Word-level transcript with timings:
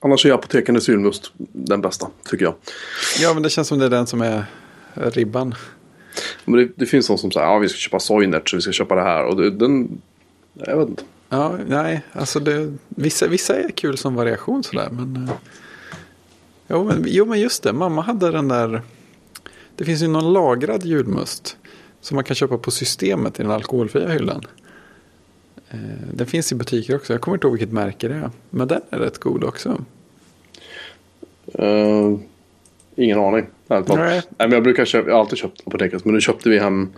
Annars 0.00 0.26
är 0.26 0.32
apotekarnas 0.32 0.88
julmust 0.88 1.32
den 1.52 1.80
bästa, 1.80 2.10
tycker 2.30 2.44
jag. 2.44 2.54
Ja, 3.20 3.34
men 3.34 3.42
det 3.42 3.50
känns 3.50 3.68
som 3.68 3.78
det 3.78 3.84
är 3.84 3.90
den 3.90 4.06
som 4.06 4.20
är 4.22 4.44
ribban. 4.94 5.54
Men 6.44 6.60
det, 6.60 6.68
det 6.76 6.86
finns 6.86 7.08
någon 7.08 7.18
som 7.18 7.30
säger 7.30 7.46
ja 7.46 7.58
vi 7.58 7.68
ska 7.68 7.78
köpa 7.78 8.00
Soinert 8.00 8.48
så 8.50 8.56
vi 8.56 8.62
ska 8.62 8.72
köpa 8.72 8.94
det 8.94 9.02
här. 9.02 9.24
Och 9.24 9.36
det, 9.36 9.50
den, 9.50 10.00
jag 10.54 10.78
vet 10.78 10.88
inte. 10.88 11.02
Ja, 11.28 11.58
nej, 11.66 12.02
alltså 12.12 12.40
det, 12.40 12.74
vissa, 12.88 13.26
vissa 13.26 13.56
är 13.56 13.70
kul 13.70 13.98
som 13.98 14.14
variation 14.14 14.64
sådär. 14.64 14.88
Men, 14.92 15.28
eh, 15.28 15.34
jo, 16.68 16.84
men, 16.84 17.04
jo, 17.06 17.24
men 17.24 17.40
just 17.40 17.62
det, 17.62 17.72
mamma 17.72 18.02
hade 18.02 18.30
den 18.30 18.48
där. 18.48 18.82
Det 19.76 19.84
finns 19.84 20.02
ju 20.02 20.08
någon 20.08 20.32
lagrad 20.32 20.84
julmust. 20.84 21.56
Som 22.00 22.14
man 22.14 22.24
kan 22.24 22.36
köpa 22.36 22.58
på 22.58 22.70
systemet 22.70 23.40
i 23.40 23.42
den 23.42 23.52
alkoholfria 23.52 24.08
hyllan. 24.08 24.42
Eh, 25.70 25.78
Den 26.12 26.26
finns 26.26 26.52
i 26.52 26.54
butiker 26.54 26.96
också. 26.96 27.12
Jag 27.12 27.20
kommer 27.20 27.36
inte 27.36 27.46
ihåg 27.46 27.54
vilket 27.54 27.72
märke 27.72 28.08
det 28.08 28.14
är. 28.14 28.30
Men 28.50 28.68
den 28.68 28.80
är 28.90 28.98
rätt 28.98 29.18
god 29.18 29.44
också. 29.44 29.84
Eh, 31.54 32.18
ingen 32.96 33.18
aning. 33.18 33.46
Nej. 33.66 33.82
Nej. 33.88 34.22
men 34.38 34.52
jag 34.52 34.62
brukar 34.62 34.84
köpa, 34.84 35.08
jag 35.08 35.14
har 35.14 35.20
alltid 35.20 35.38
köpt 35.38 35.62
apoteket. 35.66 36.04
Men 36.04 36.14
nu 36.14 36.20
köpte 36.20 36.48
vi 36.50 36.58
hem 36.58 36.88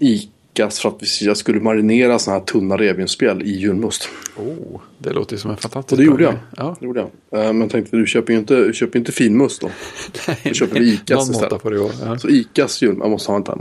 Icas 0.00 0.80
för 0.80 0.88
att 0.88 1.20
jag 1.20 1.36
skulle 1.36 1.60
marinera 1.60 2.18
sådana 2.18 2.38
här 2.38 2.46
tunna 2.46 2.76
revbensspjäll 2.76 3.42
i 3.42 3.50
julmust. 3.50 4.08
Oh, 4.36 4.80
det 4.98 5.10
låter 5.10 5.34
ju 5.36 5.40
som 5.40 5.50
en 5.50 5.56
fantastisk 5.56 5.92
Och 5.92 5.98
det 5.98 6.04
gjorde 6.04 6.22
jag. 6.24 6.34
Ja. 6.56 6.76
Det 6.80 6.86
gjorde 6.86 7.00
jag. 7.30 7.40
Eh, 7.40 7.46
men 7.52 7.60
jag 7.60 7.70
tänkte 7.70 7.96
du 7.96 8.06
köper 8.06 8.32
ju 8.32 8.38
inte, 8.38 8.54
du 8.56 8.72
köper 8.72 8.98
inte 8.98 9.12
finmust 9.12 9.60
då. 9.60 9.70
Då 10.44 10.52
köper 10.52 10.80
vi 10.80 10.94
Icas 10.94 11.30
istället. 11.30 11.62
får 11.62 11.70
det. 11.70 11.76
Ja. 12.04 12.18
Så 12.18 12.28
Icas 12.28 12.82
jul, 12.82 12.96
jag 12.98 13.10
måste 13.10 13.32
ha 13.32 13.36
en 13.36 13.42
där. 13.42 13.56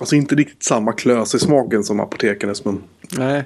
Alltså 0.00 0.16
inte 0.16 0.34
riktigt 0.34 0.62
samma 0.62 0.92
klös 0.92 1.34
i 1.34 1.38
smaken 1.38 1.84
som 1.84 2.00
apotekarnas 2.00 2.64
men 2.64 2.82
Nej, 3.18 3.44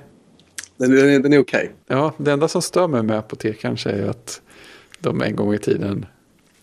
den, 0.76 0.90
den, 0.94 1.08
är- 1.08 1.18
den 1.18 1.32
är 1.32 1.38
okej. 1.38 1.70
ja, 1.86 2.12
det 2.16 2.32
enda 2.32 2.48
som 2.48 2.62
stör 2.62 2.88
mig 2.88 3.02
med 3.02 3.18
apotek 3.18 3.60
kanske 3.60 3.90
är 3.90 4.08
att 4.08 4.40
de 5.00 5.22
en 5.22 5.36
gång 5.36 5.54
i 5.54 5.58
tiden 5.58 6.06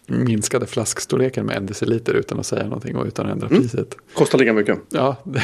minskade 0.07 0.65
flaskstorleken 0.67 1.45
med 1.45 1.57
en 1.57 1.65
deciliter 1.65 2.13
utan 2.13 2.39
att 2.39 2.45
säga 2.45 2.63
någonting 2.63 2.95
och 2.95 3.05
utan 3.05 3.25
att 3.25 3.31
ändra 3.31 3.47
Mm. 3.47 3.61
priset. 3.61 3.95
Kostar 4.13 4.39
lika 4.39 4.53
mycket. 4.53 4.79
Ja, 4.89 5.15
det, 5.23 5.43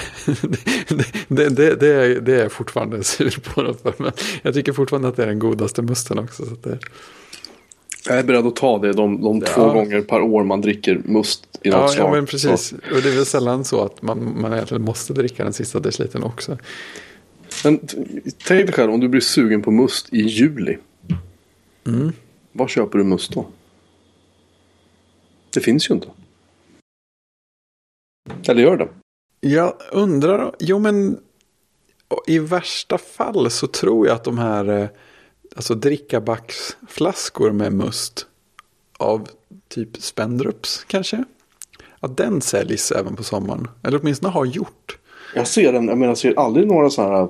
det, 1.27 1.49
det, 1.49 1.75
det, 1.75 1.87
är, 1.87 2.19
det 2.21 2.33
är 2.35 2.39
jag 2.43 2.51
fortfarande 2.51 3.03
sur 3.03 3.39
på. 3.53 3.63
Dem 3.63 3.75
för, 3.83 3.93
men 3.97 4.11
jag 4.41 4.53
tycker 4.53 4.73
fortfarande 4.73 5.07
att 5.07 5.15
det 5.15 5.23
är 5.23 5.27
den 5.27 5.39
godaste 5.39 5.81
musten 5.81 6.19
också. 6.19 6.45
Så 6.45 6.55
det, 6.63 6.79
Jag 8.07 8.19
är 8.19 8.23
beredd 8.23 8.45
att 8.45 8.55
ta 8.55 8.77
det 8.79 8.93
de, 8.93 9.21
de 9.21 9.41
två 9.41 9.61
Ja. 9.61 9.73
gånger 9.73 10.01
per 10.01 10.21
år 10.21 10.43
man 10.43 10.61
dricker 10.61 11.01
must 11.05 11.59
i 11.61 11.69
något 11.69 11.79
ja, 11.79 11.87
slag. 11.87 12.07
ja, 12.07 12.11
men 12.11 12.25
precis. 12.25 12.71
Och 12.71 13.01
det 13.01 13.09
är 13.09 13.15
väl 13.15 13.25
sällan 13.25 13.65
så 13.65 13.83
att 13.83 14.01
man, 14.01 14.41
man 14.41 14.53
egentligen 14.53 14.83
måste 14.83 15.13
dricka 15.13 15.43
den 15.43 15.53
sista 15.53 15.79
decilitern 15.79 16.23
också. 16.23 16.57
Men 17.63 17.79
tänk 18.47 18.65
dig 18.65 18.71
själv 18.73 18.93
om 18.93 18.99
du 18.99 19.07
blir 19.07 19.21
sugen 19.21 19.61
på 19.61 19.71
must 19.71 20.13
i 20.13 20.21
juli. 20.21 20.77
Mm. 21.87 22.11
Var 22.51 22.67
köper 22.67 22.97
du 22.97 23.03
must 23.03 23.31
då? 23.33 23.45
Det 25.53 25.59
finns 25.59 25.89
ju 25.89 25.93
inte. 25.93 26.07
Eller 28.47 28.61
gör 28.61 28.77
det? 28.77 28.87
Jag 29.39 29.73
undrar, 29.91 30.55
jo 30.59 30.79
men 30.79 31.19
i 32.27 32.39
värsta 32.39 32.97
fall 32.97 33.51
så 33.51 33.67
tror 33.67 34.07
jag 34.07 34.15
att 34.15 34.23
de 34.23 34.37
här 34.37 34.69
eh, 34.81 34.87
alltså 35.57 35.75
drickabacksflaskor 35.75 37.51
med 37.51 37.73
must 37.73 38.25
av 38.97 39.29
typ 39.67 39.97
Spendrups 39.97 40.83
kanske. 40.87 41.23
Att 41.99 42.17
den 42.17 42.41
säljs 42.41 42.91
även 42.91 43.15
på 43.15 43.23
sommaren. 43.23 43.67
Eller 43.83 43.99
åtminstone 44.01 44.33
har 44.33 44.45
gjort. 44.45 44.97
Jag 45.35 45.47
ser 45.47 45.73
den, 45.73 45.87
jag 45.87 45.97
menar 45.97 46.11
jag 46.11 46.17
ser 46.17 46.39
aldrig 46.39 46.67
några 46.67 46.89
sådana 46.89 47.17
här 47.17 47.27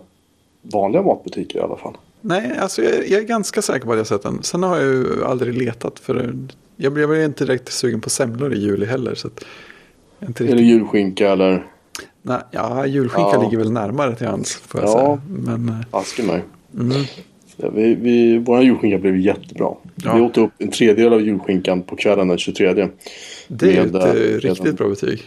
vanliga 0.61 1.01
matbutiker 1.01 1.59
i 1.59 1.61
alla 1.61 1.77
fall. 1.77 1.97
Nej, 2.21 2.57
alltså 2.59 2.81
jag, 2.83 2.93
jag 3.09 3.21
är 3.21 3.25
ganska 3.25 3.61
säker 3.61 3.85
på 3.85 3.91
att 3.91 3.97
jag 3.97 4.07
sett 4.07 4.23
den. 4.23 4.43
Sen 4.43 4.63
har 4.63 4.77
jag 4.77 4.85
ju 4.93 5.23
aldrig 5.25 5.53
letat 5.57 5.99
för 5.99 6.37
jag 6.75 6.93
blir 6.93 7.25
inte 7.25 7.45
direkt 7.45 7.71
sugen 7.73 8.01
på 8.01 8.09
semlor 8.09 8.53
i 8.53 8.59
juli 8.59 8.85
heller. 8.85 9.15
Så 9.15 9.27
att, 9.27 9.43
inte 10.27 10.43
Eller 10.43 10.53
riktigt, 10.53 10.67
julskinka 10.69 11.31
eller 11.31 11.67
nej, 12.21 12.39
ja, 12.51 12.85
julskinka 12.85 13.29
Ja. 13.33 13.41
ligger 13.43 13.57
väl 13.57 13.71
närmare 13.71 14.15
till 14.15 14.27
hands. 14.27 14.55
Får 14.55 14.81
jag 14.81 14.89
Ja. 14.89 14.93
säga. 14.93 15.21
Men, 15.29 15.69
eh, 15.69 15.75
aske 15.91 16.23
mig. 16.23 16.43
mm, 16.79 17.05
Ja, 17.57 17.69
vi, 17.69 17.95
vi, 17.95 18.37
våra 18.37 18.61
julskinka 18.61 18.97
blev 18.97 19.17
jättebra. 19.17 19.73
Ja. 19.95 20.15
Vi 20.15 20.21
åt 20.21 20.37
upp 20.37 20.51
en 20.57 20.71
tredjedel 20.71 21.13
av 21.13 21.21
julskinkan 21.21 21.81
på 21.83 21.95
kvällen 21.95 22.27
den 22.27 22.37
23. 22.37 22.73
det 23.47 23.65
är 23.65 23.71
ju 23.71 23.91
Med, 23.91 23.95
ett 23.95 24.03
eh, 24.03 24.09
eh, 24.09 24.37
riktigt 24.39 24.77
bra 24.77 24.87
betyg. 24.89 25.19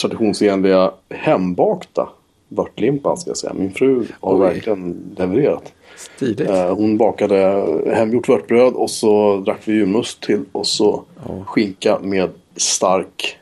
Traditionsenliga 0.00 0.92
hembakta 1.10 2.08
vörtlimpan 2.48 3.16
ska 3.16 3.30
jag 3.30 3.36
säga. 3.36 3.54
Min 3.54 3.72
fru 3.72 4.04
har 4.20 4.34
Oj. 4.34 4.40
verkligen 4.40 5.14
levererat. 5.18 5.72
Stiligt. 5.96 6.50
Eh, 6.50 6.74
Hon 6.76 6.96
bakade 6.98 7.64
hemgjort 7.94 8.28
vörtbröd 8.28 8.72
och 8.74 8.90
så 8.90 9.36
drack 9.46 9.60
vi 9.64 9.72
julmust 9.72 10.20
till 10.22 10.40
och 10.52 10.66
så 10.66 11.02
Ja. 11.28 11.44
skinka 11.46 11.98
med 12.02 12.30
stark 12.56 13.36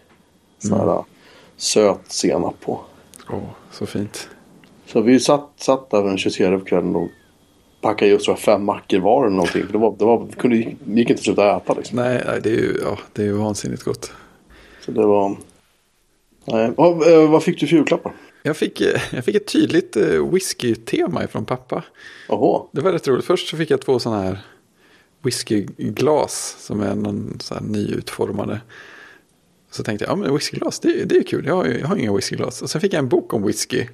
Mm. 0.65 0.89
söt 1.57 2.01
senap 2.13 2.61
på. 2.61 2.81
Åh, 3.31 3.39
så 3.73 3.87
fint. 3.87 4.29
Så 4.87 5.01
vi 5.01 5.21
satt, 5.21 5.49
satt 5.57 5.91
där 5.91 6.03
den 6.03 6.19
23 6.19 6.59
på 6.59 6.65
kvällen 6.65 6.97
och 6.97 7.09
packade 7.81 8.11
just 8.11 8.25
tror 8.25 8.33
jag, 8.37 8.41
fem 8.41 8.65
mackor 8.65 8.99
var 8.99 9.27
eller 9.27 9.37
någonting. 9.37 9.67
För 9.67 9.73
det, 9.73 9.79
var, 9.79 9.97
det 9.99 10.05
var, 10.05 10.27
kunde, 10.39 10.57
gick 10.57 10.77
inte 11.11 11.13
att 11.15 11.21
sluta 11.21 11.57
äta 11.57 11.75
liksom. 11.75 11.97
Nej, 11.97 12.23
nej, 12.27 12.41
det 12.43 12.51
är 12.51 12.55
ju 12.57 12.79
ja, 12.85 12.99
det 13.13 13.23
är 13.23 13.27
ju 13.27 13.33
vansinnigt 13.33 13.83
gott. 13.83 14.13
Så 14.85 14.91
det 14.93 15.07
var... 15.07 15.37
Nej. 16.45 16.73
Vad, 16.77 17.13
eh, 17.13 17.31
vad 17.31 17.43
fick 17.43 17.61
du 17.61 17.67
för 17.67 17.77
julklappar? 17.77 18.13
Jag 18.43 18.57
fick, 18.57 18.81
eh, 18.81 19.01
jag 19.13 19.25
fick 19.25 19.35
ett 19.35 19.47
tydligt 19.47 19.97
eh, 19.97 20.31
whisky-tema 20.33 21.25
ifrån 21.25 21.45
pappa. 21.45 21.85
Jaha. 22.29 22.63
Det 22.73 22.81
var 22.81 22.93
rätt 22.93 23.09
roligt. 23.09 23.25
Först 23.25 23.49
så 23.49 23.57
fick 23.57 23.71
jag 23.71 23.81
två 23.81 23.99
sådana 23.99 24.23
här 24.23 24.39
whiskyglas 25.23 26.57
som 26.61 26.81
är 26.81 26.95
någon 26.95 27.39
så 27.41 27.55
här 27.55 27.61
nyutformade. 27.61 28.61
Så 29.71 29.83
tänkte 29.83 30.05
jag, 30.05 30.13
ja 30.13 30.17
men 30.17 30.35
whiskyglas, 30.35 30.81
det, 30.81 30.89
är- 31.01 31.05
det 31.05 31.17
är 31.17 31.23
kul. 31.23 31.47
Jag 31.47 31.55
har, 31.57 31.65
jag 31.67 31.87
har 31.87 31.97
inga 31.97 32.13
whiskyglas. 32.17 32.63
Och 32.63 32.71
sen 32.71 32.81
fick 32.81 32.93
jag 32.93 32.99
en 32.99 33.09
bok 33.09 33.35
om 33.35 33.43
whisky. 33.47 33.87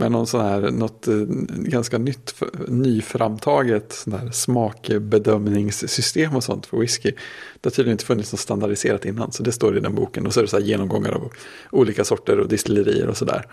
Med 0.00 0.12
någon 0.12 0.26
sån 0.26 0.40
här, 0.40 0.70
något 0.70 1.08
eh, 1.08 1.14
ganska 1.50 1.98
nytt, 1.98 2.42
nyframtaget 2.68 3.92
sån 3.92 4.12
här 4.12 4.30
smakbedömningssystem 4.30 6.36
och 6.36 6.44
sånt 6.44 6.66
för 6.66 6.76
whisky. 6.76 7.12
Det 7.60 7.66
har 7.66 7.70
tydligen 7.70 7.92
inte 7.92 8.04
funnits 8.04 8.32
något 8.32 8.40
standardiserat 8.40 9.04
innan, 9.04 9.32
så 9.32 9.42
det 9.42 9.52
står 9.52 9.76
i 9.76 9.80
den 9.80 9.94
boken. 9.94 10.26
Och 10.26 10.34
så 10.34 10.40
är 10.40 10.44
det 10.44 10.50
så 10.50 10.58
här 10.58 10.64
genomgångar 10.64 11.10
av 11.10 11.32
olika 11.70 12.04
sorter 12.04 12.38
och 12.38 12.48
distillerier 12.48 13.08
och 13.08 13.16
sådär. 13.16 13.46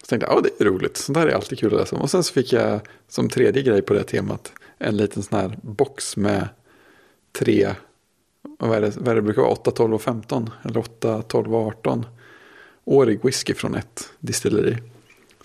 Så 0.00 0.06
tänkte 0.06 0.26
jag, 0.26 0.36
ja 0.36 0.40
det 0.40 0.64
är 0.64 0.68
roligt, 0.68 0.96
sånt 0.96 1.18
här 1.18 1.26
är 1.26 1.34
alltid 1.34 1.58
kul 1.58 1.74
att 1.74 1.80
läsa 1.80 1.96
om. 1.96 2.02
Och 2.02 2.10
sen 2.10 2.24
så 2.24 2.32
fick 2.32 2.52
jag 2.52 2.80
som 3.08 3.28
tredje 3.28 3.62
grej 3.62 3.82
på 3.82 3.94
det 3.94 4.04
temat 4.04 4.52
en 4.78 4.96
liten 4.96 5.22
sån 5.22 5.38
här 5.38 5.58
box 5.62 6.16
med 6.16 6.48
tre, 7.38 7.74
vad 8.58 8.76
är 8.76 8.80
det, 8.80 8.96
vad 8.96 9.08
är 9.08 9.14
det 9.14 9.22
brukar 9.22 9.42
vara, 9.42 9.52
8, 9.52 9.70
12 9.70 9.94
och 9.94 10.02
15. 10.02 10.50
Eller 10.62 10.78
8, 10.78 11.22
12 11.22 11.54
och 11.54 11.66
18. 11.66 12.06
Årig 12.84 13.24
whisky 13.24 13.54
från 13.54 13.74
ett 13.74 14.10
distilleri. 14.20 14.78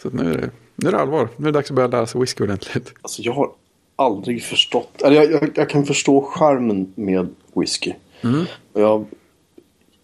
Så 0.01 0.09
nu 0.09 0.33
är, 0.33 0.37
det, 0.37 0.49
nu 0.75 0.87
är 0.87 0.91
det 0.91 0.99
allvar, 0.99 1.29
nu 1.37 1.47
är 1.47 1.51
det 1.51 1.57
dags 1.57 1.69
att 1.69 1.75
börja 1.75 1.87
lära 1.87 2.05
sig 2.05 2.21
whisky 2.21 2.43
ordentligt. 2.43 2.93
Alltså 3.01 3.21
jag 3.21 3.33
har 3.33 3.51
aldrig 3.95 4.43
förstått. 4.43 5.01
Eller 5.01 5.15
jag, 5.15 5.31
jag, 5.31 5.49
jag 5.55 5.69
kan 5.69 5.85
förstå 5.85 6.21
charmen 6.21 6.93
med 6.95 7.27
whisky. 7.53 7.93
Mm. 8.21 8.45
Jag 8.73 9.05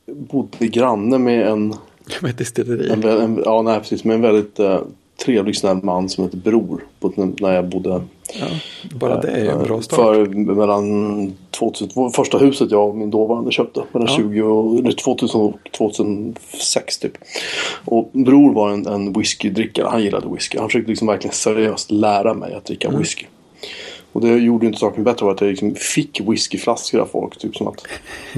bodde 0.05 0.67
granne 0.67 1.17
med 1.17 1.47
en, 1.47 1.67
Med 2.21 2.31
ett 2.31 2.37
distilleri. 2.37 2.89
en, 2.89 3.03
en, 3.03 3.41
ja, 3.45 3.61
nej, 3.61 3.79
precis, 3.79 4.03
med 4.03 4.15
en 4.15 4.21
väldigt 4.21 4.59
eh, 4.59 4.81
trevlig 5.25 5.57
snäll 5.57 5.83
man 5.83 6.09
som 6.09 6.23
heter 6.23 6.37
Bror. 6.37 6.85
På, 6.99 7.13
när 7.15 7.53
jag 7.53 7.69
bodde 7.69 8.03
Ja, 8.33 8.45
bara 8.95 9.21
det 9.21 9.27
är 9.27 9.43
ju 9.43 9.49
en 9.49 9.63
bra 9.63 9.81
start. 9.81 9.99
För 9.99 10.25
mellan 10.55 11.33
2000, 11.51 12.11
första 12.11 12.37
huset 12.37 12.71
jag 12.71 12.89
och 12.89 12.95
min 12.95 13.11
dåvarande 13.11 13.51
köpte. 13.51 13.83
Mellan 13.91 14.07
Ja. 14.11 14.15
20 14.17 14.41
och, 14.41 14.79
eller 14.79 14.91
2000 14.91 15.41
och 15.41 15.53
2006 15.77 16.97
typ. 16.97 17.13
Och 17.85 18.09
bror 18.13 18.53
var 18.53 18.69
en, 18.69 18.87
en 18.87 19.13
whiskydrickare. 19.13 19.87
Han 19.87 20.03
gillade 20.03 20.27
whisky. 20.33 20.57
Han 20.57 20.67
försökte 20.69 20.89
liksom 20.89 21.07
verkligen 21.07 21.33
seriöst 21.33 21.91
lära 21.91 22.33
mig 22.33 22.53
att 22.53 22.65
dricka 22.65 22.87
Mm. 22.87 22.99
whisky. 22.99 23.25
Och 24.11 24.21
det 24.21 24.27
gjorde 24.37 24.65
inte 24.65 24.79
saken 24.79 25.03
bättre 25.03 25.31
att 25.31 25.41
jag 25.41 25.47
liksom 25.49 25.75
fick 25.75 26.21
whiskyflaskor 26.21 26.99
av 27.01 27.05
folk. 27.05 27.37
Typ 27.37 27.55
som 27.55 27.67
att 27.67 27.87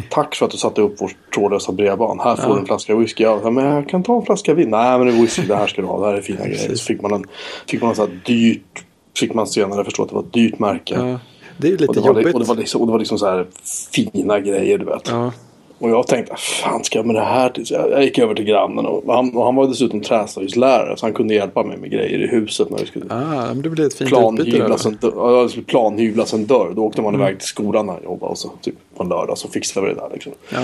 Tack 0.10 0.36
för 0.36 0.46
att 0.46 0.52
du 0.52 0.58
satte 0.58 0.82
upp 0.82 1.02
vårt 1.02 1.16
trådlösa 1.36 1.72
brevband. 1.72 2.22
Här 2.22 2.36
får 2.36 2.46
Ja. 2.50 2.54
du 2.54 2.60
en 2.60 2.66
flaska 2.66 2.96
whisky. 2.96 3.24
Jag 3.24 3.42
sa, 3.42 3.52
men 3.52 3.66
jag 3.66 3.90
kan 3.90 4.04
ta 4.04 4.16
en 4.20 4.26
flaska 4.26 4.54
vin. 4.54 4.70
Nej 4.70 4.98
men 4.98 5.08
det 5.08 5.14
är 5.14 5.22
whisky. 5.22 5.42
Det 5.48 5.56
här 5.56 5.68
ska 5.68 5.82
du 5.82 5.88
ha. 5.88 6.00
Det 6.00 6.06
här 6.06 6.14
är 6.14 6.22
fina 6.22 6.46
grejer. 6.46 6.76
Så 6.76 6.84
fick 6.86 7.02
man 7.02 7.14
en, 7.14 7.26
fick 7.68 7.82
man 7.82 7.90
en 7.90 7.96
sån 7.96 8.08
här 8.10 8.20
dyrt. 8.26 8.84
Fick 9.20 9.34
man 9.34 9.48
senare 9.48 9.84
förstå 9.84 10.04
att 10.04 10.10
det 10.10 10.16
var 10.16 10.24
ett 10.24 10.34
dyrt 10.34 10.60
märke. 10.60 10.96
Ja, 10.96 11.20
det 11.58 11.68
är 11.68 11.72
ju 11.72 11.76
Och 11.76 11.82
lite 11.82 11.94
det, 11.94 12.00
var, 12.00 12.08
jobbigt. 12.08 12.34
och, 12.34 12.40
det 12.42 12.48
var 12.48 12.56
liksom, 12.56 12.82
och 12.82 12.88
det 12.88 12.92
var 12.92 13.00
liksom 13.00 13.18
så 13.20 13.26
här 13.26 13.48
fina 13.94 14.40
grejer 14.40 14.78
du 14.78 14.86
vet. 14.86 15.08
Ja, 15.08 15.32
Och 15.80 15.90
jag 15.90 16.08
tänkte, 16.08 16.36
fan 16.36 16.84
ska 16.84 17.00
jag 17.00 17.06
med 17.06 17.16
det 17.16 17.22
här 17.22 17.50
till? 17.50 17.66
Jag, 17.70 17.92
jag 17.92 18.04
gick 18.04 18.20
över 18.20 18.36
till 18.36 18.46
grannen 18.46 18.86
och 18.86 19.14
han, 19.16 19.36
och 19.38 19.46
han 19.46 19.56
var 19.56 19.68
dessutom 19.68 20.02
träslöjdslärare. 20.02 20.98
Så 20.98 21.06
han 21.06 21.14
kunde 21.14 21.34
hjälpa 21.34 21.64
mig 21.64 21.78
med 21.78 21.92
grejer 21.92 22.20
i 22.24 22.28
huset 22.28 22.70
när 22.70 22.78
vi 22.78 22.86
skulle 22.86 23.06
ah, 23.10 23.46
men 23.48 23.62
det 23.62 23.70
blir 23.70 23.86
ett 23.86 23.94
fint 23.94 24.10
planhyvlas 24.10 24.86
en, 24.86 24.98
ja, 25.02 25.48
planhyvlas 25.68 26.34
en 26.34 26.46
dörr. 26.46 26.74
Då 26.76 26.84
åkte 26.84 27.02
man 27.02 27.16
iväg 27.16 27.40
till 27.40 27.48
skolan 27.48 27.86
när 27.86 27.94
han 27.94 28.04
jobbade. 28.04 28.32
Och 28.32 28.38
så, 28.38 28.52
typ 28.62 28.76
på 28.96 29.04
en 29.04 29.10
lördag 29.10 29.38
så 29.38 29.48
fixade 29.48 29.88
vi 29.88 29.94
det 29.94 30.00
där 30.00 30.10
liksom. 30.14 30.32
Ja, 30.50 30.62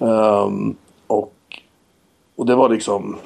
Ehm, 0.00 0.76
och, 1.06 1.32
och 2.36 2.46
det 2.46 2.54
var 2.54 2.68
liksom... 2.68 3.16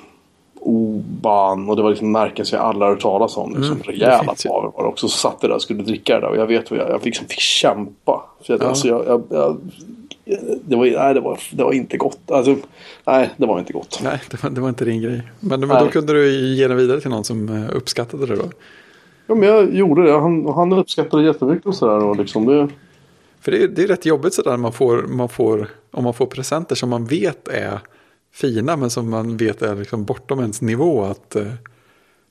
Oban 0.60 1.68
och 1.68 1.76
det 1.76 1.82
var 1.82 1.90
liksom 1.90 2.12
märken 2.12 2.46
som 2.46 2.56
jag 2.58 2.66
alla 2.66 2.86
hört 2.86 3.00
talas 3.00 3.36
om. 3.36 3.50
Liksom, 3.56 3.64
Mm, 3.72 3.82
det 3.86 3.92
rejäla 3.92 4.34
paver 4.44 4.72
var 4.76 4.82
det 4.82 4.88
också. 4.88 5.08
Så 5.08 5.16
satt 5.18 5.36
jag 5.40 5.50
där 5.50 5.54
och 5.54 5.62
skulle 5.62 5.82
dricka 5.82 6.14
det 6.14 6.20
där 6.20 6.28
och 6.28 6.36
jag 6.36 6.46
vet 6.46 6.70
vad 6.70 6.80
jag, 6.80 6.90
jag 6.90 7.04
liksom 7.04 7.26
fick 7.26 7.40
kämpa. 7.40 8.22
För 8.42 8.52
jag, 8.52 8.62
Ja. 8.62 8.66
alltså, 8.68 8.88
jag, 8.88 9.06
jag, 9.06 9.22
jag, 9.28 9.56
det, 10.64 10.76
var, 10.76 10.84
nej, 10.86 11.14
det, 11.14 11.20
var, 11.20 11.38
det 11.52 11.64
var 11.64 11.72
inte 11.72 11.96
gott. 11.96 12.30
Alltså, 12.30 12.56
nej, 13.06 13.30
det 13.36 13.46
var 13.46 13.58
inte 13.58 13.72
gott. 13.72 14.00
Nej, 14.02 14.20
det 14.30 14.42
var, 14.42 14.50
det 14.50 14.60
var 14.60 14.68
inte 14.68 14.84
din 14.84 15.02
grej. 15.02 15.22
Men, 15.40 15.60
men 15.60 15.68
då 15.84 15.88
kunde 15.90 16.12
du 16.12 16.30
ge 16.54 16.68
den 16.68 16.76
vidare 16.76 17.00
till 17.00 17.10
någon 17.10 17.24
som 17.24 17.48
eh, 17.48 17.76
uppskattade 17.76 18.26
det 18.26 18.36
då. 18.36 18.44
Ja, 19.26 19.34
men 19.34 19.48
jag 19.48 19.74
gjorde 19.74 20.02
det. 20.06 20.12
Han, 20.12 20.46
han 20.46 20.72
uppskattade 20.72 21.22
det 21.22 21.26
jättemycket 21.26 21.66
och 21.66 21.74
sådär. 21.74 22.04
Och 22.04 22.16
liksom 22.16 22.46
det, 22.46 22.68
För 23.40 23.50
det 23.52 23.62
är, 23.62 23.68
det 23.68 23.82
är 23.82 23.86
rätt 23.86 24.06
jobbigt 24.06 24.34
sådär 24.34 24.56
man 24.56 24.72
får, 24.72 25.02
man 25.08 25.28
får, 25.28 25.68
om 25.90 26.04
man 26.04 26.14
får 26.14 26.26
presenter 26.26 26.74
som 26.74 26.88
man 26.90 27.04
vet 27.04 27.48
är 27.48 27.78
fina 28.32 28.76
men 28.76 28.90
som 28.90 29.10
man 29.10 29.36
vet 29.36 29.62
är 29.62 29.76
liksom 29.76 30.04
bortom 30.04 30.40
ens 30.40 30.60
nivå 30.62 31.02
att, 31.02 31.36
eh, 31.36 31.46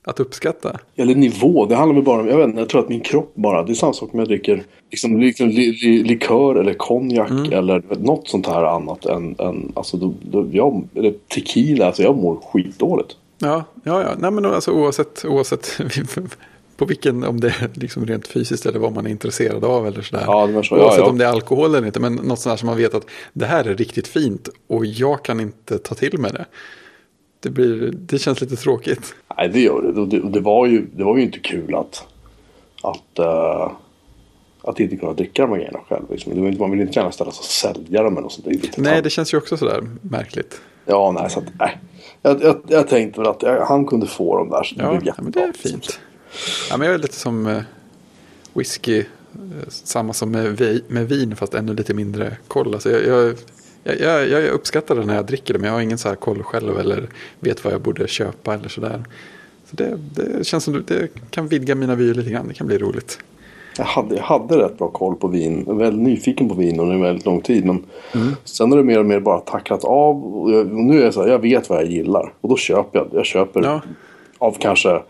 att 0.06 0.20
uppskatta. 0.20 0.80
Eller 0.96 1.16
nivå, 1.16 1.66
det 1.66 1.76
handlar 1.76 1.96
väl 1.96 2.04
bara 2.04 2.22
om, 2.22 2.28
jag 2.28 2.48
vet 2.48 2.58
jag 2.58 2.70
tror 2.70 2.82
att 2.82 2.90
min 2.90 3.02
kropp 3.02 3.32
bara, 3.36 3.64
det 3.64 3.72
är 3.72 3.76
samma 3.76 3.94
sak 3.94 4.14
med 4.14 4.22
jag 4.22 4.28
dricker 4.28 4.64
liksom, 4.92 5.20
liksom 5.20 5.48
li, 5.48 5.72
li, 5.72 6.04
likör 6.04 6.56
eller 6.56 6.74
konjak 6.74 7.30
Mm. 7.30 7.54
eller 7.54 7.84
något 8.00 8.28
sånt 8.28 8.48
här 8.48 8.64
annat 8.64 9.06
än, 9.06 9.36
än 9.40 9.72
alltså, 9.76 9.98
då, 9.98 10.14
då, 10.32 10.48
jag, 10.52 10.88
eller 10.96 11.14
tequila, 11.36 11.86
alltså 11.86 12.04
jag 12.04 12.18
mår 12.18 12.36
skitdåligt. 12.36 13.16
Ja, 13.38 13.64
ja, 13.84 14.02
ja. 14.02 14.10
Nej, 14.20 14.32
men 14.32 14.46
alltså, 14.46 14.72
oavsett, 14.72 15.26
oavsett 15.26 15.68
på 16.80 16.86
vilken, 16.86 17.24
om 17.24 17.40
det 17.40 17.48
är 17.48 17.70
liksom 17.74 18.06
rent 18.06 18.28
fysiskt 18.28 18.66
eller 18.66 18.80
vad 18.80 18.94
man 18.94 19.06
är 19.06 19.10
intresserad 19.10 19.66
av 19.66 19.88
eller 19.88 20.02
sådär. 20.02 20.24
Ja, 20.28 20.48
det 20.48 20.64
så. 20.64 20.78
Ja, 20.78 20.84
Oavsett 20.84 21.00
ja. 21.00 21.10
om 21.10 21.18
det 21.18 21.26
är 21.26 21.30
alkohol 21.30 21.76
eller 21.76 21.88
inte, 21.88 22.00
men 22.00 22.16
något 22.16 22.40
sånt 22.40 22.52
där 22.52 22.58
som 22.58 22.68
man 22.68 22.78
vet 22.78 22.94
att 22.94 23.06
det 23.34 23.46
här 23.46 23.66
är 23.68 23.76
riktigt 23.76 24.08
fint 24.08 24.50
och 24.68 24.86
jag 24.86 25.24
kan 25.26 25.40
inte 25.40 25.78
ta 25.78 25.96
till 25.96 26.18
med 26.20 26.34
det. 26.34 26.46
Det, 27.40 27.50
blir, 27.50 27.92
det 27.96 28.20
känns 28.20 28.42
lite 28.42 28.56
tråkigt. 28.56 29.16
Nej, 29.38 29.50
det 29.50 29.60
gör 29.60 29.82
det. 29.82 30.02
Och 30.02 30.08
det, 30.08 30.30
det, 30.30 30.40
var, 30.40 30.66
ju, 30.66 30.86
det 30.96 31.04
var 31.04 31.18
ju 31.18 31.24
inte 31.24 31.40
kul 31.40 31.76
att, 31.76 32.04
att, 32.84 33.20
eh, 33.20 33.72
att 34.62 34.80
inte 34.80 34.96
kunna 34.96 35.14
dricka 35.14 35.42
de 35.42 35.52
här 35.52 35.58
grejerna 35.58 35.80
själv. 35.90 36.04
Liksom. 36.10 36.52
Det 36.52 36.60
man 36.60 36.72
vill 36.72 36.82
inte 36.82 37.00
gärna 37.00 37.12
ställa 37.12 37.32
sig 37.32 37.40
och 37.40 37.46
sälja 37.76 38.04
dem 38.04 38.14
eller 38.14 38.22
något 38.22 38.32
sånt. 38.34 38.48
Det 38.48 38.78
Nej, 38.78 39.02
det 39.02 39.10
känns 39.10 39.34
ju 39.34 39.38
också 39.38 39.58
sådär 39.58 39.82
märkligt. 40.02 40.62
Ja, 40.86 41.12
nej, 41.12 41.30
så 41.30 41.40
att, 41.40 41.46
nej. 41.60 41.78
Jag, 42.22 42.44
jag, 42.44 42.62
jag 42.68 42.88
tänkte 42.88 43.20
väl 43.22 43.30
att 43.30 43.42
jag, 43.44 43.66
han 43.66 43.86
kunde 43.86 44.08
få 44.08 44.38
dem 44.38 44.50
där. 44.50 44.64
Så 44.64 44.76
det 44.76 44.84
Ja, 44.84 44.90
blev 44.90 45.02
ja 45.06 45.14
men 45.18 45.32
det 45.32 45.40
är 45.42 45.48
jättebra. 45.48 45.70
fint. 45.72 46.00
Ja, 46.70 46.78
men 46.78 46.88
jag 46.88 46.94
är 46.94 47.00
lite 47.00 47.16
som 47.16 47.48
eh, 47.48 47.62
whisky, 48.54 49.00
eh, 49.00 49.06
samma 49.70 50.14
som 50.14 50.32
med, 50.32 50.82
med 50.88 51.08
vin 51.10 51.36
fast 51.36 51.54
ännu 51.54 51.74
lite 51.74 51.94
mindre 51.94 52.38
koll. 52.48 52.74
Alltså 52.74 52.92
jag, 52.92 53.36
jag, 53.84 54.00
jag, 54.00 54.30
jag, 54.30 54.44
uppskattar 54.44 54.96
det 54.96 55.06
när 55.06 55.16
jag 55.16 55.26
dricker 55.26 55.54
det 55.54 55.60
men 55.60 55.68
jag 55.68 55.74
har 55.76 55.82
ingen 55.82 55.98
så 55.98 56.10
här 56.10 56.16
koll 56.16 56.44
själv 56.44 56.80
eller 56.80 57.10
vet 57.40 57.64
vad 57.64 57.74
jag 57.74 57.82
borde 57.82 58.08
köpa 58.08 58.54
eller 58.54 58.70
sådär. 58.70 59.04
Så 59.66 59.76
det, 59.76 59.98
det 60.16 60.48
känns 60.48 60.64
som 60.64 60.84
det 60.88 61.08
kan 61.30 61.48
vidga 61.48 61.76
mina 61.76 61.96
vyer 61.96 62.14
lite 62.14 62.30
grann, 62.30 62.48
det 62.48 62.54
kan 62.54 62.68
bli 62.68 62.78
roligt. 62.78 63.20
Jag 63.78 63.86
hade, 63.86 64.16
jag 64.16 64.24
hade 64.24 64.58
rätt 64.58 64.78
bra 64.78 64.88
koll 64.90 65.16
på 65.16 65.28
vin. 65.28 65.64
Jag 65.68 65.74
var 65.74 65.84
väldigt 65.84 66.04
nyfiken 66.04 66.50
på 66.50 66.56
vin 66.56 66.80
under 66.80 66.96
en 66.96 67.02
väldigt 67.02 67.26
lång 67.26 67.42
tid. 67.42 67.66
Men 67.66 67.86
sen 68.44 68.72
har 68.72 68.78
det 68.78 68.84
mer 68.84 69.00
och 69.00 69.06
mer 69.06 69.20
bara 69.20 69.40
tacklat 69.40 69.84
av. 69.84 70.36
Och 70.36 70.52
jag, 70.52 70.68
nu 70.72 71.00
är 71.00 71.04
jag 71.04 71.14
så 71.14 71.22
här, 71.22 71.30
jag 71.30 71.40
vet 71.40 71.70
vad 71.70 71.78
jag 71.80 71.86
gillar. 71.86 72.34
Och 72.42 72.50
då 72.50 72.58
köper 72.58 73.00
jag. 73.00 73.08
Jag 73.14 73.26
köper 73.26 73.62
Ja. 73.64 73.82
av 74.38 74.56
kanske 74.60 75.02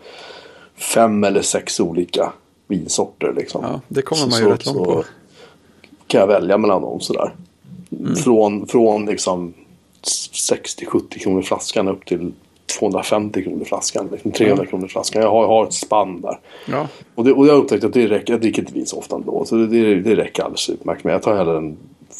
fem 0.80 1.24
eller 1.24 1.42
sex 1.42 1.80
olika 1.80 2.32
vinsorter. 2.68 3.32
Liksom. 3.36 3.64
Ja, 3.64 3.80
det 3.88 4.02
kommer 4.02 4.26
man 4.30 4.38
ju 4.38 4.44
så- 4.44 4.50
rätt 4.50 4.66
långt 4.66 4.78
på. 4.88 5.04
kan 6.06 6.20
jag 6.20 6.26
välja 6.26 6.58
mellan 6.58 6.82
dem 6.82 7.00
sådär. 7.00 7.34
Mm. 8.00 8.16
Från, 8.16 8.66
från 8.66 9.06
liksom 9.06 9.54
60-70 10.02 11.18
kronor 11.18 11.42
flaskan 11.42 11.88
upp 11.88 12.06
till 12.06 12.32
250 12.78 13.42
kronor 13.42 13.64
flaskan. 13.64 14.08
Liksom 14.12 14.30
300 14.32 14.66
kronor 14.66 14.88
flaskan. 14.88 15.22
Jag 15.22 15.30
har, 15.30 15.42
jag 15.42 15.48
har 15.48 15.64
ett 15.66 15.72
spann 15.72 16.20
där. 16.20 16.38
Ja, 16.66 16.88
Och, 17.14 17.24
det, 17.24 17.32
och 17.32 17.46
jag 17.46 17.52
har 17.52 17.60
upptäckt 17.60 17.84
att 17.84 17.92
det 17.92 18.06
räcker. 18.08 18.32
Jag 18.32 18.40
dricker 18.40 18.62
inte 18.62 18.74
vin 18.74 18.86
så 18.86 18.98
ofta 18.98 19.16
ändå. 19.16 19.44
Så 19.44 19.56
det, 19.56 19.66
det, 19.66 19.94
det 19.94 20.16
räcker 20.16 20.42
alldeles 20.42 20.68
utmärkt. 20.70 21.04
Men 21.04 21.12
jag 21.12 21.22
tar 21.22 21.36
hellre 21.36 21.56
en 21.56 21.76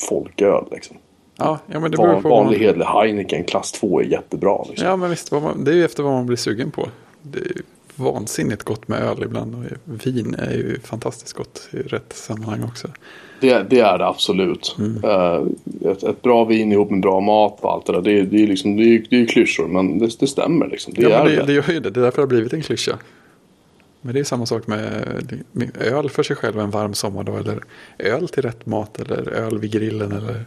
folköl. 0.08 0.64
Liksom. 0.70 0.96
ja, 1.36 1.58
ja 1.66 1.80
men 1.80 1.90
det 1.90 1.96
beror 1.96 2.20
på. 2.22 2.28
vanlig 2.28 2.58
man- 2.58 2.66
hedlig 2.66 2.84
Heineken 2.84 3.44
klass 3.44 3.72
2 3.72 4.00
är 4.00 4.04
jättebra. 4.04 4.64
Liksom. 4.68 4.88
Ja, 4.88 4.96
men 4.96 5.10
visst, 5.10 5.32
man, 5.32 5.64
det 5.64 5.70
är 5.70 5.74
ju 5.74 5.84
efter 5.84 6.02
vad 6.02 6.12
man 6.12 6.26
blir 6.26 6.36
sugen 6.36 6.70
på. 6.70 6.88
Det 7.22 7.38
är 7.38 7.52
vansinnigt 8.00 8.62
gott 8.62 8.88
med 8.88 9.02
öl 9.02 9.22
ibland 9.22 9.54
och 9.54 9.64
vin 10.06 10.34
är 10.38 10.50
ju 10.52 10.80
fantastiskt 10.80 11.32
gott 11.32 11.68
i 11.72 11.76
rätt 11.76 12.12
sammanhang 12.12 12.62
också. 12.64 12.88
Det, 13.40 13.66
det 13.70 13.80
är 13.80 13.98
det 13.98 14.06
absolut. 14.06 14.76
Mm. 14.78 15.04
Eh, 15.04 15.42
ett, 15.90 16.02
ett 16.02 16.22
bra 16.22 16.44
vin 16.44 16.72
ihop 16.72 16.90
med 16.90 17.00
bra 17.00 17.20
mat 17.20 17.60
och 17.60 17.72
allt 17.72 17.86
det 17.86 17.92
där. 17.92 18.00
Det, 18.02 18.18
är- 18.18 18.22
det 18.22 18.42
är 18.42 18.46
liksom, 18.46 18.76
det 18.76 18.82
är, 18.82 19.06
det 19.10 19.16
är 19.22 19.26
klyschor 19.26 19.68
men 19.68 19.98
det, 19.98 20.18
det 20.20 20.26
stämmer. 20.26 20.68
Liksom. 20.68 20.94
Det 20.94 21.02
ja, 21.02 21.08
är 21.10 21.24
det, 21.24 21.44
det. 21.46 21.52
gör 21.52 21.70
ju 21.70 21.80
det. 21.80 21.90
Det 21.90 22.00
är 22.00 22.04
därför 22.04 22.16
det 22.16 22.22
har 22.22 22.26
blivit 22.28 22.52
en 22.52 22.62
klyscha. 22.62 22.98
Men 24.00 24.14
det 24.14 24.20
är 24.20 24.24
samma 24.24 24.46
sak 24.46 24.66
med, 24.66 25.42
med 25.52 25.76
öl 25.76 26.10
för 26.10 26.22
sig 26.22 26.36
själv 26.36 26.60
en 26.60 26.70
varm 26.70 26.94
sommardag. 26.94 27.38
Eller 27.40 27.60
öl 27.98 28.28
till 28.28 28.42
rätt 28.42 28.66
mat. 28.66 29.00
Eller 29.00 29.30
öl 29.30 29.58
vid 29.58 29.72
grillen. 29.72 30.12
Eller 30.12 30.44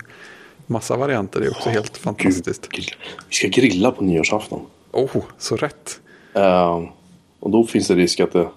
massa 0.68 0.98
varianter. 0.98 1.40
Det 1.40 1.46
är 1.46 1.52
också 1.52 1.70
helt 1.70 1.98
fantastiskt. 1.98 2.70
Gud, 2.70 2.86
vi 3.30 3.36
ska 3.36 3.48
grilla 3.48 3.92
på 3.92 4.04
nyårsafton. 4.04 4.62
Oh, 4.92 5.24
så 5.38 5.56
rätt. 5.56 6.00
Eh, 6.34 6.84
och 7.44 7.50
då 7.52 7.64
finns 7.64 7.88
det 7.88 7.96
risk 7.96 8.20
att 8.20 8.32
det, 8.34 8.48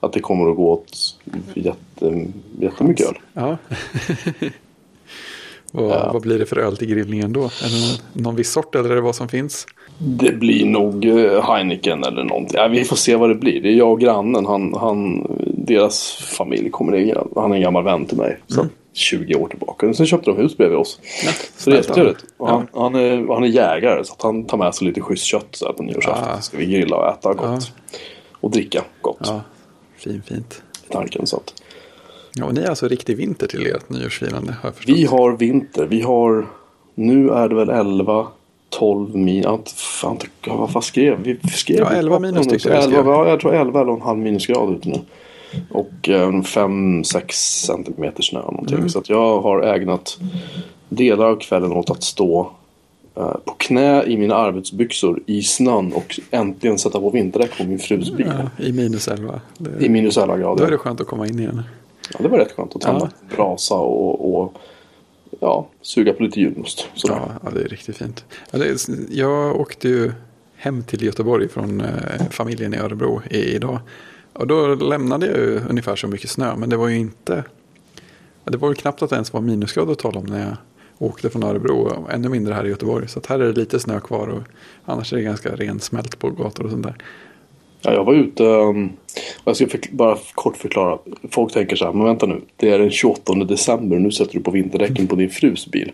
att 0.00 0.12
det 0.12 0.20
kommer 0.20 0.50
att 0.50 0.56
gå 0.56 0.72
åt 0.72 1.16
jätte, 1.54 2.26
jättemycket 2.60 3.06
öl. 3.08 3.14
Ja. 3.32 3.56
vad, 5.72 5.90
Ja. 5.90 6.10
vad 6.12 6.22
blir 6.22 6.38
det 6.38 6.46
för 6.46 6.58
öl 6.58 6.76
till 6.76 6.88
grillningen 6.88 7.32
då? 7.32 7.40
Någon, 7.40 7.50
någon 8.12 8.36
viss 8.36 8.50
sort 8.52 8.74
eller 8.74 8.90
är 8.90 8.94
det 8.94 9.00
vad 9.00 9.14
som 9.14 9.28
finns? 9.28 9.66
Det 9.98 10.32
blir 10.32 10.66
nog 10.66 11.04
eh, 11.04 11.42
Heineken 11.44 12.04
eller 12.04 12.24
någonting. 12.24 12.54
Ja, 12.56 12.68
vi 12.68 12.84
får 12.84 12.96
se 12.96 13.16
vad 13.16 13.30
det 13.30 13.34
blir. 13.34 13.62
Det 13.62 13.68
är 13.68 13.72
jag 13.76 13.92
och 13.92 14.00
grannen. 14.00 14.46
Han, 14.46 14.74
han, 14.74 15.26
deras 15.54 16.12
familj 16.12 16.70
kommer 16.70 16.92
ner. 16.92 17.22
Han 17.36 17.50
är 17.52 17.56
en 17.56 17.62
gammal 17.62 17.84
vän 17.84 18.06
till 18.06 18.18
mig. 18.18 18.38
Så 18.46 18.66
20 18.92 19.34
år 19.34 19.48
tillbaka. 19.48 19.94
Sen 19.94 20.06
köpte 20.06 20.30
de 20.30 20.36
hus 20.36 20.56
bredvid 20.56 20.78
oss. 20.78 21.00
Ja, 21.24 21.30
Så 21.56 21.70
det 21.70 21.76
är 21.76 21.80
jättetrevligt. 21.80 22.24
Och 22.36 22.48
dem. 22.48 22.66
Han, 22.72 22.82
han, 22.82 22.94
är, 23.02 23.34
han 23.34 23.44
är 23.44 23.48
jägare 23.48 24.04
så 24.04 24.12
att 24.12 24.22
han 24.22 24.44
tar 24.44 24.58
med 24.58 24.74
sig 24.74 24.86
lite 24.86 25.00
schysst 25.00 25.24
kött 25.24 25.46
så 25.50 25.68
att 25.68 25.76
på 25.76 25.82
nyårsafton 25.82 26.28
Ah. 26.28 26.40
ska 26.40 26.56
vi 26.56 26.66
grilla 26.66 26.96
och 26.96 27.08
äta 27.12 27.34
gott. 27.34 27.72
Och 28.40 28.50
dricka 28.50 28.84
gott. 29.00 29.16
Ja, 29.20 29.26
ja 29.32 29.40
fin, 29.96 30.22
fint. 30.26 30.62
i 30.88 30.92
Tanken, 30.92 31.26
så 31.26 31.36
att. 31.36 31.54
Ja, 32.34 32.44
och 32.44 32.54
ni 32.54 32.60
är 32.60 32.68
alltså 32.68 32.88
riktig 32.88 33.16
vinter 33.16 33.46
till 33.46 33.66
ert 33.66 33.88
nyårsfirande 33.90 34.52
har 34.52 34.68
jag 34.68 34.74
förstått. 34.76 34.96
Vi 34.96 35.04
har 35.04 35.32
vinter. 35.36 35.86
Vi 35.86 36.00
har... 36.00 36.46
Nu 36.94 37.30
är 37.30 37.48
det 37.48 37.54
väl 37.54 37.68
11, 37.70 38.26
12 38.70 39.16
min... 39.16 39.42
ja, 39.42 39.54
inte- 39.54 39.70
Fan, 39.74 40.12
inte- 40.12 40.28
vad 40.50 40.70
fan 40.72 40.82
skrev 40.82 41.22
vi? 41.22 41.38
Skrev 41.52 41.78
Ja, 41.78 41.88
vi 41.90 41.96
11 41.96 42.16
på- 42.16 42.22
minus 42.22 42.46
tyckte 42.46 42.68
jag 42.68 42.78
11, 42.84 42.90
skrev. 42.92 43.06
ja, 43.06 43.28
jag 43.28 43.40
tror 43.40 43.54
11 43.54 43.80
eller 43.80 43.92
en 43.92 44.00
halv 44.00 44.18
minusgrad 44.18 44.72
ute 44.76 44.88
nu. 44.88 44.98
Och 45.70 45.92
5-6 46.02 47.30
centimeter 47.66 48.22
snö 48.22 48.40
någonting. 48.40 48.76
Mm. 48.76 48.88
Så 48.88 48.98
att 48.98 49.08
jag 49.08 49.40
har 49.40 49.62
ägnat 49.62 50.18
delar 50.88 51.26
av 51.26 51.36
kvällen 51.36 51.72
åt 51.72 51.90
att 51.90 52.02
stå 52.02 52.50
eh, 53.16 53.34
på 53.44 53.54
knä 53.58 54.04
i 54.04 54.16
mina 54.16 54.34
arbetsbyxor 54.34 55.20
i 55.26 55.42
snön 55.42 55.92
och 55.92 56.20
äntligen 56.30 56.78
sätta 56.78 57.00
på 57.00 57.10
vinterdäck 57.10 57.58
på 57.58 57.64
min 57.64 57.78
frus 57.78 58.12
bil. 58.12 58.32
Ja, 58.58 58.64
I 58.64 58.72
minus 58.72 59.08
11. 59.08 59.40
Det, 59.58 59.84
I 59.84 59.88
minus 59.88 60.16
11 60.18 60.26
då 60.36 60.40
är 60.40 60.42
grader. 60.42 60.70
det 60.70 60.78
skönt 60.78 61.00
att 61.00 61.06
komma 61.06 61.26
in 61.26 61.38
igen. 61.38 61.62
Ja, 62.12 62.18
det 62.22 62.28
var 62.28 62.38
rätt 62.38 62.52
skönt 62.52 62.76
att 62.76 62.82
tända 62.82 63.10
Ja. 63.28 63.36
brasa 63.36 63.74
och, 63.74 64.40
och 64.42 64.54
ja, 65.40 65.66
suga 65.82 66.12
på 66.12 66.22
lite 66.22 66.40
julmust. 66.40 66.88
Ja, 66.94 67.28
ja, 67.44 67.50
det 67.50 67.60
är 67.60 67.68
riktigt 67.68 67.96
fint. 67.96 68.24
Jag 69.10 69.60
åkte 69.60 69.88
ju 69.88 70.12
hem 70.56 70.82
till 70.82 71.02
Göteborg 71.02 71.48
från 71.48 71.80
eh, 71.80 71.86
familjen 72.30 72.74
i 72.74 72.76
Örebro 72.76 73.22
idag. 73.30 73.78
Och 74.32 74.46
då 74.46 74.74
lämnade 74.74 75.26
jag 75.26 75.36
ju 75.36 75.60
ungefär 75.68 75.96
så 75.96 76.06
mycket 76.06 76.30
snö. 76.30 76.56
Men 76.56 76.70
det 76.70 76.76
var 76.76 76.88
ju 76.88 76.98
inte... 76.98 77.44
Det 78.44 78.56
var 78.56 78.68
ju 78.68 78.74
knappt 78.74 79.02
att 79.02 79.10
det 79.10 79.16
ens 79.16 79.32
var 79.32 79.40
minusgrader 79.40 79.92
att 79.92 79.98
tala 79.98 80.20
om 80.20 80.26
när 80.26 80.40
jag 80.40 80.56
åkte 80.98 81.30
från 81.30 81.42
Örebro. 81.42 81.76
Och 81.76 82.12
ännu 82.12 82.28
mindre 82.28 82.54
här 82.54 82.66
i 82.66 82.68
Göteborg. 82.68 83.08
Så 83.08 83.18
att 83.18 83.26
här 83.26 83.38
är 83.38 83.52
det 83.52 83.60
lite 83.60 83.80
snö 83.80 84.00
kvar. 84.00 84.28
Och 84.28 84.42
annars 84.84 85.12
är 85.12 85.16
det 85.16 85.22
ganska 85.22 85.56
rensmält 85.56 86.18
på 86.18 86.30
gator 86.30 86.64
och 86.64 86.70
sånt 86.70 86.82
där. 86.82 86.96
Ja, 87.82 87.92
jag 87.92 88.04
var 88.04 88.14
ute, 88.14 88.44
um, 88.44 88.92
jag 89.44 89.56
ska 89.56 89.66
bara 89.90 90.18
kort 90.34 90.56
förklara. 90.56 90.98
Folk 91.30 91.52
tänker 91.52 91.76
så 91.76 91.84
här, 91.84 91.92
men 91.92 92.06
vänta 92.06 92.26
nu. 92.26 92.40
Det 92.56 92.70
är 92.70 92.78
den 92.78 92.90
28 92.90 93.34
december 93.34 93.96
och 93.96 94.02
nu 94.02 94.10
sätter 94.10 94.32
du 94.32 94.40
på 94.40 94.50
vinterdäcken 94.50 95.06
på 95.06 95.16
din 95.16 95.30
frus 95.30 95.66
bil. 95.66 95.92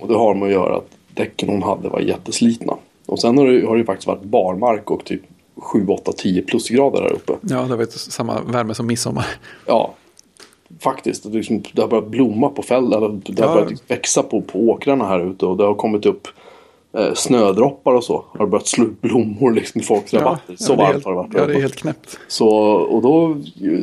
Och 0.00 0.08
det 0.08 0.14
har 0.14 0.34
med 0.34 0.46
att 0.46 0.52
göra 0.52 0.76
att 0.76 0.90
däcken 1.14 1.48
hon 1.48 1.62
hade 1.62 1.88
var 1.88 2.00
jätteslitna. 2.00 2.76
Och 3.06 3.20
sen 3.20 3.38
har 3.38 3.46
det, 3.46 3.66
har 3.66 3.74
det 3.74 3.80
ju 3.80 3.86
faktiskt 3.86 4.06
varit 4.06 4.22
barmark 4.22 4.90
och 4.90 5.04
typ 5.04 5.22
7, 5.60 5.86
8, 5.88 6.12
10 6.12 6.42
plusgrader 6.42 7.02
här 7.02 7.12
uppe. 7.12 7.32
Ja, 7.42 7.62
det 7.62 7.76
var 7.76 7.86
samma 7.86 8.40
värme 8.40 8.74
som 8.74 8.86
midsommar. 8.86 9.26
Ja, 9.66 9.94
faktiskt. 10.80 11.22
Det, 11.22 11.28
liksom, 11.28 11.62
har 11.76 11.88
börjat 11.88 12.08
blomma 12.08 12.48
på 12.48 12.62
fält, 12.62 12.94
eller 12.94 13.20
det 13.24 13.42
har 13.42 13.56
Ja. 13.58 13.64
börjat 13.64 13.82
växa 13.90 14.22
på, 14.22 14.40
på 14.42 14.58
åkrarna 14.58 15.06
här 15.06 15.30
ute 15.30 15.46
och 15.46 15.56
det 15.56 15.64
har 15.64 15.74
kommit 15.74 16.06
upp 16.06 16.28
eh, 16.98 17.14
snödroppar 17.14 17.94
och 17.94 18.04
så. 18.04 18.24
Har 18.38 18.44
det 18.46 18.50
börjat 18.50 18.66
slå 18.66 18.84
upp 18.84 19.00
blommor 19.00 19.52
liksom 19.52 19.80
i 19.80 19.84
folks 19.84 20.14
rabatter. 20.14 20.56
så 20.58 20.72
ja, 20.72 20.76
det 20.76 20.82
är 20.82 20.86
varmt 20.86 20.92
helt, 20.94 21.04
har 21.04 21.12
det 21.12 21.16
varit. 21.16 21.30
Ja, 21.34 21.46
det 21.46 21.54
är 21.54 21.60
helt 21.60 21.76
knäppt. 21.76 22.18
Så, 22.28 22.48
och 22.72 23.02
då, 23.02 23.36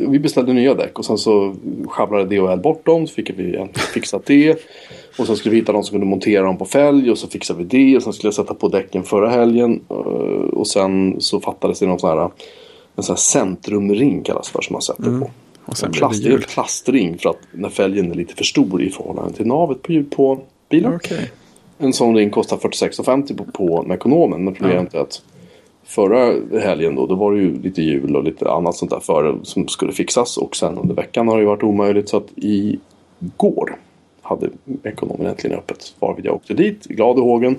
vi 0.09 0.19
beställde 0.19 0.53
nya 0.53 0.73
däck 0.73 0.99
och 0.99 1.05
sen 1.05 1.17
så 1.17 1.55
sjabblade 1.87 2.35
DHL 2.35 2.59
bort 2.59 2.85
dem. 2.85 3.07
Så 3.07 3.13
fick 3.13 3.29
vi 3.39 3.55
en- 3.55 3.69
fixat 3.93 4.25
det. 4.25 4.59
Och 5.19 5.27
sen 5.27 5.35
skulle 5.35 5.51
vi 5.53 5.59
hitta 5.59 5.71
någon 5.71 5.83
som 5.83 5.91
kunde 5.91 6.05
montera 6.05 6.43
dem 6.45 6.57
på 6.57 6.65
fälg 6.65 7.11
och 7.11 7.17
så 7.17 7.27
fixade 7.27 7.63
vi 7.63 7.65
det. 7.65 7.97
Och 7.97 8.03
sen 8.03 8.13
skulle 8.13 8.27
jag 8.27 8.33
sätta 8.33 8.53
på 8.53 8.67
däcken 8.67 9.03
förra 9.03 9.29
helgen. 9.29 9.81
eh, 9.89 9.95
Och 10.53 10.67
sen 10.67 11.15
så 11.21 11.39
fattades 11.39 11.79
det 11.79 11.85
någon 11.85 11.99
sån 11.99 12.09
här, 12.17 12.29
en 12.95 13.03
sån 13.03 13.13
här 13.13 13.17
centrumring 13.17 14.23
kallas 14.23 14.49
för 14.49 14.61
som 14.61 14.73
man 14.73 14.81
sätter 14.81 15.19
på. 15.19 15.29
Och 15.65 15.77
sen 15.77 15.85
En 15.87 15.91
blir 15.91 16.01
det 16.01 16.07
plaster, 16.07 16.29
jul. 16.29 16.43
plastring 16.53 17.17
för 17.17 17.29
att 17.29 17.37
när 17.51 17.69
fälgen 17.69 18.11
är 18.11 18.15
lite 18.15 18.35
för 18.35 18.43
stor 18.43 18.81
i 18.83 18.89
förhållande 18.89 19.33
till 19.33 19.47
navet 19.47 19.81
på, 19.81 20.03
på 20.15 20.39
bilen. 20.69 20.95
Okej. 20.95 21.31
En 21.77 21.93
sån 21.93 22.15
ring 22.15 22.29
kostar 22.29 22.57
46,50 22.57 23.37
på, 23.37 23.43
på 23.43 23.83
Mekonomen. 23.83 24.43
Men 24.43 24.53
problemet 24.53 24.93
är 24.93 24.99
att 24.99 25.21
förra 25.83 26.33
helgen 26.59 26.95
då, 26.95 27.05
då 27.05 27.15
var 27.15 27.31
det 27.31 27.39
ju 27.39 27.61
lite 27.61 27.81
jul 27.81 28.15
och 28.15 28.23
lite 28.23 28.51
annat 28.51 28.75
sånt 28.75 28.91
där 28.91 28.99
före 28.99 29.35
som 29.43 29.67
skulle 29.67 29.91
fixas. 29.91 30.37
Och 30.37 30.55
sen 30.55 30.77
under 30.77 30.95
veckan 30.95 31.27
har 31.27 31.35
det 31.35 31.41
ju 31.41 31.47
varit 31.47 31.63
omöjligt. 31.63 32.09
Så 32.09 32.17
att 32.17 32.27
igår 32.35 33.75
hade 34.21 34.49
Mekonomen 34.63 35.27
äntligen 35.27 35.57
öppet. 35.57 35.95
Varvid 35.99 36.25
jag 36.25 36.35
åkte 36.35 36.53
dit, 36.53 36.83
glad 36.83 37.17
i 37.17 37.21
hågen. 37.21 37.55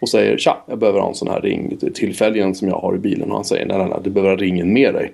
Och 0.00 0.08
säger 0.08 0.38
tja, 0.38 0.56
jag 0.66 0.78
behöver 0.78 1.00
ha 1.00 1.08
en 1.08 1.14
sån 1.14 1.28
här 1.28 1.40
ring 1.40 1.76
till 1.94 2.14
fälgen 2.14 2.54
som 2.54 2.68
jag 2.68 2.76
har 2.76 2.94
i 2.94 2.98
bilen. 2.98 3.30
Och 3.30 3.36
han 3.36 3.44
säger 3.44 3.66
nej, 3.66 3.78
nej, 3.78 3.88
nej, 3.88 3.98
du 4.04 4.10
behöver 4.10 4.30
ha 4.30 4.42
ringen 4.42 4.72
med 4.72 4.94
dig. 4.94 5.12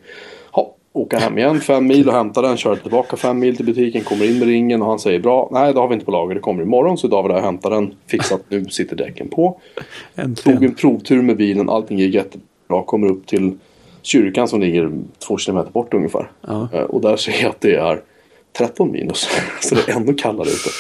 Åka 0.96 1.18
hem 1.18 1.38
igen 1.38 1.60
fem 1.60 1.86
mil 1.86 2.08
och 2.08 2.14
hämta 2.14 2.42
den. 2.42 2.56
Köra 2.56 2.76
tillbaka 2.76 3.16
fem 3.16 3.38
mil 3.38 3.56
till 3.56 3.66
butiken. 3.66 4.04
Kommer 4.04 4.30
in 4.30 4.38
med 4.38 4.48
ringen 4.48 4.82
och 4.82 4.88
han 4.88 4.98
säger 4.98 5.18
bra. 5.18 5.48
Nej, 5.52 5.72
det 5.74 5.80
har 5.80 5.88
vi 5.88 5.94
inte 5.94 6.06
på 6.06 6.10
lager. 6.12 6.34
Det 6.34 6.40
kommer 6.40 6.62
imorgon. 6.62 6.98
Så 6.98 7.06
idag 7.06 7.22
var 7.22 7.30
jag 7.30 7.38
och 7.38 7.44
hämtade 7.44 7.74
den. 7.74 7.94
Fixat. 8.06 8.40
Nu 8.48 8.64
sitter 8.64 8.96
däcken 8.96 9.28
på. 9.28 9.60
Tog 10.44 10.64
en 10.64 10.74
provtur 10.74 11.22
med 11.22 11.36
bilen. 11.36 11.70
Allting 11.70 11.98
gick 11.98 12.14
jättebra. 12.14 12.82
Kommer 12.86 13.06
upp 13.10 13.26
till 13.26 13.52
kyrkan 14.02 14.48
som 14.48 14.60
ligger 14.60 14.90
två 15.28 15.38
kilometer 15.38 15.70
bort 15.70 15.94
ungefär. 15.94 16.30
Ja. 16.46 16.68
Eh, 16.72 16.80
Och 16.82 17.00
där 17.00 17.16
ser 17.16 17.42
jag 17.42 17.50
att 17.50 17.60
det 17.60 17.74
är 17.74 18.00
13 18.58 18.92
minus. 18.92 19.28
Så 19.60 19.74
det 19.74 19.88
är 19.88 19.96
ännu 19.96 20.14
kallare 20.14 20.48
ute. 20.48 20.70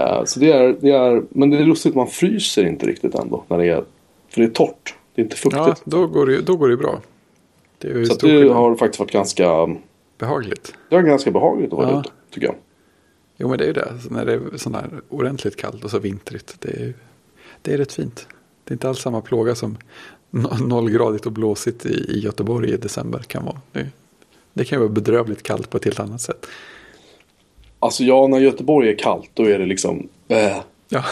Eh, 0.00 0.24
Så 0.24 0.40
det 0.40 0.52
är, 0.52 0.76
det 0.80 0.90
är, 0.90 1.22
men 1.28 1.50
det 1.50 1.58
är 1.58 1.64
lustigt, 1.64 1.94
man 1.94 2.06
fryser 2.06 2.66
inte 2.66 2.86
riktigt 2.86 3.14
ändå. 3.14 3.44
När 3.48 3.58
det 3.58 3.66
är, 3.68 3.82
för 4.28 4.40
det 4.40 4.46
är 4.46 4.50
torrt. 4.50 4.94
Det 5.14 5.20
är 5.22 5.24
inte 5.24 5.36
fuktigt. 5.36 5.62
Ja, 5.66 5.74
då 5.84 6.06
går 6.06 6.26
det, 6.26 6.40
då 6.40 6.56
går 6.56 6.68
det 6.68 6.76
bra. 6.76 7.00
Det 7.78 7.88
är 7.88 7.94
ju 7.98 8.06
så 8.06 8.12
att 8.12 8.20
det 8.20 8.26
skillnad. 8.26 8.56
har 8.56 8.76
faktiskt 8.76 9.00
varit 9.00 9.10
ganska, 9.12 9.76
behagligt. 10.18 10.74
det 10.88 10.96
var 10.96 11.02
ganska 11.02 11.30
behagligt 11.30 11.72
att 11.72 11.78
vara 11.78 11.90
Ja. 11.90 12.00
ute. 12.00 12.10
Tycker 12.30 12.46
jag. 12.46 12.56
Jo, 13.36 13.48
men 13.48 13.58
det 13.58 13.64
är 13.64 13.66
ju 13.66 13.72
det. 13.72 13.92
Så 14.02 14.10
när 14.14 14.24
det 14.24 14.32
är 14.32 14.40
sån 14.56 14.74
här 14.74 14.90
ordentligt 15.08 15.56
kallt 15.56 15.84
och 15.84 15.90
så 15.90 15.98
vintrigt. 15.98 16.56
Det 16.60 16.68
är, 16.68 16.94
det 17.62 17.72
är 17.74 17.78
rätt 17.78 17.92
fint. 17.92 18.26
Det 18.64 18.70
är 18.70 18.74
inte 18.74 18.88
alls 18.88 18.98
samma 19.00 19.20
plåga 19.20 19.54
som 19.54 19.76
no- 20.30 20.66
nollgradigt 20.68 21.26
och 21.26 21.32
blåsigt 21.32 21.86
i, 21.86 21.88
i 21.94 22.18
Göteborg 22.18 22.70
i 22.70 22.76
december 22.76 23.18
kan 23.18 23.44
vara. 23.44 23.60
Det, 23.72 23.86
det 24.52 24.64
kan 24.64 24.76
ju 24.76 24.80
vara 24.80 24.92
bedrövligt 24.92 25.42
kallt 25.42 25.70
på 25.70 25.76
ett 25.76 25.84
helt 25.84 26.00
annat 26.00 26.20
sätt. 26.20 26.46
Alltså 27.78 28.02
ja, 28.04 28.26
när 28.26 28.38
Göteborg 28.38 28.88
är 28.90 28.98
kallt 28.98 29.30
då 29.34 29.42
är 29.44 29.58
det 29.58 29.66
liksom... 29.66 30.08
Äh, 30.28 30.56
Ja, 30.88 31.04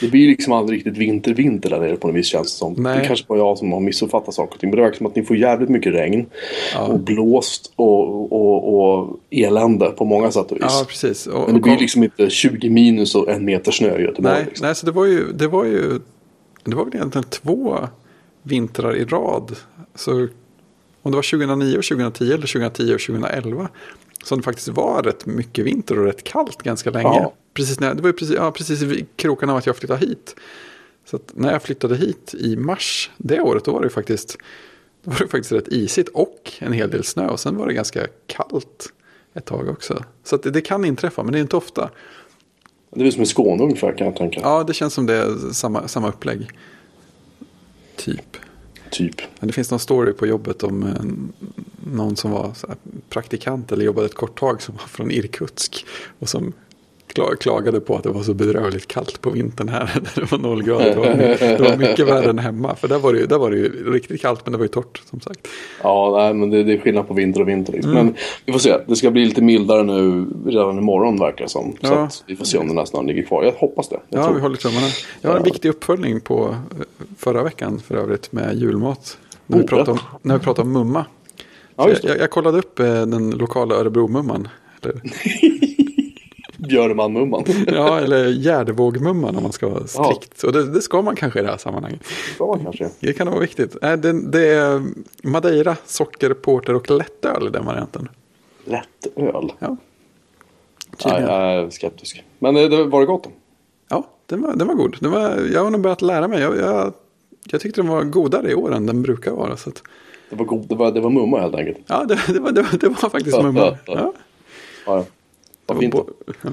det 0.00 0.08
blir 0.08 0.28
liksom 0.28 0.52
aldrig 0.52 0.78
riktigt 0.78 0.96
vinter-vinter 0.96 1.70
där 1.70 1.80
nere 1.80 1.96
på 1.96 2.06
något 2.06 2.16
vis 2.16 2.26
känns 2.26 2.52
det 2.52 2.58
som. 2.58 2.72
Nej. 2.72 2.98
Det 2.98 3.06
kanske 3.06 3.26
bara 3.28 3.38
jag 3.38 3.58
som 3.58 3.72
har 3.72 3.80
missuppfattat 3.80 4.34
saker 4.34 4.54
och 4.54 4.60
ting. 4.60 4.70
Men 4.70 4.76
det 4.76 4.82
verkar 4.82 4.96
som 4.96 5.06
att 5.06 5.16
ni 5.16 5.22
får 5.22 5.36
jävligt 5.36 5.68
mycket 5.68 5.94
regn. 5.94 6.26
Ja. 6.74 6.86
Och 6.86 7.00
blåst 7.00 7.72
och, 7.76 8.32
och, 8.32 8.74
och 8.74 9.16
elände 9.30 9.90
på 9.90 10.04
många 10.04 10.30
sätt 10.30 10.52
och 10.52 10.56
vis. 10.56 10.62
ja 10.62 10.84
precis. 10.88 11.26
Och, 11.26 11.44
Men 11.46 11.54
det 11.54 11.60
blir 11.60 11.78
liksom 11.78 12.02
inte 12.04 12.30
20 12.30 12.70
minus 12.70 13.14
och 13.14 13.30
en 13.30 13.44
meter 13.44 13.72
snö 13.72 13.98
i 13.98 14.02
Göteborg. 14.02 14.34
nej, 14.34 14.44
liksom. 14.44 14.66
nej, 14.66 14.74
så 14.74 14.86
det 14.86 14.92
var 14.92 15.04
ju, 15.04 15.32
det 15.32 15.48
var 15.48 15.64
ju, 15.64 16.00
det 16.64 16.76
var 16.76 16.84
väl 16.84 16.94
egentligen 16.94 17.28
två 17.28 17.78
vintrar 18.42 18.96
i 18.96 19.04
rad. 19.04 19.56
Så 19.94 20.28
om 21.02 21.12
det 21.12 21.16
var 21.16 21.30
2009 21.38 21.78
och 21.78 21.84
2010 21.84 22.24
eller 22.24 22.36
2010 22.36 22.94
och 22.94 23.00
2011. 23.00 23.68
Som 24.26 24.38
det 24.38 24.44
faktiskt 24.44 24.68
var 24.68 25.02
rätt 25.02 25.26
mycket 25.26 25.64
vinter 25.64 25.98
och 25.98 26.04
rätt 26.04 26.24
kallt 26.24 26.62
ganska 26.62 26.90
länge. 26.90 27.08
Ja. 27.08 27.34
Precis 27.54 27.80
när, 27.80 27.94
det 27.94 28.02
var 28.02 28.08
ju 28.08 28.12
precis, 28.12 28.36
ja, 28.36 28.50
precis 28.50 28.82
i 28.82 29.06
krokarna 29.16 29.52
av 29.52 29.58
att 29.58 29.66
jag 29.66 29.76
flyttade 29.76 30.06
hit. 30.06 30.36
Så 31.04 31.18
när 31.34 31.52
jag 31.52 31.62
flyttade 31.62 31.96
hit 31.96 32.34
i 32.34 32.56
mars 32.56 33.10
det 33.16 33.40
året 33.40 33.64
då 33.64 33.72
var 33.72 33.82
det 33.82 33.90
faktiskt, 33.90 34.38
då 35.02 35.10
var 35.10 35.18
det 35.18 35.28
faktiskt 35.28 35.52
rätt 35.52 35.68
isigt 35.68 36.08
och 36.08 36.52
en 36.58 36.72
hel 36.72 36.90
del 36.90 37.04
snö. 37.04 37.28
Och 37.28 37.40
sen 37.40 37.56
var 37.56 37.66
det 37.66 37.74
ganska 37.74 38.06
kallt 38.26 38.92
ett 39.34 39.44
tag 39.44 39.68
också. 39.68 40.04
Så 40.24 40.36
det, 40.36 40.50
det 40.50 40.60
kan 40.60 40.84
inträffa 40.84 41.22
men 41.22 41.32
det 41.32 41.38
är 41.38 41.42
inte 41.42 41.56
ofta. 41.56 41.90
Det 42.90 43.00
är 43.00 43.04
väl 43.04 43.12
som 43.12 43.22
i 43.22 43.26
Skåne 43.26 43.62
ungefär 43.62 43.98
kan 43.98 44.06
jag 44.06 44.16
tänka. 44.16 44.40
Ja, 44.40 44.64
det 44.64 44.74
känns 44.74 44.94
som 44.94 45.06
det 45.06 45.14
är 45.14 45.52
samma, 45.52 45.88
samma 45.88 46.08
upplägg. 46.08 46.48
Typ. 47.96 48.36
Typ. 48.90 49.20
Men 49.40 49.46
det 49.46 49.52
finns 49.52 49.70
någon 49.70 49.80
story 49.80 50.12
på 50.12 50.26
jobbet 50.26 50.62
om 50.62 50.82
eh, 50.82 51.04
någon 51.92 52.16
som 52.16 52.30
var 52.30 52.52
praktikant 53.10 53.72
eller 53.72 53.84
jobbade 53.84 54.06
ett 54.06 54.14
kort 54.14 54.38
tag 54.40 54.62
som 54.62 54.74
var 54.74 54.84
från 54.86 55.10
Irkutsk. 55.10 55.86
Och 56.18 56.28
som 56.28 56.52
kla- 57.14 57.36
klagade 57.36 57.80
på 57.80 57.96
att 57.96 58.02
det 58.02 58.08
var 58.08 58.22
så 58.22 58.34
bedrövligt 58.34 58.86
kallt 58.88 59.20
på 59.20 59.30
vintern 59.30 59.68
här. 59.68 59.90
Där 59.94 60.10
det 60.20 60.32
var 60.32 60.38
noll 60.38 60.62
grader. 60.62 60.90
Det 60.90 60.96
var, 60.96 61.14
my- 61.16 61.56
det 61.56 61.60
var 61.70 61.76
mycket 61.76 62.06
värre 62.08 62.30
än 62.30 62.38
hemma. 62.38 62.74
För 62.74 62.88
där 62.88 62.98
var, 62.98 63.12
det, 63.12 63.18
ju- 63.18 63.26
där 63.26 63.38
var 63.38 63.50
det 63.50 63.56
ju 63.56 63.92
riktigt 63.92 64.20
kallt 64.20 64.40
men 64.46 64.52
det 64.52 64.58
var 64.58 64.64
ju 64.64 64.68
torrt 64.68 65.02
som 65.10 65.20
sagt. 65.20 65.48
Ja, 65.82 66.14
nej, 66.18 66.34
men 66.34 66.50
det, 66.50 66.62
det 66.64 66.72
är 66.72 66.78
skillnad 66.78 67.08
på 67.08 67.14
vinter 67.14 67.40
och 67.40 67.48
vinter. 67.48 67.72
Liksom. 67.72 67.92
Mm. 67.92 68.06
Men 68.06 68.14
vi 68.44 68.52
får 68.52 68.58
se. 68.60 68.76
Det 68.86 68.96
ska 68.96 69.10
bli 69.10 69.24
lite 69.24 69.42
mildare 69.42 69.82
nu 69.82 70.26
redan 70.46 70.78
imorgon 70.78 71.18
verkar 71.18 71.44
det 71.44 71.50
som. 71.50 71.72
Så 71.80 71.86
Ja. 71.86 72.08
vi 72.26 72.36
får 72.36 72.44
se 72.44 72.58
om 72.58 72.68
den 72.68 72.78
här 72.78 72.84
snön 72.84 73.06
ligger 73.06 73.22
kvar. 73.22 73.44
Jag 73.44 73.52
hoppas 73.52 73.88
det. 73.88 74.00
Jag 74.08 74.20
Ja, 74.20 74.24
tror. 74.24 74.34
vi 74.34 74.40
håller 74.40 74.56
tummarna. 74.56 74.86
Jag 75.20 75.30
har 75.30 75.36
en 75.36 75.42
viktig 75.44 75.68
uppföljning 75.68 76.20
på 76.20 76.48
eh, 76.48 76.86
förra 77.18 77.42
veckan 77.42 77.78
för 77.86 77.94
övrigt 77.96 78.32
med 78.32 78.54
julmat. 78.56 79.18
När 79.46 79.58
vi 79.58 79.66
pratade 79.66 79.90
om, 79.90 79.98
när 80.22 80.38
vi 80.38 80.44
pratade 80.44 80.66
om 80.66 80.72
mumma. 80.72 81.04
Ja, 81.76 81.88
just 81.88 82.02
det. 82.02 82.08
jag, 82.08 82.18
jag 82.18 82.30
kollade 82.30 82.58
upp 82.58 82.80
eh, 82.80 83.06
den 83.06 83.30
lokala 83.30 83.74
Örebromumman. 83.74 84.48
Eller, 84.82 85.00
Björneman-mumman. 86.56 87.44
ja, 87.66 88.00
eller 88.00 88.28
Gärdevågmumman 88.28 89.36
om 89.36 89.42
man 89.42 89.52
ska 89.52 89.68
vara 89.68 89.86
strikt. 89.86 90.42
Och 90.42 90.52
det, 90.52 90.72
det 90.72 90.82
ska 90.82 91.02
man 91.02 91.16
kanske 91.16 91.38
i 91.38 91.42
det 91.42 91.48
här 91.48 91.56
sammanhanget. 91.56 92.00
Ja, 92.38 92.58
kanske. 92.62 92.90
Det 93.00 93.12
kan 93.12 93.26
vara 93.26 93.40
viktigt. 93.40 93.76
Äh, 93.82 93.92
det, 93.92 94.30
det 94.30 94.48
är 94.48 94.82
Madeira, 95.22 95.76
socker, 95.86 96.34
porter 96.34 96.74
och 96.74 96.90
lättöl 96.90 97.46
i 97.46 97.50
den 97.50 97.66
varianten. 97.66 98.08
Lätt 98.64 99.06
öl. 99.16 99.52
Ja, 99.58 99.76
Nej, 101.04 101.22
jag 101.22 101.54
är 101.54 101.70
skeptisk. 101.70 102.24
Men 102.38 102.54
det, 102.54 102.68
det 102.68 102.84
var 102.84 103.00
det 103.00 103.06
gott? 103.06 103.24
då? 103.24 103.30
ja 103.88 104.06
den, 104.26 104.42
var, 104.42 104.56
den 104.56 104.66
var 104.66 104.74
god. 104.74 104.96
Den 105.00 105.10
var, 105.10 105.50
jag 105.52 105.64
har 105.64 105.70
nog 105.70 105.80
börjat 105.80 106.02
lära 106.02 106.28
mig. 106.28 106.40
Jag, 106.40 106.56
jag, 106.56 106.92
jag 107.44 107.60
tyckte 107.60 107.80
den 107.80 107.90
var 107.90 108.02
godare 108.02 108.50
i 108.50 108.54
år 108.54 108.74
än 108.74 108.86
den 108.86 109.02
brukar 109.02 109.30
vara. 109.32 109.56
Så 109.56 109.68
att, 109.70 109.82
Det 110.30 110.36
var, 110.36 110.44
god, 110.44 110.66
det 110.68 110.74
var, 110.74 110.90
det 110.92 111.00
var 111.00 111.10
mumma 111.10 111.40
helt 111.40 111.54
enkelt. 111.54 111.78
ja, 111.86 112.04
det, 112.04 112.18
det, 112.34 112.40
var, 112.40 112.52
det, 112.52 112.62
var, 112.62 112.78
det 112.80 112.88
var 112.88 112.94
faktiskt 113.10 113.42
mumma. 113.42 113.76
Ja, 113.86 114.12
Ja. 114.86 115.04
Vad 115.66 115.78
fint. 115.78 115.94
ja. 116.42 116.50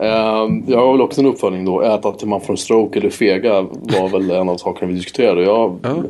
Ehm, 0.00 0.64
jag 0.66 0.78
har 0.78 0.92
väl 0.92 1.00
också 1.02 1.20
en 1.20 1.26
uppföljning 1.26 1.64
då. 1.64 1.80
Äta 1.82 2.12
till 2.12 2.28
man 2.28 2.40
får 2.40 2.56
stroke 2.56 2.98
eller 2.98 3.10
fega 3.10 3.62
var 3.72 4.08
väl 4.08 4.30
en 4.30 4.48
av 4.48 4.56
sakerna 4.56 4.88
vi 4.92 4.94
diskuterade. 4.98 5.42
Jag, 5.42 5.78
Ja. 5.82 5.94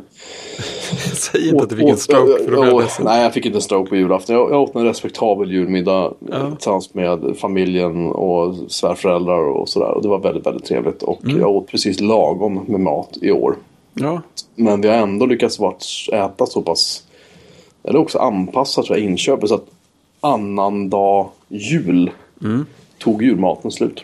Säg 1.13 1.49
inte 1.49 1.63
att 1.63 1.69
du 1.69 1.75
fick 1.77 1.89
en 1.89 1.97
stroke 1.97 2.43
för 2.45 2.65
jag. 2.65 2.83
Nej, 3.03 3.23
jag 3.23 3.33
fick 3.33 3.45
inte 3.45 3.57
en 3.57 3.61
stroke 3.61 3.89
på 3.89 3.95
julafton. 3.95 4.35
Jag, 4.35 4.51
jag 4.51 4.61
åt 4.61 4.75
en 4.75 4.83
respektabel 4.85 5.51
julmiddag 5.51 6.13
Ja. 6.31 6.51
tillsammans 6.55 6.93
med 6.93 7.35
familjen 7.37 8.11
och 8.11 8.55
svärföräldrar 8.67 9.49
och 9.49 9.69
sådär. 9.69 9.91
Och 9.91 10.01
det 10.01 10.07
var 10.07 10.19
väldigt, 10.19 10.45
väldigt 10.45 10.65
trevligt. 10.65 11.03
Och 11.03 11.23
Mm. 11.25 11.39
jag 11.39 11.49
åt 11.49 11.67
precis 11.67 11.99
lagom 12.01 12.65
med 12.67 12.79
mat 12.79 13.17
i 13.21 13.31
år. 13.31 13.55
Ja, 13.99 14.21
Men 14.55 14.81
vi 14.81 14.87
har 14.87 14.95
ändå 14.95 15.25
lyckats 15.25 15.59
äta 16.13 16.45
så 16.45 16.61
pass, 16.61 17.03
eller 17.83 17.99
också 17.99 18.19
anpassa 18.19 18.83
tror 18.83 18.97
jag 18.97 19.05
inköpet 19.05 19.49
så 19.49 19.55
att 19.55 19.65
annan 20.21 20.89
dag 20.89 21.29
jul 21.47 22.11
Mm. 22.41 22.65
tog 22.99 23.23
julmaten 23.23 23.71
slut. 23.71 24.03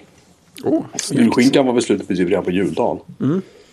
oh. 0.64 0.82
Julskinkan 1.12 1.66
var 1.66 1.74
väl 1.74 1.82
slut 1.84 2.08
precis 2.08 2.28
redan 2.28 2.44
på 2.44 2.52
juldagen. 2.52 3.00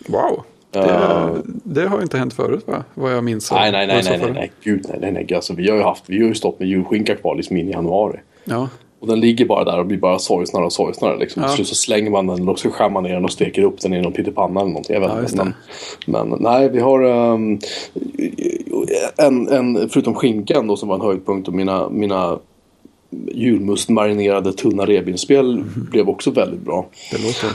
Wow. 0.08 0.42
Det, 0.70 1.42
det 1.44 1.86
har 1.88 2.02
inte 2.02 2.18
hänt 2.18 2.34
förut 2.34 2.64
va? 2.66 2.84
Vad 2.94 3.12
jag 3.12 3.24
minns. 3.24 3.52
Nej, 3.52 3.72
nej, 3.72 3.86
nej, 3.86 4.02
nej, 4.04 4.18
nej, 4.18 4.32
nej, 4.32 4.52
gud 4.62 4.84
nej, 4.88 4.98
nej, 5.00 5.12
nej. 5.12 5.34
Alltså, 5.34 5.54
vi 5.54 5.70
har 5.70 5.76
ju 5.76 5.82
haft, 5.82 6.04
vi 6.06 6.20
har 6.20 6.28
ju 6.28 6.34
stått 6.34 6.58
med 6.58 6.68
julskinka 6.68 7.14
kvar 7.16 7.34
liksom 7.34 7.56
in 7.56 7.68
i 7.68 7.72
januari. 7.72 8.18
Ja, 8.44 8.68
Och 9.00 9.06
den 9.06 9.20
ligger 9.20 9.44
bara 9.46 9.64
där 9.64 9.78
och 9.78 9.86
blir 9.86 9.98
bara 9.98 10.18
sorgsnare 10.18 10.64
och 10.64 10.72
sorgsnare. 10.72 11.18
Liksom. 11.18 11.42
Ja. 11.42 11.48
Till 11.48 11.56
slut 11.56 11.68
så 11.68 11.74
slänger 11.74 12.10
man 12.10 12.26
den 12.26 12.42
eller 12.42 12.54
så 12.54 12.70
skär 12.70 12.90
man 12.90 13.02
ner 13.02 13.14
den 13.14 13.24
och 13.24 13.32
steker 13.32 13.62
upp 13.62 13.80
den 13.80 13.94
i 13.94 14.00
någon 14.00 14.12
pyttipanna 14.12 14.60
eller 14.60 14.70
någonting. 14.70 14.94
Jag 14.94 15.00
vet 15.00 15.32
Ja, 15.36 15.44
men, 16.06 16.28
men 16.28 16.38
nej, 16.42 16.68
vi 16.68 16.80
har 16.80 17.02
ehm, 17.02 17.58
en, 19.16 19.48
en, 19.48 19.88
förutom 19.88 20.14
skinkan 20.14 20.66
då 20.66 20.76
som 20.76 20.88
var 20.88 20.96
en 20.96 21.00
höjdpunkt 21.02 21.48
och 21.48 21.54
mina, 21.54 21.88
mina 21.88 22.38
julmustmarinerade 23.34 24.52
tunna 24.52 24.86
revbensspjäll 24.86 25.56
Mhm. 25.58 25.88
blev 25.90 26.08
också 26.08 26.30
väldigt 26.30 26.60
bra. 26.60 26.86
det 27.10 27.18
låter 27.18 27.32
fint. 27.32 27.54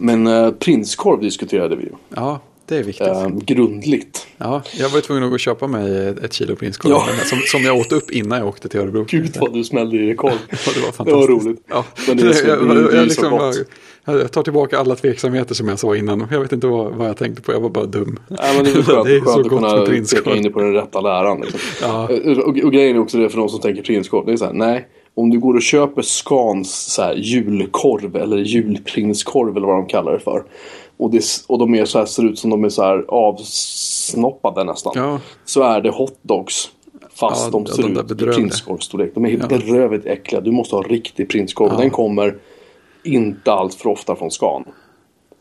Men 0.00 0.26
eh, 0.26 0.50
prinskorv 0.50 1.20
diskuterade 1.20 1.76
vi 1.76 1.82
ju. 1.82 1.90
Ja, 2.14 2.38
det 2.68 2.76
är 2.76 2.82
viktigt. 2.82 3.06
eh, 3.06 3.28
grundligt. 3.28 4.26
Ja, 4.38 4.62
jag 4.78 4.88
var 4.88 5.00
tvungen 5.00 5.24
att 5.24 5.30
gå 5.30 5.34
och 5.34 5.40
köpa 5.40 5.66
mig 5.66 6.08
ett 6.24 6.32
kilo 6.32 6.56
prinskorv. 6.56 6.92
Ja. 6.92 7.06
Som, 7.24 7.38
som 7.46 7.62
jag 7.62 7.76
åt 7.76 7.92
upp 7.92 8.10
innan 8.10 8.38
jag 8.38 8.48
åkte 8.48 8.68
till 8.68 8.80
Örebro. 8.80 9.04
Gud 9.08 9.36
vad 9.40 9.52
du 9.54 9.64
smällde 9.64 9.96
i 9.96 10.14
korv. 10.14 10.32
Ja, 10.50 10.56
det 10.74 10.80
var 10.80 10.86
Det 10.86 10.92
fantastiskt. 10.92 11.30
var 11.30 11.36
roligt. 11.48 11.62
Ja. 11.68 11.84
Men 12.08 12.16
det 12.16 12.22
är 12.28 12.32
så- 12.32 12.48
jag, 12.48 12.68
det 12.68 12.74
jag, 12.74 12.76
det 12.76 12.96
är 12.96 13.00
så 13.00 13.04
liksom, 13.04 13.30
gott. 13.30 13.56
jag, 14.04 14.20
jag 14.20 14.32
tar 14.32 14.42
tillbaka 14.42 14.78
alla 14.78 14.94
tveksamheter 14.96 15.54
som 15.54 15.68
jag 15.68 15.78
sa 15.78 15.96
innan. 15.96 16.26
Jag 16.30 16.40
vet 16.40 16.52
inte 16.52 16.66
vad, 16.66 16.94
vad 16.94 17.08
jag 17.08 17.16
tänkte 17.16 17.42
på, 17.42 17.52
jag 17.52 17.60
var 17.60 17.70
bara 17.70 17.86
dum. 17.86 18.18
Nej, 18.28 18.38
men 18.56 18.64
det 18.64 18.70
är 18.70 18.74
skönt, 18.82 19.06
Det 19.06 19.14
är 19.16 19.20
så 19.20 19.24
skönt 19.26 19.38
att 19.46 19.50
gott 19.50 19.60
med 19.62 19.70
kunna 19.70 19.86
prinskorv. 19.86 20.22
peka 20.24 20.36
in 20.36 20.42
det 20.42 20.50
på 20.50 20.60
den 20.60 20.72
rätta 20.72 21.00
läran. 21.00 21.40
Liksom. 21.40 21.60
Ja. 21.82 22.10
Eh, 22.10 22.38
Och, 22.38 22.48
och 22.64 22.72
grejen 22.72 22.96
är 22.96 23.00
också 23.00 23.18
det 23.18 23.28
för 23.28 23.38
de 23.38 23.48
som 23.48 23.60
tänker 23.60 23.82
prinskorv. 23.82 24.26
Det 24.26 24.32
är 24.32 24.36
så 24.36 24.44
här, 24.44 24.52
nej. 24.52 24.88
Om 25.18 25.30
du 25.30 25.38
går 25.38 25.54
och 25.54 25.62
köper 25.62 26.02
Scans 26.02 26.92
så 26.94 27.02
här, 27.02 27.14
julkorv 27.14 28.16
eller 28.16 28.36
julprinskorv 28.36 29.56
eller 29.56 29.66
vad 29.66 29.76
de 29.76 29.86
kallar 29.86 30.12
det 30.12 30.20
för. 30.20 30.42
Och, 30.96 31.10
det, 31.10 31.24
och 31.48 31.58
de 31.58 31.74
är 31.74 31.84
så 31.84 31.98
här, 31.98 32.06
ser 32.06 32.24
ut 32.24 32.38
som 32.38 32.50
de 32.50 32.64
är 32.64 32.68
så 32.68 32.82
här 32.82 33.04
avsnoppade 33.08 34.64
nästan. 34.64 34.92
Ja. 34.96 35.20
Så 35.44 35.62
är 35.62 35.80
det 35.80 35.90
hotdogs. 35.90 36.70
Fast 37.14 37.44
Ja, 37.44 37.50
de 37.50 37.66
ser 37.66 37.82
de 37.82 37.92
ut 37.92 37.98
i 37.98 38.02
bedrövliga. 38.02 38.34
prinskorvsstorlek. 38.34 39.14
De 39.14 39.24
är 39.24 39.30
helt 39.30 39.42
Ja. 39.42 39.58
bedrövligt 39.58 40.06
äckliga. 40.06 40.40
Du 40.40 40.50
måste 40.50 40.76
ha 40.76 40.82
riktig 40.82 41.28
prinskorv. 41.30 41.76
Den 41.76 41.90
kommer 41.90 42.36
inte 43.04 43.52
allt 43.52 43.74
för 43.74 43.88
ofta 43.88 44.16
från 44.16 44.30
Scan. 44.30 44.64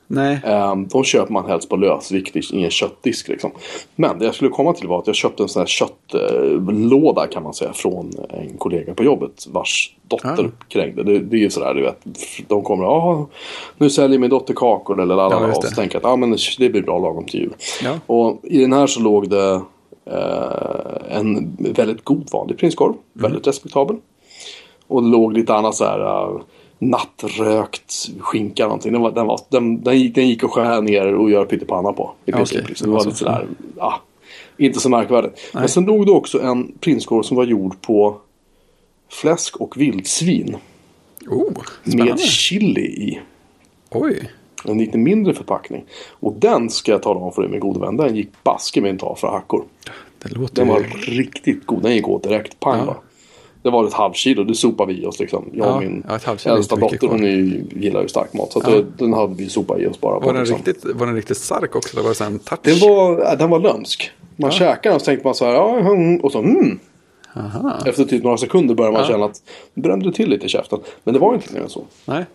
Nej, 0.07 0.39
Um, 0.45 0.87
de 0.87 1.03
köper 1.03 1.33
man 1.33 1.45
helst 1.45 1.69
på 1.69 1.75
lösvikt 1.75 2.35
i 2.53 2.63
en 2.63 2.69
köttdisk. 2.69 3.27
Liksom. 3.27 3.51
Men 3.95 4.19
det 4.19 4.25
jag 4.25 4.35
skulle 4.35 4.49
komma 4.49 4.73
till 4.73 4.87
var 4.87 4.99
att 4.99 5.07
jag 5.07 5.15
köpte 5.15 5.43
en 5.43 5.49
sån 5.49 5.59
här 5.59 5.67
köttlåda 5.67 7.27
kan 7.27 7.43
man 7.43 7.53
säga 7.53 7.73
från 7.73 8.11
en 8.29 8.57
kollega 8.57 8.93
på 8.93 9.03
jobbet 9.03 9.47
vars 9.51 9.95
dotter 10.07 10.51
Ah. 10.59 10.63
krängde. 10.67 11.03
Det, 11.03 11.19
det 11.19 11.35
är 11.35 11.39
ju 11.39 11.49
sådär 11.49 11.73
du 11.73 11.81
vet. 11.81 11.99
De 12.47 12.61
kommer 12.63 12.83
ja 12.83 13.27
nu 13.77 13.89
säljer 13.89 14.19
min 14.19 14.29
dotter 14.29 14.53
kakor 14.53 15.01
eller 15.01 15.15
Ja, 15.15 15.29
lalala. 15.29 15.47
just 15.47 15.57
och 15.57 15.63
så 15.63 15.75
tänker 15.75 15.95
jag 15.95 16.05
att 16.05 16.11
ah, 16.13 16.15
men 16.15 16.37
det 16.59 16.69
blir 16.69 16.81
bra 16.81 16.99
lagom 16.99 17.25
till 17.25 17.39
jul. 17.39 17.53
Ja. 17.83 17.93
Och 18.05 18.39
i 18.43 18.61
den 18.61 18.73
här 18.73 18.87
så 18.87 18.99
låg 19.01 19.29
det 19.29 19.61
eh, 20.05 21.17
en 21.17 21.57
väldigt 21.59 22.03
god 22.03 22.29
vanlig 22.31 22.57
prinskorv. 22.57 22.89
Mm. 22.91 23.01
Väldigt 23.13 23.47
respektabel. 23.47 23.95
Och 24.87 25.03
det 25.03 25.09
låg 25.09 25.33
lite 25.33 25.53
annat 25.53 25.75
så 25.75 25.85
här 25.85 25.99
uh, 25.99 26.41
nattrökt 26.79 28.09
skinka 28.19 28.63
någonting. 28.63 28.91
Den, 28.91 29.01
var, 29.01 29.11
den, 29.11 29.25
var, 29.27 29.39
den, 29.49 29.83
den, 29.83 29.99
gick, 29.99 30.15
den 30.15 30.27
gick 30.29 30.43
att 30.43 30.51
skära 30.51 30.81
ner 30.81 31.13
och 31.15 31.31
göra 31.31 31.45
pyttipanna 31.45 31.93
på. 31.93 32.11
I 32.25 32.31
princip, 32.31 32.69
liksom. 32.69 32.89
Det 32.89 32.97
var 32.97 33.05
lite 33.05 33.17
sådär, 33.17 33.47
ja, 33.77 34.01
inte 34.57 34.79
så 34.79 34.89
märkvärdigt. 34.89 35.49
Men 35.53 35.61
Nej. 35.61 35.69
sen 35.69 35.85
låg 35.85 36.05
det 36.05 36.11
också 36.11 36.41
en 36.41 36.71
prinskorv 36.79 37.23
som 37.23 37.37
var 37.37 37.43
gjord 37.45 37.81
på 37.81 38.17
fläsk 39.11 39.57
och 39.57 39.77
vildsvin. 39.77 40.57
oh, 41.29 41.51
Med 41.83 42.19
chili 42.19 42.81
i. 42.81 43.19
Oj, 43.91 44.31
En 44.65 44.77
lite 44.77 44.97
mindre 44.97 45.33
förpackning. 45.33 45.83
Och 46.09 46.33
den 46.33 46.69
ska 46.69 46.91
jag 46.91 47.03
tala 47.03 47.19
om 47.19 47.31
för 47.31 47.41
dig 47.41 47.51
min 47.51 47.59
gode 47.59 47.79
vän. 47.79 47.97
Den 47.97 48.15
gick 48.15 48.29
baske 48.43 48.81
med 48.81 48.89
en 48.91 48.97
ta 48.97 49.15
för 49.15 49.27
hackor. 49.27 49.63
det 50.23 50.29
låter 50.29 50.55
Den 50.55 50.67
var 50.67 50.79
ju... 50.79 50.85
riktigt 50.87 51.65
god. 51.65 51.81
Den 51.83 51.95
gick 51.95 52.07
åt 52.07 52.23
direkt. 52.23 52.59
Pang 52.59 52.85
Ja. 52.85 53.01
Det 53.65 53.71
var 53.71 53.87
ett 53.87 53.93
halvkilo. 53.93 54.43
Det 54.43 54.55
sopade 54.55 54.93
vi 54.93 55.01
i 55.03 55.05
oss 55.05 55.19
liksom. 55.19 55.49
Jag 55.53 55.67
Ja, 55.67 55.73
och 55.73 55.81
min 55.81 56.03
ja, 56.07 56.35
äldsta 56.45 56.75
dotter. 56.75 57.07
Hon 57.07 57.23
gillar 57.81 58.01
ju 58.01 58.07
stark 58.07 58.33
mat. 58.33 58.51
Så 58.51 58.61
Ja. 58.65 58.69
det, 58.69 58.85
den 58.97 59.13
hade 59.13 59.35
vi 59.35 59.49
sopat 59.49 59.79
i 59.79 59.87
oss 59.87 60.01
bara. 60.01 60.19
på, 60.19 60.25
Var 60.25 60.33
den, 60.33 60.43
liksom. 60.43 60.57
riktigt, 60.65 60.85
var 60.95 61.05
den 61.05 61.15
riktigt 61.15 61.37
stark 61.37 61.75
också? 61.75 61.97
Det 61.97 62.01
var 62.03 62.09
det 62.09 62.15
så 62.15 62.23
en 62.23 62.39
touch? 62.39 62.59
Den 62.63 62.79
var, 62.79 63.35
den 63.35 63.49
var 63.49 63.59
lömsk. 63.59 64.11
Man 64.35 64.49
Ja. 64.49 64.57
käkade 64.57 64.79
den 64.89 64.95
och 64.95 65.01
så 65.01 65.05
tänkte 65.05 65.27
man 65.27 65.35
så 65.35 65.45
här. 65.45 65.53
Ja, 65.53 66.19
och 66.23 66.31
så 66.31 66.39
mm. 66.39 66.79
Aha. 67.35 67.77
Efter 67.85 68.05
typ 68.05 68.23
några 68.23 68.37
sekunder 68.37 68.75
började 68.75 68.93
man 68.93 69.01
Ja. 69.01 69.07
känna 69.07 69.25
att 69.25 69.41
det 69.73 69.81
brände 69.81 70.11
till 70.11 70.29
lite 70.29 70.45
i 70.45 70.49
käften. 70.49 70.79
Men 71.03 71.13
det 71.13 71.19
var 71.19 71.33
inte 71.33 71.53
mer 71.53 71.61
än 71.61 71.69
så. 71.69 71.83
Nej. 72.05 72.25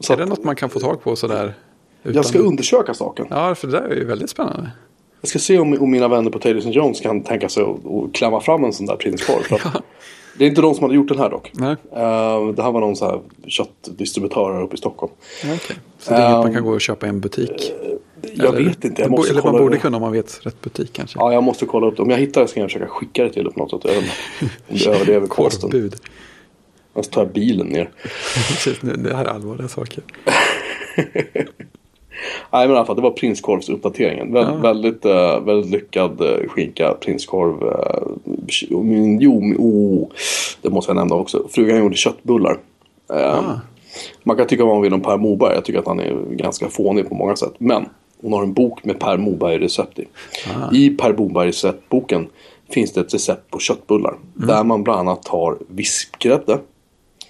så 0.00 0.12
Är 0.12 0.16
det 0.16 0.22
att 0.22 0.28
något 0.28 0.44
man 0.44 0.56
kan 0.56 0.70
få 0.70 0.80
tag 0.80 1.02
på 1.02 1.16
sådär? 1.16 1.54
Utan... 2.02 2.14
jag 2.16 2.24
ska 2.26 2.38
undersöka 2.38 2.94
saken. 2.94 3.26
Ja, 3.30 3.54
för 3.54 3.66
det 3.66 3.72
där 3.80 3.88
är 3.88 3.94
ju 3.96 4.04
väldigt 4.04 4.30
spännande. 4.30 4.70
Jag 5.20 5.28
ska 5.28 5.38
se 5.38 5.58
om, 5.58 5.78
om 5.82 5.90
mina 5.90 6.08
vänner 6.08 6.30
på 6.30 6.38
Taylor 6.38 6.62
Jones 6.72 7.00
kan 7.00 7.22
tänka 7.22 7.48
sig 7.48 7.62
att 7.62 8.12
klämma 8.14 8.40
fram 8.40 8.64
en 8.64 8.72
sån 8.72 8.86
där 8.86 8.96
prinskorv. 8.96 9.54
Att 9.64 9.82
Det 10.38 10.44
är 10.44 10.48
inte 10.48 10.60
de 10.60 10.74
som 10.74 10.82
hade 10.82 10.94
gjort 10.94 11.08
den 11.08 11.18
här 11.18 11.30
dock. 11.30 11.50
Nej, 11.54 11.70
Eh, 11.92 12.48
det 12.48 12.62
här 12.62 12.72
var 12.72 12.80
någon 12.80 12.96
så 12.96 13.04
här 13.04 13.20
köttdistributör 13.46 14.52
här 14.54 14.62
uppe 14.62 14.74
i 14.74 14.78
Stockholm. 14.78 15.12
ja, 15.44 15.48
okej. 15.54 15.76
Så 15.98 16.10
det 16.10 16.16
är 16.16 16.20
inget 16.22 16.34
Ehm, 16.36 16.40
man 16.42 16.52
kan 16.54 16.64
gå 16.64 16.70
och 16.70 16.80
köpa 16.80 17.06
i 17.06 17.08
en 17.08 17.20
butik? 17.20 17.72
Jag 18.34 18.52
vet 18.52 18.84
inte. 18.84 19.02
Jag 19.02 19.10
måste 19.10 19.32
Eller 19.32 19.42
man 19.42 19.52
borde 19.52 19.76
upp. 19.76 19.82
kunna 19.82 19.96
om 19.96 20.00
man 20.02 20.12
vet 20.12 20.40
rätt 20.46 20.60
butik 20.60 20.92
kanske. 20.92 21.18
Ja, 21.18 21.32
jag 21.32 21.42
måste 21.42 21.66
kolla 21.66 21.86
upp 21.86 21.96
det. 21.96 22.02
Om 22.02 22.10
jag 22.10 22.18
hittar 22.18 22.40
det 22.40 22.48
ska 22.48 22.60
jag 22.60 22.70
försöka 22.70 22.86
skicka 22.86 23.24
det 23.24 23.30
till 23.32 23.44
dig 23.44 23.52
på 23.52 23.58
något 23.60 23.70
sätt. 23.70 23.96
Om 23.98 24.04
det 24.68 24.86
överlever 24.90 25.26
posten. 25.26 25.70
Korvbud. 25.70 25.96
Jag 26.94 27.10
tar 27.10 27.20
jag 27.22 27.32
bilen 27.32 27.66
ner. 27.66 27.90
Precis, 28.34 28.82
nu- 28.82 28.96
det 28.96 29.16
här 29.16 29.24
är 29.24 29.28
allvarliga 29.28 29.68
saker. 29.68 30.02
Nej 32.52 32.66
men 32.66 32.74
i 32.74 32.78
alla 32.78 32.86
fall, 32.86 32.96
det 32.96 33.02
var 33.02 33.10
prinskorvsuppdateringen. 33.10 34.32
Vä 34.32 34.40
Ja. 34.40 34.54
väldigt, 34.56 35.04
eh, 35.04 35.40
väldigt 35.40 35.70
lyckad 35.70 36.20
uh, 36.20 36.48
skinka, 36.48 36.94
prinskorv. 37.00 37.62
Uh, 37.62 38.82
min, 38.82 39.20
jo, 39.20 39.40
min- 39.40 39.56
oh, 39.58 40.08
det 40.62 40.70
måste 40.70 40.90
jag 40.90 40.96
nämna 40.96 41.14
också. 41.14 41.46
Frugan 41.50 41.78
gjorde 41.78 41.96
köttbullar. 41.96 42.58
Eh, 43.14 43.38
Ah. 43.38 43.60
Man 44.22 44.36
kan 44.36 44.46
tycka 44.46 44.64
vad 44.64 44.74
man 44.74 44.82
vill 44.82 44.94
om 44.94 45.00
Per 45.00 45.16
Moberg. 45.16 45.54
Jag 45.54 45.64
tycker 45.64 45.78
att 45.80 45.86
han 45.86 46.00
är 46.00 46.16
ganska 46.30 46.68
fånig 46.68 47.08
på 47.08 47.14
många 47.14 47.36
sätt. 47.36 47.52
Men 47.58 47.84
hon 48.22 48.32
har 48.32 48.42
en 48.42 48.52
bok 48.52 48.84
med 48.84 48.98
Per 48.98 49.16
Moberg-recept 49.18 49.98
i. 49.98 50.04
Ah. 50.56 50.74
I 50.74 50.90
Per 50.90 51.12
Moberg-receptboken 51.12 52.26
finns 52.70 52.92
det 52.92 53.00
ett 53.00 53.14
recept 53.14 53.50
på 53.50 53.58
köttbullar. 53.58 54.14
Mm. 54.36 54.48
Där 54.48 54.64
man 54.64 54.82
bland 54.82 55.00
annat 55.00 55.22
tar 55.22 55.56
vispgrädde. 55.68 56.58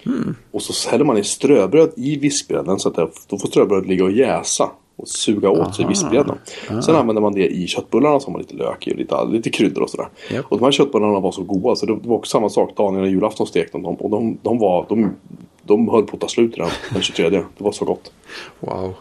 Mm. 0.07 0.35
Och 0.51 0.61
så 0.61 0.89
häller 0.89 1.05
man 1.05 1.17
i 1.17 1.23
ströbröd 1.23 1.91
i 1.95 2.19
vispgrädden 2.19 2.79
så 2.79 2.89
att 2.89 2.95
det, 2.95 3.07
då 3.27 3.37
får 3.37 3.47
ströbrödet 3.47 3.89
ligga 3.89 4.03
och 4.03 4.11
jäsa. 4.11 4.69
Och 4.95 5.07
suga 5.07 5.49
åt 5.49 5.75
sig 5.75 5.85
vispgrädden. 5.85 6.37
Sen 6.67 6.95
använder 6.95 7.21
man 7.21 7.33
det 7.33 7.47
i 7.47 7.67
köttbullarna 7.67 8.19
som 8.19 8.33
har 8.33 8.39
lite 8.41 8.55
lök 8.55 8.87
i 8.87 8.93
och 8.93 8.97
lite, 8.97 9.25
lite 9.25 9.49
kryddor 9.49 9.83
och 9.83 9.89
sådär. 9.89 10.07
Japp. 10.31 10.45
Och 10.49 10.57
de 10.57 10.63
här 10.63 10.71
köttbullarna 10.71 11.19
var 11.19 11.31
så 11.31 11.43
goda 11.43 11.75
så 11.75 11.85
det 11.85 11.93
var 12.03 12.15
också 12.15 12.29
samma 12.29 12.49
sak. 12.49 12.77
Daniel 12.77 13.03
och 13.03 13.09
julafton 13.09 13.47
stekte 13.47 13.77
de 13.77 13.85
och 13.85 14.09
de, 14.09 14.37
de 14.41 14.57
var, 14.59 14.85
de, 14.89 15.15
de 15.63 15.89
höll 15.89 16.03
på 16.03 16.15
att 16.15 16.21
ta 16.21 16.27
slut 16.27 16.57
redan 16.57 16.71
den 16.93 17.01
23. 17.01 17.29
Det 17.29 17.43
var 17.57 17.71
så 17.71 17.85
gott. 17.85 18.11
Wow. 18.59 18.93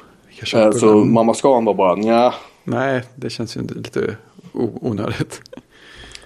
Eh. 0.54 0.70
Så 0.72 0.94
mamma 0.94 1.34
Scan 1.34 1.64
var 1.64 1.74
bara 1.74 1.94
nja. 1.94 2.34
Nej, 2.64 3.02
det 3.14 3.30
känns 3.30 3.56
ju 3.56 3.60
lite 3.62 4.16
onödigt. 4.80 5.42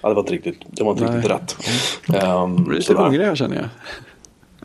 Ja, 0.01 0.09
det 0.09 0.15
var 0.15 0.21
inte 0.21 0.33
riktigt, 0.33 0.57
det 0.67 0.83
var 0.83 0.91
inte 0.91 1.03
Nej. 1.03 1.15
riktigt 1.15 1.31
rätt. 1.31 1.57
Um, 2.09 2.15
Jag 2.15 2.49
blir 2.49 2.77
lite 2.77 2.93
hungrig 2.93 3.25
här 3.25 3.35
känner 3.35 3.55
jag. 3.55 3.65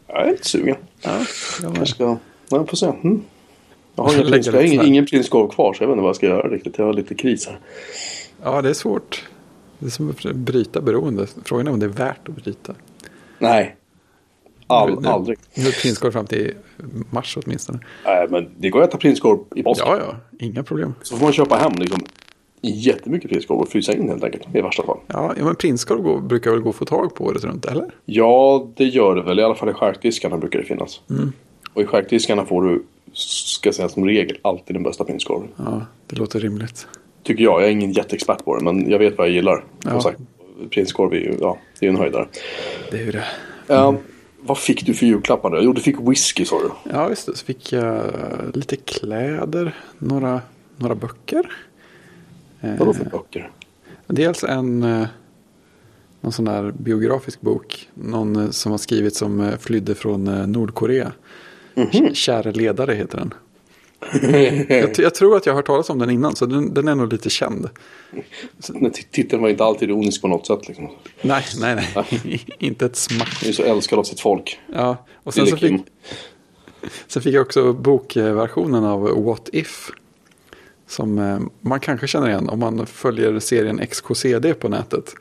Jag 0.08 0.26
är 0.26 0.30
lite 0.30 0.48
sugen. 0.48 0.76
Ja, 1.02 1.24
jag 1.62 1.88
ska, 1.88 2.16
jag 2.48 2.68
får 2.68 2.76
se. 2.76 2.86
Mm. 2.86 3.22
Jag 3.94 4.04
har, 4.04 4.12
ingen, 4.18 4.26
prins, 4.32 4.46
jag 4.46 4.66
ingen, 4.66 4.86
ingen 4.86 5.06
prinskorv 5.06 5.48
kvar 5.48 5.72
så 5.72 5.82
jag 5.82 5.88
vet 5.88 5.92
inte 5.94 6.02
vad 6.02 6.08
jag 6.08 6.16
ska 6.16 6.26
göra 6.26 6.48
riktigt. 6.48 6.78
Jag 6.78 6.84
har 6.84 6.92
lite 6.92 7.14
kris 7.14 7.46
här. 7.46 7.58
ja, 8.42 8.62
det 8.62 8.68
är 8.68 8.74
svårt. 8.74 9.24
Det 9.78 9.86
är 9.86 9.90
som 9.90 10.10
att 10.10 10.22
bryta 10.34 10.80
beroende. 10.80 11.26
Frågan 11.44 11.66
är 11.66 11.70
om 11.72 11.80
det 11.80 11.86
är 11.86 11.90
värt 11.90 12.28
att 12.28 12.34
bryta. 12.36 12.74
Nej. 13.38 13.76
All, 14.66 15.00
Nu- 15.00 15.08
aldrig. 15.08 15.38
Nu 15.54 15.66
är 15.68 15.82
prinskorv 15.82 16.12
fram 16.12 16.26
till 16.26 16.54
mars 17.10 17.38
åtminstone. 17.44 17.78
Nej, 18.04 18.26
men 18.30 18.48
det 18.58 18.70
går 18.70 18.82
att 18.82 18.88
äta 18.88 18.98
prinskorv 18.98 19.38
i 19.54 19.62
påsk. 19.62 19.82
Ja, 19.84 19.98
ja, 19.98 20.16
inga 20.46 20.62
problem. 20.62 20.94
Så 21.02 21.16
får 21.16 21.24
man 21.26 21.32
köpa 21.32 21.56
hem 21.56 21.72
liksom 21.76 22.00
jättemycket 22.62 23.30
prinskorv 23.30 23.60
och 23.60 23.68
frysa 23.68 23.92
in 23.92 24.08
helt 24.08 24.24
enkelt. 24.24 24.46
I 24.54 24.60
värsta 24.60 24.82
fall. 24.82 24.98
Ja, 25.06 25.34
men 25.36 25.54
prinskorv 25.54 26.22
brukar 26.22 26.50
väl 26.50 26.60
gå 26.60 26.70
att 26.70 26.76
få 26.76 26.84
tag 26.84 27.14
på 27.14 27.24
året 27.24 27.44
runt, 27.44 27.64
eller? 27.64 27.90
Ja, 28.04 28.66
det 28.76 28.84
gör 28.84 29.14
det 29.14 29.22
väl. 29.22 29.38
I 29.38 29.42
alla 29.42 29.54
fall 29.54 29.68
i 29.68 29.72
charkdiskarna 29.72 30.36
brukar 30.36 30.58
det 30.58 30.64
finnas. 30.64 31.00
Mm. 31.10 31.32
Och 31.72 31.82
i 31.82 31.86
charkdiskarna 31.86 32.44
får 32.44 32.62
du, 32.62 32.82
ska 33.12 33.68
jag 33.68 33.74
säga 33.74 33.88
som 33.88 34.04
regel, 34.04 34.38
alltid 34.42 34.76
den 34.76 34.82
bästa 34.82 35.04
prinskorven. 35.04 35.48
Ja, 35.56 35.86
det 36.06 36.16
låter 36.16 36.40
rimligt. 36.40 36.88
Tycker 37.22 37.44
jag. 37.44 37.60
Jag 37.60 37.68
är 37.68 37.72
ingen 37.72 37.92
jätteexpert 37.92 38.44
på 38.44 38.56
det, 38.56 38.64
men 38.64 38.90
jag 38.90 38.98
vet 38.98 39.18
vad 39.18 39.26
jag 39.26 39.34
gillar. 39.34 39.64
Ja. 39.84 39.90
Som 39.90 40.00
sagt, 40.00 40.20
prinskorv 40.70 41.12
är 41.12 41.16
ju 41.16 41.36
ja, 41.40 41.58
det 41.80 41.86
är 41.86 41.90
en 41.90 41.96
höjdare. 41.96 42.26
Det 42.90 42.98
är 42.98 43.04
ju 43.04 43.12
det. 43.12 43.24
Eh, 43.68 43.94
vad 44.40 44.58
fick 44.58 44.86
du 44.86 44.94
för 44.94 45.06
julklappar 45.06 45.50
då? 45.50 45.58
Jo, 45.62 45.72
du 45.72 45.80
fick 45.80 45.96
whisky 46.00 46.44
sa 46.44 46.58
du. 46.58 46.90
Ja, 46.92 47.08
det. 47.08 47.16
Så 47.16 47.32
fick 47.32 47.72
jag 47.72 48.02
lite 48.54 48.76
kläder, 48.76 49.74
några, 49.98 50.40
några 50.76 50.94
böcker. 50.94 51.50
Eh, 52.66 52.78
Vadå 52.78 52.94
för 52.94 53.04
böcker? 53.04 53.50
Dels 54.06 54.44
en 54.44 54.82
eh, 54.82 55.06
någon 56.20 56.32
sån 56.32 56.44
där 56.44 56.72
biografisk 56.78 57.40
bok. 57.40 57.88
Någon 57.94 58.36
eh, 58.36 58.50
som 58.50 58.70
har 58.72 58.78
skrivit 58.78 59.14
som 59.14 59.52
flydde 59.60 59.94
från 59.94 60.52
Nordkorea. 60.52 61.12
Mhm. 61.74 62.14
Käre 62.14 62.52
ledare 62.52 62.94
heter 62.94 63.18
den. 63.18 63.34
Jag, 64.68 64.98
jag 64.98 65.14
tror 65.14 65.36
att 65.36 65.46
jag 65.46 65.52
har 65.52 65.56
hört 65.56 65.66
talas 65.66 65.90
om 65.90 65.98
den 65.98 66.10
innan, 66.10 66.36
så 66.36 66.46
den, 66.46 66.74
den 66.74 66.88
är 66.88 66.94
nog 66.94 67.12
lite 67.12 67.30
känd. 67.30 67.68
Titeln 69.10 69.42
var 69.42 69.48
inte 69.48 69.64
alltid 69.64 69.88
ironisk 69.88 70.22
på 70.22 70.28
något 70.28 70.46
sätt. 70.46 70.68
Liksom. 70.68 70.88
Nej, 71.22 71.44
nej, 71.60 71.88
nej. 71.94 72.44
inte 72.58 72.86
ett 72.86 72.96
smack. 72.96 73.38
Han 73.40 73.48
är 73.48 73.52
så 73.52 73.62
älskad 73.62 73.98
av 73.98 74.02
sitt 74.02 74.20
folk. 74.20 74.58
Ja, 74.72 75.06
och 75.22 75.34
sen 75.34 75.44
Lille 75.44 75.56
så, 75.56 75.60
fick, 75.60 75.70
Kim. 75.70 75.82
sen 77.06 77.22
fick 77.22 77.34
jag 77.34 77.42
också 77.42 77.72
bokversionen 77.72 78.84
av 78.84 79.24
What 79.24 79.48
If. 79.52 79.90
Som 80.86 81.18
eh, 81.18 81.38
man 81.60 81.80
kanske 81.80 82.06
känner 82.06 82.28
igen 82.28 82.48
om 82.48 82.58
man 82.58 82.86
följer 82.86 83.38
serien 83.38 83.86
XKCD 83.86 84.54
på 84.60 84.68
nätet. 84.68 85.14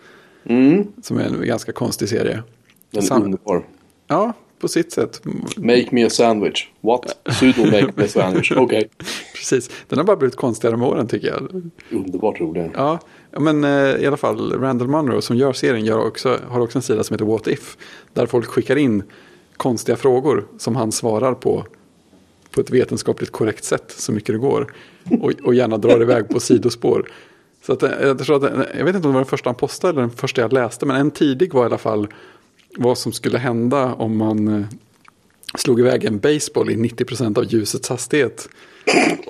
Mm. 0.46 0.88
Som 1.02 1.18
är 1.18 1.24
en 1.24 1.48
ganska 1.48 1.72
konstig 1.72 2.10
serie. 2.10 2.44
Den 2.92 3.04
är 3.04 3.08
Sam- 3.08 3.24
underbar. 3.24 3.66
Ja, 4.08 4.34
på 4.60 4.68
sitt 4.68 4.92
sätt. 4.92 5.22
Make 5.58 5.88
me 5.92 6.06
a 6.06 6.10
sandwich. 6.10 6.68
What? 6.82 7.18
Sudo 7.40 7.66
make 7.66 7.92
me 7.96 8.04
a 8.04 8.08
sandwich. 8.08 8.52
Okej. 8.58 8.90
Precis. 9.36 9.70
Den 9.88 9.98
har 10.00 10.06
bara 10.06 10.16
blivit 10.16 10.36
konstigare 10.36 10.78
med 10.78 10.88
åren 10.88 11.08
tycker 11.08 11.28
jag. 11.28 11.72
Underbart 11.92 12.40
rolig. 12.40 12.72
Ja, 12.76 13.00
men 13.32 13.64
eh, 13.64 13.70
i 13.96 14.08
alla 14.08 14.18
fall 14.18 14.60
Randall 14.60 14.88
Munro 14.88 15.22
som 15.22 15.38
gör 15.38 15.54
serien 15.54 15.86
gör 15.86 16.08
också, 16.08 16.40
har 16.50 16.60
också 16.60 16.78
en 16.78 16.84
sida 16.84 17.04
som 17.04 17.14
heter 17.14 17.26
What 17.26 17.48
If. 17.48 17.78
Där 18.14 18.26
folk 18.26 18.46
skickar 18.46 18.76
in 18.76 19.04
konstiga 19.58 19.96
frågor 19.96 20.46
som 20.58 20.76
han 20.76 20.92
svarar 20.92 21.34
på 21.34 21.66
på 22.56 22.62
ett 22.62 22.70
vetenskapligt 22.70 23.32
korrekt 23.32 23.64
sätt 23.64 23.94
så 23.98 24.12
mycket 24.12 24.36
det 24.36 24.40
går. 24.40 24.74
Och, 25.22 25.32
och 25.44 25.56
gärna 25.56 25.78
drar 25.78 26.02
iväg 26.02 26.30
på 26.30 26.40
sidospår. 26.40 27.10
Så 27.66 27.74
att, 27.74 27.84
eh, 27.84 27.92
jag, 28.02 28.20
tror 28.20 28.46
att, 28.46 28.54
eh, 28.54 28.78
jag 28.78 28.86
vet 28.86 28.96
inte 28.96 29.08
om 29.08 29.12
det 29.14 29.18
var 29.18 29.22
den 29.22 29.26
första 29.26 29.50
han 29.50 29.56
postade 29.56 29.92
eller 29.92 30.02
den 30.02 30.10
första 30.18 30.42
jag 30.42 30.54
läste. 30.54 30.86
Men 30.86 30.96
en 30.96 31.12
tidig 31.12 31.54
var 31.54 31.64
i 31.64 31.66
alla 31.66 31.78
fall 31.78 32.08
vad 32.78 32.98
som 32.98 33.12
skulle 33.12 33.38
hända 33.38 33.94
om 33.94 34.18
man 34.18 34.48
eh, 34.48 34.66
slog 35.58 35.80
iväg 35.80 36.04
en 36.06 36.20
baseball 36.20 36.70
i 36.70 36.76
90% 36.76 37.38
av 37.38 37.46
ljusets 37.54 37.90
hastighet. 37.90 38.50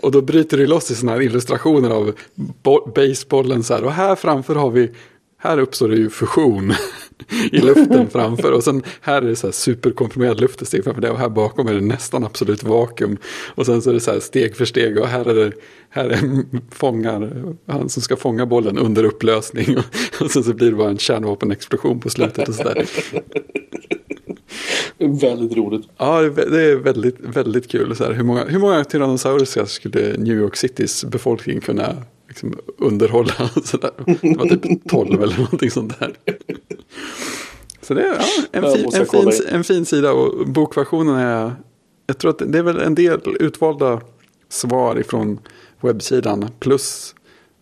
Och 0.01 0.11
då 0.11 0.21
bryter 0.21 0.57
det 0.57 0.67
loss 0.67 0.91
i 0.91 0.95
sådana 0.95 1.11
här 1.11 1.21
illustrationer 1.21 1.89
av 1.89 2.11
bo- 2.35 2.91
basebollen 2.95 3.63
så 3.63 3.73
här. 3.73 3.83
Och 3.83 3.91
här 3.91 4.15
framför 4.15 4.55
har 4.55 4.71
vi, 4.71 4.91
här 5.38 5.57
uppstår 5.59 5.89
det 5.89 5.95
ju 5.95 6.09
fusion 6.09 6.73
i 7.51 7.58
luften 7.60 8.10
framför. 8.10 8.51
Och 8.51 8.63
sen 8.63 8.84
här 9.01 9.21
är 9.21 9.28
det 9.28 9.36
så 9.36 9.47
här 9.47 9.51
superkomprimerad 9.51 10.41
luft 10.41 10.62
ett 10.62 10.67
steg 10.67 10.84
framför 10.84 11.01
det. 11.01 11.10
Och 11.12 11.19
här 11.19 11.30
bakom 11.30 11.67
är 11.67 11.73
det 11.73 11.82
nästan 11.82 12.23
absolut 12.23 12.63
vakuum. 12.63 13.17
Och 13.56 13.65
sen 13.65 13.82
så 13.82 13.89
är 13.89 13.93
det 13.93 13.99
så 13.99 14.12
här 14.12 14.19
steg 14.19 14.56
för 14.56 14.65
steg. 14.65 14.99
Och 14.99 15.08
här 15.08 15.25
är 15.30 15.36
det, 15.36 15.51
här 15.89 16.10
är 16.10 16.19
fångar, 16.71 17.32
han 17.67 17.89
som 17.89 18.01
ska 18.01 18.15
fånga 18.15 18.45
bollen 18.45 18.78
under 18.78 19.04
upplösning. 19.04 19.78
Och, 19.78 19.84
och 20.25 20.32
sen 20.32 20.43
så 20.43 20.54
blir 20.54 20.69
det 20.71 20.78
bara 20.78 20.89
en 20.89 20.97
kärnvapenexplosion 20.97 21.99
på 21.99 22.10
slutet 22.10 22.49
och 22.49 22.56
så 22.56 22.63
där. 22.63 22.86
Väldigt 24.97 25.58
roligt. 25.58 25.88
Ja, 25.97 26.21
det 26.21 26.62
är- 26.62 26.75
väldigt, 26.75 27.15
väldigt 27.19 27.67
kul. 27.67 27.95
Så 27.95 28.04
här, 28.04 28.13
hur, 28.13 28.23
många, 28.23 28.45
hur 28.45 28.60
många 28.60 28.84
Tyrannosaurus 28.84 29.58
skulle 29.71 30.17
New 30.17 30.38
York 30.38 30.56
Citys 30.56 31.06
befolkning 31.06 31.62
kunna 31.62 31.95
liksom, 32.36 32.60
underhålla? 32.78 33.34
Så 33.63 33.78
där. 33.78 33.91
Det 34.21 34.38
var 34.38 34.45
typ 34.45 34.89
12 34.89 35.24
eller 35.24 35.38
någonting 35.38 35.71
sånt 35.71 36.00
där. 36.00 36.15
Så 37.82 37.93
det 37.93 38.02
är 38.02 38.06
ja, 38.06 38.26
en, 38.52 38.74
fin, 38.74 38.89
en, 38.93 39.06
fin, 39.06 39.48
en 39.50 39.63
fin 39.63 39.86
sida 39.86 40.12
och 40.12 40.48
bokversionen 40.48 41.15
är... 41.15 41.56
Jag 42.08 42.17
tror 42.17 42.32
att 42.32 42.41
det 42.52 42.58
är 42.58 42.63
väl 42.63 42.80
en 42.80 42.95
del 42.95 43.19
utvalda 43.39 44.02
svar 44.50 45.00
ifrån 45.00 45.39
webbsidan 45.82 46.50
plus 46.60 47.15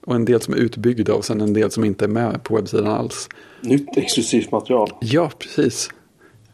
och 0.06 0.16
en 0.16 0.26
del 0.26 0.42
som 0.42 0.54
är 0.54 0.58
utbyggda 0.58 1.14
och 1.14 1.26
sen 1.26 1.42
en 1.42 1.54
del 1.54 1.72
som 1.72 1.84
inte 1.84 2.06
är 2.06 2.10
med 2.10 2.44
på 2.44 2.56
webbsidan 2.56 2.88
alls. 2.88 3.30
Nytt 3.62 3.98
exklusivt 3.98 4.52
material. 4.52 4.92
Ja, 5.02 5.32
precis. 5.40 5.90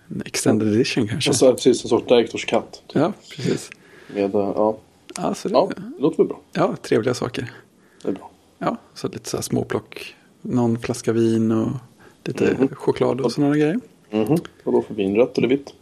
En 0.07 0.21
extended 0.25 0.67
edition 0.67 1.07
kanske. 1.07 1.29
Och 1.29 1.35
så 1.35 1.45
är 1.45 1.49
det 1.49 1.55
precis 1.55 1.83
en 1.83 1.89
sorts 1.89 2.07
Direktors 2.07 2.45
katt. 2.45 2.81
Ja, 2.93 3.13
precis. 3.35 3.69
Med, 4.13 4.35
eh, 4.35 4.53
ja. 4.55 4.77
Ja, 5.17 5.33
så 5.33 5.47
det, 5.47 5.53
ja, 5.53 5.69
det 5.75 6.01
låter 6.01 6.17
väl 6.17 6.27
bra. 6.27 6.39
Ja, 6.53 6.75
trevliga 6.81 7.13
saker. 7.13 7.51
Det 8.01 8.07
är 8.09 8.13
bra. 8.13 8.29
Ja, 8.57 8.77
så 8.93 9.07
lite 9.07 9.29
så 9.29 9.37
här 9.37 9.41
småplock. 9.41 10.15
Någon 10.41 10.79
flaska 10.79 11.13
vin 11.13 11.51
och 11.51 11.69
lite 12.23 12.67
choklad 12.73 13.21
och 13.21 13.31
sådana 13.31 13.55
grejer. 13.57 13.79
Mhm. 14.11 14.37
Vad 14.63 14.75
då 14.75 14.81
för 14.81 14.93
vin? 14.93 15.15
Rött 15.15 15.37
eller 15.37 15.47
vitt? 15.47 15.73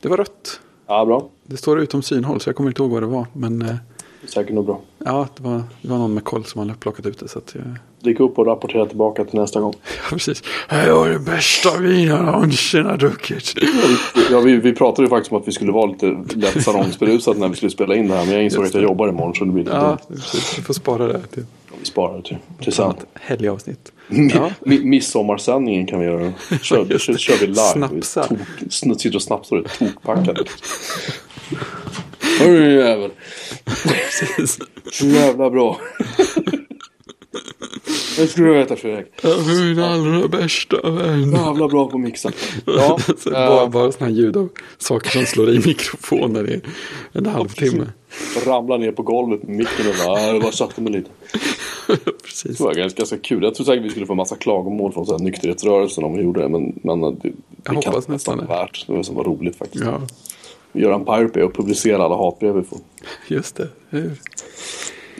Det 0.00 0.08
var 0.08 0.16
rött. 0.16 0.60
Ja, 0.86 1.04
bra. 1.04 1.28
Det 1.46 1.56
står 1.56 1.80
utom 1.80 2.02
synhåll 2.02 2.40
så 2.40 2.48
jag 2.48 2.56
kommer 2.56 2.70
inte 2.70 2.82
ihåg 2.82 2.90
vad 2.90 3.02
det 3.02 3.06
var. 3.06 3.26
Men 3.32 3.62
eh, 3.62 3.76
Säkert 4.26 4.54
nog 4.54 4.66
bra. 4.66 4.80
ja, 5.04 5.28
det 5.36 5.42
var, 5.42 5.62
det 5.82 5.88
var 5.88 5.98
någon 5.98 6.14
med 6.14 6.24
koll 6.24 6.44
som 6.44 6.58
hade 6.60 6.74
plockat 6.74 7.06
ut 7.06 7.18
det. 7.18 7.28
Så 7.28 7.38
att 7.38 7.54
jag, 7.54 7.64
Dyk 8.00 8.20
upp 8.20 8.38
och 8.38 8.46
rapportera 8.46 8.86
tillbaka 8.86 9.24
till 9.24 9.40
nästa 9.40 9.60
gång. 9.60 9.74
ja, 9.96 10.02
precis. 10.10 10.42
Här 10.68 10.90
var 10.92 11.08
det 11.08 11.18
bästa 11.18 11.76
vin 11.78 12.04
jag 12.06 12.24
någonsin 12.24 12.86
har 12.86 12.96
druckit. 12.96 13.54
Ja, 14.30 14.40
vi, 14.40 14.56
vi 14.56 14.74
pratade 14.74 15.02
ju 15.06 15.08
faktiskt 15.10 15.32
om 15.32 15.38
att 15.40 15.48
vi 15.48 15.52
skulle 15.52 15.72
vara 15.72 15.86
lite 15.86 16.16
lätt 16.36 16.62
salongsberusade 16.64 17.40
när 17.40 17.48
vi 17.48 17.56
skulle 17.56 17.70
spela 17.70 17.94
in 17.96 18.08
det 18.08 18.14
här. 18.16 18.24
Men 18.24 18.34
jag 18.34 18.44
insåg 18.44 18.64
att 18.64 18.74
jag 18.74 18.82
jobbar 18.82 19.08
imorgon 19.08 19.34
så 19.34 19.44
det 19.44 19.50
blir 19.52 19.64
lite 19.64 19.76
Ja, 19.76 19.82
dumt. 20.08 20.18
precis. 20.20 20.58
Vi 20.58 20.62
får 20.62 20.74
spara 20.74 21.06
det 21.06 21.20
till 21.26 21.44
Vi 21.80 21.84
sparar 21.84 22.22
till, 22.22 22.36
till 22.62 22.72
sen. 22.72 22.94
helgavsnitt. 23.14 23.92
Ja. 24.08 24.50
mi- 24.60 24.84
Midsommarsändningen 24.84 25.86
kan 25.86 26.00
vi 26.00 26.06
göra. 26.06 26.32
Kör, 26.50 26.58
kör, 26.62 26.84
det. 26.84 26.98
kör 27.18 27.36
vi 27.40 27.46
live. 27.46 27.56
Snapsar. 27.56 28.22
Tok, 28.24 28.38
sn- 28.68 28.98
sitter 28.98 29.16
och 29.16 29.22
snapsar 29.22 29.56
och 29.56 29.64
är 29.64 29.68
tokpackade. 29.86 30.44
Hörru 32.40 32.80
jävel. 32.80 33.10
Precis. 33.64 34.58
Så 34.92 35.06
jävla 35.06 35.50
bra. 35.50 35.80
Det 38.16 38.26
skulle 38.26 38.46
du 38.48 38.54
veta 38.54 38.76
Fredrik. 38.76 39.06
Min 39.46 39.78
allra 39.78 40.28
bästa 40.28 40.90
vän. 40.90 41.32
Jävla 41.32 41.68
bra 41.68 41.88
på 41.90 41.96
att 41.96 42.02
mixa. 42.02 42.30
Ja, 42.66 42.98
Så 43.18 43.30
bara, 43.30 43.62
eh, 43.62 43.68
bara 43.70 43.92
sådana 43.92 44.12
här 44.12 44.18
ljud 44.20 44.36
av 44.36 44.48
saker 44.78 45.10
som 45.10 45.26
slår 45.26 45.50
i 45.50 45.54
mikrofoner 45.66 46.50
i 46.50 46.60
en 47.12 47.26
halvtimme. 47.26 47.86
ramlar 48.46 48.78
ner 48.78 48.92
på 48.92 49.02
golvet 49.02 49.42
med 49.42 49.56
micken 49.56 49.88
och 49.88 49.94
bara, 50.06 50.14
"Ah, 50.18 50.26
jag 50.26 50.42
bara 50.42 50.52
satte 50.52 50.80
mig 50.80 50.92
lite. 50.92 51.10
Precis. 52.24 52.58
Det 52.58 52.64
var 52.64 52.74
ganska, 52.74 52.98
ganska 52.98 53.18
kul. 53.18 53.42
Jag 53.42 53.54
tror 53.54 53.66
säkert 53.66 53.84
vi 53.84 53.90
skulle 53.90 54.06
få 54.06 54.14
massa 54.14 54.36
klagomål 54.36 54.92
från 54.92 55.06
så 55.06 55.12
här 55.12 55.24
nykterhetsrörelsen 55.24 56.04
om 56.04 56.16
vi 56.16 56.22
gjorde 56.22 56.40
det. 56.42 56.48
Men, 56.48 56.78
men 56.82 57.00
det, 57.00 57.10
det 57.22 57.32
Jag 57.64 57.82
kan 57.82 57.92
hoppas 57.92 58.08
nästan 58.08 58.36
vara 58.46 58.60
värt. 58.60 58.84
Det 58.86 58.92
var 58.92 59.02
som 59.02 59.14
var 59.16 59.24
roligt 59.24 59.56
faktiskt. 59.56 59.84
Ja, 59.84 60.00
Göra 60.72 60.94
en 60.94 61.04
Pirate 61.04 61.30
Bay 61.34 61.42
och 61.42 61.54
publicera 61.54 62.04
alla 62.04 62.16
hatbrev 62.16 62.54
vi 62.54 62.62
får. 62.62 62.78
just 63.28 63.56
det. 63.56 63.68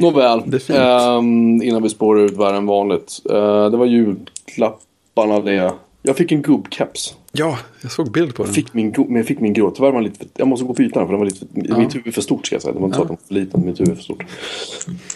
Nåväl, 0.00 0.42
ehm, 0.68 1.62
innan 1.62 1.82
vi 1.82 1.88
spårar 1.88 2.20
ut 2.20 2.36
värre 2.36 2.56
än 2.56 2.66
vanligt. 2.66 3.20
Eh, 3.30 3.70
det 3.70 3.76
var 3.76 3.86
julklapparna 3.86 5.40
det. 5.40 5.72
Jag 6.02 6.16
fick 6.16 6.32
en 6.32 6.42
gubbkeps. 6.42 7.16
Ja, 7.32 7.58
jag 7.82 7.92
såg 7.92 8.10
bild 8.12 8.34
på 8.34 8.42
den. 8.42 8.48
Jag 8.48 8.54
fick 8.54 8.74
min, 8.74 8.94
men 8.96 9.16
jag 9.16 9.26
fick 9.26 9.40
min 9.40 9.52
grå. 9.52 9.70
Tyvärr 9.70 9.90
var 9.92 10.00
lite 10.02 10.18
för, 10.18 10.26
Jag 10.36 10.48
måste 10.48 10.66
gå 10.66 10.74
på 10.74 10.82
ytan 10.82 11.06
för 11.06 11.12
den 11.12 11.18
var 11.18 11.24
lite 11.26 11.38
för, 11.38 11.46
Ja. 11.54 11.78
Mitt 11.78 11.94
huvud 11.94 12.06
är 12.06 12.12
för 12.12 12.20
stort 12.20 12.46
ska 12.46 12.54
jag 12.54 12.62
säga. 12.62 12.74
Det 12.74 12.78
var 12.80 12.86
inte 12.86 12.96
så 12.96 13.02
att 13.02 13.08
den 13.08 13.16
var 13.22 13.26
för 13.26 13.34
liten. 13.34 13.66
Mitt 13.66 13.80
huvud 13.80 13.92
är 13.92 13.96
för 13.96 14.02
stort. 14.02 14.24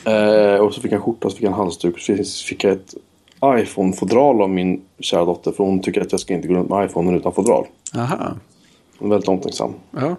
Eh, 0.05 0.65
och 0.67 0.75
så 0.75 0.81
fick 0.81 0.93
jag 0.93 0.97
en 0.97 1.03
skjorta, 1.03 1.31
så 1.31 1.37
fick 1.37 1.45
jag 1.45 1.51
en 1.53 1.59
halsduk. 1.59 1.99
Så 2.01 2.17
fick- 2.47 2.65
jag 2.65 2.73
ett 2.73 2.95
iPhone-fodral 3.45 4.43
av 4.43 4.51
min 4.51 4.81
kära 5.01 5.25
dotter. 5.25 5.53
För 5.53 5.65
hon 5.65 5.81
tycker 5.81 6.01
att 6.01 6.13
jag 6.13 6.21
ska 6.21 6.35
inte 6.35 6.49
gå 6.49 6.55
runt 6.55 6.69
med 6.71 6.91
iPhonen 6.91 7.15
utan 7.17 7.33
fodral. 7.33 7.67
Aha, 7.97 8.17
Hon 8.99 9.09
är 9.09 9.11
väldigt 9.11 9.29
omtänksam. 9.29 9.73
ja. 9.91 10.17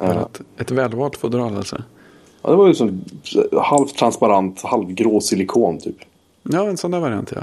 Ett, 0.00 0.40
ett 0.58 0.70
välvalt 0.70 1.16
fodral 1.16 1.56
alltså. 1.56 1.82
Ja, 2.44 2.50
det 2.50 2.56
var 2.56 2.66
ju 2.68 2.74
som 2.74 3.04
halvt 3.62 3.96
transparent, 3.96 4.62
halvgrå 4.62 5.20
silikon 5.20 5.78
typ. 5.78 5.96
Ja, 6.42 6.66
en 6.68 6.76
sån 6.76 6.90
där 6.90 7.00
variant 7.00 7.32
ja. 7.36 7.42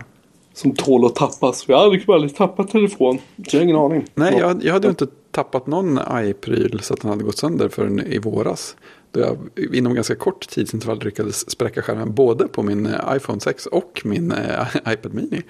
Som 0.53 0.75
tål 0.75 1.05
att 1.05 1.15
tappas. 1.15 1.65
Jag 1.67 1.77
hade 1.77 1.91
liksom 1.91 2.13
aldrig 2.13 2.35
tappat 2.35 2.71
telefon. 2.71 3.17
Jag 3.35 3.59
har 3.59 3.63
ingen 3.63 3.75
aning. 3.75 4.05
Nej, 4.15 4.33
Ja. 4.33 4.39
jag, 4.47 4.63
jag 4.63 4.73
hade 4.73 4.87
ju 4.87 4.89
inte 4.89 5.07
tappat 5.31 5.67
någon 5.67 5.99
i-pryl 6.23 6.79
så 6.83 6.93
att 6.93 7.01
den 7.01 7.09
hade 7.09 7.23
gått 7.23 7.37
sönder 7.37 7.69
förrän 7.69 7.99
i 7.99 8.17
våras. 8.19 8.75
Då 9.11 9.19
jag 9.19 9.37
inom 9.75 9.93
ganska 9.93 10.15
kort 10.15 10.49
tidsintervall 10.49 10.99
lyckades 11.03 11.51
spräcka 11.51 11.81
skärmen 11.81 12.13
både 12.13 12.47
på 12.47 12.63
min 12.63 12.85
eh, 12.85 13.15
iPhone 13.15 13.39
6 13.39 13.65
och 13.65 14.01
min 14.05 14.31
eh, 14.31 14.67
iPad 14.93 15.13
Mini. 15.13 15.41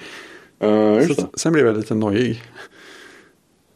Just 1.08 1.22
Så, 1.22 1.28
sen 1.34 1.54
blev 1.54 1.66
jag 1.66 1.78
lite 1.78 1.96
nojig. 1.96 2.42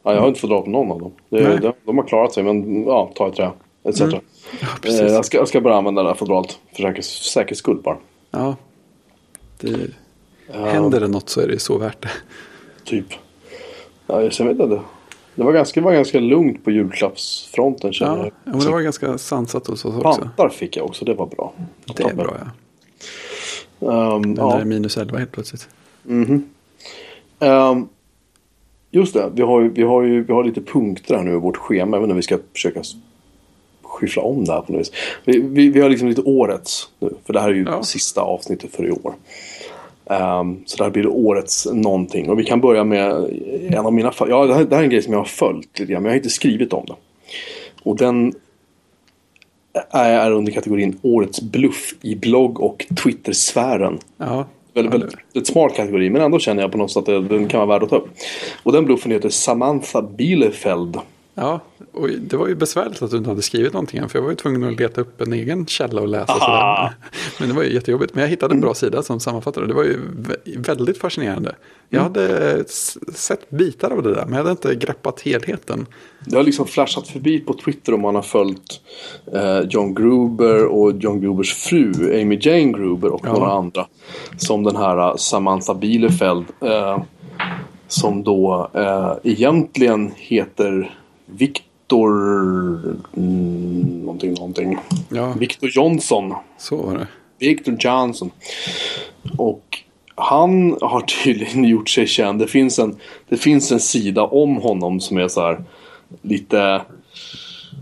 Ja, 0.04 0.14
jag 0.14 0.22
har 0.22 0.28
inte 0.28 0.40
fått 0.40 0.50
dra 0.50 0.62
på 0.62 0.70
någon 0.70 0.92
av 0.92 1.00
dem. 1.00 1.12
Det, 1.30 1.58
de, 1.58 1.74
de 1.86 1.98
har 1.98 2.06
klarat 2.08 2.34
sig, 2.34 2.44
men 2.44 2.84
ja, 2.84 3.12
ta 3.16 3.28
ett 3.28 3.36
trä. 3.36 3.52
Etc. 3.84 4.02
Ja, 4.62 4.68
Eh, 4.90 5.08
jag, 5.08 5.26
ska, 5.26 5.38
jag 5.38 5.48
ska 5.48 5.62
bara 5.62 5.78
använda 5.78 6.04
det 6.04 6.10
här 6.10 6.16
fodralet 6.16 6.60
för 6.76 7.02
säkerhets, 7.02 7.60
skull 7.60 7.82
bara. 7.84 7.98
Ja, 8.32 8.56
det, 9.60 9.90
händer 10.54 11.00
det 11.00 11.08
något 11.08 11.30
så 11.30 11.42
är 11.42 11.48
det 11.48 11.60
så 11.60 11.78
värt 11.78 12.02
det. 12.02 12.12
Typ. 12.84 13.06
Ja, 14.08 14.22
jag 14.22 14.46
vet 14.46 14.60
inte. 14.60 14.82
Det 15.36 15.44
var 15.44 15.54
ganska, 15.54 15.82
var 15.82 15.94
ganska 15.94 16.20
lugnt 16.20 16.64
på 16.64 16.72
julklappsfronten 16.72 17.94
känner 17.94 18.18
Ja, 18.18 18.24
jag. 18.24 18.32
ja, 18.44 18.52
men 18.52 18.60
det 18.60 18.72
var 18.72 18.82
ganska 18.82 19.18
sansat 19.18 19.68
hos 19.68 19.86
oss 19.86 19.96
också. 19.96 20.22
Vantar 20.22 20.50
fick 20.50 20.78
jag 20.78 20.86
också, 20.86 21.06
det 21.06 21.14
var 21.14 21.26
bra. 21.26 21.54
Det 21.98 22.04
är 22.04 22.14
bra 22.14 22.38
ja. 22.40 22.52
Um, 23.80 24.22
när 24.22 24.36
det 24.36 24.42
ja. 24.42 24.60
är 24.60 24.66
minus 24.66 24.98
11 24.98 25.18
helt 25.18 25.32
plötsligt. 25.32 25.70
Ehm, 27.40 27.88
just 28.92 29.14
det, 29.14 29.32
vi 29.34 29.42
har, 29.42 29.62
ju, 29.62 29.70
vi, 29.70 29.84
har 29.84 30.04
ju, 30.04 30.24
vi 30.24 30.34
har 30.34 30.44
lite 30.44 30.62
punkter 30.62 31.16
här 31.16 31.24
nu 31.24 31.32
i 31.32 31.40
vårt 31.40 31.58
schema. 31.58 31.98
Även 31.98 32.12
om 32.12 32.16
vi 32.18 32.24
ska 32.24 32.38
försöka 32.54 32.82
skyffla 33.96 34.22
om 34.22 34.46
det 34.46 34.52
här 34.54 34.62
på 34.62 34.72
något 34.72 34.80
vis. 34.82 34.92
Vi, 35.26 35.40
vi, 35.40 35.70
vi 35.70 35.82
har 35.82 35.90
liksom 35.90 36.08
lite 36.08 36.22
årets 36.22 36.90
nu. 37.00 37.10
För 37.26 37.34
det 37.34 37.40
här 37.40 37.50
är 37.50 37.54
ju 37.54 37.64
Ja. 37.64 37.84
sista 37.84 38.22
avsnittet 38.22 38.72
för 38.76 38.88
i 38.88 38.92
år. 38.92 39.14
Ehm, 40.10 40.58
så 40.66 40.84
där 40.84 40.90
blir 40.90 41.04
det 41.04 41.10
årets 41.10 41.68
någonting. 41.74 42.30
Och 42.30 42.40
vi 42.40 42.44
kan 42.44 42.62
börja 42.62 42.84
med 42.84 43.12
en 43.70 43.86
av 43.86 43.94
mina. 43.94 44.12
Ja, 44.20 44.46
det 44.46 44.54
här, 44.54 44.64
det 44.64 44.76
här 44.76 44.82
är 44.82 44.86
en 44.86 44.90
grej 44.92 45.02
som 45.02 45.14
jag 45.14 45.20
har 45.20 45.26
följt 45.26 45.80
lite 45.80 45.92
grann. 45.92 46.04
Men 46.04 46.10
jag 46.10 46.14
har 46.14 46.18
inte 46.18 46.30
skrivit 46.30 46.74
om 46.74 46.86
det. 46.86 46.96
Och 47.84 47.96
den 47.98 48.34
är, 49.92 50.32
under 50.32 50.52
kategorin 50.52 51.00
årets 51.02 51.42
bluff 51.42 51.94
i 52.02 52.16
blogg 52.16 52.60
och 52.62 52.86
Twitter-sfären. 53.04 54.00
Ja, 54.18 54.46
Väldigt, 54.74 54.94
väldigt, 54.94 55.14
väldigt 55.34 55.48
smart 55.48 55.76
kategori, 55.76 56.10
men 56.10 56.22
ändå 56.22 56.40
känner 56.40 56.62
jag 56.62 56.72
på 56.72 56.78
något 56.78 56.92
sätt 56.92 57.10
att 57.10 57.30
den 57.30 57.48
kan 57.48 57.60
vara 57.68 57.70
värd 57.80 57.84
att 57.84 57.90
ta 57.90 57.96
upp. 57.96 58.08
Och 58.64 58.72
den 58.72 58.86
bluffen 58.86 59.12
heter 59.12 59.30
Samantha 59.30 60.02
Bielefeld. 60.02 60.98
ja, 61.36 61.60
och 61.96 62.10
det 62.10 62.38
var 62.38 62.48
ju 62.48 62.56
besvärligt 62.56 63.02
att 63.02 63.12
du 63.12 63.18
inte 63.18 63.30
hade 63.30 63.42
skrivit 63.42 63.74
någonting 63.74 64.00
än. 64.00 64.10
För 64.10 64.20
jag 64.20 64.24
var 64.24 64.30
ju 64.30 64.36
tvungen 64.36 64.64
att 64.64 64.80
leta 64.80 65.02
upp 65.02 65.22
en 65.22 65.34
egen 65.34 65.66
källa 65.66 66.02
och 66.02 66.08
läsa. 66.08 66.34
Sådär. 66.34 66.94
Men 67.40 67.50
det 67.50 67.56
var 67.56 67.64
ju 67.64 67.74
jättejobbigt. 67.74 68.14
Men 68.14 68.22
jag 68.22 68.30
hittade 68.30 68.54
en 68.54 68.62
bra 68.62 68.74
sida 68.74 69.04
som 69.04 69.20
sammanfattade. 69.20 69.68
Det 69.68 69.74
var 69.74 69.84
ju 69.84 70.00
väldigt 70.58 70.98
fascinerande. 70.98 71.56
Jag 71.90 72.02
hade 72.02 72.64
sett 73.14 73.50
bitar 73.50 73.92
av 73.92 74.04
det 74.04 74.14
där. 74.14 74.26
Men 74.26 74.34
jag 74.34 74.38
hade 74.38 74.52
inte 74.52 74.76
greppat 74.76 75.22
helheten. 75.22 75.86
Det 76.26 76.36
har 76.36 76.44
liksom 76.44 76.68
flashat 76.68 77.08
förbi 77.08 77.40
på 77.40 77.54
Twitter 77.54 77.94
om 77.94 78.02
man 78.02 78.16
har 78.16 78.22
följt 78.22 78.82
eh, 79.34 79.60
John 79.60 79.96
Gruber 79.96 80.66
och 80.66 80.92
John 80.92 81.22
Grubers 81.22 81.54
fru 81.54 82.22
Amy 82.22 82.38
Jane 82.42 82.72
Gruber 82.72 83.14
och 83.14 83.22
ja. 83.24 83.34
några 83.34 83.52
andra. 83.52 83.88
Som 84.38 84.64
den 84.64 84.76
här 84.76 85.18
Samantha 85.18 85.74
Bielefeld. 85.74 86.46
Eh, 86.62 87.04
som 87.88 88.24
då 88.24 88.70
eh, 88.74 89.14
egentligen 89.24 90.12
heter 90.16 90.96
Victor 91.86 92.98
mm, 93.18 94.00
någonting, 94.00 94.34
någonting. 94.34 94.78
Ja. 95.10 95.34
Victor 95.34 95.70
Johnson. 95.70 96.34
Så 96.58 96.78
var 96.78 96.98
det. 96.98 97.08
Victor 97.40 97.78
Johnson. 97.80 98.32
Och 99.38 99.80
han 100.16 100.78
har 100.82 101.02
tydligen 101.02 101.64
gjort 101.70 101.90
sig 101.90 102.08
känd. 102.08 102.40
Det 102.40 102.48
finns 102.48 102.80
en, 102.80 102.96
det 103.30 103.38
finns 103.38 103.72
en 103.72 103.80
sida 103.80 104.24
om 104.24 104.56
honom 104.56 105.00
som 105.00 105.18
är 105.18 105.28
så 105.28 105.42
här 105.42 105.64
lite 106.22 106.82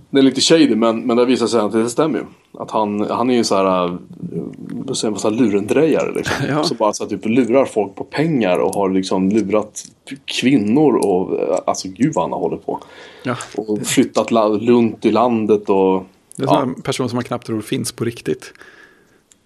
den 0.09 0.19
är 0.19 0.21
lite 0.21 0.41
shady 0.41 0.75
men, 0.75 1.01
men 1.01 1.17
det 1.17 1.25
visar 1.25 1.47
sig 1.47 1.59
att 1.59 1.71
det 1.71 1.89
stämmer 1.89 2.19
ju. 2.19 2.25
Att 2.59 2.71
han, 2.71 3.01
han 3.09 3.29
är 3.29 3.33
ju 3.33 3.43
så 3.43 3.55
här, 3.55 3.97
så 4.93 5.29
här 5.29 5.31
lurendrejare 5.31 6.11
liksom. 6.15 6.45
Ja. 6.49 6.63
Så 6.63 6.75
bara 6.75 6.93
så 6.93 7.03
att 7.03 7.09
typ 7.09 7.25
lurar 7.25 7.65
folk 7.65 7.95
på 7.95 8.03
pengar 8.03 8.57
och 8.57 8.73
har 8.73 8.89
liksom 8.89 9.29
lurat 9.29 9.85
kvinnor 10.25 10.95
och 10.95 11.39
äh, 11.39 11.57
alltså 11.65 11.87
gud 11.87 12.13
vad 12.13 12.23
han 12.23 12.39
hållit 12.39 12.65
på. 12.65 12.79
Ja. 13.23 13.35
Och 13.57 13.81
flyttat 13.81 14.31
runt 14.61 15.05
i 15.05 15.11
landet 15.11 15.69
och... 15.69 16.05
Det 16.35 16.43
är 16.43 16.47
ja. 16.47 16.61
en 16.61 16.81
person 16.81 17.09
som 17.09 17.15
man 17.15 17.23
knappt 17.23 17.47
tror 17.47 17.61
finns 17.61 17.91
på 17.91 18.05
riktigt. 18.05 18.53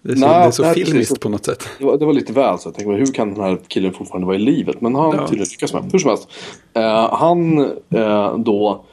Det 0.02 0.12
är 0.12 0.16
så, 0.16 0.26
Nej, 0.26 0.38
det 0.38 0.46
är 0.46 0.50
så 0.50 0.64
filmiskt 0.64 1.20
på 1.20 1.28
något 1.28 1.44
sätt. 1.44 1.68
Det 1.78 1.84
var, 1.84 1.98
det 1.98 2.06
var 2.06 2.12
lite 2.12 2.32
väl 2.32 2.58
så. 2.58 2.68
Jag 2.68 2.74
tänkte, 2.74 2.92
hur 2.92 3.06
kan 3.06 3.34
den 3.34 3.44
här 3.44 3.58
killen 3.68 3.92
fortfarande 3.92 4.26
vara 4.26 4.36
i 4.36 4.40
livet? 4.40 4.80
Men 4.80 4.94
han 4.94 5.16
ja. 5.16 5.26
tydligen 5.26 5.48
lyckas 5.50 5.72
med. 5.72 5.92
Hur 5.92 5.98
som 5.98 6.08
helst. 6.08 6.28
Uh, 6.76 7.14
han 7.14 7.58
uh, 7.94 8.38
då 8.38 8.84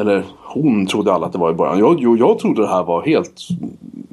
eller 0.00 0.24
hon 0.38 0.86
trodde 0.86 1.12
alla 1.12 1.26
att 1.26 1.32
det 1.32 1.38
var 1.38 1.50
i 1.50 1.54
början. 1.54 1.78
Jag, 1.78 2.02
jag, 2.02 2.18
jag 2.18 2.38
trodde 2.38 2.62
det 2.62 2.68
här 2.68 2.82
var 2.82 3.02
helt 3.02 3.48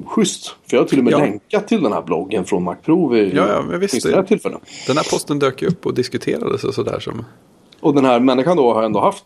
schysst. 0.06 0.46
För 0.66 0.76
jag 0.76 0.82
har 0.82 0.88
till 0.88 0.98
och 0.98 1.04
med 1.04 1.12
ja. 1.12 1.18
länkat 1.18 1.68
till 1.68 1.82
den 1.82 1.92
här 1.92 2.02
bloggen 2.02 2.44
från 2.44 2.62
MacPro 2.62 3.08
vid 3.08 3.36
ja, 3.36 3.48
ja, 3.48 3.62
men 3.62 3.80
visst, 3.80 4.02
det. 4.02 4.24
tillfällen. 4.26 4.60
Den 4.86 4.96
här 4.96 5.10
posten 5.10 5.38
dök 5.38 5.62
ju 5.62 5.68
upp 5.68 5.86
och 5.86 5.94
diskuterades 5.94 6.64
och 6.64 6.74
sådär. 6.74 7.00
Som... 7.00 7.24
Och 7.80 7.94
den 7.94 8.04
här 8.04 8.20
människan 8.20 8.56
då 8.56 8.74
har 8.74 8.82
ändå 8.82 9.00
haft 9.00 9.24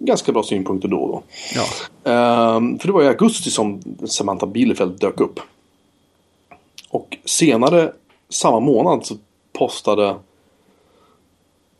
ganska 0.00 0.32
bra 0.32 0.42
synpunkter 0.42 0.88
då 0.88 0.98
och 0.98 1.08
då. 1.08 1.22
Ja. 1.54 1.64
Ehm, 2.12 2.78
för 2.78 2.86
det 2.86 2.92
var 2.92 3.02
i 3.02 3.08
augusti 3.08 3.50
som 3.50 3.80
Samantha 4.04 4.46
Bielefeld 4.46 5.00
dök 5.00 5.20
upp. 5.20 5.40
Och 6.90 7.18
senare 7.24 7.92
samma 8.28 8.60
månad 8.60 9.06
så 9.06 9.14
postade 9.58 10.16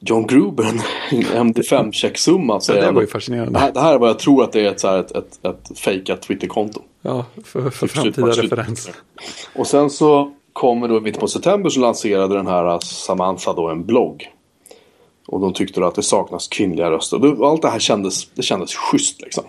John 0.01 0.27
Gruber 0.27 0.65
en 0.65 0.81
MD5-checksumma. 1.23 2.61
Ja, 2.69 2.75
det 2.75 2.91
var 2.91 3.01
ju 3.01 3.07
fascinerande. 3.07 3.53
Det 3.53 3.59
här, 3.59 3.73
det 3.73 3.81
här 3.81 3.95
är 3.95 3.99
vad 3.99 4.09
jag 4.09 4.19
tror 4.19 4.45
att 4.45 4.53
det 4.53 4.61
är 4.61 4.71
ett, 4.71 4.81
så 4.81 4.89
här, 4.89 4.99
ett, 4.99 5.17
ett, 5.17 5.45
ett 5.45 5.79
fejkat 5.79 6.23
Twitterkonto. 6.23 6.81
Ja, 7.03 7.25
för, 7.45 7.71
för 7.71 7.87
framtida 7.87 8.27
referens. 8.27 8.91
Och 9.55 9.67
sen 9.67 9.91
så 9.91 10.33
kommer 10.53 10.89
då 10.89 10.97
i 10.97 11.01
mitten 11.01 11.21
på 11.21 11.29
september 11.29 11.71
så 11.71 11.81
lanserade 11.81 12.37
den 12.37 12.47
här 12.47 12.79
Samantha 12.79 13.53
då 13.53 13.69
en 13.69 13.87
blogg. 13.87 14.31
Och 15.27 15.41
de 15.41 15.53
tyckte 15.53 15.81
då 15.81 15.87
att 15.87 15.95
det 15.95 16.03
saknas 16.03 16.49
kvinnliga 16.49 16.91
röster. 16.91 17.45
Allt 17.45 17.63
det 17.63 17.69
här 17.69 17.79
kändes, 17.79 18.31
det 18.35 18.43
kändes 18.43 18.75
schysst 18.75 19.23
liksom. 19.23 19.45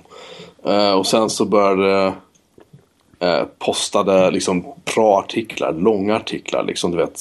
Uh, 0.68 0.92
och 0.92 1.08
sen 1.08 1.30
så 1.30 1.46
började 1.46 2.14
Eh, 3.22 3.44
postade 3.60 4.32
liksom 4.32 4.66
bra 4.96 5.20
artiklar, 5.20 5.74
långa 5.74 6.16
artiklar 6.16 6.64
liksom 6.64 6.92
du 6.92 6.98
vet. 6.98 7.20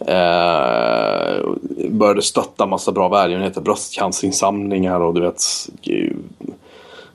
Eh, 0.00 1.50
började 1.90 2.22
stötta 2.22 2.66
massa 2.66 2.92
bra 2.92 3.08
välgörenheter, 3.08 3.60
bröstcancersinsamlingar 3.60 5.00
och 5.00 5.14
du 5.14 5.20
vet. 5.20 5.42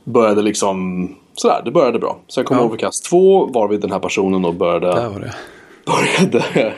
Började 0.03 0.41
liksom 0.41 1.07
sådär, 1.33 1.61
det 1.65 1.71
började 1.71 1.99
bra. 1.99 2.17
Sen 2.27 2.43
kom 2.43 2.57
ja. 2.57 2.63
Overcast 2.63 3.05
2 3.05 3.45
varvid 3.45 3.81
den 3.81 3.91
här 3.91 3.99
personen 3.99 4.41
då 4.41 4.51
började. 4.51 5.09
Började, 5.85 6.73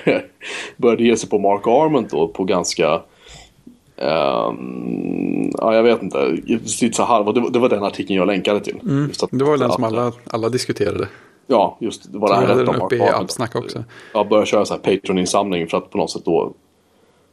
började 0.77 1.03
ge 1.03 1.17
sig 1.17 1.29
på 1.29 1.39
Mark 1.39 1.67
Arment 1.67 2.09
då 2.09 2.27
på 2.27 2.43
ganska 2.43 3.01
Um, 3.97 5.51
ja, 5.57 5.75
jag 5.75 5.83
vet 5.83 6.03
inte. 6.03 6.37
Så 6.91 7.03
halva, 7.03 7.31
det, 7.31 7.49
det 7.49 7.59
var 7.59 7.69
den 7.69 7.83
artikeln 7.83 8.17
jag 8.17 8.27
länkade 8.27 8.59
till. 8.59 8.79
Mm. 8.83 9.11
Att, 9.21 9.29
det 9.31 9.43
var 9.43 9.57
den 9.57 9.71
som 9.71 9.83
alla, 9.83 10.11
alla 10.29 10.49
diskuterade. 10.49 11.07
Ja, 11.47 11.77
just 11.79 12.11
det 12.11 12.17
var 12.17 12.27
det 12.29 12.35
här 12.35 12.55
rätt 12.55 12.69
om 12.69 12.81
uppe 12.81 12.95
i 12.95 13.01
Appsnack 13.01 13.55
också. 13.55 13.83
Jag 14.13 14.29
började 14.29 14.47
köra 14.47 14.65
så 14.65 14.73
här 14.73 14.81
Patreon-insamling 14.81 15.67
för 15.67 15.77
att 15.77 15.89
på 15.89 15.97
något 15.97 16.11
sätt 16.11 16.25
då 16.25 16.53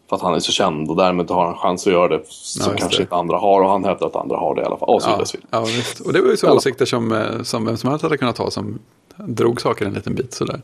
för 0.08 0.16
att 0.16 0.22
han 0.22 0.34
är 0.34 0.38
så 0.38 0.52
känd 0.52 0.90
och 0.90 0.96
därmed 0.96 1.30
har 1.30 1.46
han 1.46 1.54
chans 1.54 1.86
att 1.86 1.92
göra 1.92 2.08
det 2.08 2.22
som 2.26 2.72
ja, 2.72 2.78
kanske 2.78 2.98
det. 2.98 3.02
inte 3.02 3.14
andra 3.14 3.38
har 3.38 3.62
och 3.62 3.68
han 3.68 3.84
hävdar 3.84 4.06
att 4.06 4.16
andra 4.16 4.36
har 4.36 4.54
det 4.54 4.62
i 4.62 4.64
alla 4.64 4.76
fall. 4.76 4.88
Och, 4.88 5.02
så 5.02 5.10
ja, 5.10 5.24
ja, 5.50 5.64
visst. 5.64 6.00
och 6.00 6.12
det 6.12 6.20
var 6.20 6.28
ju 6.28 6.36
så 6.36 6.56
åsikter 6.56 6.84
som, 6.84 7.12
eh, 7.12 7.42
som 7.42 7.64
vem 7.64 7.76
som 7.76 7.90
helst 7.90 8.02
hade 8.02 8.18
kunnat 8.18 8.38
ha 8.38 8.50
som 8.50 8.78
drog 9.16 9.60
saker 9.60 9.86
en 9.86 9.92
liten 9.92 10.14
bit 10.14 10.34
sådär. 10.34 10.60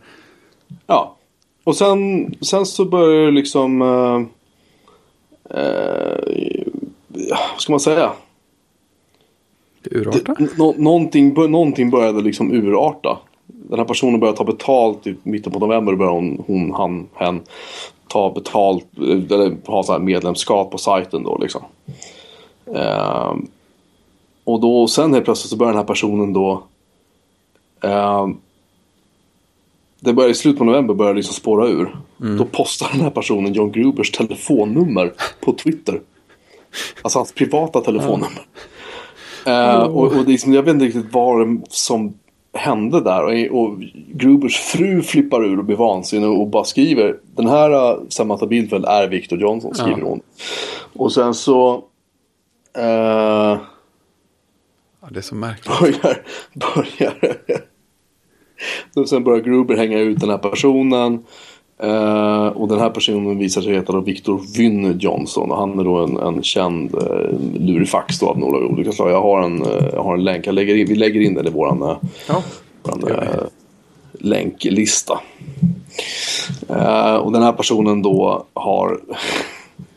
Ja, 0.87 1.17
och 1.65 1.77
sen, 1.77 2.35
sen 2.41 2.67
så 2.67 2.85
börjar 2.85 3.31
liksom 3.31 3.83
uh, 5.55 6.65
vad 7.53 7.61
ska 7.61 7.73
man 7.73 7.81
säga? 7.81 8.13
Urarta? 9.91 10.35
Nå 10.57 10.75
någonting, 10.79 11.35
någonting 11.35 11.91
började 11.91 12.23
liksom 12.23 12.53
urarta 12.53 13.19
den 13.69 13.79
här 13.79 13.87
personen 13.87 14.21
börjar 14.21 14.35
ta 14.35 14.45
betalt 14.45 15.07
i 15.07 15.17
mitten 15.23 15.53
på 15.53 15.59
november. 15.59 15.95
Börjar 15.95 16.13
hon, 16.13 16.45
hon 16.47 16.75
han, 16.75 17.09
hen 17.15 17.43
ta 18.09 18.31
betalt 18.31 18.87
eller 18.99 19.67
ha 19.67 19.83
så 19.83 19.93
här 19.93 19.99
medlemskap 19.99 20.71
på 20.71 20.79
sajten 20.79 21.23
då 21.23 21.39
liksom. 21.39 21.63
Eh, 22.75 23.35
och 24.45 24.61
då 24.61 24.87
sen 24.87 25.13
helt 25.13 25.25
plötsligt 25.25 25.51
så 25.51 25.57
börjar 25.57 25.73
den 25.73 25.81
här 25.81 25.87
personen 25.87 26.33
då 26.33 26.63
eh, 27.83 28.29
det 30.01 30.13
börjar 30.13 30.31
i 30.31 30.35
slutet 30.35 30.59
på 30.59 30.65
november 30.65 30.95
börjar 30.95 31.15
liksom 31.15 31.35
spåra 31.35 31.69
ur. 31.69 31.97
Mm. 32.21 32.37
Då 32.37 32.45
postar 32.45 32.89
den 32.93 33.01
här 33.01 33.11
personen 33.11 33.53
John 33.53 33.73
Grubers 33.73 34.11
telefonnummer 34.11 35.13
på 35.41 35.53
Twitter. 35.53 36.01
Alltså 37.03 37.19
hans 37.19 37.33
privata 37.33 37.81
telefonnummer. 37.81 38.47
Ja. 39.45 39.73
Eh, 39.73 39.83
och, 39.83 40.13
och 40.13 40.29
liksom, 40.29 40.53
jag 40.53 40.63
vet 40.63 40.75
inte 40.75 40.85
riktigt 40.85 41.13
vad 41.13 41.63
som 41.69 42.15
hände 42.53 43.01
där. 43.01 43.25
Och, 43.25 43.63
och 43.63 43.79
Grubers 44.13 44.57
fru 44.57 45.03
flippar 45.03 45.45
ur 45.45 45.59
och 45.59 45.65
blir 45.65 45.77
vansinnig 45.77 46.31
och 46.31 46.49
bara 46.49 46.65
skriver. 46.65 47.17
Den 47.37 47.49
här 47.49 47.71
uh, 47.71 48.01
Samantha 48.09 48.47
Bildfeld 48.47 48.85
är 48.85 49.09
Victor 49.09 49.41
Johnson, 49.41 49.75
skriver 49.75 50.03
hon. 50.03 50.21
Och 50.93 51.13
sen 51.13 51.35
så... 51.35 51.75
Uh, 52.79 53.59
ja, 55.01 55.09
det 55.11 55.19
är 55.19 55.23
så 55.23 55.35
märkligt. 55.35 55.81
Börjar... 55.81 56.23
börjar 56.55 57.39
sen 59.09 59.25
börjar 59.25 59.41
Gruber 59.41 59.77
hänga 59.77 59.99
ut 59.99 60.21
den 60.21 60.31
här 60.31 60.39
personen. 60.39 61.19
Uh, 61.85 62.47
och 62.47 62.69
den 62.69 62.81
här 62.81 62.91
personen 62.91 63.39
visar 63.39 63.63
sig 63.63 63.75
heta 63.75 64.01
Victor 64.01 64.41
Vynne 64.57 64.97
Johnson. 64.99 65.51
Och 65.51 65.57
han 65.57 65.79
är 65.79 65.85
då 65.85 65.97
en, 65.97 66.17
en 66.17 66.43
känd 66.43 66.95
uh, 66.95 67.61
lurifax 67.61 68.19
då 68.19 68.27
av 68.27 68.39
några 68.39 68.67
olika 68.67 68.93
slag. 68.93 69.11
Jag 69.11 69.23
har 69.23 69.43
en, 69.43 69.63
uh, 69.63 69.89
jag 69.93 70.03
har 70.03 70.15
en 70.15 70.25
länk. 70.25 70.47
Jag 70.47 70.55
lägger 70.55 70.75
in, 70.75 70.87
vi 70.87 70.95
lägger 70.95 71.21
in 71.21 71.35
den 71.35 71.47
i 71.47 71.51
våran, 71.51 71.83
uh, 71.83 71.97
ja, 72.29 72.43
våran 72.83 73.05
uh, 73.05 73.45
länklista. 74.13 75.21
och 77.21 77.33
den 77.33 77.43
här 77.43 77.53
personen 77.53 78.03
då 78.03 78.47
har 78.55 79.01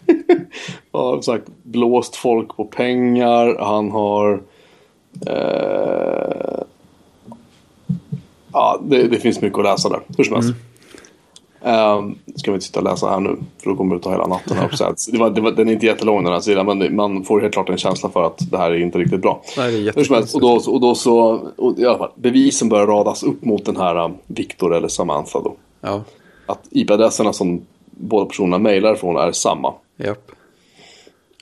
har 0.92 1.22
sagt 1.22 1.48
blåst 1.64 2.16
folk 2.16 2.56
på 2.56 2.66
pengar. 2.66 3.58
Han 3.60 3.92
har 3.92 4.42
Ja, 8.54 8.80
det, 8.84 9.08
det, 9.08 9.18
finns 9.18 9.42
mycket 9.42 9.60
att 9.60 9.66
läsa 9.66 9.90
där. 9.90 10.00
Hur 10.18 10.24
som 10.24 10.36
helst. 10.36 10.50
Mm. 10.50 10.62
Um, 11.64 12.18
ska 12.36 12.52
vi 12.52 12.56
inte 12.56 12.66
sitta 12.66 12.80
och 12.80 12.86
läsa 12.86 13.10
här 13.10 13.20
nu 13.20 13.38
för 13.64 13.70
då 13.70 13.76
kommer 13.76 13.96
det 13.96 14.02
ta 14.02 14.12
hela 14.12 14.28
natten. 14.28 14.58
det 15.12 15.18
var, 15.18 15.30
det 15.30 15.42
var, 15.42 15.52
den 15.52 15.70
är 15.70 15.74
inte 15.74 15.86
jättelång 15.86 16.24
den 16.24 16.34
här 16.34 16.40
sidan 16.40 16.66
men 16.66 16.96
man 16.96 17.24
får 17.24 17.42
helt 17.42 17.54
klart 17.54 17.70
en 17.70 17.78
känsla 17.78 18.10
för 18.10 18.24
att 18.24 18.52
det 18.52 18.58
här 18.58 18.72
är 18.72 18.80
inte 18.80 18.98
riktigt 18.98 19.22
bra. 19.22 19.42
Nej, 19.58 19.72
det 19.96 19.98
är 19.98 20.36
och, 20.36 20.42
då, 20.42 20.62
och 20.72 20.82
då 20.82 20.96
så, 20.96 21.42
och 21.58 21.80
i 21.80 21.86
alla 21.86 21.98
fall, 21.98 22.12
bevisen 22.16 22.70
börjar 22.70 22.88
radas 22.88 23.24
upp 23.24 23.46
mot 23.46 23.66
den 23.66 23.78
här 23.78 24.06
um, 24.06 24.14
Victor 24.28 24.76
eller 24.76 24.88
Samantha 24.88 25.42
då. 25.42 25.56
Ja. 25.82 26.04
Att 26.46 26.68
IP-adresserna 26.72 27.34
som 27.34 27.62
båda 27.86 28.26
personerna 28.26 28.58
mejlar 28.58 28.96
från 28.96 29.16
är 29.16 29.32
samma. 29.32 29.74
Japp. 29.98 30.32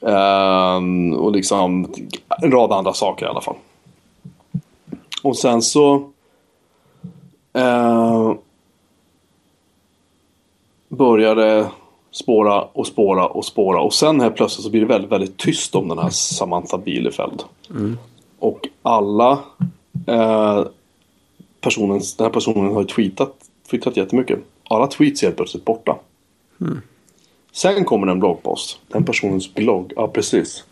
Um, 0.02 1.13
och 1.13 1.32
liksom 1.32 1.93
en 2.41 2.52
rad 2.52 2.72
andra 2.72 2.93
saker 2.93 3.26
i 3.26 3.30
alla 3.30 3.41
fall. 3.41 3.56
Och 5.24 5.38
sen 5.38 5.62
så 5.62 6.10
uh, 7.60 8.36
började 10.89 11.69
spåra 12.12 12.62
och 12.62 12.88
spåra 12.88 13.28
och 13.28 13.45
spåra. 13.45 13.82
Och 13.82 13.93
sen 13.93 14.22
helt 14.22 14.36
plötsligt 14.36 14.63
så 14.63 14.69
blir 14.72 14.82
det 14.82 14.88
väldigt, 14.88 15.12
väldigt 15.12 15.38
tyst 15.38 15.76
om 15.76 15.88
den 15.88 16.00
här 16.00 16.10
Samantha 16.10 16.78
Bielefeld. 16.78 17.43
Och 18.39 18.67
alla 18.82 19.39
eh, 20.08 20.63
personen, 21.62 22.02
den 22.17 22.26
här 22.26 22.30
personen 22.30 22.74
har 22.74 22.82
ju 22.82 22.88
tweetat, 22.88 23.36
tweetat 23.69 23.98
jättemycket. 23.98 24.39
Alla 24.69 24.88
tweets 24.88 25.24
är 25.24 25.28
helt 25.28 25.38
plötsligt 25.38 25.65
borta. 25.65 25.95
Sen 27.52 27.86
kommer 27.86 28.08
en 28.08 28.19
bloggpost. 28.19 28.80
Den 28.88 29.04
personens 29.04 29.54
blogg, 29.54 29.93
ja 29.95 30.08
precis. 30.08 30.63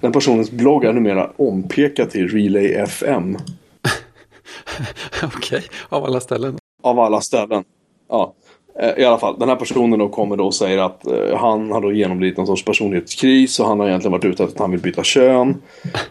Den 0.00 0.12
personens 0.12 0.50
blogg 0.50 0.84
är 0.84 0.92
numera 0.92 1.30
ompekad 1.36 2.10
till 2.10 2.28
Relay 2.28 2.66
FM. 2.66 3.36
Okej, 5.36 5.62
av 5.88 6.04
alla 6.04 6.20
ställen. 6.20 6.58
Av 6.82 7.00
alla 7.00 7.20
ställen. 7.20 7.64
Ja. 8.08 8.34
Eh, 8.78 9.02
I 9.02 9.04
alla 9.04 9.18
fall, 9.18 9.38
den 9.38 9.48
här 9.48 9.56
personen 9.56 9.98
då 9.98 10.08
kommer 10.08 10.36
då 10.36 10.44
och 10.44 10.54
säger 10.54 10.78
att 10.78 11.06
eh, 11.06 11.36
han 11.36 11.72
har 11.72 11.80
då 11.80 11.92
genomlidit 11.92 12.36
någon 12.36 12.46
sorts 12.46 12.64
personlighetskris 12.64 13.60
och 13.60 13.66
han 13.66 13.80
har 13.80 13.88
egentligen 13.88 14.12
varit 14.12 14.24
ute 14.24 14.44
efter 14.44 14.56
att 14.56 14.60
han 14.60 14.70
vill 14.70 14.80
byta 14.80 15.02
kön 15.02 15.54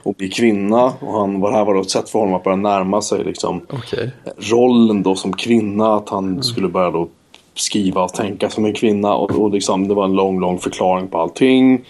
och 0.04 0.14
bli 0.14 0.30
kvinna. 0.30 0.94
Och 1.00 1.14
han, 1.14 1.42
det 1.42 1.52
här 1.52 1.66
var 1.66 1.74
då 1.74 1.82
ett 1.82 1.90
sätt 1.90 2.10
för 2.10 2.20
honom 2.20 2.34
att 2.34 2.44
börja 2.44 2.56
närma 2.56 3.02
sig 3.02 3.24
liksom 3.24 3.62
Okej. 3.70 4.12
rollen 4.38 5.04
då 5.04 5.16
som 5.16 5.34
kvinna. 5.34 5.96
Att 5.96 6.10
han 6.10 6.44
skulle 6.44 6.68
börja 6.68 6.92
då 6.92 7.08
skriva 7.56 8.04
och 8.04 8.14
tänka 8.14 8.50
som 8.50 8.66
en 8.66 8.74
kvinna. 8.74 9.14
Och, 9.14 9.32
och 9.32 9.52
liksom, 9.52 9.88
det 9.88 9.94
var 9.94 10.06
en 10.06 10.14
lång, 10.14 10.40
lång 10.40 10.60
förklaring 10.60 11.08
på 11.08 11.18
allting. 11.18 11.86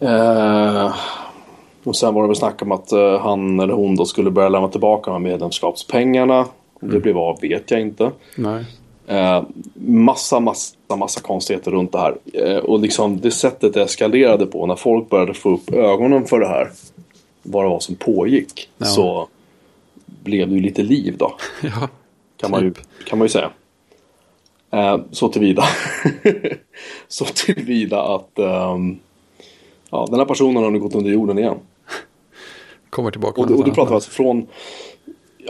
Eh, 0.00 0.94
och 1.86 1.96
sen 1.96 2.14
var 2.14 2.22
det 2.22 2.28
väl 2.28 2.36
snack 2.36 2.62
om 2.62 2.72
att 2.72 2.92
eh, 2.92 3.18
han 3.20 3.60
eller 3.60 3.74
hon 3.74 3.96
då 3.96 4.04
skulle 4.04 4.30
börja 4.30 4.48
lämna 4.48 4.68
tillbaka 4.68 5.10
de 5.10 5.22
medlemskapspengarna. 5.22 6.46
Om 6.80 6.90
det 6.90 7.00
blev 7.00 7.18
av 7.18 7.40
vet 7.40 7.70
jag 7.70 7.80
inte. 7.80 8.10
Nej. 8.36 8.64
Eh, 9.06 9.42
massa, 9.74 10.40
massa, 10.40 10.76
massa 10.98 11.20
konstigheter 11.20 11.70
runt 11.70 11.92
det 11.92 11.98
här. 11.98 12.16
Eh, 12.32 12.56
och 12.56 12.80
liksom 12.80 13.20
det 13.20 13.30
sättet 13.30 13.74
det 13.74 13.82
eskalerade 13.82 14.46
på 14.46 14.66
när 14.66 14.76
folk 14.76 15.10
började 15.10 15.34
få 15.34 15.54
upp 15.54 15.72
ögonen 15.72 16.24
för 16.24 16.40
det 16.40 16.48
här. 16.48 16.70
Vad 17.42 17.64
det 17.64 17.68
var 17.68 17.80
som 17.80 17.94
pågick. 17.94 18.68
Ja. 18.78 18.86
Så 18.86 19.28
blev 20.04 20.48
det 20.48 20.54
ju 20.54 20.60
lite 20.60 20.82
liv 20.82 21.14
då. 21.18 21.36
Ja, 21.62 21.88
Kan, 22.36 22.50
man, 22.50 22.62
ju, 22.62 22.70
Typ. 22.70 22.84
kan 23.08 23.18
man 23.18 23.24
ju 23.24 23.30
säga. 23.30 23.50
Eh, 24.70 24.98
så 25.10 25.28
tillvida. 25.28 25.64
så 27.08 27.24
tillvida 27.24 28.02
att 28.02 28.38
ehm, 28.38 28.98
ja, 29.90 30.06
den 30.10 30.18
här 30.18 30.26
personen 30.26 30.62
har 30.62 30.70
nu 30.70 30.78
gått 30.78 30.94
under 30.94 31.10
jorden 31.10 31.38
igen. 31.38 31.56
Kommer 32.96 33.10
tillbaka. 33.10 33.40
Och, 33.40 33.50
och 33.50 33.64
du 33.64 33.70
pratar 33.70 33.94
alltså 33.94 34.10
från 34.10 34.46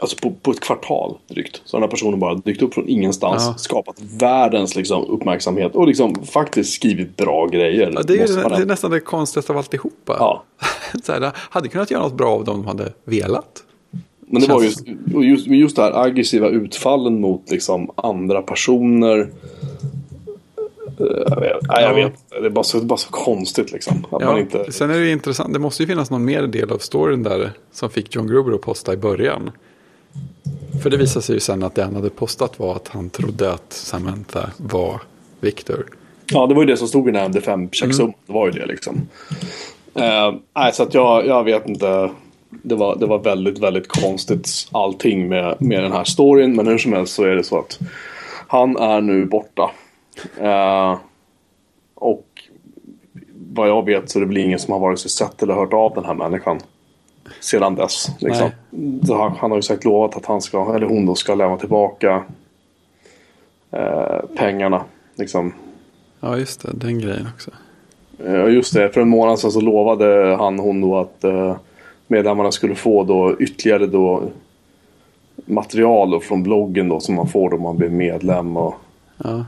Alltså 0.01 0.17
på, 0.17 0.31
på 0.43 0.51
ett 0.51 0.61
kvartal 0.61 1.19
drygt. 1.29 1.63
Så 1.65 1.77
den 1.77 1.83
här 1.83 1.91
personen 1.91 2.21
bara 2.21 2.35
dykt 2.35 2.63
upp 2.63 2.75
från 2.75 2.89
ingenstans. 2.89 3.43
Ja. 3.47 3.55
Skapat 3.59 3.97
världens 4.21 4.77
liksom, 4.77 5.05
uppmärksamhet. 5.05 5.75
Och 5.75 5.87
liksom 5.87 6.15
faktiskt 6.25 6.75
skrivit 6.75 7.17
bra 7.17 7.47
grejer. 7.47 7.93
Ja, 7.95 8.03
det, 8.03 8.13
är, 8.13 8.29
ju- 8.29 8.35
det 8.35 8.63
är 8.63 8.67
nästan 8.67 8.91
det 8.91 9.01
konstigaste 9.01 9.53
av 9.53 9.59
alltihopa. 9.59 10.17
Ja. 10.19 10.45
Så 11.03 11.13
här, 11.13 11.33
hade 11.35 11.69
kunnat 11.69 11.91
göra 11.91 12.03
något 12.03 12.17
bra 12.17 12.31
av 12.31 12.45
dem 12.45 12.63
de 12.63 12.67
hade 12.67 12.93
velat. 13.05 13.63
Men 14.29 14.43
det 14.43 14.49
var 14.49 14.63
Känns 14.63 14.87
just, 14.87 15.15
och 15.15 15.25
just, 15.25 15.47
just 15.47 15.77
det 15.77 15.83
här 15.83 16.03
aggressiva 16.05 16.49
utfallen 16.49 17.21
mot 17.21 17.51
liksom 17.51 17.91
andra 17.95 18.43
personer. 18.43 19.31
Jag 20.99 21.41
vet, 21.41 21.57
jag 21.69 21.83
Ja. 21.83 21.93
vet. 21.95 22.13
Det 22.41 22.47
är 22.47 22.51
bara 22.51 22.65
så, 22.65 22.81
bara 22.81 22.97
så 22.97 23.11
konstigt 23.11 23.73
liksom. 23.73 24.05
Att 24.05 24.11
man 24.11 24.21
Ja, 24.23 24.39
inte... 24.39 24.73
Sen 24.73 24.91
är 24.91 24.99
det 24.99 25.11
intressant, 25.13 25.53
det 25.53 25.59
måste 25.59 25.83
ju 25.83 25.87
finnas 25.87 26.11
någon 26.11 26.25
mer 26.25 26.43
del 26.43 26.73
av 26.73 26.79
storyn 26.79 27.23
där 27.23 27.51
som 27.73 27.91
fick 27.91 28.15
John 28.15 28.27
Gruber 28.27 28.53
att 28.55 28.61
posta 28.61 28.93
i 28.93 28.97
början. 28.97 29.51
För 30.83 30.91
det 30.91 30.97
visade 30.97 31.23
sig 31.23 31.35
ju 31.35 31.41
sen 31.41 31.63
att 31.63 31.75
det 31.75 31.83
han 31.85 31.95
hade 31.95 32.11
postat 32.11 32.59
var 32.59 32.77
att 32.77 32.89
han 32.89 33.11
trodde 33.11 33.53
att 33.53 33.73
Samantha 33.73 34.51
var 34.57 35.01
Victor. 35.41 35.87
Ja, 36.33 36.47
det 36.47 36.55
var 36.55 36.63
ju 36.63 36.67
det 36.67 36.77
som 36.77 36.89
stod 36.89 37.09
i 37.09 37.13
den 37.13 37.21
här 37.23 37.29
MD5 37.29 37.69
checksumman. 37.73 38.13
Det 38.27 38.33
var 38.33 38.47
ju 38.47 38.53
det 38.53 38.67
liksom. 38.67 39.09
Eh, 39.95 40.35
nej, 40.57 40.73
så 40.73 40.83
att 40.83 40.95
jag, 40.95 41.27
jag 41.27 41.45
vet 41.45 41.69
inte. 41.69 42.11
Det 42.51 42.75
var, 42.75 42.97
det 42.97 43.07
var 43.07 43.19
väldigt, 43.19 43.59
väldigt 43.59 43.89
konstigt 43.89 44.49
allting 44.73 45.29
med, 45.29 45.57
med 45.61 45.83
den 45.83 45.93
här 45.93 46.05
storyn. 46.05 46.57
Men 46.57 46.67
hur 46.67 46.79
som 46.79 46.93
helst 46.93 47.15
så 47.15 47.25
är 47.25 47.35
det 47.37 47.45
så 47.45 47.59
att 47.59 47.79
han 48.47 48.77
är 48.77 49.01
nu 49.01 49.25
borta. 49.25 49.71
Eh, 50.39 50.99
och 51.95 52.27
vad 53.53 53.69
jag 53.69 53.85
vet 53.85 54.11
så 54.11 54.19
det 54.21 54.27
väl 54.27 54.37
ingen 54.37 54.59
som 54.59 54.73
har 54.73 54.81
vare 54.81 54.97
sig 54.97 55.11
sett 55.11 55.43
eller 55.43 55.55
hört 55.55 55.73
av 55.73 55.95
den 55.95 56.05
här 56.05 56.15
människan. 56.15 56.61
Sedan 57.41 57.75
dess. 57.75 58.09
Liksom. 58.21 58.51
Han, 59.09 59.33
han 59.39 59.51
har 59.51 59.59
ju 59.59 59.63
sagt 59.63 59.85
lovat 59.85 60.17
att 60.17 60.27
han 60.27 60.41
ska, 60.41 60.75
eller 60.75 60.87
hon 60.87 61.07
då 61.07 61.15
ska 61.15 61.35
lämna 61.35 61.57
tillbaka 61.57 62.25
eh, 63.71 64.19
pengarna. 64.37 64.85
Liksom, 65.15 65.53
Ja, 66.21 66.39
just 66.39 66.63
det, 66.63 66.73
den 66.75 66.99
grejen 66.99 67.27
också. 67.35 67.51
Ja 68.17 68.49
just 68.49 68.75
det, 68.75 68.91
för 68.91 69.01
en 69.01 69.09
månad 69.09 69.39
sedan 69.39 69.53
så 69.53 69.61
lovade 69.61 70.37
han 70.37 70.59
hon 70.59 70.81
då 70.81 70.99
att 70.99 71.25
eh, 71.25 71.57
medlemmarna 72.07 72.53
skulle 72.53 72.75
få 72.75 73.05
då 73.05 73.37
ytterligare 73.41 73.87
då 73.87 74.23
material 75.47 76.11
då 76.11 76.21
från 76.21 76.43
bloggen 76.43 76.89
då 76.89 77.01
som 77.01 77.15
man 77.15 77.29
får 77.29 77.51
då 77.51 77.57
man 77.57 77.77
blir 77.77 77.89
medlem. 77.89 78.57
Och, 78.57 78.75
Ja. 79.25 79.45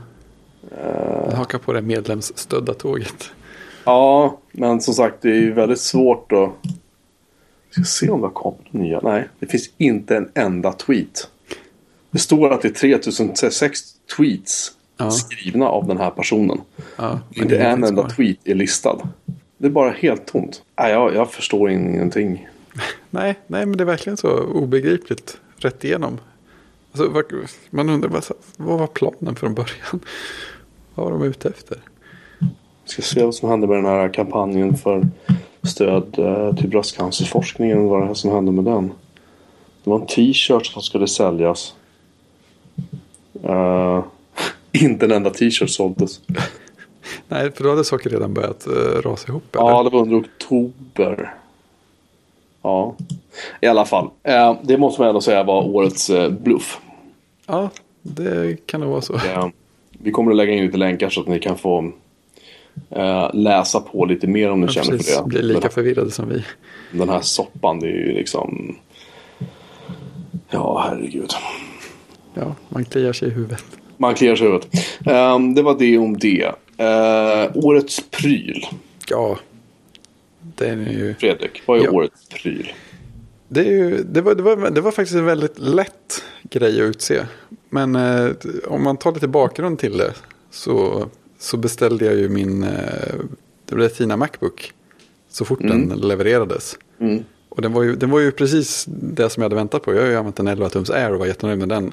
Jag 1.27 1.31
hakar 1.37 1.57
på 1.57 1.73
det 1.73 1.81
medlemsstödda 1.81 2.73
tåget. 2.73 3.31
ja, 3.83 4.37
men 4.51 4.81
som 4.81 4.93
sagt 4.93 5.15
det 5.21 5.29
är 5.29 5.35
ju 5.41 5.53
väldigt 5.53 5.79
svårt 5.79 6.31
att... 6.31 6.49
Vi 7.67 7.73
ska 7.73 7.83
se 7.83 8.09
om 8.09 8.21
det 8.21 8.27
har 8.27 8.33
kommit 8.33 8.73
nya. 8.73 8.99
Nej, 9.03 9.27
det 9.39 9.45
finns 9.45 9.69
inte 9.77 10.17
en 10.17 10.29
enda 10.35 10.71
tweet. 10.73 11.29
Det 12.11 12.19
står 12.19 12.53
att 12.53 12.61
det 12.61 12.67
är 12.67 12.73
3006 12.73 13.79
tweets 14.17 14.71
Ja. 15.01 15.11
skrivna 15.11 15.67
av 15.67 15.87
den 15.87 15.97
här 15.97 16.09
personen. 16.09 16.61
Ja, 16.97 17.19
men 17.29 17.43
Inte 17.43 17.55
det 17.57 17.63
är 17.63 17.69
en 17.71 17.83
enda 17.83 18.01
kvar. 18.01 18.09
tweet 18.15 18.37
är 18.43 18.55
listad. 18.55 18.97
Det 19.57 19.65
är 19.67 19.71
bara 19.71 19.89
helt 19.91 20.25
tomt. 20.25 20.61
Nej, 20.79 20.91
jag, 20.91 21.15
jag 21.15 21.31
förstår 21.31 21.69
ingenting. 21.69 22.47
Nej, 23.09 23.35
nej, 23.47 23.65
men 23.65 23.77
det 23.77 23.83
är 23.83 23.85
verkligen 23.85 24.17
så 24.17 24.37
obegripligt 24.43 25.37
rätt 25.57 25.83
igenom. 25.83 26.17
Alltså, 26.91 27.23
man 27.69 27.89
undrar 27.89 28.09
vad, 28.09 28.23
vad 28.57 28.79
var 28.79 28.87
planen 28.87 29.35
från 29.35 29.53
början? 29.53 29.99
Vad 30.95 31.11
var 31.11 31.19
de 31.19 31.23
ute 31.23 31.49
efter? 31.49 31.77
Vi 32.83 32.89
ska 32.91 33.01
se 33.01 33.25
vad 33.25 33.35
som 33.35 33.49
hände 33.49 33.67
med 33.67 33.77
den 33.77 33.85
här 33.85 34.13
kampanjen 34.13 34.77
för 34.77 35.07
stöd 35.63 36.19
eh, 36.19 36.55
till 36.55 36.69
bröstcancerforskningen. 36.69 37.85
Vad 37.85 38.01
det 38.01 38.05
här 38.05 38.13
som 38.13 38.31
hände 38.31 38.51
med 38.51 38.65
den. 38.65 38.91
Det 39.83 39.89
var 39.89 39.99
en 39.99 40.05
t-shirt 40.05 40.65
som 40.65 40.81
skulle 40.81 41.07
säljas. 41.07 41.73
Eh, 43.43 44.03
inte 44.71 45.05
en 45.05 45.11
enda 45.11 45.29
t-shirt 45.29 45.69
såldes. 45.69 46.21
Nej, 47.27 47.51
för 47.51 47.63
då 47.63 47.69
hade 47.69 47.83
saker 47.83 48.09
redan 48.09 48.33
börjat 48.33 48.67
uh, 48.67 49.01
rasa 49.01 49.27
ihop. 49.27 49.55
Eller? 49.55 49.65
Ja, 49.65 49.83
det 49.83 49.89
var 49.89 50.01
under 50.01 50.19
oktober. 50.19 51.33
Ja, 52.61 52.95
i 53.61 53.67
alla 53.67 53.85
fall. 53.85 54.09
Eh, 54.23 54.55
det 54.63 54.77
måste 54.77 55.01
man 55.01 55.07
ändå 55.09 55.21
säga 55.21 55.43
var 55.43 55.67
årets 55.67 56.09
eh, 56.09 56.29
bluff. 56.31 56.79
ja, 57.47 57.69
det 58.01 58.65
kan 58.65 58.81
nog 58.81 58.89
vara 58.89 59.01
så. 59.01 59.15
Eh, 59.15 59.47
vi 59.91 60.11
kommer 60.11 60.31
att 60.31 60.37
lägga 60.37 60.53
in 60.53 60.65
lite 60.65 60.77
länkar 60.77 61.09
så 61.09 61.21
att 61.21 61.27
ni 61.27 61.39
kan 61.39 61.57
få 61.57 61.91
läsa 63.33 63.79
på 63.79 64.05
lite 64.05 64.27
mer 64.27 64.51
om 64.51 64.59
ni 64.61 64.65
Ja, 64.67 64.71
känner 64.71 64.97
precis, 64.97 65.15
för 65.15 65.23
det. 65.23 65.27
blir 65.29 65.41
lika 65.41 65.69
förvirrade 65.69 66.11
som 66.11 66.29
vi. 66.29 66.43
Den 66.91 67.09
här 67.09 67.21
soppan, 67.21 67.79
det 67.79 67.87
är 67.87 67.91
ju 67.91 68.13
liksom... 68.13 68.75
Ja, 70.49 70.85
herregud. 70.89 71.31
Ja, 72.33 72.55
man 72.69 72.85
kliar 72.85 73.13
sig 73.13 73.27
i 73.27 73.31
huvudet. 73.31 73.63
Man 73.97 74.15
kliar 74.15 74.35
sig 74.35 74.47
i 74.47 74.49
huvudet. 74.49 74.71
Det 75.55 75.61
var 75.61 75.79
det 75.79 75.97
om 75.97 76.17
det. 76.17 76.51
Årets 77.55 78.03
pryl. 78.11 78.65
Ja, 79.09 79.37
det 80.59 80.69
är 80.69 80.75
ju... 80.75 81.15
Fredrik, 81.19 81.61
vad 81.65 81.79
är 81.79 81.83
Ja. 81.83 81.91
årets 81.91 82.29
pryl? 82.29 82.73
Det, 83.47 83.59
är 83.59 83.71
ju, 83.71 84.03
det, 84.03 84.21
var, 84.21 84.35
det, 84.35 84.43
var, 84.43 84.69
det 84.69 84.81
var 84.81 84.91
faktiskt 84.91 85.17
en 85.17 85.25
väldigt 85.25 85.59
lätt 85.59 86.23
grej 86.43 86.81
att 86.81 86.89
utse. 86.89 87.25
Men 87.69 87.95
eh, 87.95 88.31
om 88.67 88.83
man 88.83 88.97
tar 88.97 89.11
lite 89.11 89.27
bakgrund 89.27 89.79
till 89.79 89.97
det 89.97 90.13
så, 90.51 91.05
så 91.39 91.57
beställde 91.57 92.05
jag 92.05 92.15
ju 92.15 92.29
min 92.29 92.63
eh, 92.63 93.15
Retina 93.71 94.17
Macbook 94.17 94.73
så 95.29 95.45
fort 95.45 95.59
den 95.59 95.87
levererades. 95.87 96.77
Mm. 96.99 97.23
Och 97.49 97.61
den 97.61 97.73
var, 97.73 97.83
ju, 97.83 97.95
den 97.95 98.09
var 98.09 98.19
ju 98.19 98.31
precis 98.31 98.85
det 98.87 99.29
som 99.29 99.41
jag 99.41 99.45
hade 99.45 99.55
väntat 99.55 99.83
på. 99.83 99.93
Jag 99.93 100.01
har 100.01 100.09
ju 100.09 100.15
använt 100.15 100.39
en 100.39 100.47
11 100.47 100.69
tums 100.69 100.89
Air 100.89 101.13
och 101.13 101.19
var 101.19 101.25
jättenöjd 101.25 101.59
med 101.59 101.69
den. 101.69 101.91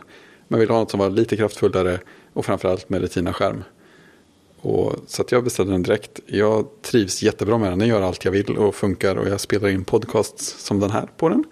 Men 0.49 0.61
ville 0.61 0.73
ha 0.73 0.81
något 0.81 0.91
som 0.91 1.01
var 1.01 1.11
lite 1.11 1.37
kraftfullare 1.37 1.99
och 2.33 2.47
framförallt 2.47 2.89
med 2.89 3.01
Retina-skärm. 3.01 3.65
Och, 4.67 4.95
så 5.07 5.23
att 5.23 5.33
jag 5.33 5.45
beställde 5.45 5.73
den 5.73 5.83
direkt. 5.83 6.21
Jag 6.27 6.67
trivs 6.83 7.23
jättebra 7.23 7.59
med 7.59 7.71
den. 7.73 7.79
Den 7.79 7.89
gör 7.89 8.03
allt 8.03 8.25
jag 8.25 8.33
vill 8.33 8.57
och 8.57 8.75
funkar. 8.75 9.17
Och 9.17 9.29
jag 9.29 9.41
spelar 9.41 9.69
in 9.69 9.85
podcasts 9.85 10.65
som 10.65 10.81
den 10.81 10.91
här 10.91 11.09
på 11.17 11.29
den. 11.29 11.45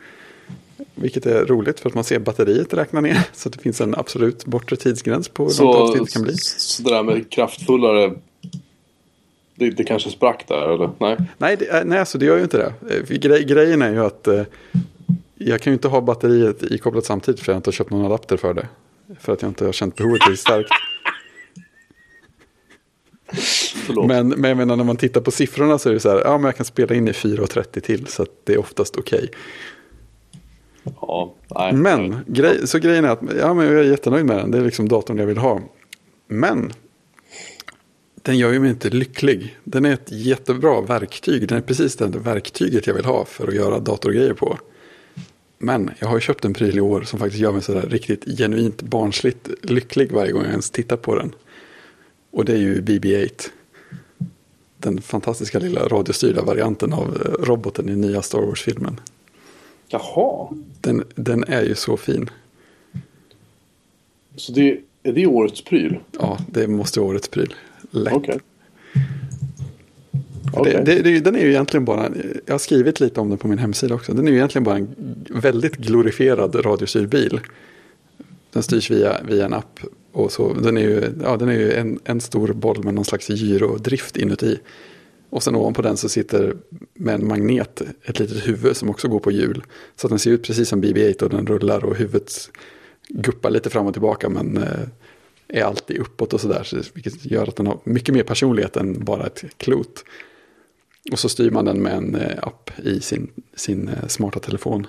Vilket 0.95 1.27
är 1.27 1.45
roligt 1.47 1.81
för 1.81 1.89
att 1.89 1.95
man 1.95 2.05
ser 2.05 2.19
batteriet 2.19 2.75
räkna 2.75 3.01
ner. 3.01 3.21
Så 3.33 3.49
det 3.49 3.59
finns 3.61 3.81
en 3.81 3.95
absolut 3.95 4.45
bortre 4.45 4.77
tidsgräns 4.77 5.29
på 5.29 5.45
hur 5.49 5.63
långt 5.65 5.77
avsnitt 5.77 6.13
kan 6.13 6.23
bli. 6.23 6.37
så 6.37 6.83
det 6.83 6.91
där 6.91 7.03
med 7.03 7.31
kraftfullare... 7.31 8.13
Det, 9.57 9.71
det 9.71 9.85
kanske 9.85 10.11
sprack 10.11 10.45
där, 10.49 10.69
eller? 10.75 10.91
Nej? 10.99 11.17
Nej, 11.39 11.57
det, 11.57 11.69
är- 11.69 11.85
nej 11.85 11.99
alltså 11.99 12.19
det 12.19 12.27
gör 12.27 12.37
ju 12.37 12.43
inte 12.43 12.57
det. 12.57 12.95
Eh, 12.97 13.17
Grej, 13.19 13.45
grejen 13.45 13.83
är 13.83 13.91
ju 13.93 14.05
att 14.05 14.27
eh, 14.27 14.43
jag 15.35 15.61
kan 15.61 15.71
ju 15.71 15.75
inte 15.75 15.89
ha 15.89 16.01
batteriet 16.01 16.63
ikopplat 16.63 17.05
samtidigt 17.05 17.41
för 17.41 17.53
jag 17.53 17.55
har 17.55 17.59
inte 17.59 17.73
köpt 17.73 17.91
någon 17.91 18.07
adapter 18.07 18.37
för 18.37 18.55
det. 18.55 18.69
För 19.21 19.33
att 19.33 19.43
jag 19.43 19.51
inte 19.51 19.65
har 19.65 19.73
känt 19.73 19.97
behovet 19.97 20.21
tillräckligt 20.21 20.41
starkt. 20.41 20.69
Förlåt. 23.87 24.07
Men, 24.07 24.29
men 24.29 24.49
jag 24.49 24.57
menar 24.57 24.77
när 24.77 24.85
man 24.85 24.97
tittar 24.97 25.21
på 25.21 25.31
siffrorna 25.31 25.79
så 25.79 25.89
är 25.89 25.93
det 25.93 26.01
så 26.01 26.11
här, 26.11 26.23
ja 26.25 26.39
men 26.39 26.45
jag 26.45 26.57
kan 26.57 26.67
spela 26.67 26.95
in 26.95 27.09
i 27.09 27.13
4.30 27.13 27.81
till 27.81 28.07
så 28.07 28.27
det 28.45 28.53
är 28.53 28.59
oftast 28.59 28.97
okej. 28.97 29.31
Ja, 31.01 31.35
nej. 31.49 31.73
Men, 31.73 32.25
grej, 32.27 32.67
så 32.67 32.79
grejen 32.79 33.05
är 33.05 33.09
att 33.09 33.21
ja, 33.39 33.55
men 33.55 33.67
jag 33.67 33.75
är 33.75 33.83
jättenöjd 33.83 34.27
med 34.27 34.37
den, 34.37 34.51
det 34.51 34.59
är 34.59 34.63
liksom 34.63 34.89
datorn 34.89 35.19
jag 35.19 35.27
vill 35.27 35.39
ha. 35.39 35.61
Men, 36.29 36.73
den 38.23 38.39
gör 38.39 38.53
ju 38.53 38.61
mig 38.61 38.71
inte 38.71 38.91
lycklig. 38.91 39.57
Den 39.65 39.85
är 39.85 39.93
ett 39.93 40.13
jättebra 40.13 40.81
verktyg, 40.81 41.49
den 41.49 41.59
är 41.59 41.63
precis 41.63 41.97
det 41.97 42.07
verktyget 42.07 42.87
jag 42.87 42.95
vill 42.95 43.05
ha 43.05 43.25
för 43.25 43.49
att 43.49 43.55
göra 43.55 43.79
datorgrejer 43.79 44.35
på. 44.35 44.59
Men 45.59 45.91
jag 45.99 46.09
har 46.09 46.15
ju 46.15 46.21
köpt 46.21 46.45
en 46.45 46.55
pryl 46.55 46.79
i 46.79 46.81
år 46.81 47.03
som 47.03 47.19
faktiskt 47.19 47.43
gör 47.43 47.53
mig 47.53 47.63
sådär 47.63 47.87
riktigt 47.89 48.39
genuint 48.39 48.83
barnsligt 48.83 49.49
lycklig 49.63 50.13
varje 50.13 50.33
gång 50.33 50.43
jag 50.43 50.51
ens 50.51 50.71
tittar 50.71 50.97
på 50.97 51.15
den. 51.15 51.35
Och 52.35 52.45
det 52.45 52.53
är 52.53 52.59
ju 52.59 52.81
BB-8. 52.81 53.49
Den 54.79 55.01
fantastiska 55.01 55.59
lilla 55.59 55.89
radiostyrda 55.89 56.43
varianten 56.43 56.93
av 56.93 57.23
eh, 57.25 57.45
roboten 57.45 57.89
i 57.89 57.97
nya 57.97 58.23
Star 58.23 58.39
Wars-filmen. 58.39 59.01
Jaha. 59.89 60.49
Den, 60.81 61.05
den 61.15 61.45
är 61.45 61.63
ju 61.63 61.75
så 61.75 61.97
fin. 61.97 62.31
Så 64.37 64.53
det, 64.53 64.81
är 65.03 65.13
det 65.13 65.27
årets 65.27 65.65
pryl? 65.65 65.99
Ja, 66.19 66.39
det 66.51 66.69
måste 66.69 67.01
vara 67.01 67.11
årets 67.11 67.29
pryl. 67.29 67.55
Lätt. 67.91 68.25
Det, 68.25 68.41
Okej. 70.53 70.83
det, 70.85 71.03
det, 71.03 71.21
den 71.21 71.37
är 71.37 71.41
ju 71.41 71.51
egentligen 71.51 71.85
bara, 71.85 72.11
jag 72.47 72.55
har 72.55 72.59
skrivit 72.59 73.01
lite 73.01 73.21
om 73.21 73.29
den 73.29 73.39
på 73.39 73.49
min 73.49 73.59
hemsida 73.59 73.95
också. 73.95 74.13
Den 74.13 74.27
är 74.27 74.31
ju 74.31 74.37
egentligen 74.37 74.65
bara 74.65 74.77
en 74.77 75.17
väldigt 75.29 75.77
glorifierad 75.77 76.67
radiostyrd 76.67 77.09
bil. 77.09 77.41
Den 78.53 78.63
styrs 78.63 78.91
via, 78.91 79.23
via 79.23 79.45
en 79.45 79.55
app. 79.55 79.81
Och 80.15 80.33
så, 80.33 80.53
den 80.53 80.77
är 80.77 80.83
ju, 80.83 81.13
ja, 81.23 81.37
den 81.37 81.49
är 81.49 81.53
ju 81.53 81.73
en, 81.73 82.01
en 82.05 82.21
stor 82.21 82.53
boll 82.53 82.85
med 82.85 82.95
någon 82.95 83.05
slags 83.05 83.31
gyrodrift 83.31 84.17
inuti. 84.17 84.59
Och 85.31 85.43
sen 85.43 85.55
ovanpå 85.55 85.83
den 85.83 85.97
så 85.97 86.09
sitter 86.09 86.57
med 86.95 87.15
en 87.15 87.29
magnet 87.29 87.83
ett 88.03 88.19
litet 88.19 88.49
huvud 88.49 88.77
som 88.77 88.91
också 88.91 89.09
går 89.09 89.21
på 89.21 89.31
hjul. 89.31 89.63
Så 89.97 90.07
att 90.07 90.11
den 90.11 90.19
ser 90.19 90.31
ut 90.31 90.43
precis 90.43 90.69
som 90.69 90.85
BB-8 90.85 91.23
och 91.23 91.31
den 91.31 91.47
rullar 91.47 91.85
och 91.85 91.97
huvudet 91.97 92.51
guppar 93.09 93.51
lite 93.51 93.71
fram 93.71 93.87
och 93.87 93.93
tillbaka 93.93 94.29
men 94.29 94.57
eh, 94.57 94.89
är 95.49 95.63
alltid 95.63 95.99
uppåt 95.99 96.33
och 96.33 96.41
sådär. 96.41 96.63
Så, 96.65 96.77
vilket 96.93 97.27
gör 97.27 97.49
att 97.49 97.57
den 97.57 97.67
har 97.67 97.79
mycket 97.85 98.15
mer 98.15 98.23
personlighet 98.23 98.77
än 98.77 99.05
bara 99.05 99.27
ett 99.27 99.45
klot. 99.57 100.05
Och 101.13 101.19
så 101.19 101.29
styr 101.29 101.51
man 101.51 101.65
den 101.65 101.83
med 101.83 101.93
en 101.93 102.15
eh, 102.15 102.39
app 102.43 102.71
i 102.85 103.01
sin, 103.01 103.31
sin 103.55 103.89
eh, 103.89 104.07
smarta 104.09 104.41
telefon. 104.41 104.87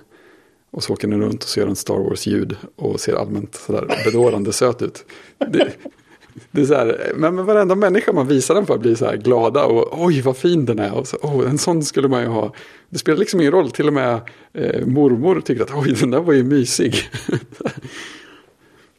Och 0.76 0.84
så 0.84 0.94
åker 0.94 1.08
den 1.08 1.22
runt 1.22 1.44
och 1.44 1.50
så 1.50 1.60
gör 1.60 1.68
den 1.68 1.76
Star 1.76 1.98
Wars-ljud 1.98 2.56
och 2.76 3.00
ser 3.00 3.14
allmänt 3.14 3.56
sådär 3.56 4.02
bedårande 4.06 4.54
söt 4.54 4.82
ut. 4.82 5.06
Det, 5.38 5.72
det 6.52 6.62
är 6.62 6.66
så 6.66 6.74
här, 6.74 7.14
men, 7.16 7.36
men 7.36 7.46
varenda 7.46 7.76
människa 7.76 8.14
man 8.14 8.28
visar 8.28 8.56
den 8.56 8.66
för 8.66 8.78
blir 8.78 8.96
så 8.96 9.06
här 9.06 9.18
glada 9.18 9.66
och 9.66 10.06
oj 10.06 10.22
vad 10.22 10.38
fin 10.38 10.66
den 10.66 10.80
är. 10.80 10.94
Och 10.94 11.08
så, 11.08 11.18
oh, 11.18 11.50
en 11.50 11.58
sån 11.58 11.84
skulle 11.84 12.08
man 12.08 12.22
ju 12.22 12.28
ha. 12.28 12.54
Det 12.90 12.98
spelar 12.98 13.20
liksom 13.20 13.40
ingen 13.40 13.52
roll, 13.52 13.72
till 13.72 13.88
och 13.88 13.94
med 13.94 14.20
eh, 14.54 14.86
mormor 14.86 15.42
tyckte 15.42 15.64
att 15.64 15.74
oj 15.74 15.94
den 16.00 16.12
där 16.12 16.20
var 16.20 16.34
ju 16.34 16.44
mysig. 16.44 16.96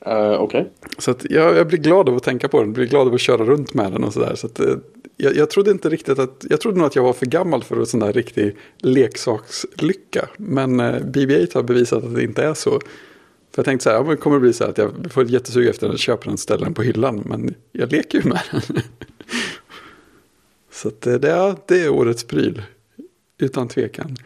Eh, 0.07 0.33
Okej. 0.33 0.72
Så 0.99 1.14
jag, 1.22 1.57
jag 1.57 1.66
blir 1.66 1.79
glad 1.79 2.09
av 2.09 2.16
att 2.16 2.22
tänka 2.22 2.49
på 2.49 2.61
den, 2.61 2.72
blir 2.72 2.87
glad 2.87 3.07
av 3.07 3.14
att 3.14 3.20
köra 3.20 3.45
runt 3.45 3.74
med 3.74 3.93
den 3.93 4.05
och 4.05 4.12
sådär. 4.12 4.35
Så 4.35 4.47
att, 4.47 4.61
eh, 4.61 4.74
jag, 5.17 5.37
jag 5.37 5.51
trodde 5.51 5.71
inte 5.71 5.89
riktigt 5.89 6.19
att, 6.19 6.45
jag 6.51 6.61
trodde 6.61 6.79
nog 6.79 6.87
att 6.87 6.97
jag 6.97 7.03
var 7.03 7.12
för 7.12 7.27
gammal 7.27 7.62
för 7.64 7.77
en 7.77 7.87
sån 7.87 8.01
där 8.01 8.12
riktig 8.12 8.57
leksakslycka. 8.79 10.29
Men 10.37 10.81
eh, 10.81 11.01
BB-8 11.01 11.55
har 11.55 11.62
bevisat 11.62 12.05
att 12.05 12.14
det 12.14 12.23
inte 12.23 12.43
är 12.43 12.55
så. 12.55 12.71
För 13.51 13.61
jag 13.61 13.64
tänkte 13.64 13.83
så 13.85 13.91
här, 13.91 13.97
ja, 13.97 14.03
det 14.03 14.17
kommer 14.17 14.39
bli 14.39 14.53
så 14.53 14.64
här 14.64 14.71
att 14.71 14.79
jag 14.79 14.93
får 15.11 15.23
ett 15.23 15.31
jättesug 15.31 15.67
efter 15.69 15.89
den, 15.89 15.99
köper 15.99 16.29
den, 16.29 16.39
ställer 16.39 16.64
den 16.64 16.75
på 16.75 16.83
hyllan. 16.83 17.23
Men 17.27 17.55
jag 17.73 17.93
leker 17.93 18.19
ju 18.23 18.29
med 18.29 18.41
den. 18.51 18.62
så 20.73 20.89
att, 20.89 21.07
eh, 21.07 21.14
det, 21.14 21.31
är, 21.31 21.57
det 21.69 21.81
är 21.81 21.89
årets 21.89 22.25
pryl, 22.25 22.62
utan 23.39 23.69
tvekan. 23.69 24.17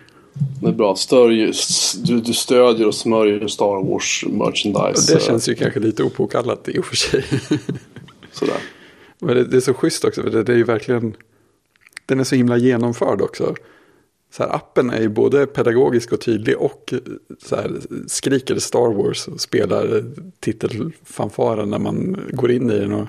Det 0.62 0.68
är 0.68 0.72
bra. 0.72 0.96
Stör, 0.96 1.48
s- 1.50 1.94
du, 2.04 2.20
du 2.20 2.32
stödjer 2.32 2.86
och 2.86 2.94
smörjer 2.94 3.48
Star 3.48 3.90
Wars 3.90 4.24
merchandise. 4.28 5.12
Och 5.14 5.18
det 5.18 5.24
känns 5.24 5.48
ju 5.48 5.54
kanske 5.54 5.80
lite 5.80 6.02
opåkallat 6.02 6.68
i 6.68 6.78
och 6.78 6.84
för 6.84 6.96
sig. 6.96 7.24
Sådär. 8.32 8.56
Men 9.20 9.36
det, 9.36 9.44
det 9.44 9.56
är 9.56 9.60
så 9.60 9.74
schysst 9.74 10.04
också, 10.04 10.22
för 10.22 10.30
det, 10.30 10.42
det 10.42 10.52
är 10.52 10.56
ju 10.56 10.64
verkligen, 10.64 11.16
den 12.06 12.20
är 12.20 12.24
så 12.24 12.34
himla 12.34 12.56
genomförd 12.56 13.20
också. 13.20 13.54
Så 14.32 14.42
här, 14.42 14.54
appen 14.54 14.90
är 14.90 15.00
ju 15.00 15.08
både 15.08 15.46
pedagogisk 15.46 16.12
och 16.12 16.20
tydlig 16.20 16.58
och 16.58 16.92
eh, 16.92 16.98
så 17.44 17.56
här, 17.56 17.80
skriker 18.06 18.58
Star 18.58 18.92
Wars 18.92 19.28
och 19.28 19.40
spelar 19.40 20.04
titelfanfaren 20.40 21.70
när 21.70 21.78
man 21.78 22.20
går 22.32 22.50
in 22.50 22.70
i 22.70 22.78
den. 22.78 22.92
Och 22.92 23.08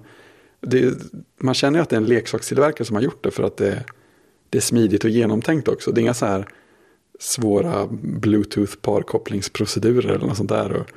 det, 0.61 0.93
man 1.37 1.53
känner 1.53 1.79
ju 1.79 1.83
att 1.83 1.89
det 1.89 1.95
är 1.95 2.01
en 2.01 2.05
leksakstillverkare 2.05 2.85
som 2.85 2.95
har 2.95 3.03
gjort 3.03 3.23
det 3.23 3.31
för 3.31 3.43
att 3.43 3.57
det, 3.57 3.83
det 4.49 4.57
är 4.57 4.61
smidigt 4.61 5.03
och 5.03 5.09
genomtänkt 5.09 5.67
också. 5.67 5.91
Det 5.91 5.99
är 5.99 6.03
inga 6.03 6.13
så 6.13 6.25
här 6.25 6.47
svåra 7.19 7.87
bluetooth-parkopplingsprocedurer 8.01 10.09
eller 10.09 10.27
något 10.27 10.37
sånt 10.37 10.49
där. 10.49 10.73
Och 10.73 10.87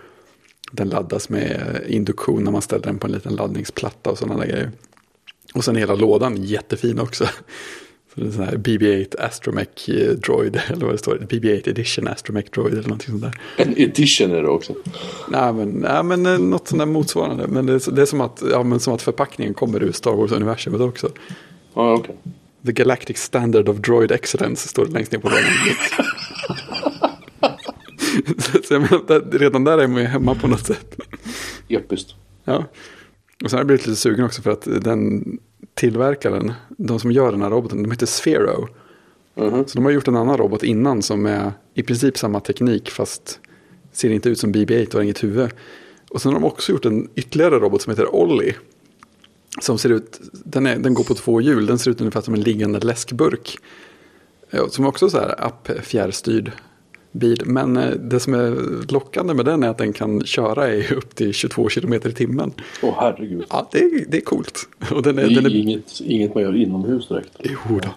den 0.73 0.89
laddas 0.89 1.29
med 1.29 1.81
induktion 1.87 2.45
när 2.45 2.53
man 2.53 2.62
ställer 2.62 2.85
den 2.85 2.99
på 2.99 3.07
en 3.07 3.12
liten 3.12 3.35
laddningsplatta 3.35 4.11
och 4.11 4.19
sådana 4.19 4.41
där 4.41 4.47
grejer. 4.47 4.71
Och 5.55 5.64
sen 5.64 5.76
hela 5.76 5.94
lådan 5.94 6.44
jättefin 6.44 6.98
också. 6.98 7.24
Så 8.14 8.20
det 8.20 8.26
är 8.26 8.30
sån 8.30 8.44
här 8.44 8.57
BB-8 8.57 9.20
Astromech 9.20 9.88
eh, 9.88 10.11
Droid, 10.11 10.61
eller 10.68 10.84
vad 10.84 10.94
det 10.94 10.98
står, 10.98 11.16
BB-8 11.16 11.68
Edition 11.68 12.09
Astromech 12.09 12.46
Droid 12.55 12.72
eller 12.72 12.82
någonting 12.82 13.11
sånt 13.11 13.22
där. 13.22 13.40
En 13.57 13.78
edition 13.78 14.30
är 14.30 14.42
det 14.42 14.48
också. 14.48 14.74
Nej 15.28 15.52
men, 15.52 15.68
nej, 15.68 16.02
men 16.02 16.26
eh, 16.26 16.38
något 16.38 16.68
sånt 16.68 16.78
där 16.78 16.86
motsvarande. 16.86 17.46
Men 17.46 17.66
det 17.66 17.72
är, 17.72 17.90
det 17.90 18.02
är 18.02 18.07
som, 18.07 18.20
att, 18.20 18.42
ja, 18.50 18.62
men 18.62 18.80
som 18.80 18.94
att 18.94 19.02
förpackningen 19.02 19.55
kommer 19.55 19.82
ur 19.82 19.92
Star 19.92 20.12
Wars-universumet 20.12 20.80
också. 20.80 21.11
Ja, 21.74 21.94
okej. 21.94 22.16
The 22.66 22.72
Galactic 22.72 23.18
Standard 23.18 23.68
of 23.68 23.76
Droid 23.76 24.12
Excellence 24.12 24.68
står 24.68 24.86
det 24.86 24.92
längst 24.92 25.12
ner 25.12 25.18
på 25.18 25.28
lådan. 25.28 25.44
Så 28.64 28.74
jag 28.74 28.80
menar, 28.80 29.38
redan 29.38 29.64
där 29.64 29.78
är 29.78 29.86
man 29.86 30.02
ju 30.02 30.09
hemma 30.09 30.34
på 30.34 30.48
något 30.48 30.66
sätt. 30.66 30.96
Episkt. 31.68 32.14
Ja. 32.44 32.64
Och 33.45 33.51
sen 33.51 33.57
har 33.57 33.61
jag 33.61 33.66
blivit 33.66 33.86
lite 33.86 34.01
sugen 34.01 34.24
också 34.24 34.42
för 34.42 34.51
att 34.51 34.68
den 34.80 35.24
tillverkaren, 35.74 36.53
de 36.68 37.01
som 37.01 37.12
gör 37.12 37.32
den 37.32 37.42
här 37.42 37.51
roboten, 37.51 37.82
de 37.82 37.90
heter 37.90 38.07
Sphero. 38.07 38.68
Mhm. 39.34 39.64
Så 39.66 39.74
de 39.74 39.84
har 39.84 39.92
gjort 39.92 40.09
en 40.09 40.16
annan 40.16 40.36
robot 40.36 40.62
innan 40.62 41.03
som 41.03 41.26
är 41.26 41.53
i 41.74 41.82
princip 41.82 42.18
samma 42.18 42.40
teknik 42.40 42.90
fast 42.90 43.40
ser 43.92 44.11
inte 44.11 44.28
ut 44.28 44.38
som 44.38 44.53
BB-8 44.53 44.86
och 44.86 44.95
har 44.95 45.03
inget 45.03 45.24
huvud. 45.24 45.51
Och 46.11 46.22
sen 46.22 46.32
har 46.32 46.40
de 46.40 46.47
också 46.47 46.72
gjort 46.72 46.84
en 46.84 47.09
ytterligare 47.14 47.59
robot 47.59 47.82
som 47.82 47.90
heter 47.90 48.14
Ollie. 48.14 48.55
Som 49.61 49.78
ser 49.78 49.90
ut, 49.90 50.20
den, 50.32 50.66
är, 50.66 50.78
den 50.78 50.95
går 50.95 51.05
på 51.05 51.14
två 51.14 51.40
hjul, 51.40 51.66
den 51.66 51.78
ser 51.78 51.90
ut 51.90 52.01
ungefär 52.01 52.20
som 52.20 52.34
en 52.34 52.40
liggande 52.40 52.80
läskburk. 52.80 53.59
Som 54.68 54.86
också 54.86 55.07
är 55.07 55.11
så 55.11 55.18
här 55.18 55.45
app-fjärrstyrd 55.45 56.53
bil. 57.15 57.43
Men 57.45 57.77
eh, 57.77 57.91
det 57.91 58.21
som 58.21 58.35
är 58.35 58.57
lockande 58.93 59.35
med 59.35 59.45
den 59.45 59.62
är 59.62 59.69
att 59.69 59.79
den 59.79 59.93
kan 59.93 60.25
köra 60.25 60.73
i 60.73 60.95
upp 60.95 61.15
till 61.15 61.33
22 61.33 61.69
km 61.69 61.93
i 61.93 61.99
timmen. 61.99 62.53
Åh 62.83 62.95
herregud. 62.99 63.45
Ja, 63.51 63.69
det 63.73 63.79
är, 63.79 64.05
det 64.09 64.17
är 64.17 64.21
coolt. 64.21 64.69
Och 64.91 65.03
den 65.03 65.17
Det 65.17 65.23
är, 65.23 65.27
är 65.27 65.35
den 65.35 65.47
är, 65.47 65.57
inget, 65.57 66.01
inget 66.01 66.35
man 66.35 66.43
gör 66.43 66.57
inomhus 66.57 67.09
direkt. 67.09 67.31
Jo 67.43 67.81
då. 67.83 67.89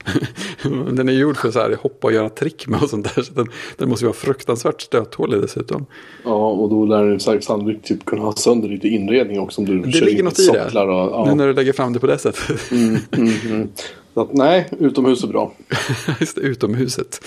Den 0.91 1.09
är 1.09 1.13
gjord 1.13 1.38
för 1.38 1.51
så 1.51 1.59
här 1.59 1.78
hoppa 1.82 2.07
och 2.07 2.13
göra 2.13 2.30
trick 2.30 2.68
med 2.68 2.84
och 2.84 2.89
sånt 2.89 3.15
där. 3.15 3.22
Så 3.22 3.34
den, 3.34 3.47
den 3.78 3.89
måste 3.89 4.05
ju 4.05 4.07
vara 4.07 4.18
fruktansvärt 4.18 4.82
stöthålig 4.82 5.41
dessutom. 5.41 5.86
Ja, 6.24 6.49
och 6.51 6.70
då 6.70 6.86
lär 6.86 7.05
den 7.05 7.41
sannolikt 7.41 7.86
typ 7.86 8.05
kunna 8.05 8.22
ha 8.22 8.34
sönder 8.34 8.70
lite 8.70 8.88
inredning 8.88 9.39
också. 9.39 9.61
Om 9.61 9.68
du 9.68 9.80
Det 9.80 10.01
ligger 10.01 10.24
något 10.24 10.39
i 10.39 10.47
det. 10.47 10.82
Och, 10.82 10.89
ja. 10.89 11.26
Nu 11.28 11.36
när 11.36 11.47
du 11.47 11.53
lägger 11.53 11.74
fram 11.74 11.93
det 11.93 11.99
på 11.99 12.07
det 12.07 12.18
sättet. 12.18 12.72
mm, 12.72 12.97
mm, 13.11 13.34
mm. 13.45 13.68
Att, 14.13 14.34
nej, 14.34 14.70
utomhus 14.80 15.24
är 15.24 15.28
bra. 15.28 15.53
Just 16.20 16.36
det, 16.36 16.41
utomhuset. 16.41 17.22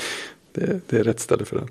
Det, 0.52 0.80
det 0.88 0.98
är 0.98 1.04
rätt 1.04 1.20
ställe 1.20 1.44
för 1.44 1.56
den. 1.56 1.68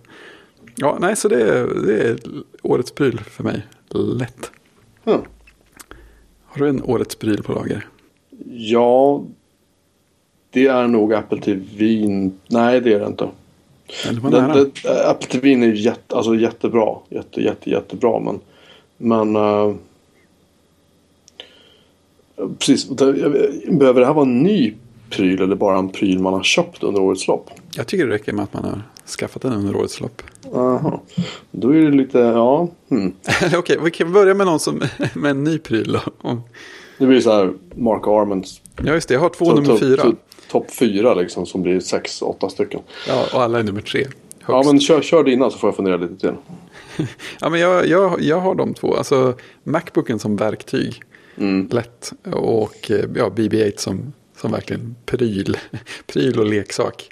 Ja, 0.76 0.98
nej, 1.02 1.16
så 1.16 1.28
det 1.28 1.42
är, 1.42 1.68
det 1.86 2.04
är 2.04 2.20
årets 2.62 2.92
pryl 2.92 3.20
för 3.20 3.44
mig. 3.44 3.68
Lätt. 3.94 4.52
Ja. 5.04 5.22
Har 6.46 6.60
du 6.62 6.70
en 6.70 6.84
årets 6.84 7.16
pryl 7.16 7.44
på 7.44 7.54
lager? 7.54 7.88
ja, 8.52 9.24
det 10.50 10.68
är 10.68 10.88
nog 10.88 11.14
Apple 11.14 11.42
TV. 11.42 11.98
Nej, 12.48 12.82
det 12.82 12.94
är 12.94 13.00
det 13.00 13.06
inte. 13.06 13.30
Den, 14.06 14.32
den, 14.32 14.72
Apple 15.06 15.28
TV 15.28 15.54
är 15.54 15.74
jätte, 15.74 16.16
alltså, 16.16 16.36
jättebra. 16.36 16.96
Jätte, 17.10 17.42
jätte, 17.42 17.70
jättebra. 17.70 18.20
Men, 18.20 18.40
men 18.98 19.36
äh, 19.36 19.76
precis. 22.60 22.90
Behöver 22.90 24.00
det 24.00 24.06
här 24.06 24.14
vara 24.14 24.26
en 24.26 24.44
ny 24.44 24.74
pryl 25.10 25.42
eller 25.42 25.56
bara 25.56 25.78
en 25.78 25.90
pryl 25.90 26.20
man 26.20 26.34
har 26.34 26.44
köpt 26.44 26.84
under 26.84 27.02
årets 27.02 27.28
lopp? 27.28 27.50
Jag 27.76 27.88
tycker 27.88 28.08
det 28.08 28.14
räcker 28.14 28.34
med 28.34 28.44
att 28.44 28.54
man 28.54 28.64
har 28.66 28.82
skaffat 29.20 29.42
den 29.42 29.54
under 29.54 29.76
årets 29.76 30.00
lopp. 30.02 30.22
Aha. 30.54 31.02
Då 31.52 31.70
är 31.76 31.82
det 31.82 31.92
lite, 31.98 32.20
ja. 32.20 32.68
Hmm. 32.90 33.14
Okej, 33.58 33.78
vi 33.84 33.92
kan 33.92 34.14
börja 34.14 34.34
med 34.34 34.48
någon 34.48 34.60
som 34.60 34.82
med 35.14 35.32
en 35.32 35.44
ny 35.44 35.58
pryl 35.58 35.98
då. 36.24 36.38
Det 36.98 37.06
blir 37.06 37.20
så 37.22 37.32
här 37.32 37.54
Mark 37.76 38.08
Arments 38.08 38.62
Ja, 38.86 38.94
just 38.94 39.08
det. 39.08 39.14
Jag 39.14 39.22
har 39.22 39.30
två 39.30 39.46
Så 39.46 39.56
nummer 39.56 39.68
topp- 39.68 39.80
fyra. 39.80 40.04
to- 40.04 40.16
Topp 40.52 40.72
fyra 40.72 41.14
liksom 41.14 41.46
som 41.46 41.62
blir 41.62 41.80
sex, 41.80 42.22
åtta 42.22 42.50
stycken. 42.50 42.80
Ja, 43.08 43.26
och 43.34 43.42
alla 43.42 43.60
är 43.60 43.64
nummer 43.64 43.82
tre. 43.82 44.06
Ja 44.48 44.56
Högst. 44.56 44.72
men 44.72 44.80
kör, 44.82 45.02
kör 45.02 45.24
dina 45.24 45.50
så 45.50 45.58
får 45.58 45.68
jag 45.68 45.76
fundera 45.76 45.98
lite 45.98 46.16
till. 46.18 46.34
Ja, 47.42 47.50
men 47.50 47.60
jag, 47.60 47.88
jag, 47.88 48.22
jag 48.22 48.40
har 48.40 48.56
de 48.56 48.74
två. 48.74 48.94
Alltså 48.96 49.34
Macbooken 49.64 50.20
som 50.20 50.36
verktyg. 50.36 51.02
Lätt. 51.70 52.14
Och 52.34 52.92
eh, 52.92 53.06
ja, 53.16 53.30
BB-8 53.36 53.78
som, 53.78 54.14
som 54.42 54.52
verkligen 54.52 54.96
pryl, 55.06 55.58
pryl 56.08 56.40
och 56.40 56.46
leksak. 56.46 57.10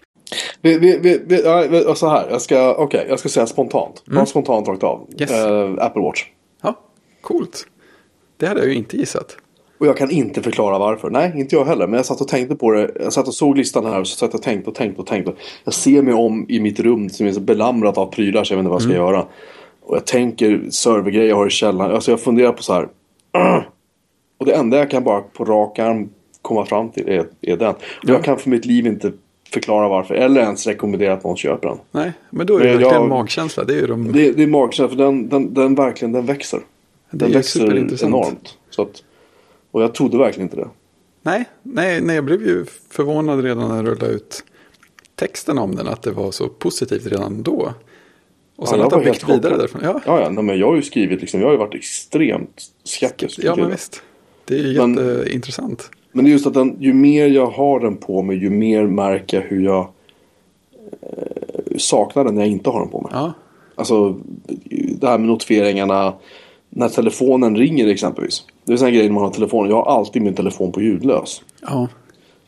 Vi, 0.61 0.77
vi, 0.77 1.21
vi, 1.25 1.41
ja, 1.43 1.95
så 1.95 2.09
här, 2.09 2.27
jag 2.29 2.41
ska, 2.41 2.75
okej, 2.75 3.05
jag 3.09 3.19
ska 3.19 3.29
säga 3.29 3.47
spontant. 3.47 4.03
Bara 4.05 4.25
spontant 4.25 4.67
rakt 4.67 4.83
av. 4.83 5.07
Yes. 5.19 5.31
Eh, 5.31 5.73
Apple 5.77 6.01
Watch. 6.01 6.25
Ja, 6.61 6.79
coolt. 7.21 7.67
Det 8.37 8.47
hade 8.47 8.59
jag 8.59 8.69
ju 8.69 8.75
inte 8.75 8.97
gissat. 8.97 9.37
Och 9.79 9.87
jag 9.87 9.97
kan 9.97 10.11
inte 10.11 10.41
förklara 10.41 10.79
varför. 10.79 11.09
Nej, 11.09 11.33
inte 11.35 11.55
jag 11.55 11.65
heller. 11.65 11.87
Men 11.87 11.97
jag 11.97 12.05
satt 12.05 12.21
och 12.21 12.27
tänkte 12.27 12.55
på 12.55 12.71
det. 12.71 12.91
Jag 12.99 13.13
satt 13.13 13.27
och 13.27 13.33
såg 13.33 13.57
listan 13.57 13.85
här 13.85 13.99
och 13.99 14.07
så 14.07 14.17
satt 14.17 14.33
och 14.33 14.41
tänkte 14.41 14.69
och 14.69 14.75
tänkte 14.75 15.01
och 15.01 15.07
tänkte. 15.07 15.33
Jag 15.63 15.73
ser 15.73 16.01
mig 16.01 16.13
om 16.13 16.45
i 16.49 16.59
mitt 16.59 16.79
rum 16.79 17.09
som 17.09 17.27
är 17.27 17.31
så 17.31 17.39
belamrat 17.39 17.97
av 17.97 18.05
prylar 18.05 18.43
så 18.43 18.53
jag 18.53 18.57
vet 18.57 18.61
inte 18.61 18.69
vad 18.69 18.81
jag 18.81 18.89
ska 18.89 18.93
göra. 18.93 19.25
Och 19.81 19.95
jag 19.95 20.05
tänker 20.05 20.61
servergrejer 20.69 21.29
jag 21.29 21.35
har 21.35 21.47
i 21.47 21.49
källaren. 21.49 21.95
Alltså 21.95 22.11
jag 22.11 22.19
funderar 22.19 22.51
på 22.51 22.63
så 22.63 22.73
här. 22.73 22.87
Och 24.39 24.45
det 24.45 24.53
enda 24.53 24.77
jag 24.77 24.91
kan 24.91 25.03
bara 25.03 25.21
på 25.21 25.45
rak 25.45 25.79
arm 25.79 26.09
komma 26.47 26.65
fram 26.65 26.89
till 26.89 27.09
är, 27.09 27.27
är 27.41 27.57
den. 27.57 27.73
Och 27.75 28.09
jag 28.09 28.23
kan 28.23 28.37
för 28.39 28.49
mitt 28.49 28.65
liv 28.65 28.87
inte 28.87 29.11
förklara 29.53 29.87
varför. 29.89 30.15
Eller 30.15 30.41
ens 30.41 30.67
rekommendera 30.67 31.13
att 31.13 31.23
någon 31.23 31.37
köper 31.37 31.67
den. 31.67 31.77
Nej, 31.91 32.11
men 32.29 32.47
då 32.47 32.55
är 32.57 32.59
det 32.59 32.65
Men 32.65 32.73
jag- 32.73 32.89
verkligen 32.89 33.09
magkänsla. 33.09 33.63
Det 33.63 33.73
är 33.73 33.81
ju 33.81 33.87
de... 33.87 34.11
Det, 34.11 34.31
det 34.31 34.43
är 34.43 34.47
magkänsla 34.47 34.89
för 34.89 34.95
den, 34.95 35.29
den, 35.29 35.53
den 35.53 35.75
verkligen 35.75 36.11
den 36.11 36.25
växer. 36.25 36.59
Den 37.11 37.31
växer 37.31 38.03
enormt. 38.05 38.57
Så 38.69 38.81
att, 38.81 39.03
och 39.71 39.81
jag 39.83 39.93
trodde 39.95 40.17
verkligen 40.17 40.45
inte 40.45 40.55
det. 40.57 40.67
Nej, 41.21 41.45
nej, 41.63 42.01
nej, 42.01 42.15
jag 42.15 42.25
blev 42.25 42.41
ju 42.41 42.65
förvånad 42.89 43.43
redan 43.43 43.69
när 43.69 43.75
jag 43.75 43.87
rullade 43.87 44.13
ut 44.13 44.43
texten 45.15 45.57
om 45.57 45.75
den. 45.75 45.87
Att 45.87 46.01
det 46.01 46.11
var 46.11 46.31
så 46.31 46.47
positivt 46.49 47.05
redan 47.07 47.43
då. 47.43 47.73
Och 48.55 48.67
sen 48.67 48.79
Ja, 48.79 48.83
att 48.85 48.89
det 48.89 48.95
har 48.95 49.03
byggt 49.03 49.23
vidare 49.23 49.37
chockad. 49.41 49.59
därifrån. 49.59 49.81
Ja, 49.83 50.01
Ja, 50.05 50.21
ja 50.21 50.29
nej, 50.29 50.43
men 50.43 50.59
jag 50.59 50.67
har 50.67 50.75
ju 50.75 50.81
skrivit 50.81 51.21
liksom, 51.21 51.39
jag 51.39 51.47
har 51.47 51.51
ju 51.53 51.57
varit 51.59 51.75
extremt 51.75 52.61
skeptisk. 52.83 53.39
ja 53.43 53.55
men 53.55 53.69
visst. 53.71 54.01
Det 54.45 54.55
är 54.59 54.63
ju 54.63 54.77
Men- 54.87 54.95
jätteintressant. 55.17 55.89
Men 56.17 56.25
det 56.25 56.31
är 56.31 56.33
just 56.33 56.47
att 56.47 56.53
den, 56.53 56.75
ju 56.79 56.93
mer 56.93 57.27
jag 57.27 57.47
har 57.47 57.79
den 57.79 57.97
på 57.97 58.21
mig, 58.21 58.37
ju 58.37 58.49
mer 58.49 58.87
märker 58.87 59.37
jag 59.37 59.47
hur 59.47 59.65
jag 59.65 59.87
eh, 61.01 61.77
saknar 61.77 62.23
den 62.23 62.35
när 62.35 62.41
jag 62.41 62.51
inte 62.51 62.69
har 62.69 62.79
den 62.79 62.89
på 62.89 63.01
mig. 63.01 63.11
Ja, 63.13 63.33
Alltså 63.75 64.15
det 64.99 65.07
här 65.07 65.17
med 65.17 65.27
notifieringarna. 65.27 66.13
När 66.69 66.89
telefonen 66.89 67.57
ringer 67.57 67.87
exempelvis. 67.87 68.43
Det 68.65 68.73
är 68.73 68.85
en 68.85 68.93
grej 68.93 69.03
när 69.03 69.13
man 69.13 69.23
har 69.23 69.29
telefonen. 69.29 69.69
Jag 69.69 69.77
har 69.83 69.97
alltid 69.97 70.21
min 70.21 70.33
telefon 70.33 70.71
på 70.71 70.81
ljudlös. 70.81 71.41
ja, 71.61 71.87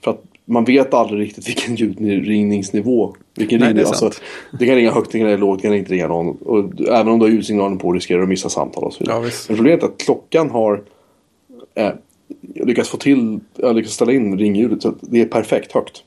För 0.03 0.11
att 0.11 0.23
man 0.45 0.65
vet 0.65 0.93
aldrig 0.93 1.21
riktigt 1.21 1.47
vilken 1.47 1.75
ljudringningsnivå. 1.75 3.15
Vilken 3.35 3.59
Nej, 3.59 3.67
ring 3.69 3.77
det 3.77 3.87
alltså, 3.87 4.11
det 4.59 4.65
kan 4.65 4.75
ringa 4.75 4.91
högt, 4.91 5.11
det 5.11 5.17
kan 5.17 5.27
ringa 5.27 5.37
lågt, 5.37 5.61
det 5.61 5.67
kan 5.67 5.77
inte 5.77 5.93
ringa 5.93 6.07
någon. 6.07 6.37
Och 6.37 6.87
även 6.87 7.07
om 7.07 7.19
du 7.19 7.25
har 7.25 7.31
ljudsignalen 7.31 7.77
på 7.77 7.91
riskerar 7.91 8.17
du 8.17 8.23
att 8.23 8.29
missa 8.29 8.49
samtal 8.49 8.83
och 8.83 8.93
så 8.93 8.99
vidare. 8.99 9.17
Ja, 9.17 9.21
visst. 9.21 9.49
Men 9.49 9.57
problemet 9.57 9.83
är 9.83 9.87
att 9.87 9.97
klockan 9.97 10.49
har 10.49 10.83
eh, 11.75 11.91
lyckats 12.55 12.89
få 12.89 12.97
till, 12.97 13.39
jag 13.55 13.75
lyckats 13.75 13.93
ställa 13.93 14.11
in 14.13 14.37
ringljudet 14.39 14.81
så 14.81 14.93
det 15.01 15.21
är 15.21 15.25
perfekt 15.25 15.71
högt. 15.71 16.03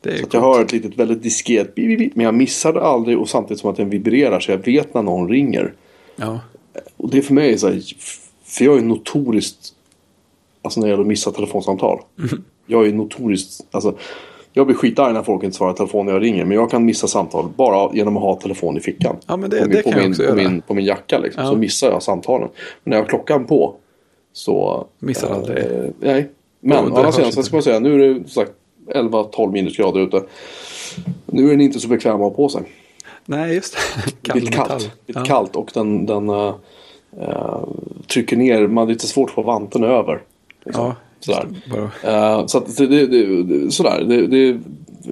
det 0.00 0.10
är 0.10 0.16
Så 0.16 0.26
jag 0.32 0.40
har 0.40 0.62
ett 0.62 0.72
litet 0.72 0.98
väldigt 0.98 1.22
diskret 1.22 1.72
men 2.14 2.24
jag 2.24 2.34
missar 2.34 2.72
det 2.72 2.82
aldrig 2.82 3.18
och 3.18 3.28
samtidigt 3.28 3.60
som 3.60 3.70
att 3.70 3.76
den 3.76 3.90
vibrerar 3.90 4.40
så 4.40 4.50
jag 4.50 4.58
vet 4.58 4.94
när 4.94 5.02
någon 5.02 5.28
ringer. 5.28 5.72
Ja, 6.16 6.40
Och 6.96 7.10
det 7.10 7.22
för 7.22 7.34
mig 7.34 7.52
är 7.52 7.56
så 7.56 7.66
här, 7.68 7.82
för 8.44 8.64
jag 8.64 8.78
är 8.78 8.82
notoriskt, 8.82 9.68
alltså 10.62 10.80
när 10.80 10.86
det 10.86 10.90
gäller 10.90 11.02
att 11.02 11.08
missa 11.08 11.30
telefonsamtal. 11.32 11.98
Mhm. 12.16 12.44
Jag 12.66 12.86
är 12.86 12.92
notoriskt, 12.92 13.66
alltså 13.70 13.94
jag 14.52 14.66
blir 14.66 14.76
skitarg 14.76 15.12
när 15.12 15.22
folk 15.22 15.42
inte 15.44 15.56
svarar 15.56 15.72
telefon 15.72 16.06
när 16.06 16.12
jag 16.12 16.22
ringer. 16.22 16.44
Men 16.44 16.54
jag 16.56 16.70
kan 16.70 16.84
missa 16.84 17.06
samtal 17.06 17.48
bara 17.56 17.94
genom 17.94 18.16
att 18.16 18.22
ha 18.22 18.40
telefon 18.40 18.76
i 18.76 18.80
fickan. 18.80 19.16
Ja, 19.26 19.36
men 19.36 19.50
det- 19.50 19.56
på 19.60 19.64
min, 19.68 19.70
det 19.76 19.82
på 19.82 19.90
kan 19.90 19.98
jag 19.98 20.02
min, 20.02 20.10
också 20.12 20.22
på 20.22 20.38
göra. 20.38 20.50
min, 20.50 20.60
på 20.62 20.74
min 20.74 20.84
jacka 20.84 21.18
liksom. 21.18 21.42
Ja. 21.44 21.50
Så 21.50 21.56
missar 21.56 21.90
jag 21.90 22.02
samtalen. 22.02 22.48
Men 22.84 22.90
när 22.90 22.96
jag 22.96 23.04
har 23.04 23.08
klockan 23.08 23.44
på 23.46 23.74
så... 24.36 24.86
Missar 24.98 25.30
aldrig. 25.34 25.58
Eh, 25.58 25.90
nej. 26.00 26.30
Men 26.60 26.84
det 26.84 26.90
å 26.90 26.96
andra 26.96 27.12
sidan 27.12 27.32
så 27.32 27.42
ska 27.42 27.56
man 27.56 27.62
säga 27.62 27.78
nu 27.80 27.94
är 27.94 28.14
det 28.14 28.14
som 28.14 28.28
sagt 28.44 28.52
11-12 28.94 29.52
minusgrader 29.52 30.00
ute. 30.00 30.22
Nu 31.26 31.46
är 31.46 31.50
den 31.50 31.60
inte 31.60 31.80
så 31.80 31.88
bekväm 31.88 32.14
att 32.14 32.20
ha 32.20 32.30
på 32.30 32.48
sig. 32.48 32.62
nej 33.24 33.54
just 33.54 33.74
det. 33.74 34.10
Kall 34.22 34.40
Lite 34.40 34.50
metall. 34.50 34.68
kallt. 34.68 34.90
Lite 35.06 35.20
ja. 35.20 35.24
kallt 35.24 35.56
och 35.56 35.70
den, 35.74 36.06
den 36.06 36.28
eh, 36.30 36.54
trycker 38.06 38.36
ner. 38.36 38.66
Man 38.66 38.76
har 38.86 38.92
lite 38.92 39.06
svårt 39.06 39.28
att 39.28 39.34
få 39.34 39.42
vanten 39.42 39.84
över. 39.84 40.22
Liksom. 40.64 40.84
Ja, 40.84 40.94
Sådär. 41.20 41.46
Bara, 41.70 42.12
Eh, 42.38 42.46
så 42.46 42.58
att 42.58 42.76
det, 42.76 42.86
det, 42.86 43.06
det, 43.06 43.42
det, 43.42 43.70
sådär. 43.70 44.04
Det, 44.08 44.26
det, 44.26 44.58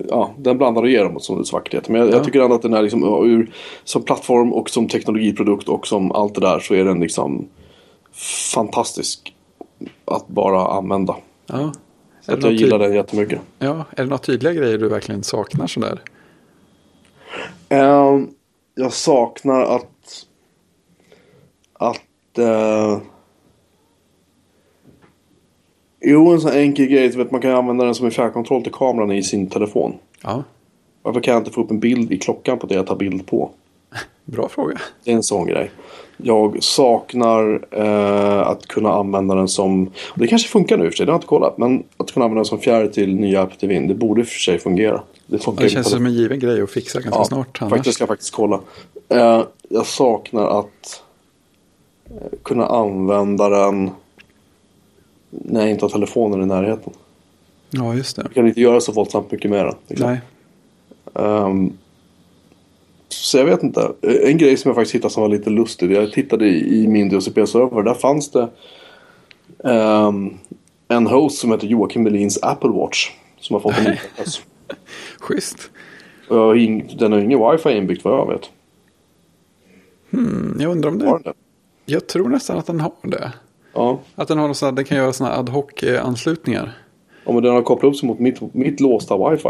ja, 0.08 0.30
den 0.38 0.58
blandar 0.58 0.82
och 0.82 0.88
ger 0.90 1.08
mot 1.08 1.24
som 1.24 1.38
det 1.38 1.44
svarthet. 1.44 1.88
Men 1.88 2.00
jag, 2.00 2.10
Ja. 2.10 2.12
jag 2.12 2.24
tycker 2.24 2.40
ändå 2.40 2.54
att 2.56 2.62
den 2.62 2.74
är 2.74 2.82
liksom, 2.82 3.24
ur, 3.26 3.50
som 3.84 4.02
plattform 4.02 4.52
och 4.52 4.70
som 4.70 4.88
teknologiprodukt 4.88 5.68
och 5.68 5.86
som 5.86 6.12
allt 6.12 6.34
det 6.34 6.40
där 6.40 6.58
så 6.58 6.74
är 6.74 6.84
den 6.84 7.00
liksom 7.00 7.48
fantastisk 8.54 9.34
att 10.04 10.28
bara 10.28 10.66
använda. 10.68 11.16
ja. 11.46 11.72
Så 12.20 12.32
att 12.32 12.42
jag 12.42 12.52
gillar 12.52 12.78
den 12.78 12.94
jättemycket. 12.94 13.40
Ja, 13.58 13.84
är 13.90 13.96
det 13.96 14.04
några 14.04 14.18
tydliga 14.18 14.52
grejer 14.52 14.78
du 14.78 14.88
verkligen 14.88 15.22
saknar 15.22 15.66
sådär? 15.66 16.02
Eh, 17.68 18.20
jag 18.74 18.92
saknar 18.92 19.60
att 19.60 20.26
att 21.72 22.38
eh, 22.38 22.98
Jo, 26.00 26.32
en 26.32 26.40
sån 26.40 26.52
enkel 26.52 26.86
grej. 26.86 27.08
Vet, 27.08 27.30
man 27.30 27.40
kan 27.40 27.50
använda 27.50 27.84
den 27.84 27.94
som 27.94 28.06
en 28.06 28.12
fjärrkontroll 28.12 28.62
till 28.62 28.72
kameran 28.72 29.12
i 29.12 29.22
sin 29.22 29.46
telefon. 29.46 29.94
Ja, 30.22 30.42
Varför 31.02 31.20
kan 31.20 31.34
jag 31.34 31.40
inte 31.40 31.50
få 31.50 31.60
upp 31.60 31.70
en 31.70 31.80
bild 31.80 32.12
i 32.12 32.18
klockan 32.18 32.58
på 32.58 32.66
det 32.66 32.74
jag 32.74 32.86
tar 32.86 32.96
bild 32.96 33.26
på? 33.26 33.50
Bra 34.24 34.48
fråga. 34.48 34.80
Det 35.04 35.10
är 35.10 35.14
en 35.16 35.22
sån 35.22 35.46
grej. 35.46 35.70
Jag 36.16 36.62
saknar 36.62 37.66
eh, 37.70 38.40
att 38.48 38.66
kunna 38.66 38.92
använda 38.92 39.34
den 39.34 39.48
som... 39.48 39.90
Det 40.14 40.26
kanske 40.26 40.48
funkar 40.48 40.76
nu 40.76 40.84
för 40.90 40.96
sig, 40.96 41.06
det 41.06 41.12
har 41.12 41.14
jag 41.14 41.18
inte 41.18 41.26
kollat. 41.26 41.58
Men 41.58 41.82
att 41.96 42.12
kunna 42.12 42.24
använda 42.24 42.38
den 42.38 42.44
som 42.44 42.58
fjärr 42.58 42.86
till 42.86 43.14
nya 43.14 43.42
Apple 43.42 43.56
TV. 43.56 43.80
Det 43.80 43.94
borde 43.94 44.24
för 44.24 44.38
sig 44.38 44.58
fungera. 44.58 45.02
Det 45.26 45.38
funkar 45.38 45.64
Det 45.64 45.70
känns 45.70 45.90
som 45.90 46.06
en 46.06 46.12
given 46.14 46.38
grej 46.38 46.62
att 46.62 46.70
fixa 46.70 47.00
ganska 47.00 47.20
Ja, 47.20 47.24
snart. 47.24 47.58
Annars. 47.62 47.70
Faktiskt 47.72 47.94
ska 47.94 48.02
jag 48.02 48.08
faktiskt 48.08 48.34
kolla. 48.34 48.60
Eh, 49.08 49.42
jag 49.68 49.86
saknar 49.86 50.58
att 50.60 51.02
eh, 52.10 52.38
kunna 52.42 52.66
använda 52.66 53.48
den 53.48 53.90
när 55.30 55.60
jag 55.60 55.70
inte 55.70 55.84
har 55.84 55.90
telefonen 55.90 56.42
i 56.42 56.46
närheten. 56.46 56.92
Ja, 57.70 57.94
just 57.94 58.16
det. 58.16 58.22
Jag 58.22 58.34
kan 58.34 58.46
inte 58.46 58.60
göra 58.60 58.80
så 58.80 58.92
våldsamt 58.92 59.32
mycket 59.32 59.50
med 59.50 59.64
den. 59.64 59.74
liksom. 59.88 60.10
Nej. 60.10 60.20
Ehm, 61.26 61.72
så 63.14 63.38
jag 63.38 63.44
vet 63.44 63.62
inte. 63.62 63.92
En 64.02 64.38
grej 64.38 64.56
som 64.56 64.68
jag 64.68 64.76
faktiskt 64.76 64.94
hittade 64.94 65.14
som 65.14 65.20
var 65.22 65.28
lite 65.30 65.50
lustig. 65.50 65.92
Jag 65.92 66.12
tittade 66.12 66.46
i, 66.48 66.82
i 66.82 66.88
min 66.88 67.08
DCP-server. 67.08 67.82
Där 67.82 67.94
fanns 67.94 68.30
det 68.30 68.48
ehm, 69.64 70.34
en 70.88 71.06
host 71.06 71.38
som 71.38 71.50
heter 71.52 71.66
Joakim 71.66 72.02
Melins 72.02 72.38
Apple 72.42 72.70
Watch. 72.70 73.10
Som 73.40 73.54
har 73.54 73.60
fått 73.60 73.78
en 73.78 73.92
IP-adress. 73.92 74.40
Schysst. 75.20 75.70
Och 76.28 76.54
Den 76.98 77.12
har 77.12 77.18
ingen 77.18 77.50
wifi 77.50 77.70
inbyggt 77.76 78.04
vad 78.04 78.14
jag 78.18 78.26
vet. 78.32 78.50
Mm, 80.12 80.56
jag 80.60 80.70
undrar 80.70 80.90
om 80.90 81.00
Har 81.00 81.18
det. 81.18 81.24
den 81.24 81.34
det? 81.86 81.92
Jag 81.92 82.06
tror 82.06 82.28
nästan 82.28 82.58
att 82.58 82.66
den 82.66 82.80
har 82.80 82.92
det. 83.02 83.32
Ja. 83.74 84.00
Att 84.14 84.28
den 84.28 84.38
har 84.38 84.52
sånt 84.52 84.70
här, 84.70 84.76
den 84.76 84.84
kan 84.84 84.98
göra 84.98 85.12
sådana 85.12 85.34
ad 85.36 85.50
hoc-anslutningar. 85.52 86.72
ja, 87.24 87.32
men 87.32 87.42
den 87.42 87.52
har 87.54 87.62
kopplat 87.62 87.90
upp 87.90 87.96
sig 87.96 88.06
mot 88.06 88.18
mitt, 88.18 88.54
mitt 88.54 88.80
låsta 88.80 89.30
wifi. 89.30 89.48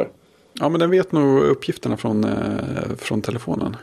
Ja, 0.54 0.68
men 0.68 0.80
den 0.80 0.90
vet 0.90 1.12
nog 1.12 1.42
uppgifterna 1.42 1.96
från, 1.96 2.24
eh, 2.24 2.96
från 2.96 3.22
telefonen. 3.22 3.76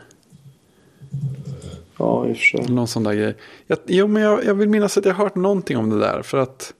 Ja, 1.98 2.28
i 2.28 2.32
och 2.32 2.36
för 2.36 2.44
sig. 2.44 2.68
Någon 2.68 2.88
sån 2.88 3.02
där 3.02 3.14
grej. 3.14 3.36
Jag, 3.66 3.78
jo, 3.86 4.06
men 4.06 4.22
jag, 4.22 4.44
jag 4.44 4.54
vill 4.54 4.68
minnas 4.68 4.98
att 4.98 5.04
jag 5.04 5.14
har 5.14 5.24
hört 5.24 5.34
någonting 5.34 5.76
om 5.76 5.90
det 5.90 5.98
där. 5.98 6.22
För 6.22 6.38
att 6.38 6.74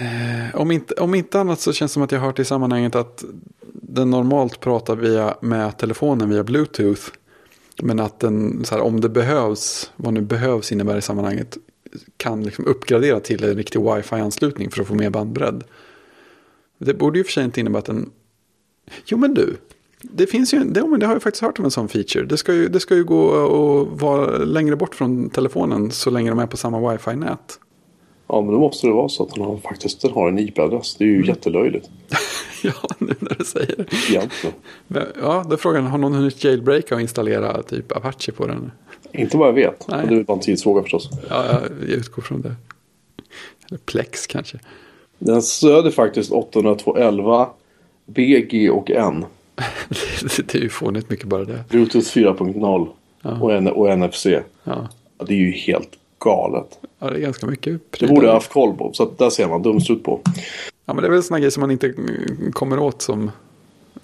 eh, 0.00 0.60
om, 0.60 0.70
inte, 0.70 0.94
om 0.94 1.14
inte 1.14 1.40
annat 1.40 1.60
så 1.60 1.72
känns 1.72 1.92
det 1.92 1.94
som 1.94 2.02
att 2.02 2.12
jag 2.12 2.20
har 2.20 2.26
hört 2.26 2.38
i 2.38 2.44
sammanhanget 2.44 2.94
att 2.94 3.24
den 3.72 4.10
normalt 4.10 4.60
pratar 4.60 4.96
via, 4.96 5.36
med 5.40 5.78
telefonen 5.78 6.30
via 6.30 6.44
bluetooth. 6.44 7.02
Men 7.82 8.00
att 8.00 8.20
den, 8.20 8.64
här, 8.70 8.80
om 8.80 9.00
det 9.00 9.08
behövs, 9.08 9.92
vad 9.96 10.14
nu 10.14 10.20
behövs 10.20 10.72
innebär 10.72 10.96
i 10.96 11.02
sammanhanget, 11.02 11.56
kan 12.16 12.42
liksom 12.44 12.66
uppgradera 12.66 13.20
till 13.20 13.44
en 13.44 13.56
riktig 13.56 13.80
wifi-anslutning 13.80 14.70
för 14.70 14.82
att 14.82 14.88
få 14.88 14.94
mer 14.94 15.10
bandbredd. 15.10 15.64
Det 16.78 16.94
borde 16.94 17.18
ju 17.18 17.24
för 17.24 17.32
sig 17.32 17.44
inte 17.44 17.60
innebära 17.60 17.78
att 17.78 17.86
den... 17.86 18.10
Jo 19.06 19.18
men 19.18 19.34
du, 19.34 19.56
det 20.02 20.26
finns 20.26 20.54
ju, 20.54 20.64
det, 20.64 20.86
men 20.86 21.00
det 21.00 21.06
har 21.06 21.12
jag 21.12 21.22
faktiskt 21.22 21.42
hört 21.42 21.58
om 21.58 21.64
en 21.64 21.70
sån 21.70 21.88
feature. 21.88 22.24
Det 22.24 22.36
ska 22.36 22.54
ju, 22.54 22.68
det 22.68 22.80
ska 22.80 22.94
ju 22.94 23.04
gå 23.04 23.30
att 23.30 24.00
vara 24.00 24.38
längre 24.38 24.76
bort 24.76 24.94
från 24.94 25.30
telefonen 25.30 25.90
så 25.90 26.10
länge 26.10 26.30
de 26.30 26.38
är 26.38 26.46
på 26.46 26.56
samma 26.56 26.92
wifi-nät. 26.92 27.58
Ja, 28.28 28.40
men 28.40 28.52
då 28.52 28.60
måste 28.60 28.86
det 28.86 28.92
vara 28.92 29.08
så 29.08 29.22
att 29.22 29.38
har, 29.38 29.56
faktiskt 29.56 30.02
den 30.02 30.12
har 30.12 30.28
en 30.28 30.38
IP-adress. 30.38 30.96
Det 30.96 31.04
är 31.04 31.08
ju 31.08 31.26
jättelöjligt. 31.26 31.90
ja, 32.62 32.72
nu 32.98 33.14
när 33.18 33.36
du 33.38 33.44
säger 33.44 33.76
det. 33.76 34.10
Egentligen. 34.10 34.56
Ja, 35.20 35.44
då 35.48 35.52
är 35.52 35.56
frågan, 35.56 35.86
har 35.86 35.98
någon 35.98 36.14
hunnit 36.14 36.44
jailbreaka 36.44 36.94
och 36.94 37.00
installera 37.00 37.62
typ 37.62 37.96
Apache 37.96 38.32
på 38.36 38.46
den? 38.46 38.70
Inte 39.12 39.36
vad 39.36 39.48
jag 39.48 39.52
vet. 39.52 39.88
Nej. 39.88 40.06
Det 40.08 40.16
är 40.16 40.24
bara 40.24 40.34
en 40.34 40.40
tidsfråga 40.40 40.82
förstås. 40.82 41.10
Ja, 41.28 41.60
jag 41.80 41.88
utgår 41.88 42.22
från 42.22 42.40
det. 42.40 42.54
Eller 43.68 43.78
Plex 43.78 44.26
kanske. 44.26 44.58
Den 45.18 45.42
stöder 45.42 45.90
faktiskt 45.90 46.30
802.11, 46.32 47.46
BG 48.06 48.70
och 48.70 48.90
N. 48.90 49.24
det, 50.36 50.46
det 50.52 50.58
är 50.58 50.62
ju 50.62 50.68
fånigt 50.68 51.10
mycket 51.10 51.26
bara 51.26 51.44
det. 51.44 51.64
Bluetooth 51.68 52.06
4.0 52.06 52.88
Ja. 53.22 53.40
och, 53.40 53.52
N- 53.52 53.68
och 53.68 53.98
NFC. 53.98 54.26
Ja, 54.64 54.88
det 55.26 55.32
är 55.32 55.38
ju 55.38 55.50
helt 55.52 55.88
galet. 56.18 56.78
Ja, 56.98 57.10
det 57.10 57.16
är 57.16 57.20
ganska 57.20 57.46
mycket 57.46 57.72
Det 57.72 57.98
prylar. 57.98 58.14
borde 58.14 58.26
jag 58.26 58.34
haft 58.34 58.52
koll 58.52 58.76
på. 58.76 58.90
Så 58.92 59.10
där 59.18 59.30
ser 59.30 59.48
man 59.48 59.62
dumstrut 59.62 60.02
på. 60.04 60.20
Ja, 60.84 60.94
men 60.94 60.96
det 60.96 61.06
är 61.06 61.10
väl 61.10 61.22
sådana 61.22 61.38
grejer 61.40 61.50
som 61.50 61.60
man 61.60 61.70
inte 61.70 61.86
mm, 61.86 62.52
kommer 62.52 62.78
åt 62.78 63.02
som 63.02 63.30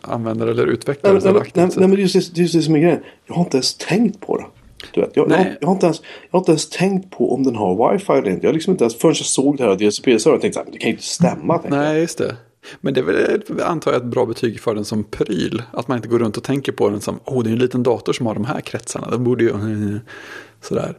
användare 0.00 0.50
eller 0.50 0.66
utvecklare. 0.66 1.12
Nej, 1.12 1.32
nej, 1.32 1.42
nej, 1.54 1.66
nej, 1.66 1.70
men 1.76 1.90
det 1.90 1.96
är 1.96 2.00
just 2.00 2.14
det, 2.14 2.34
det 2.34 2.40
just 2.42 2.54
det 2.54 2.62
som 2.62 2.74
är 2.74 2.78
grejen. 2.78 3.00
Jag 3.26 3.34
har 3.34 3.42
inte 3.44 3.56
ens 3.56 3.74
tänkt 3.74 4.20
på 4.20 4.36
det. 4.36 4.44
Du 4.92 5.00
vet, 5.00 5.16
jag, 5.16 5.30
jag, 5.30 5.46
jag, 5.60 5.66
har 5.66 5.74
inte 5.74 5.86
ens, 5.86 6.02
jag 6.30 6.32
har 6.32 6.38
inte 6.38 6.50
ens 6.50 6.68
tänkt 6.68 7.10
på 7.10 7.34
om 7.34 7.42
den 7.42 7.56
har 7.56 7.92
wifi 7.92 8.12
eller 8.12 8.30
inte. 8.30 8.46
Jag 8.46 8.48
har 8.48 8.54
liksom 8.54 8.70
inte 8.70 8.84
ens, 8.84 8.96
förrän 8.96 9.14
jag 9.18 9.26
såg 9.26 9.56
det 9.56 9.64
här 9.64 9.74
DSP-servern 9.76 10.40
tänkte 10.40 10.60
jag, 10.60 10.72
det 10.72 10.78
kan 10.78 10.88
ju 10.88 10.94
inte 10.94 11.06
stämma. 11.06 11.60
jag. 11.62 11.70
Nej, 11.70 12.00
just 12.00 12.18
det. 12.18 12.36
Men 12.80 12.94
det 12.94 13.00
är 13.00 13.04
väl, 13.04 13.60
antar 13.62 13.92
jag, 13.92 14.02
ett 14.02 14.08
bra 14.08 14.26
betyg 14.26 14.60
för 14.60 14.74
den 14.74 14.84
som 14.84 15.04
pryl. 15.04 15.62
Att 15.72 15.88
man 15.88 15.98
inte 15.98 16.08
går 16.08 16.18
runt 16.18 16.36
och 16.36 16.42
tänker 16.42 16.72
på 16.72 16.88
den 16.88 17.00
som, 17.00 17.20
åh, 17.24 17.42
det 17.42 17.50
är 17.50 17.52
en 17.52 17.58
liten 17.58 17.82
dator 17.82 18.12
som 18.12 18.26
har 18.26 18.34
de 18.34 18.44
här 18.44 18.60
kretsarna. 18.60 19.10
Det 19.10 19.18
borde 19.18 19.44
ju, 19.44 19.50
sådär. 20.60 20.98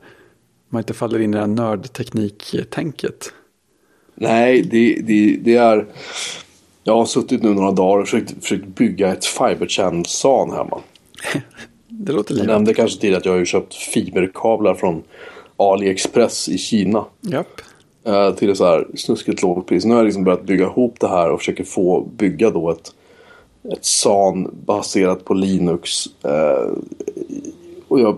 Man 0.69 0.79
inte 0.79 0.93
faller 0.93 1.19
in 1.19 1.33
i 1.33 1.33
det 1.33 1.39
här 1.39 1.47
nördteknik-tänket. 1.47 3.33
Nej, 4.15 4.61
det, 4.61 5.01
det, 5.01 5.37
det 5.41 5.55
är... 5.55 5.85
Jag 6.83 6.95
har 6.95 7.05
suttit 7.05 7.43
nu 7.43 7.53
några 7.53 7.71
dagar 7.71 8.01
och 8.01 8.07
försökt, 8.07 8.33
försökt 8.41 8.67
bygga 8.67 9.13
ett 9.13 9.25
fiber 9.25 9.67
channel 9.67 10.05
SAN 10.05 10.51
hemma. 10.51 10.79
Det 11.99 12.11
låter 12.11 12.31
Jag 12.33 12.35
livet. 12.35 12.47
nämnde 12.53 12.73
kanske 12.73 12.99
tidigare 13.01 13.17
att 13.19 13.25
jag 13.25 13.31
har 13.33 13.39
ju 13.39 13.45
köpt 13.45 13.73
fiberkablar 13.73 14.73
från 14.73 15.03
AliExpress 15.57 16.49
i 16.49 16.57
Kina. 16.57 17.05
Japp. 17.21 17.61
eh, 18.05 18.31
till 18.33 18.49
ett 18.49 18.57
så 18.57 18.65
här 18.65 18.87
snuskigt 18.95 19.41
lågt 19.41 19.67
pris. 19.67 19.85
Nu 19.85 19.91
har 19.91 19.97
jag 19.99 20.05
liksom 20.05 20.23
börjat 20.23 20.43
bygga 20.43 20.65
ihop 20.65 20.99
det 20.99 21.07
här 21.07 21.31
och 21.31 21.39
försöker 21.39 21.63
få 21.63 22.01
bygga 22.17 22.49
då 22.49 22.69
ett, 22.71 22.91
ett 23.73 23.85
SAN 23.85 24.51
baserat 24.65 25.25
på 25.25 25.33
Linux. 25.33 26.05
Eh, 26.23 26.71
och 27.87 27.99
jag, 27.99 28.17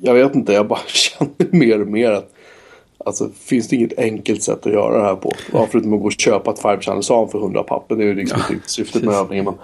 jag 0.00 0.14
vet 0.14 0.34
inte, 0.34 0.52
jag 0.52 0.68
bara 0.68 0.80
känner 0.86 1.46
mer 1.56 1.80
och 1.80 1.88
mer 1.88 2.10
att 2.12 2.32
Alltså 3.08 3.28
finns 3.40 3.68
det 3.68 3.76
inget 3.76 3.98
enkelt 3.98 4.42
sätt 4.42 4.66
att 4.66 4.72
göra 4.72 4.98
det 4.98 5.04
här 5.04 5.14
på? 5.14 5.32
Ja, 5.52 5.66
förutom 5.70 5.94
att 5.94 6.00
gå 6.00 6.06
och 6.06 6.12
köpa 6.12 6.50
ett 6.50 6.62
Five 6.62 6.80
Channel 6.80 7.02
SAN 7.02 7.28
för 7.28 7.38
100 7.38 7.62
papper. 7.62 7.96
Det 7.96 8.04
är 8.04 8.06
ju 8.06 8.14
liksom 8.14 8.40
Ja, 8.48 8.54
inte 8.54 8.68
syftet 8.70 9.02
med 9.02 9.14
övningen. 9.14 9.44
Men, 9.44 9.54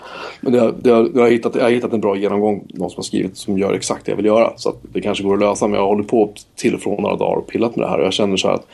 men 0.41 0.53
det, 0.53 0.75
det, 0.81 0.91
jag, 0.91 1.23
har 1.23 1.31
hittat, 1.31 1.55
jag 1.55 1.63
har 1.63 1.71
hittat 1.71 1.93
en 1.93 2.01
bra 2.01 2.17
genomgång. 2.17 2.67
Någon 2.69 2.91
som 2.91 2.97
har 2.97 3.03
skrivit 3.03 3.37
som 3.37 3.59
gör 3.59 3.75
exakt 3.75 4.07
det 4.07 4.13
jag 4.13 4.17
vill 4.17 4.27
göra. 4.27 4.53
Så 4.57 4.69
att 4.69 4.77
det 4.83 5.01
kanske 5.01 5.25
går 5.25 5.35
att 5.35 5.41
lösa. 5.41 5.67
Men 5.67 5.81
jag 5.81 5.87
hållit 5.87 6.09
på 6.09 6.33
till 6.57 6.75
och 6.75 6.81
från 6.81 7.03
några 7.03 7.17
dagar 7.17 7.37
och 7.37 7.47
pillat 7.47 7.77
med 7.77 7.87
det 7.87 7.91
här. 7.91 7.99
Och 7.99 8.05
jag 8.05 8.13
känner 8.13 8.37
så 8.37 8.49
här 8.49 8.55
att 8.55 8.67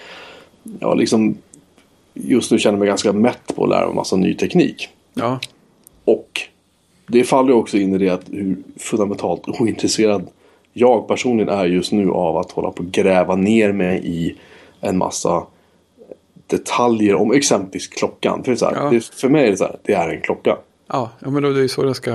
jag 0.80 0.98
liksom 0.98 1.36
just 2.14 2.50
nu 2.52 2.58
känner 2.58 2.78
mig 2.78 2.88
ganska 2.88 3.12
mätt 3.12 3.56
på 3.56 3.64
att 3.64 3.70
lära 3.70 3.86
mig 3.86 3.94
massa 3.94 4.16
ny 4.16 4.34
teknik. 4.34 4.88
Ja, 5.14 5.38
Och 6.04 6.40
det 7.06 7.24
faller 7.24 7.52
också 7.52 7.78
in 7.78 7.94
i 7.94 7.98
det 7.98 8.08
att 8.08 8.24
hur 8.30 8.56
fundamentalt 8.76 9.48
ointresserad 9.48 10.26
jag 10.72 11.08
personligen 11.08 11.48
är 11.48 11.66
just 11.66 11.92
nu 11.92 12.10
av 12.10 12.36
att 12.36 12.52
hålla 12.52 12.70
på 12.70 12.82
och 12.82 12.92
gräva 12.92 13.36
ner 13.36 13.72
mig 13.72 14.00
i 14.04 14.36
en 14.80 14.98
massa 14.98 15.46
detaljer 16.46 17.14
om 17.14 17.32
exempelvis 17.32 17.88
klockan. 17.88 18.44
För, 18.44 18.50
det 18.52 18.56
så 18.58 18.66
här, 18.66 18.76
Ja. 18.76 18.90
det, 18.90 19.04
för 19.04 19.28
mig 19.28 19.46
är 19.46 19.50
det 19.50 19.56
så 19.56 19.64
här, 19.64 19.78
det 19.82 19.92
är 19.92 20.08
en 20.08 20.20
klocka. 20.20 20.56
ja, 20.86 21.10
ja 21.18 21.30
men 21.30 21.42
då, 21.42 21.50
det 21.50 21.58
är 21.58 21.62
ju 21.62 21.68
så 21.68 21.82
det 21.82 21.94
ska... 21.94 22.10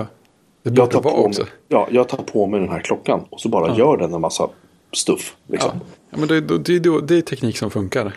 Det 0.64 0.72
Jag 0.78 0.92
tar, 0.92 1.02
vara 1.02 1.14
på 1.16 1.26
också. 1.26 1.42
mig, 1.42 1.52
ja, 1.68 1.88
jag 1.92 2.10
tar 2.10 2.18
på 2.18 2.48
mig 2.48 2.60
den 2.60 2.70
här 2.70 2.80
klockan 2.80 3.26
och 3.30 3.42
så 3.42 3.50
bara 3.50 3.76
gör 3.78 3.98
den 3.98 4.14
en 4.14 4.22
massa 4.22 4.50
stuff. 4.94 5.36
Liksom. 5.48 5.72
Ja. 5.74 5.86
ja, 6.10 6.18
men 6.18 6.28
det, 6.28 6.42
det, 6.42 6.58
det, 6.58 6.80
det, 6.80 7.02
det 7.02 7.18
är 7.18 7.22
teknik 7.22 7.58
som 7.58 7.72
funkar. 7.72 8.14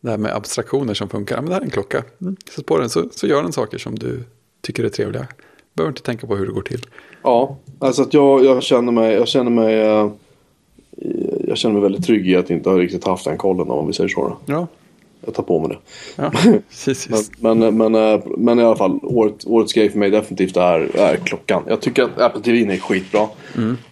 Det 0.00 0.10
här 0.10 0.18
med 0.18 0.34
abstraktioner 0.36 0.94
som 0.94 1.08
funkar. 1.08 1.36
Ja, 1.36 1.40
men 1.42 1.48
det 1.48 1.54
här 1.54 1.60
är 1.60 1.64
en 1.64 1.70
klocka. 1.70 2.04
Mm. 2.20 2.36
Sätt 2.54 2.66
på 2.66 2.78
den 2.78 2.90
så, 2.90 3.04
så 3.10 3.26
gör 3.26 3.42
den 3.42 3.52
saker 3.52 3.78
som 3.78 3.98
du 3.98 4.24
tycker 4.62 4.84
är 4.84 4.88
trevliga. 4.88 5.26
Behöver 5.74 5.90
inte 5.90 6.02
tänka 6.02 6.26
på 6.26 6.36
hur 6.36 6.46
det 6.46 6.52
går 6.52 6.62
till. 6.62 6.86
Ja, 7.22 7.56
alltså 7.78 8.02
att 8.02 8.14
jag, 8.14 8.44
jag 8.44 8.62
känner 8.62 8.92
mig, 8.92 9.14
jag 9.14 9.28
känner 9.28 9.50
mig, 9.50 9.80
eh, 9.80 10.10
jag 11.48 11.58
känner 11.58 11.72
mig 11.72 11.82
väldigt 11.82 12.04
trygg 12.06 12.28
i 12.28 12.36
att 12.36 12.50
inte 12.50 12.70
ha 12.70 12.78
riktigt 12.78 13.04
haft 13.04 13.24
den 13.24 13.36
kollen 13.38 13.70
om 13.70 13.86
vi 13.86 13.92
säger 13.92 14.08
så. 14.08 14.36
Ja, 14.46 14.66
Jag 15.24 15.34
tar 15.34 15.42
på 15.42 15.58
mig 15.60 15.68
det. 15.68 15.78
ja. 16.16 16.32
Men, 17.40 17.58
men, 17.58 17.76
men, 17.76 17.94
eh, 17.94 18.20
men 18.36 18.58
i 18.58 18.62
alla 18.62 18.76
fall, 18.76 18.98
året, 19.02 19.46
årets 19.46 19.72
grej 19.72 19.90
för 19.90 19.98
mig 19.98 20.10
definitivt 20.10 20.56
är, 20.56 20.96
är 20.96 21.16
klockan. 21.16 21.62
Jag 21.68 21.80
tycker 21.80 22.02
att 22.02 22.18
Apple 22.20 22.42
TV 22.42 22.74
är 22.74 22.78
skitbra. 22.78 23.28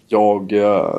Jag... 0.08 0.52
eh, 0.52 0.90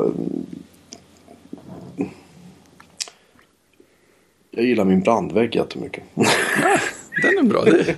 jag 4.51 4.65
gillar 4.65 4.85
min 4.85 5.01
brandvägg 5.01 5.55
jättemycket. 5.55 6.03
Den 7.21 7.37
är 7.37 7.43
bra. 7.43 7.63
Det, 7.63 7.95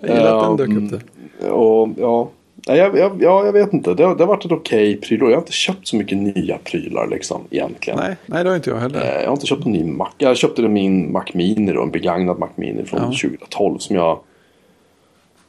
jag 0.00 0.16
gillar 0.16 0.50
att 0.52 0.58
den 0.58 0.70
dök 0.70 0.82
upp 0.94 1.00
där. 1.40 1.50
Och 1.50 1.88
ja, 1.98 2.30
nej, 2.68 2.78
jag, 2.78 2.98
jag, 2.98 3.22
ja, 3.22 3.44
jag 3.46 3.52
vet 3.52 3.72
inte. 3.72 3.94
Det, 3.94 4.04
har- 4.04 4.14
det 4.14 4.22
har 4.22 4.28
varit 4.28 4.44
ett 4.44 4.52
okej 4.52 4.96
pryl. 4.96 5.20
Jag 5.20 5.30
har 5.30 5.36
inte 5.38 5.52
köpt 5.52 5.86
så 5.88 5.96
mycket 5.96 6.18
nya 6.18 6.58
prylar 6.58 7.06
liksom 7.10 7.44
egentligen. 7.50 7.98
Nej, 7.98 8.16
nej, 8.26 8.44
det 8.44 8.50
har 8.50 8.56
inte 8.56 8.70
jag 8.70 8.76
heller. 8.76 9.00
Eh, 9.00 9.20
Jag 9.22 9.26
har 9.26 9.32
inte 9.32 9.46
köpt 9.46 9.66
en 9.66 9.72
ny 9.72 9.84
Mac. 9.84 10.08
Jag 10.18 10.36
köpte 10.36 10.62
min 10.68 11.12
Mac 11.12 11.24
Mini 11.34 11.72
då, 11.72 11.82
en 11.82 11.90
begagnad 11.90 12.38
Mac 12.38 12.48
Mini 12.54 12.84
från 12.84 13.00
Ja. 13.00 13.06
2012 13.06 13.78
som 13.78 13.96
jag 13.96 14.20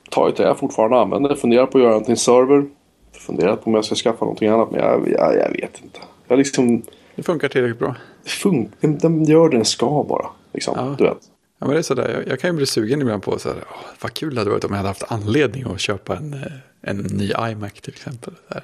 tagit 0.09 0.35
det 0.35 0.43
jag 0.43 0.57
fortfarande 0.59 0.97
använder. 0.99 1.35
Funderar 1.35 1.65
på 1.65 1.77
att 1.77 1.83
göra 1.83 2.03
en 2.07 2.17
server. 2.17 2.65
Funderat 3.13 3.63
på 3.63 3.69
om 3.69 3.73
jag 3.75 3.85
ska 3.85 3.95
skaffa 3.95 4.25
någonting 4.25 4.47
annat 4.47 4.71
men 4.71 4.79
jag, 4.79 5.09
jag, 5.11 5.35
jag 5.35 5.49
vet 5.49 5.79
inte. 5.83 5.99
Jag 6.27 6.37
liksom, 6.37 6.81
Det 7.15 7.23
funkar 7.23 7.47
tillräckligt 7.47 7.79
bra. 7.79 7.95
det 8.23 8.29
fun- 8.29 8.67
den, 8.79 8.97
den 8.97 9.23
gör 9.25 9.49
det 9.49 9.57
den 9.57 9.65
ska 9.65 10.05
bara. 10.09 10.25
Liksom, 10.53 10.73
Ja. 10.77 10.95
du 10.97 11.03
vet. 11.03 11.17
Ja, 11.59 11.65
men 11.67 11.69
det 11.69 11.77
är 11.77 11.81
sådär. 11.81 12.09
Jag, 12.13 12.27
jag 12.31 12.39
kan 12.39 12.49
ju 12.49 12.55
bli 12.55 12.65
sugen 12.65 13.01
ibland 13.01 13.23
på 13.23 13.39
så 13.39 13.49
här, 13.49 13.57
åh, 13.71 13.77
vad 14.01 14.13
kul 14.13 14.35
det 14.35 14.41
hade 14.41 14.51
varit 14.51 14.63
om 14.63 14.71
jag 14.71 14.77
hade 14.77 14.89
haft 14.89 15.03
anledning 15.11 15.63
att 15.73 15.79
köpa 15.79 16.15
en, 16.15 16.33
eh, 16.33 16.39
en 16.81 16.97
ny 16.97 17.31
iMac 17.51 17.73
till 17.73 17.93
exempel. 17.93 18.33
Här. 18.49 18.63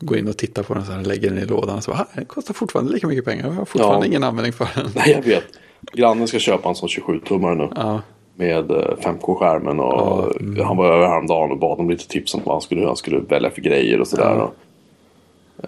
Gå 0.00 0.16
in 0.16 0.28
och 0.28 0.36
titta 0.36 0.62
på 0.62 0.74
den 0.74 0.84
så 0.84 0.92
här, 0.92 1.02
lägger 1.02 1.30
den 1.30 1.38
i 1.38 1.44
lådan 1.44 1.76
och 1.76 1.84
så, 1.84 1.92
ah, 1.92 2.06
den 2.14 2.24
kostar 2.24 2.54
fortfarande 2.54 2.92
lika 2.92 3.06
mycket 3.06 3.24
pengar. 3.24 3.46
Jag 3.46 3.52
har 3.52 3.64
fortfarande 3.64 4.06
Ja. 4.06 4.10
ingen 4.10 4.24
användning 4.24 4.52
för 4.52 4.68
den. 4.74 4.90
Nej 4.94 5.10
jag 5.10 5.22
vet. 5.22 5.44
Grannen 5.92 6.28
ska 6.28 6.38
köpa 6.38 6.68
en 6.68 6.74
sån 6.74 6.88
27-tummare 6.88 7.54
nu. 7.54 7.68
Ja, 7.76 8.00
Med 8.36 8.70
eh, 8.70 8.76
5K-skärmen 9.00 9.80
och 9.80 9.92
Ja, 9.92 10.30
mm. 10.40 10.64
han 10.66 10.76
var 10.76 10.86
över 10.92 11.06
häromdagen 11.06 11.50
och 11.50 11.58
bad 11.58 11.80
om 11.80 11.90
lite 11.90 12.08
tips 12.08 12.34
om 12.34 12.40
vad 12.44 12.54
han 12.54 12.60
skulle, 12.62 12.86
han 12.86 12.96
skulle 12.96 13.18
välja 13.20 13.50
för 13.50 13.60
grejer 13.60 14.00
och 14.00 14.06
sådär. 14.08 14.34
Ja. 14.38 14.52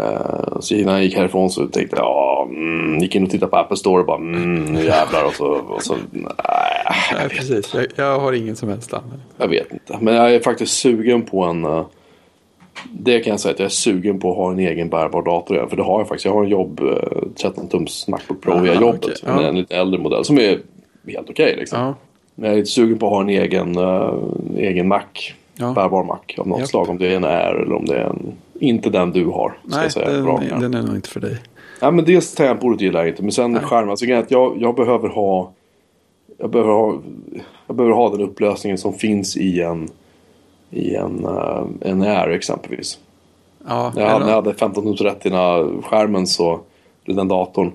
Eh, 0.00 0.60
så 0.60 0.74
innan 0.74 0.94
jag 0.94 1.04
gick 1.04 1.16
härifrån 1.16 1.50
så 1.50 1.66
tänkte 1.66 1.96
jag, 1.96 2.04
ja, 2.04 2.46
mm, 2.50 2.98
gick 2.98 3.14
in 3.14 3.24
och 3.24 3.30
tittade 3.30 3.50
på 3.50 3.56
Apple 3.56 3.76
Store 3.76 4.00
och 4.00 4.06
bara, 4.06 4.16
mm, 4.16 4.64
nu 4.64 4.84
jävlar. 4.84 5.24
Och 5.24 5.32
så, 5.34 5.46
och 5.46 5.82
så 5.82 5.94
nej, 6.10 6.32
jag, 7.12 7.18
vet, 7.22 7.32
precis. 7.32 7.74
Jag, 7.74 7.86
jag 7.96 8.18
har 8.20 8.32
ingen 8.32 8.56
som 8.56 8.68
helst 8.68 8.94
användning. 8.94 9.20
jag 9.38 9.48
vet 9.48 9.72
inte. 9.72 9.98
Men 10.00 10.14
jag 10.14 10.34
är 10.34 10.40
faktiskt 10.40 10.72
sugen 10.72 11.22
på 11.22 11.42
en, 11.44 11.64
eh, 11.64 11.86
det 12.92 13.20
kan 13.20 13.30
jag 13.30 13.40
säga 13.40 13.52
att 13.52 13.58
jag 13.58 13.66
är 13.66 13.70
sugen 13.70 14.20
på 14.20 14.30
att 14.30 14.36
ha 14.36 14.50
en 14.52 14.58
egen 14.58 14.88
bärbar 14.88 15.22
dator 15.22 15.56
igen. 15.56 15.68
För 15.68 15.76
det 15.76 15.82
har 15.82 16.00
jag 16.00 16.08
faktiskt. 16.08 16.24
Jag 16.24 16.32
har 16.32 16.44
en 16.44 16.50
jobb, 16.50 16.80
eh, 16.80 17.22
13-tums 17.36 18.08
Macbook 18.10 18.42
Pro 18.42 18.58
via 18.60 18.74
jobbet. 18.80 19.22
Men 19.24 19.42
Ja. 19.42 19.48
en 19.48 19.56
lite 19.58 19.76
äldre 19.76 20.00
modell 20.00 20.24
som 20.24 20.38
är 20.38 20.58
helt 21.08 21.30
okej 21.30 21.56
liksom. 21.58 21.80
Ja, 21.80 21.94
Men 22.34 22.44
jag 22.44 22.52
är 22.54 22.58
lite 22.58 22.70
sugen 22.70 22.98
på 22.98 23.06
att 23.06 23.12
ha 23.12 23.20
en 23.20 23.28
egen, 23.28 23.76
egen 24.56 24.88
Mac. 24.88 25.00
Ja. 25.56 25.72
Bärbar 25.72 26.04
Mac 26.04 26.18
av 26.38 26.48
något 26.48 26.58
Japp. 26.60 26.68
slag. 26.68 26.88
Om 26.90 26.98
det 26.98 27.06
är 27.12 27.16
en 27.16 27.24
Air 27.24 27.54
eller 27.62 27.74
om 27.74 27.84
det 27.84 27.94
är 27.96 28.04
en... 28.04 28.32
Inte 28.60 28.90
den 28.90 29.12
du 29.12 29.24
har. 29.26 29.58
Ska 29.68 29.76
nej, 29.76 29.82
jag 29.82 29.92
säga. 29.92 30.10
den, 30.10 30.60
den 30.60 30.74
är 30.74 30.82
nog 30.82 30.96
inte 30.96 31.08
för 31.08 31.20
dig. 31.20 31.38
Ja, 31.80 31.90
men 31.90 32.04
dels 32.04 32.34
tangentbordet 32.34 32.80
gillar 32.80 33.00
jag 33.00 33.08
inte. 33.08 33.22
Men 33.22 33.32
sen 33.32 33.60
skärmen. 33.60 33.90
Alltså, 33.90 34.06
jag, 34.06 34.56
jag 34.58 34.74
behöver 34.74 35.08
ha... 35.08 35.52
Jag 36.38 36.50
behöver 36.50 36.72
ha, 36.72 36.98
jag 37.66 37.76
behöver 37.76 37.94
ha 37.94 38.10
den 38.10 38.20
upplösningen 38.20 38.78
som 38.78 38.92
finns 38.92 39.36
i 39.36 39.60
en, 39.60 39.88
i 40.70 40.94
en, 40.94 41.24
eh, 41.24 41.64
en 41.80 42.02
Air 42.02 42.28
exempelvis. 42.28 42.98
Ja, 43.68 43.92
När 43.96 44.02
jag, 44.02 44.20
när 44.20 44.28
jag 44.28 44.34
hade 44.34 44.54
15 44.54 44.84
tums 44.84 45.00
retina 45.00 45.68
skärmen 45.82 46.26
så, 46.26 46.60
den 47.04 47.28
datorn, 47.28 47.72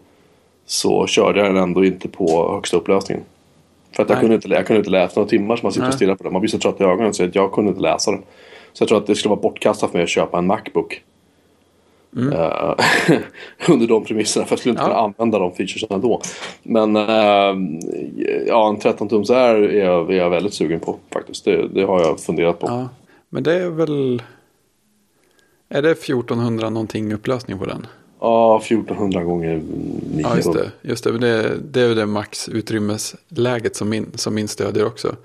så 0.65 1.07
körde 1.07 1.39
jag 1.39 1.47
den 1.47 1.63
ändå 1.63 1.85
inte 1.85 2.07
på 2.07 2.53
högsta 2.53 2.77
upplösningen. 2.77 3.23
För 3.91 4.03
att 4.03 4.09
jag 4.09 4.15
Nej. 4.15 4.21
kunde, 4.21 4.35
inte, 4.35 4.47
jag 4.49 4.67
kunde 4.67 4.77
inte 4.77 4.89
läsa 4.89 5.19
några 5.19 5.29
timmar 5.29 5.55
som 5.55 5.65
man 5.65 5.71
sitter 5.71 5.85
och 5.85 5.89
Nej. 5.89 5.95
stirrar 5.95 6.15
på 6.15 6.23
den. 6.23 6.33
Man 6.33 6.41
blir 6.41 6.49
så 6.49 6.57
trött 6.57 6.81
i 6.81 6.83
ögonen 6.83 7.13
så 7.13 7.23
att 7.23 7.35
jag 7.35 7.51
kunde 7.51 7.69
inte 7.69 7.81
läsa 7.81 8.11
den. 8.11 8.21
Så 8.73 8.81
jag 8.81 8.87
tror 8.89 8.97
att 8.97 9.07
det 9.07 9.15
skulle 9.15 9.29
vara 9.29 9.41
bortkastat 9.41 9.91
för 9.91 9.97
mig 9.97 10.03
att 10.03 10.09
köpa 10.09 10.37
en 10.37 10.47
Macbook. 10.47 11.03
Eh, 12.17 12.75
under 13.69 13.87
de 13.87 14.05
premisserna. 14.05 14.45
För 14.45 14.51
jag 14.53 14.59
skulle 14.59 14.71
inte 14.71 14.83
Mm. 14.83 14.91
Ja. 14.91 15.01
kunna 15.03 15.13
använda 15.17 15.39
de 15.39 15.51
featuresen 15.51 15.87
ändå. 15.91 16.21
Men 16.63 16.95
eh, 16.95 17.55
ja, 18.47 18.69
en 18.69 18.79
13 18.79 19.09
tums 19.09 19.29
är, 19.29 19.55
är, 19.55 19.85
jag, 19.85 20.11
är 20.11 20.17
jag 20.17 20.29
väldigt 20.29 20.53
sugen 20.53 20.79
på 20.79 20.97
faktiskt. 21.13 21.45
Det, 21.45 21.67
det 21.67 21.83
har 21.83 22.01
jag 22.01 22.19
funderat 22.19 22.59
på. 22.59 22.67
ja, 22.67 22.89
men 23.29 23.43
det 23.43 23.53
är 23.53 23.69
väl... 23.69 24.21
Är 25.69 25.81
det 25.81 25.91
1400 25.91 26.69
någonting 26.69 27.13
upplösning 27.13 27.59
på 27.59 27.65
den? 27.65 27.87
Ja, 28.19 28.61
1400 28.65 29.23
gånger 29.23 29.55
900. 29.55 30.29
Ja, 30.29 30.35
just 30.35 30.53
det. 30.53 30.71
Just 30.81 31.03
det. 31.03 31.17
Det, 31.17 31.57
det 31.71 31.81
är 31.81 31.87
ju 31.87 31.95
det 31.95 32.05
maxutrymmesläget 32.05 33.75
som 33.75 33.89
min, 33.89 34.11
som 34.15 34.35
min 34.35 34.47
stödjer 34.47 34.85
också. 34.85 35.15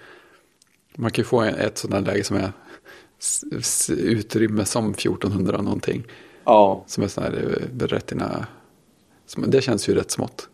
Man 0.96 1.10
kan 1.10 1.22
ju 1.22 1.26
få 1.26 1.42
ett 1.42 1.78
sådant 1.78 2.06
läge 2.06 2.24
som 2.24 2.36
är 2.36 2.52
utrymme 3.98 4.64
som 4.64 4.90
1400 4.90 5.62
någonting. 5.62 6.04
Ja, 6.44 6.84
Som 6.86 7.04
är 7.04 7.08
sån 7.08 7.24
här 7.24 7.58
eh, 7.80 7.86
retina. 7.86 8.46
Det 9.46 9.60
känns 9.62 9.88
ju 9.88 9.94
rätt 9.94 10.10
smått. 10.10 10.48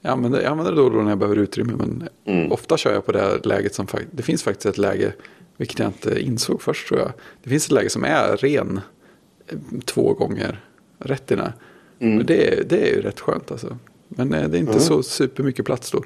Jag 0.00 0.10
använder, 0.12 0.40
jag 0.42 0.50
använder 0.50 0.72
det 0.72 0.78
då 0.78 0.84
och 0.84 0.92
då 0.92 0.98
när 1.02 1.08
jag 1.10 1.18
behöver 1.18 1.36
utrymme. 1.38 1.72
Men 1.76 2.08
Mm. 2.26 2.52
ofta 2.52 2.76
kör 2.76 2.92
jag 2.92 3.06
på 3.06 3.12
det 3.12 3.20
här 3.20 3.40
läget 3.44 3.74
som 3.74 3.86
Det 4.10 4.22
finns 4.22 4.42
faktiskt 4.42 4.66
ett 4.66 4.78
läge. 4.78 5.12
Vilket 5.56 5.78
jag 5.78 5.88
inte 5.88 6.20
insåg 6.22 6.62
först 6.62 6.88
tror 6.88 7.00
jag. 7.00 7.12
Det 7.42 7.50
finns 7.50 7.64
ett 7.66 7.72
läge 7.72 7.90
som 7.90 8.04
är 8.04 8.36
ren. 8.36 8.80
eh, 9.46 9.58
Två 9.84 10.12
gånger 10.12 10.60
retina. 10.98 11.52
Mm. 11.98 12.16
Men 12.16 12.26
det, 12.26 12.48
är- 12.48 12.64
det 12.64 12.90
är 12.90 12.94
ju 12.96 13.00
rätt 13.02 13.20
skönt 13.20 13.50
alltså. 13.52 13.78
Men 14.08 14.34
eh, 14.34 14.48
det 14.48 14.56
är 14.56 14.60
inte 14.60 14.80
så 14.80 15.02
supermycket 15.02 15.64
plats 15.66 15.90
då. 15.90 16.02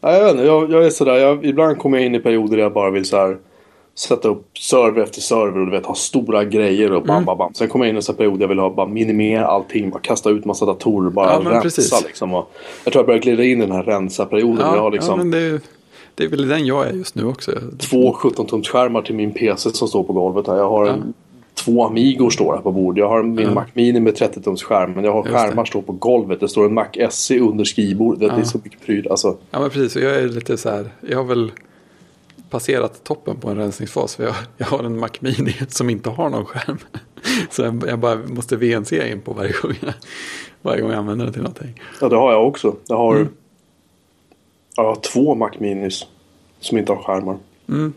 Nej, 0.00 0.14
jag 0.14 0.24
vet 0.24 0.32
inte, 0.32 0.44
jag, 0.44 0.70
jag 0.70 0.86
är 0.86 0.90
sådär. 0.90 1.16
Jag, 1.16 1.44
ibland 1.44 1.78
kommer 1.78 1.98
jag 1.98 2.06
in 2.06 2.14
i 2.14 2.20
perioder 2.20 2.56
där 2.56 2.62
jag 2.64 2.72
bara 2.72 2.90
vill 2.90 3.04
så 3.04 3.16
här 3.16 3.38
sätta 3.94 4.28
upp 4.28 4.58
server 4.58 5.02
efter 5.02 5.20
server 5.20 5.58
och 5.60 5.66
du 5.66 5.72
vet 5.72 5.86
ha 5.86 5.94
stora 5.94 6.44
grejer 6.44 6.92
och 6.92 7.02
bam, 7.02 7.16
Mm. 7.16 7.24
bam, 7.24 7.38
bam. 7.38 7.54
Sen 7.54 7.68
kommer 7.68 7.84
jag 7.84 7.90
in 7.94 7.96
i 7.96 8.02
en 8.08 8.14
period 8.16 8.42
jag 8.42 8.48
vill 8.48 8.58
ha 8.58 8.70
bara 8.74 8.86
minimera 8.86 9.46
allting, 9.46 9.90
bara 9.90 10.00
kasta 10.00 10.30
ut 10.30 10.44
massa 10.44 10.66
datorer, 10.66 11.10
bara 11.10 11.32
Ja, 11.32 11.38
rensa 11.50 11.60
precis. 11.60 12.02
liksom. 12.06 12.34
Och 12.34 12.50
jag 12.84 12.92
tror 12.92 13.00
jag 13.00 13.06
börjar 13.06 13.20
glida 13.20 13.44
in 13.44 13.58
i 13.58 13.66
den 13.66 13.72
här 13.72 13.82
rensa-perioden. 13.82 14.58
jag 14.74 14.80
har 14.82 14.90
liksom 14.90 15.10
ja, 15.10 15.16
men 15.16 15.30
det, 15.30 15.38
är- 15.38 15.60
det 16.14 16.24
är 16.24 16.28
väl 16.28 16.48
den 16.48 16.66
jag 16.66 16.86
är 16.88 16.92
just 16.92 17.14
nu 17.14 17.24
också. 17.24 17.52
två 17.78 18.12
17-tumsskärmar 18.12 19.02
till 19.02 19.14
min 19.14 19.32
PC 19.32 19.70
som 19.70 19.88
står 19.88 20.02
på 20.04 20.12
golvet 20.12 20.46
här. 20.46 20.56
Jag 20.56 20.68
har 20.70 20.86
en, 20.86 21.12
två 21.54 21.84
Amigor 21.86 22.30
står 22.30 22.54
här 22.54 22.60
på 22.60 22.72
bordet. 22.72 22.98
Jag 23.00 23.08
har 23.08 23.22
min 23.22 23.54
Mac 23.54 23.64
Mini 23.74 24.00
med 24.00 24.14
30-tums 24.14 24.62
skärm. 24.62 24.92
Men 24.92 25.04
jag 25.04 25.12
har 25.12 25.22
skärmar 25.22 25.64
står 25.64 25.82
på 25.82 25.92
golvet. 25.92 26.40
Det 26.40 26.48
står 26.48 26.64
en 26.66 26.74
Mac 26.74 26.86
SE 27.10 27.38
under 27.38 27.64
skrivbordet. 27.64 28.30
Det 28.34 28.40
är 28.40 28.44
så 28.44 28.58
mycket 28.64 28.80
pryl. 28.86 29.06
Alltså, 29.10 29.36
Ja 29.50 29.60
men 29.60 29.70
precis, 29.70 29.96
och 29.96 30.02
jag 30.02 30.16
är 30.16 30.28
lite 30.28 30.56
så 30.56 30.70
här, 30.70 30.90
jag 31.08 31.16
har 31.16 31.24
väl 31.24 31.52
passerat 32.50 33.04
toppen 33.04 33.36
på 33.36 33.48
en 33.50 33.56
rensningsfas. 33.56 34.16
För 34.16 34.24
jag, 34.24 34.34
jag 34.56 34.66
har 34.66 34.84
en 34.84 34.98
Mac 35.00 35.08
Mini 35.20 35.54
som 35.68 35.90
inte 35.90 36.10
har 36.10 36.30
någon 36.30 36.44
skärm. 36.44 36.78
Så 37.50 37.62
jag, 37.62 37.84
jag 37.88 37.98
bara 37.98 38.16
måste 38.16 38.56
VNC 38.56 38.92
in 39.12 39.20
på 39.20 39.32
varje 39.32 39.52
gång 39.62 39.72
jag, 39.80 39.92
varje 40.62 40.80
gång 40.82 40.90
jag 40.90 40.98
använder 40.98 41.24
den 41.24 41.32
till 41.34 41.42
någonting. 41.42 41.80
ja, 42.00 42.08
det 42.08 42.16
har 42.16 42.32
jag 42.32 42.46
också. 42.46 42.76
Jag 42.86 42.96
har, 42.96 43.16
Mm. 43.16 43.28
jag 44.76 44.84
har 44.84 44.96
två 44.96 45.34
Mac 45.34 45.50
Minis 45.58 46.06
som 46.60 46.78
inte 46.78 46.92
har 46.92 47.02
skärmar. 47.02 47.36
Mm. 47.68 47.92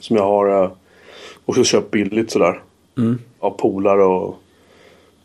Som 0.00 0.16
jag 0.16 0.24
har 0.24 0.62
eh, 0.64 0.70
också 1.44 1.64
köpt 1.64 1.90
billigt 1.90 2.30
sådär. 2.30 2.62
Mm. 2.98 3.18
Av 3.38 3.50
polare 3.50 4.04
och 4.04 4.36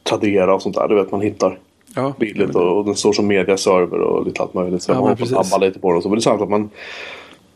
Tradera 0.03 0.55
och 0.55 0.61
sånt 0.61 0.75
där. 0.75 0.88
Du 0.88 0.95
vet 0.95 1.11
man 1.11 1.21
hittar 1.21 1.59
Ja, 1.95 2.13
billigt 2.19 2.55
och, 2.55 2.77
och 2.77 2.86
den 2.86 2.95
står 2.95 3.13
som 3.13 3.27
mediaserver 3.27 3.99
och 3.99 4.25
lite 4.25 4.41
allt 4.41 4.53
möjligt. 4.53 4.84
Så 4.84 4.91
Ja, 4.91 5.01
man 5.01 5.15
precis. 5.17 5.31
labba 5.36 5.57
lite 5.57 5.79
på 5.79 5.88
den. 5.89 5.97
och 5.97 6.03
Så. 6.03 6.09
Men 6.09 6.15
det 6.15 6.19
är 6.19 6.21
sant 6.21 6.41
att 6.41 6.49
man 6.49 6.69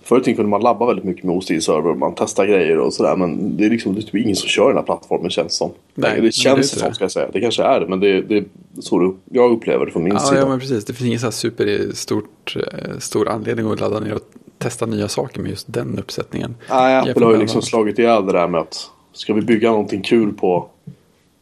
Förr 0.08 0.20
tiden 0.20 0.36
kunde 0.36 0.50
man 0.50 0.62
labba 0.62 0.86
väldigt 0.86 1.06
mycket 1.06 1.24
med 1.24 1.36
OSD-server 1.36 1.90
och 1.92 1.98
man 1.98 2.14
testar 2.18 2.46
grejer 2.46 2.78
och 2.80 2.94
sådär. 2.94 3.16
Men 3.16 3.58
det 3.58 3.66
är 3.66 3.70
liksom 3.70 3.94
det 3.96 4.00
är 4.00 4.02
typ 4.02 4.16
ingen 4.16 4.36
som 4.36 4.48
kör 4.50 4.68
den 4.68 4.78
här 4.78 4.84
plattformen 4.84 5.30
känns 5.30 5.54
som. 5.56 5.72
Nej, 5.96 6.12
det 6.16 6.22
det 6.22 6.32
känns 6.32 6.58
inte 6.58 6.68
som 6.80 6.90
det. 6.90 6.96
ska 6.96 7.04
jag 7.04 7.12
säga. 7.12 7.30
Det 7.34 7.42
kanske 7.42 7.64
är 7.64 7.80
det. 7.80 7.88
Men 7.88 8.00
det, 8.00 8.22
det 8.22 8.38
är 8.38 8.44
så 8.80 9.00
det- 9.00 9.14
jag 9.38 9.52
upplever 9.52 9.86
det 9.86 9.92
från 9.92 10.04
min 10.04 10.14
Ja, 10.14 10.20
sida. 10.20 10.42
ja 10.42 10.48
men 10.50 10.60
precis. 10.60 10.86
Det 10.86 10.94
finns 10.94 11.08
ingen 11.08 11.20
så 11.20 11.26
här 11.26 11.32
super 11.32 11.92
stort, 11.96 12.56
eh, 12.56 12.98
stor 13.00 13.30
anledning 13.30 13.72
att 13.72 13.80
ladda 13.80 14.00
ner 14.00 14.14
och 14.14 14.22
testa 14.58 14.86
nya 14.86 15.08
saker 15.08 15.42
med 15.42 15.50
just 15.50 15.74
den 15.74 16.00
uppsättningen. 16.00 16.56
Nej, 16.70 17.10
Apple 17.10 17.26
har 17.26 17.34
ju 17.34 17.40
liksom 17.40 17.62
slagit 17.62 18.00
ihjäl 18.00 18.26
det 18.26 18.32
där 18.32 18.48
med 18.48 18.62
att 18.62 18.90
ska 19.14 19.34
vi 19.34 19.42
bygga 19.42 19.72
någonting 19.72 20.02
kul 20.02 20.34
på 20.34 20.70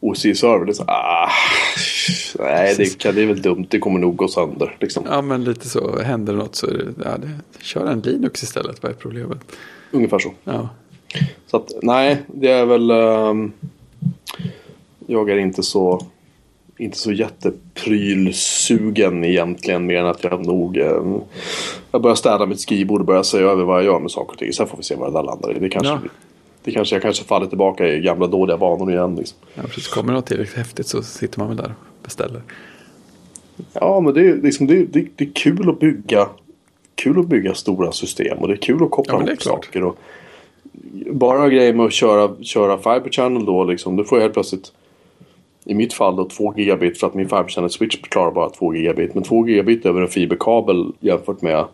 OSD-server? 0.00 0.64
Det 0.66 0.72
är 0.72 0.74
så, 0.74 0.84
ah, 0.86 1.28
nej, 2.38 2.74
det, 2.78 2.98
kan, 2.98 3.14
det 3.14 3.22
är 3.22 3.26
väl 3.26 3.42
dumt. 3.42 3.66
Det 3.70 3.78
kommer 3.78 4.00
nog 4.00 4.16
gå 4.16 4.28
sönder. 4.28 4.76
Liksom. 4.80 5.04
Ja, 5.10 5.22
men 5.22 5.44
lite 5.44 5.68
så. 5.68 5.98
Händer 5.98 6.32
något 6.32 6.54
så 6.54 6.66
ja, 7.04 7.16
det, 7.18 7.30
kör 7.64 7.86
en 7.86 8.00
Linux 8.00 8.42
istället. 8.42 8.82
Vad 8.82 8.92
är 8.92 8.96
problemet? 8.96 9.38
Ungefär 9.90 10.18
så. 10.18 10.32
Ja, 10.44 10.68
Så 11.46 11.56
att, 11.56 11.70
nej, 11.82 12.16
det 12.26 12.50
är 12.50 12.66
väl... 12.66 12.90
ehm, 12.90 13.52
jag 15.06 15.30
är 15.30 15.36
inte 15.36 15.62
så, 15.62 16.06
inte 16.78 16.98
så 16.98 17.12
jätteprylsugen 17.12 19.24
egentligen. 19.24 19.86
Mer 19.86 19.96
än 20.00 20.06
att 20.06 20.24
jag 20.24 20.46
nog... 20.46 20.76
ehm, 20.76 21.20
jag 21.92 22.02
börjar 22.02 22.14
städa 22.16 22.46
mitt 22.46 22.60
skrivbord 22.60 23.00
och 23.00 23.06
börjar 23.06 23.22
se 23.22 23.38
över 23.38 23.64
vad 23.64 23.78
jag 23.78 23.84
gör 23.84 24.00
med 24.00 24.10
saker 24.10 24.32
och 24.32 24.38
ting. 24.38 24.52
Sen 24.52 24.66
får 24.66 24.76
vi 24.76 24.82
se 24.82 24.94
vad 24.94 25.12
det 25.12 25.18
där 25.18 25.22
landar 25.22 25.56
i. 25.56 25.58
Det 25.58 25.68
kanske, 25.68 25.92
Ja. 25.92 26.00
Det 26.66 26.72
kanske, 26.72 26.94
jag 26.94 27.02
kanske 27.02 27.24
faller 27.24 27.46
tillbaka 27.46 27.88
i 27.88 28.00
gamla 28.00 28.26
dåliga 28.26 28.56
vanor 28.56 28.90
igen. 28.92 29.14
Liksom. 29.16 29.38
ja 29.54 29.62
precis. 29.62 29.88
Kommer 29.88 30.12
det 30.12 30.14
något 30.18 30.26
tillräckligt 30.26 30.56
häftigt 30.56 30.86
så 30.86 31.02
sitter 31.02 31.38
man 31.38 31.48
väl 31.48 31.56
där 31.56 31.74
och 31.78 32.02
beställer. 32.04 32.42
Ja, 33.72 34.00
men 34.00 34.14
det 34.14 34.20
är, 34.20 34.36
liksom, 34.36 34.66
det, 34.66 34.74
är- 34.78 34.86
det, 34.90 35.06
det 35.16 35.24
är 35.24 35.30
kul 35.34 35.68
att 35.70 35.80
bygga 35.80 36.28
kul 36.94 37.18
att 37.20 37.26
bygga 37.26 37.54
stora 37.54 37.92
system 37.92 38.38
och 38.38 38.48
det 38.48 38.54
är 38.54 38.58
kul 38.58 38.82
att 38.82 38.90
koppla 38.90 39.14
Ja, 39.14 39.26
ihop 39.26 39.42
saker. 39.42 39.84
Och 39.84 39.98
bara 41.10 41.48
grejen 41.48 41.76
med 41.76 41.86
att 41.86 41.92
köra, 41.92 42.42
köra 42.42 42.76
Fiber 42.76 43.10
Channel 43.10 43.44
då 43.44 43.64
liksom, 43.64 43.96
då 43.96 44.04
får 44.04 44.18
jag 44.18 44.22
helt 44.22 44.34
plötsligt 44.34 44.72
i 45.64 45.74
mitt 45.74 45.92
fall 45.92 46.16
då 46.16 46.28
2 46.28 46.54
gigabit 46.56 46.98
för 47.00 47.06
att 47.06 47.14
min 47.14 47.28
Fiber 47.28 47.48
Channel 47.48 47.70
Switch 47.70 48.00
klarar 48.00 48.30
bara 48.30 48.50
2 48.50 48.74
gigabit. 48.74 49.14
Men 49.14 49.22
2 49.22 49.48
gigabit 49.48 49.86
över 49.86 50.00
en 50.02 50.08
fiberkabel 50.08 50.92
jämfört 51.00 51.42
med 51.42 51.64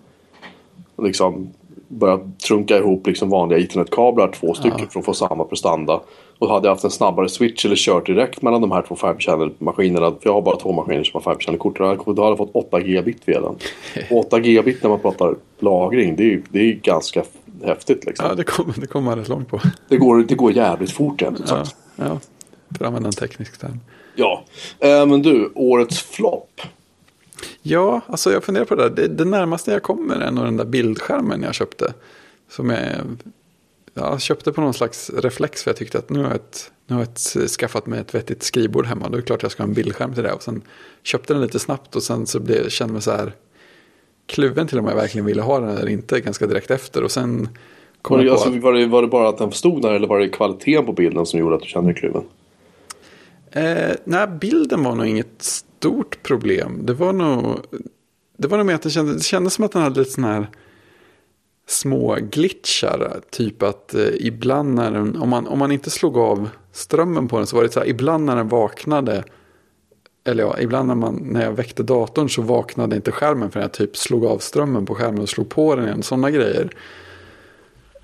liksom 1.02 1.50
börja 1.88 2.20
trunka 2.48 2.76
ihop 2.78 3.06
liksom 3.06 3.30
vanliga 3.30 3.58
internetkablar 3.58 4.28
två 4.28 4.54
stycken 4.54 4.88
för 4.88 4.98
att 4.98 5.04
få 5.04 5.14
samma 5.14 5.44
prestanda. 5.44 6.00
Och 6.38 6.48
hade 6.48 6.66
jag 6.68 6.72
haft 6.74 6.84
en 6.84 6.90
snabbare 6.90 7.28
switch 7.28 7.64
eller 7.64 7.76
kört 7.76 8.06
direkt 8.06 8.42
mellan 8.42 8.60
de 8.60 8.72
här 8.72 8.82
två 8.82 8.96
Fiber 8.96 9.18
Channel-maskinerna. 9.18 10.10
För 10.10 10.18
jag 10.22 10.32
har 10.32 10.42
bara 10.42 10.56
två 10.56 10.72
maskiner 10.72 11.04
som 11.04 11.20
har 11.24 11.32
Fiber 11.32 11.44
Channel-kort. 11.44 11.78
Då 11.78 11.84
hade 11.84 12.22
jag- 12.22 12.38
fått 12.38 12.50
8 12.54 12.80
gigabit 12.80 13.26
den. 13.26 13.44
Och 14.10 14.18
8 14.18 14.38
gigabit 14.38 14.82
när 14.82 14.90
man 14.90 14.98
pratar 15.00 15.34
lagring, 15.58 16.16
det 16.16 16.22
är, 16.22 16.26
ju- 16.26 16.42
det 16.50 16.58
är 16.58 16.72
ganska 16.72 17.22
häftigt 17.64 18.04
liksom. 18.06 18.26
Ja, 18.28 18.34
det 18.34 18.44
kommer 18.44 18.74
det 18.80 18.86
kommer 18.86 19.10
man 19.10 19.18
rätt 19.18 19.28
långt 19.28 19.48
på. 19.48 19.60
Det, 19.88 19.96
går, 19.96 20.24
det 20.28 20.34
går 20.34 20.52
jävligt 20.52 20.90
fort 20.90 21.22
rent 21.22 21.40
ut 21.40 21.46
Ja, 21.48 21.64
sagt. 21.64 21.76
ja. 21.96 22.18
För 22.78 22.84
att 22.84 22.88
använda 22.88 23.06
en 23.06 23.12
teknisk 23.12 23.60
term. 23.60 23.80
Ja. 24.16 24.42
Eh, 24.80 25.06
men 25.06 25.22
du, 25.22 25.52
årets 25.54 26.02
flopp. 26.02 26.60
Ja, 27.62 28.00
alltså 28.06 28.32
jag 28.32 28.44
funderar 28.44 28.64
på 28.64 28.74
det 28.74 28.82
där. 28.82 28.90
Det, 28.90 29.08
det 29.08 29.24
närmaste 29.24 29.70
jag 29.70 29.82
kommer 29.82 30.16
är 30.16 30.30
nog 30.30 30.44
den 30.44 30.56
där 30.56 30.64
bildskärmen 30.64 31.42
jag 31.42 31.54
köpte. 31.54 31.94
Som 32.48 32.70
jag, 32.70 32.80
jag 33.94 34.20
köpte 34.20 34.52
på 34.52 34.60
någon 34.60 34.74
slags 34.74 35.10
reflex 35.10 35.62
för 35.62 35.70
jag 35.70 35.76
tyckte 35.76 35.98
att 35.98 36.10
nu 36.10 36.18
har 36.18 36.26
jag, 36.26 36.34
ett, 36.34 36.72
nu 36.86 36.94
har 36.94 37.02
jag 37.02 37.08
ett, 37.08 37.50
skaffat 37.50 37.86
mig 37.86 38.00
ett 38.00 38.14
vettigt 38.14 38.42
skrivbord 38.42 38.86
hemma. 38.86 39.08
Då 39.08 39.14
är 39.14 39.20
det 39.20 39.26
klart 39.26 39.42
jag 39.42 39.52
ska 39.52 39.62
ha 39.62 39.68
en 39.68 39.74
bildskärm 39.74 40.14
till 40.14 40.22
det. 40.22 40.32
Och 40.32 40.42
sen 40.42 40.62
köpte 41.02 41.32
den 41.32 41.42
lite 41.42 41.58
snabbt 41.58 41.96
och 41.96 42.02
sen 42.02 42.26
så 42.26 42.40
blev, 42.40 42.68
kände 42.68 42.92
mig 42.92 43.02
så 43.02 43.10
här 43.10 43.32
kluven 44.26 44.66
till 44.66 44.78
om 44.78 44.86
jag 44.86 44.96
verkligen 44.96 45.24
ville 45.24 45.42
ha 45.42 45.60
den 45.60 45.76
eller 45.76 45.90
inte 45.90 46.20
ganska 46.20 46.46
direkt 46.46 46.70
efter. 46.70 47.04
Och 47.04 47.10
sen 47.10 47.48
kom 48.02 48.16
Var 48.16 48.24
det, 48.24 48.28
jag 48.28 48.38
på 48.38 48.44
alltså, 48.44 48.60
var, 48.60 48.72
det, 48.72 48.86
var 48.86 49.02
det 49.02 49.08
bara 49.08 49.28
att 49.28 49.38
den 49.38 49.52
stod 49.52 49.82
där 49.82 49.92
eller 49.92 50.08
var 50.08 50.18
det 50.18 50.28
kvaliteten 50.28 50.86
på 50.86 50.92
bilden 50.92 51.26
som 51.26 51.40
gjorde 51.40 51.54
att 51.54 51.62
du 51.62 51.68
kände 51.68 51.92
dig 51.92 52.00
kluven? 52.00 52.24
Eh, 53.52 53.96
nej, 54.04 54.26
bilden 54.26 54.82
var 54.82 54.94
nog 54.94 55.06
inget 55.06 55.42
stort 55.42 56.22
problem. 56.22 56.86
Det 56.86 56.94
var 56.94 57.12
nog, 57.12 57.60
det 58.36 58.48
var 58.48 58.56
nog 58.56 58.66
mer 58.66 58.74
att 58.74 58.82
det 58.82 58.90
kändes, 58.90 59.16
det 59.16 59.24
kändes 59.24 59.54
som 59.54 59.64
att 59.64 59.72
den 59.72 59.82
hade 59.82 59.98
lite 59.98 60.10
sån 60.10 60.24
här 60.24 60.46
små 61.66 62.18
glitchar. 62.20 63.20
Typ 63.30 63.62
att 63.62 63.94
eh, 63.94 64.08
ibland 64.18 64.74
när 64.74 64.90
den, 64.90 65.16
om 65.16 65.28
man, 65.28 65.46
om 65.46 65.58
man 65.58 65.72
inte 65.72 65.90
slog 65.90 66.18
av 66.18 66.48
strömmen 66.72 67.28
på 67.28 67.36
den 67.36 67.46
så 67.46 67.56
var 67.56 67.62
det 67.62 67.72
så 67.72 67.80
här, 67.80 67.86
ibland 67.86 68.24
när 68.24 68.36
den 68.36 68.48
vaknade. 68.48 69.24
Eller 70.24 70.44
ja, 70.44 70.56
ibland 70.60 70.88
när, 70.88 70.94
man, 70.94 71.14
när 71.14 71.44
jag 71.44 71.52
väckte 71.52 71.82
datorn 71.82 72.28
så 72.28 72.42
vaknade 72.42 72.96
inte 72.96 73.12
skärmen 73.12 73.50
för 73.50 73.60
jag 73.60 73.72
typ 73.72 73.96
slog 73.96 74.24
av 74.24 74.38
strömmen 74.38 74.86
på 74.86 74.94
skärmen 74.94 75.20
och 75.20 75.28
slog 75.28 75.48
på 75.48 75.74
den 75.76 75.84
igen. 75.84 76.02
Sådana 76.02 76.30
grejer. 76.30 76.70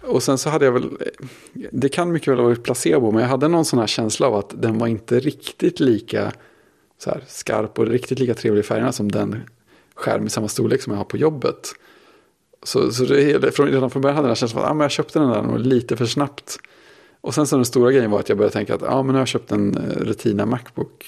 Och 0.08 0.22
sen 0.22 0.38
så 0.38 0.50
hade 0.50 0.64
jag 0.64 0.72
väl, 0.72 0.84
eh, 0.84 1.26
det 1.72 1.88
kan 1.88 2.12
mycket 2.12 2.28
väl 2.28 2.38
ha 2.38 2.44
varit 2.44 2.62
placebo, 2.62 3.10
men 3.10 3.22
jag 3.22 3.28
hade 3.28 3.48
någon 3.48 3.64
sån 3.64 3.78
här 3.78 3.86
känsla 3.86 4.26
av 4.26 4.34
att 4.34 4.62
den 4.62 4.78
var 4.78 4.86
inte 4.86 5.20
riktigt 5.20 5.80
lika 5.80 6.32
så 6.98 7.10
här, 7.10 7.24
skarp 7.26 7.78
och 7.78 7.86
riktigt 7.86 8.18
lika 8.18 8.34
trevlig 8.34 8.60
i 8.60 8.62
färgerna 8.62 8.92
som 8.92 9.12
den 9.12 9.40
skärm 9.94 10.26
i 10.26 10.30
samma 10.30 10.48
storlek 10.48 10.82
som 10.82 10.92
jag 10.92 10.98
har 10.98 11.04
på 11.04 11.16
jobbet. 11.16 11.68
Så, 12.62 12.92
så 12.92 13.04
det, 13.04 13.54
från, 13.54 13.68
redan 13.68 13.90
från 13.90 14.02
början 14.02 14.16
hade 14.16 14.28
jag 14.28 14.36
den 14.36 14.36
här 14.36 14.40
känslan 14.40 14.62
av 14.62 14.64
att 14.64 14.70
ah, 14.70 14.74
men 14.74 14.84
jag 14.84 14.90
köpte 14.90 15.18
den 15.18 15.30
där 15.30 15.42
nog 15.42 15.58
lite 15.58 15.96
för 15.96 16.06
snabbt. 16.06 16.58
Och 17.20 17.34
sen 17.34 17.46
så 17.46 17.56
den 17.56 17.64
stora 17.64 17.92
grejen 17.92 18.10
var 18.10 18.20
att 18.20 18.28
jag 18.28 18.38
började 18.38 18.52
tänka 18.52 18.74
att 18.74 18.82
ah, 18.82 19.02
men 19.02 19.06
nu 19.06 19.12
har 19.12 19.20
jag 19.20 19.28
köpt 19.28 19.52
en 19.52 19.76
eh, 19.76 20.04
Retina 20.04 20.46
Macbook. 20.46 21.06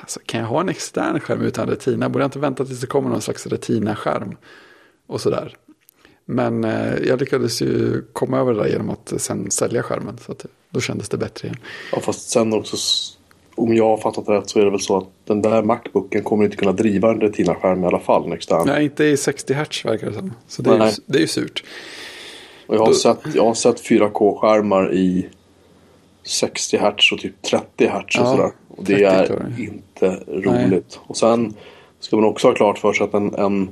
Alltså, 0.00 0.20
kan 0.26 0.40
jag 0.40 0.46
ha 0.46 0.60
en 0.60 0.68
extern 0.68 1.20
skärm 1.20 1.40
utan 1.40 1.68
Retina? 1.68 2.08
Borde 2.08 2.22
jag 2.22 2.28
inte 2.28 2.38
vänta 2.38 2.64
tills 2.64 2.80
det 2.80 2.86
kommer 2.86 3.10
någon 3.10 3.20
slags 3.20 3.46
Retina-skärm? 3.46 4.36
Och 5.06 5.20
sådär. 5.20 5.56
Men 6.30 6.64
eh, 6.64 6.94
jag 7.06 7.20
lyckades 7.20 7.62
ju 7.62 8.02
komma 8.12 8.38
över 8.38 8.54
det 8.54 8.62
där 8.62 8.68
genom 8.68 8.90
att 8.90 9.12
sen 9.16 9.50
sälja 9.50 9.82
skärmen. 9.82 10.18
Så 10.26 10.32
att, 10.32 10.46
då 10.70 10.80
kändes 10.80 11.08
det 11.08 11.16
bättre 11.16 11.48
igen. 11.48 11.58
Ja, 11.92 12.00
fast 12.00 12.30
sen 12.30 12.52
också, 12.52 12.76
om 13.54 13.74
jag 13.74 13.84
har 13.84 13.96
fattat 13.96 14.28
rätt 14.28 14.50
så 14.50 14.60
är 14.60 14.64
det 14.64 14.70
väl 14.70 14.80
så 14.80 14.96
att 14.96 15.08
den 15.24 15.42
där 15.42 15.62
Macbooken 15.62 16.22
kommer 16.22 16.44
inte 16.44 16.56
kunna 16.56 16.72
driva 16.72 17.10
en 17.10 17.20
Retina-skärm 17.20 17.84
i 17.84 17.86
alla 17.86 18.00
fall. 18.00 18.26
En 18.26 18.32
extern. 18.32 18.66
Nej, 18.66 18.84
inte 18.84 19.04
i 19.04 19.16
60 19.16 19.54
Hz 19.54 19.84
verkar 19.84 20.06
det 20.06 20.14
som. 20.14 20.32
Så 20.48 20.62
det 20.62 20.70
är, 20.70 20.74
ju, 20.74 20.78
Nej. 20.78 20.94
det 21.06 21.18
är 21.18 21.20
ju 21.20 21.26
surt. 21.26 21.64
Och 22.66 22.74
jag 22.74 22.80
har, 22.80 22.86
Då- 22.86 22.94
sett, 22.94 23.18
jag 23.34 23.44
har 23.44 23.54
sett 23.54 23.82
4K-skärmar 23.82 24.92
i 24.92 25.28
60 26.22 26.76
Hz 26.76 27.12
och 27.12 27.18
typ 27.18 27.42
30 27.42 27.86
Hz 27.86 27.94
och 27.94 28.04
Ja, 28.08 28.26
sådär. 28.26 28.50
Och 28.68 28.84
det 28.84 29.10
30 29.10 29.32
är 29.32 29.60
inte 29.60 30.22
roligt. 30.26 31.00
Och 31.02 31.16
sen 31.16 31.54
ska 32.00 32.16
man 32.16 32.24
också 32.24 32.48
ha 32.48 32.54
klart 32.54 32.78
för 32.78 32.92
sig 32.92 33.04
att 33.04 33.14
en, 33.14 33.34
en, 33.34 33.68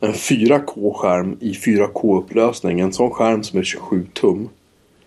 en 0.00 0.12
4K-skärm 0.12 1.36
i 1.40 1.52
4K-upplösning, 1.52 2.80
en 2.80 2.92
sån 2.92 3.10
skärm 3.10 3.42
som 3.42 3.58
är 3.58 3.62
27 3.62 4.06
tum. 4.12 4.48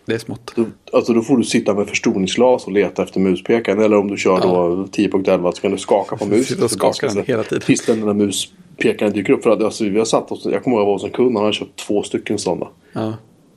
Det 0.05 0.13
är 0.13 0.19
smått. 0.19 0.53
Då, 0.55 0.65
alltså 0.93 1.13
då 1.13 1.21
får 1.21 1.37
du 1.37 1.43
sitta 1.43 1.73
med 1.73 1.87
förstoringsglas 1.87 2.65
och 2.65 2.71
leta 2.71 3.03
efter 3.03 3.19
muspekaren. 3.19 3.81
Eller 3.81 3.97
om 3.97 4.07
du 4.07 4.17
kör 4.17 4.41
då 4.41 4.85
10.11 4.91 5.51
så 5.51 5.61
kan 5.61 5.71
du 5.71 5.77
skaka 5.77 6.17
på 6.17 6.25
musen. 6.29 6.43
Sitta 6.43 6.63
och 6.63 6.71
skaka 6.71 7.07
den 7.07 7.25
hela 7.25 7.43
tiden. 7.43 7.61
Tills 7.61 7.85
den 7.85 8.05
där 8.05 8.13
muspekaren 8.13 9.13
dyker 9.13 9.33
upp. 9.33 9.43
För 9.43 9.49
att, 9.49 9.63
alltså, 9.63 9.83
vi 9.83 9.97
har 9.97 10.05
satt 10.05 10.31
oss, 10.31 10.45
jag 10.45 10.63
kommer 10.63 10.77
ihåg 10.77 10.87
hos 10.87 11.03
en 11.03 11.09
kund. 11.09 11.35
Han 11.35 11.43
hade 11.43 11.53
köpt 11.53 11.79
två 11.87 12.03
stycken 12.03 12.37
sådana. 12.37 12.67
Ja. 12.93 13.13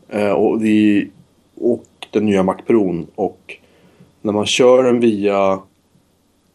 Eh, 0.09 0.31
och, 0.33 0.61
det, 0.61 1.07
och 1.61 1.85
den 2.11 2.27
nya 2.27 2.43
Mac 2.43 2.57
Pro. 2.67 3.07
Och 3.15 3.57
när 4.23 4.33
man 4.33 4.47
kör 4.47 4.83
den 4.83 5.01
via 5.01 5.59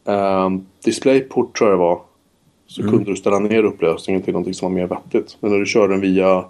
eh, 0.07 0.49
DisplayPort 0.85 1.57
tror 1.57 1.69
jag 1.69 1.79
det 1.79 1.83
var. 1.83 2.01
Så 2.69 2.81
kunde 2.81 3.11
du 3.11 3.15
ställa 3.15 3.39
ner 3.39 3.63
upplösningen 3.63 4.21
till 4.21 4.33
någonting 4.33 4.53
som 4.53 4.73
var 4.73 4.81
mer 4.81 4.87
vettigt. 4.87 5.37
Men 5.39 5.51
när 5.51 5.59
du 5.59 5.65
kör 5.65 5.87
den 5.87 6.01
via 6.01 6.45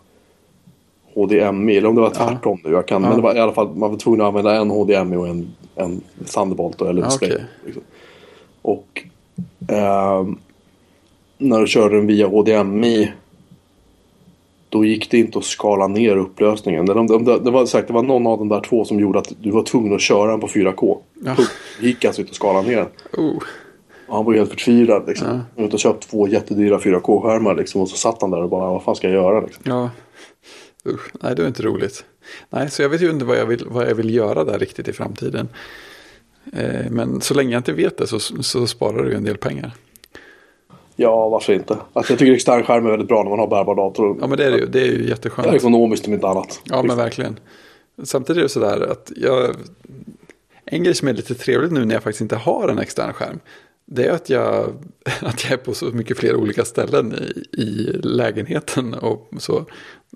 HDMI, 1.14 1.78
eller 1.78 1.90
om 1.90 1.96
det 1.96 2.02
var 2.02 2.10
tvärtom 2.10 2.60
nu. 2.64 2.72
Jag 2.72 2.88
kan, 2.88 3.02
Men 3.02 3.16
det 3.16 3.22
var 3.22 3.36
i 3.36 3.40
alla 3.40 3.52
fall, 3.52 3.76
man 3.76 3.92
var 3.92 3.98
tvungen 3.98 4.22
att 4.22 4.28
använda 4.28 4.56
en 4.56 4.70
HDMI 4.70 5.18
och 5.18 5.28
en, 5.28 5.52
en 5.76 6.02
Thunderbolt 6.34 6.82
eller 6.82 7.04
Display. 7.04 7.32
okej. 7.32 7.46
Liksom. 7.66 7.84
Och 8.62 9.04
ehm, 9.68 10.38
när 11.38 11.60
du 11.60 11.68
körde 11.68 11.96
den 11.96 12.08
via 12.08 12.28
HDMI 12.28 13.12
då 14.70 14.86
gick 14.86 15.12
det 15.12 15.18
inte 15.18 15.40
att 15.40 15.46
skala 15.46 15.88
ner 15.88 16.18
upplösningen. 16.18 16.86
Det, 16.86 16.94
det, 16.94 17.40
det, 17.40 17.52
var, 17.52 17.66
sagt, 17.66 17.88
det 17.88 17.94
var 17.94 18.04
någon 18.04 18.28
av 18.28 18.38
de 18.38 18.50
där 18.50 18.62
två 18.62 18.86
som 18.86 19.00
gjorde 19.00 19.20
att 19.20 19.34
du 19.42 19.52
var 19.52 19.64
tvungen 19.64 19.96
att 19.96 20.02
köra 20.02 20.32
den 20.32 20.40
på 20.40 20.48
4K. 20.48 20.98
Ja. 21.26 21.36
Det 21.80 21.88
gick 21.88 22.06
alltså 22.06 22.22
inte 22.22 22.32
att 22.32 22.36
skala 22.36 22.62
ner 22.62 22.76
den. 22.78 22.88
Oh. 23.26 23.44
Och 24.10 24.16
han 24.16 24.26
var 24.26 24.34
helt 24.34 24.50
förtvivlad. 24.50 25.08
Liksom. 25.08 25.28
Han 25.28 25.38
hade 25.38 25.64
inte 25.64 25.78
köpt 25.78 26.10
två 26.10 26.28
jättedyra 26.28 26.78
4K-skärmar 26.80 27.56
liksom, 27.56 27.82
och 27.82 27.90
så 27.90 27.98
satt 27.98 28.22
han 28.22 28.32
där 28.32 28.44
och 28.44 28.50
bara 28.50 28.72
vad 28.72 28.84
fan 28.84 28.96
ska 28.96 29.08
jag 29.08 29.14
göra? 29.24 29.42
Liksom. 29.42 29.64
Ja. 29.68 29.90
Usch, 30.86 31.12
nej, 31.22 31.36
det 31.36 31.44
är 31.44 31.48
inte 31.48 31.64
roligt. 31.64 32.06
Nej, 32.50 32.70
så 32.70 32.82
jag 32.82 32.90
vet 32.90 33.02
ju 33.02 33.10
inte 33.10 33.26
vad 33.26 33.38
jag 33.38 33.46
vill, 33.46 33.64
vad 33.68 33.90
jag 33.90 33.96
vill 33.96 34.16
göra 34.16 34.44
där 34.44 34.60
riktigt 34.60 34.88
i 34.88 34.94
framtiden. 34.94 35.50
Eh, 36.54 36.90
men 36.92 37.22
så 37.22 37.34
länge 37.34 37.52
jag 37.52 37.60
inte 37.60 37.74
vet 37.74 37.98
det 37.98 38.08
så, 38.08 38.20
så 38.20 38.68
sparar 38.68 39.04
du 39.04 39.16
en 39.16 39.24
del 39.24 39.38
pengar. 39.38 39.72
Ja, 40.96 41.30
varför 41.30 41.54
inte? 41.54 41.78
Alltså, 41.94 42.14
jag 42.14 42.20
tycker 42.20 42.34
externskärm 42.34 42.86
är 42.86 42.90
väldigt 42.90 43.08
bra 43.08 43.24
när 43.24 43.30
man 43.30 43.40
har 43.40 43.48
bärbar 43.48 43.76
dator. 43.76 44.18
Ja, 44.22 44.28
men 44.28 44.38
det 44.38 44.46
är 44.46 44.52
det 44.52 44.58
ju. 44.58 44.66
Det 44.66 44.82
är 44.82 44.86
ju 44.86 44.98
Det 44.98 45.04
är 45.04 45.10
jätteskönt. 45.10 45.54
ekonomiskt 45.54 46.08
om 46.08 46.14
inte 46.14 46.28
annat. 46.28 46.62
Ja, 46.64 46.84
men 46.84 46.98
verkligen. 46.98 47.40
Samtidigt 48.04 48.38
är 48.40 48.44
det 48.44 48.50
sådär 48.50 48.92
att 48.92 49.12
jag... 49.16 49.56
En 50.66 50.84
grej 50.84 50.96
som 50.96 51.08
är 51.08 51.14
lite 51.14 51.36
trevligt 51.36 51.72
nu 51.72 51.86
när 51.86 51.96
jag 51.96 52.04
faktiskt 52.04 52.22
inte 52.22 52.36
har 52.36 52.68
en 52.68 52.80
extern 52.80 53.14
skärm. 53.14 53.40
Det 53.92 54.06
är 54.06 54.12
att 54.12 54.30
jag, 54.30 54.74
att 55.22 55.44
jag 55.44 55.54
är 55.54 55.58
på 55.58 55.74
så 55.74 55.86
mycket 55.86 56.18
fler 56.18 56.36
olika 56.36 56.66
ställen 56.66 57.14
i, 57.14 57.62
i 57.62 57.92
lägenheten 58.04 58.94
och 58.94 59.30
så 59.38 59.66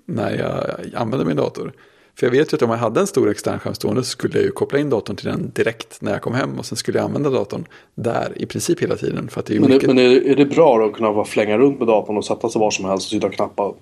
när 0.06 0.38
jag 0.38 0.86
använder 1.00 1.26
min 1.26 1.36
dator. 1.36 1.72
För 2.18 2.26
jag 2.26 2.30
vet 2.30 2.52
ju 2.52 2.54
att 2.54 2.62
om 2.62 2.70
jag 2.70 2.76
hade 2.76 3.00
en 3.00 3.06
stor 3.06 3.30
extern 3.30 3.58
skärm 3.58 3.74
stående 3.74 4.02
så 4.02 4.10
skulle 4.10 4.38
jag 4.38 4.44
ju 4.44 4.50
koppla 4.50 4.78
in 4.78 4.90
datorn 4.90 5.16
till 5.16 5.26
den 5.26 5.50
direkt 5.54 6.02
när 6.02 6.12
jag 6.12 6.22
kom 6.22 6.34
hem 6.34 6.58
och 6.58 6.66
sen 6.66 6.76
skulle 6.76 6.98
jag 6.98 7.04
använda 7.04 7.30
datorn 7.30 7.64
där 7.94 8.32
i 8.36 8.46
princip 8.46 8.82
hela 8.82 8.96
tiden. 8.96 9.28
För 9.28 9.40
att 9.40 9.46
det 9.46 9.56
är 9.56 9.60
Men, 9.60 9.70
mycket... 9.70 9.88
men 9.88 9.98
är, 9.98 10.26
är 10.26 10.36
det 10.36 10.46
bra 10.46 10.78
då 10.78 10.84
att 10.84 10.92
kunna 10.92 11.12
bara 11.12 11.24
flänga 11.24 11.58
runt 11.58 11.78
med 11.78 11.88
datorn 11.88 12.16
och 12.16 12.24
sätta 12.24 12.48
sig 12.48 12.60
var 12.60 12.70
som 12.70 12.84
helst 12.84 13.06
och 13.06 13.10
sitta 13.10 13.26
och 13.26 13.32
knappa? 13.32 13.74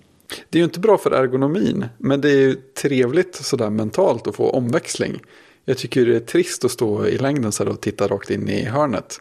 Det 0.50 0.58
är 0.58 0.60
ju 0.60 0.64
inte 0.64 0.80
bra 0.80 0.98
för 0.98 1.10
ergonomin, 1.10 1.84
men 1.98 2.20
det 2.20 2.30
är 2.30 2.40
ju 2.40 2.54
trevligt 2.54 3.34
sådär 3.34 3.70
mentalt 3.70 4.26
att 4.26 4.36
få 4.36 4.50
omväxling. 4.50 5.20
Jag 5.64 5.78
tycker 5.78 6.06
det 6.06 6.16
är 6.16 6.20
trist 6.20 6.64
att 6.64 6.70
stå 6.70 7.06
i 7.06 7.18
längden 7.18 7.52
så 7.52 7.68
och 7.68 7.80
titta 7.80 8.08
rakt 8.08 8.30
in 8.30 8.48
i 8.48 8.64
hörnet. 8.64 9.20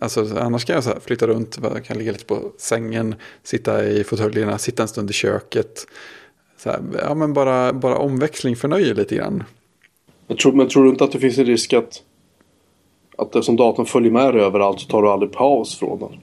Alltså, 0.00 0.38
annars 0.38 0.64
kan 0.64 0.74
jag 0.74 0.84
så 0.84 0.90
här 0.90 1.00
flytta 1.00 1.26
runt, 1.26 1.58
kan 1.86 1.98
ligga 1.98 2.12
lite 2.12 2.24
på 2.24 2.52
sängen, 2.58 3.14
sitta 3.42 3.84
i 3.88 4.04
fåtöljerna, 4.04 4.58
sitta 4.58 4.82
en 4.82 4.88
stund 4.88 5.10
i 5.10 5.12
köket. 5.12 5.86
Så 6.56 6.70
här, 6.70 6.82
ja, 7.02 7.14
men 7.14 7.32
bara, 7.32 7.72
bara 7.72 7.98
omväxling 7.98 8.56
förnöjer 8.56 8.94
lite 8.94 9.14
grann. 9.14 9.44
Men 10.26 10.36
tror, 10.36 10.52
men 10.52 10.68
tror 10.68 10.84
du 10.84 10.90
inte 10.90 11.04
att 11.04 11.12
det 11.12 11.18
finns 11.18 11.38
en 11.38 11.44
risk 11.46 11.72
att, 11.72 12.02
att 13.16 13.26
eftersom 13.26 13.56
datorn 13.56 13.86
följer 13.86 14.10
med 14.12 14.34
dig 14.34 14.42
överallt 14.42 14.80
så 14.80 14.88
tar 14.88 15.02
du 15.02 15.08
aldrig 15.08 15.32
paus 15.32 15.78
från 15.78 15.98
den? 15.98 16.20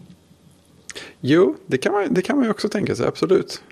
Jo, 1.20 1.56
det 1.66 1.78
kan 1.78 1.94
man, 1.94 2.14
det 2.14 2.22
kan 2.22 2.36
man 2.36 2.46
ju 2.46 2.52
också 2.52 2.70
tänka 2.70 2.96
sig, 2.96 3.08
absolut. 3.08 3.64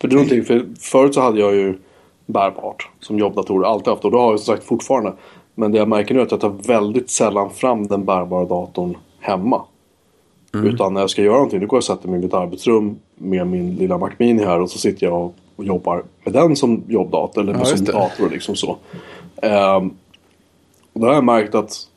För, 0.00 0.08
det 0.08 0.14
är 0.14 0.16
någonting, 0.16 0.44
för 0.44 0.66
förut 0.80 1.14
så 1.14 1.20
hade 1.20 1.40
jag 1.40 1.54
ju 1.54 1.78
bärbart 2.26 2.88
som 3.00 3.18
jobbdator, 3.18 3.66
alltid 3.66 3.88
haft 3.88 4.04
och 4.04 4.10
det 4.10 4.16
har 4.16 4.30
jag 4.30 4.40
som 4.40 4.54
sagt 4.54 4.66
fortfarande. 4.66 5.14
Men 5.54 5.72
det 5.72 5.78
jag 5.78 5.88
märker 5.88 6.14
nu 6.14 6.20
är 6.20 6.24
att 6.24 6.30
jag 6.30 6.40
tar 6.40 6.54
väldigt 6.66 7.10
sällan 7.10 7.50
fram 7.50 7.86
den 7.86 8.04
bärbara 8.04 8.44
datorn 8.44 8.96
hemma. 9.20 9.62
Utan 10.54 10.94
när 10.94 11.00
jag 11.00 11.10
ska 11.10 11.22
göra 11.22 11.34
någonting 11.34 11.60
då 11.60 11.66
går 11.66 11.76
jag 11.76 11.80
och 11.80 11.84
sätter 11.84 12.08
mig 12.08 12.18
i 12.18 12.22
mitt 12.22 12.34
arbetsrum 12.34 12.96
med 13.14 13.46
min 13.46 13.74
lilla 13.74 13.98
Mac 13.98 14.10
Mini 14.18 14.44
här 14.44 14.60
och 14.60 14.70
så 14.70 14.78
sitter 14.78 15.06
jag 15.06 15.22
och, 15.24 15.34
och 15.56 15.64
jobbar 15.64 16.04
med 16.24 16.32
den 16.32 16.56
som 16.56 16.82
jobbdator 16.88 17.42
eller 17.42 17.52
Ja, 17.52 17.64
som 17.64 17.84
det. 17.84 17.92
dator 17.92 18.30
liksom 18.30 18.56
så. 18.56 18.76
Ehm, 19.42 19.90
och 20.92 21.00
då 21.00 21.06
har 21.06 21.14
jag 21.14 21.24
märkt 21.24 21.54
att 21.54 21.88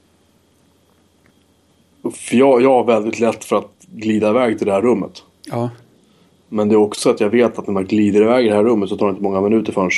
för 2.14 2.36
jag, 2.36 2.62
jag 2.62 2.70
har 2.70 2.84
väldigt 2.84 3.20
lätt 3.20 3.44
för 3.44 3.56
att 3.56 3.72
glida 3.88 4.30
iväg 4.30 4.58
till 4.58 4.68
det 4.68 4.74
här 4.74 4.82
rummet. 4.82 5.24
Ja, 5.52 5.70
Men 6.50 6.70
det 6.70 6.76
är 6.76 6.80
också 6.80 7.10
att 7.10 7.20
jag 7.20 7.30
vet 7.30 7.60
att 7.60 7.68
när 7.68 7.74
man 7.74 7.86
glider 7.86 8.22
iväg 8.22 8.46
i 8.46 8.50
det 8.50 8.56
här 8.56 8.64
rummet 8.64 8.90
så 8.90 8.98
tar 8.98 9.06
det 9.06 9.10
inte 9.10 9.24
många 9.24 9.42
minuter 9.42 9.74
förrän 9.74 9.90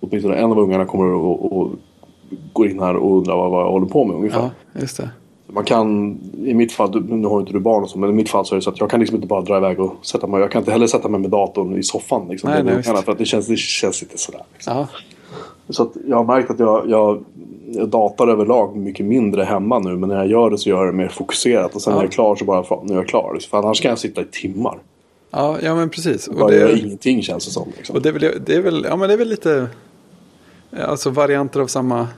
åtminstone 0.00 0.34
en 0.36 0.50
av 0.50 0.58
ungarna 0.58 0.84
kommer 0.84 1.06
och, 1.06 1.58
och 1.60 1.70
går 2.52 2.68
in 2.68 2.80
här 2.80 2.96
och 2.96 3.16
undrar 3.18 3.36
vad, 3.36 3.60
jag 3.66 3.70
håller 3.70 3.86
på 3.86 4.04
med 4.04 4.16
ungefär. 4.16 4.50
ja 4.74 4.80
just 4.80 4.96
det. 4.96 5.10
Man 5.46 5.64
kan, 5.64 6.18
i 6.44 6.54
mitt 6.54 6.72
fall, 6.72 7.04
nu 7.08 7.26
har 7.26 7.40
inte 7.40 7.52
du 7.52 7.60
barn 7.60 7.82
och 7.82 7.90
så, 7.90 7.98
men 7.98 8.10
i 8.10 8.12
mitt 8.12 8.28
fall 8.30 8.46
så 8.46 8.54
är 8.54 8.56
det 8.56 8.62
så 8.62 8.70
att 8.70 8.80
jag 8.80 8.90
kan 8.90 9.00
liksom 9.00 9.16
inte 9.16 9.26
bara 9.28 9.40
dra 9.40 9.56
iväg 9.56 9.80
och 9.80 9.94
sätta 10.02 10.26
mig. 10.26 10.40
Jag 10.40 10.50
kan 10.50 10.60
inte 10.62 10.72
heller 10.72 10.86
sätta 10.86 11.08
mig 11.08 11.20
med 11.20 11.30
datorn 11.30 11.78
i 11.78 11.82
soffan 11.82 12.28
liksom. 12.28 12.50
Nej, 12.50 12.64
med 12.64 12.66
nej, 12.66 12.76
visst. 12.76 13.04
för 13.04 13.12
att 13.12 13.18
det 13.18 13.24
känns, 13.24 13.46
det 13.46 13.58
känns 13.58 14.02
inte 14.02 14.18
sådär. 14.18 14.42
Liksom. 14.52 14.76
Ja, 14.76 14.86
Så 15.68 15.82
att 15.82 15.92
jag 16.08 16.16
har 16.16 16.24
märkt 16.24 16.50
att 16.50 16.58
jag, 16.58 16.88
jag, 16.90 17.24
jag 17.66 17.88
datar 17.88 18.28
överlag 18.28 18.76
mycket 18.76 19.06
mindre 19.06 19.42
hemma 19.44 19.78
nu. 19.78 19.96
Men 19.96 20.08
när 20.08 20.16
jag 20.16 20.26
gör 20.26 20.50
det 20.50 20.58
så 20.58 20.68
gör 20.68 20.76
jag 20.84 20.86
det 20.94 20.96
mer 20.96 21.08
fokuserat. 21.08 21.74
Och 21.74 21.82
sen 21.82 21.90
Ja. 21.90 21.96
när 21.96 22.02
jag 22.04 22.08
är 22.10 22.12
klar 22.14 22.36
så 22.36 22.44
bara, 22.44 22.62
fan, 22.62 22.86
nu 22.86 22.92
är 22.92 22.96
jag 22.96 23.08
klar. 23.08 23.38
För 23.50 23.58
annars 23.58 23.80
kan 23.80 23.88
jag 23.88 23.98
sitta 23.98 24.20
i 24.20 24.24
timmar. 24.24 24.78
ja, 25.30 25.56
ja 25.62 25.74
men 25.74 25.90
precis. 25.90 26.28
Och 26.28 26.34
bara 26.34 26.50
det, 26.50 26.78
ingenting 26.78 27.22
känns 27.22 27.44
det 27.46 27.50
som. 27.52 27.68
Liksom. 27.76 27.96
Och 27.96 28.02
det 28.02 28.08
är, 28.08 28.12
väl, 28.12 28.42
det, 28.46 28.54
är 28.54 28.60
väl, 28.62 28.86
ja, 28.88 28.96
men 28.96 29.08
det 29.08 29.14
är 29.14 29.18
väl 29.18 29.28
lite 29.28 29.66
alltså 30.78 31.10
varianter 31.10 31.60
av 31.60 31.66
samma, 31.66 32.08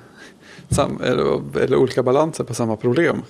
sam, 0.68 1.00
eller, 1.04 1.58
eller 1.60 1.76
olika 1.76 2.02
balanser 2.02 2.44
på 2.44 2.54
samma 2.54 2.76
problem. 2.76 3.22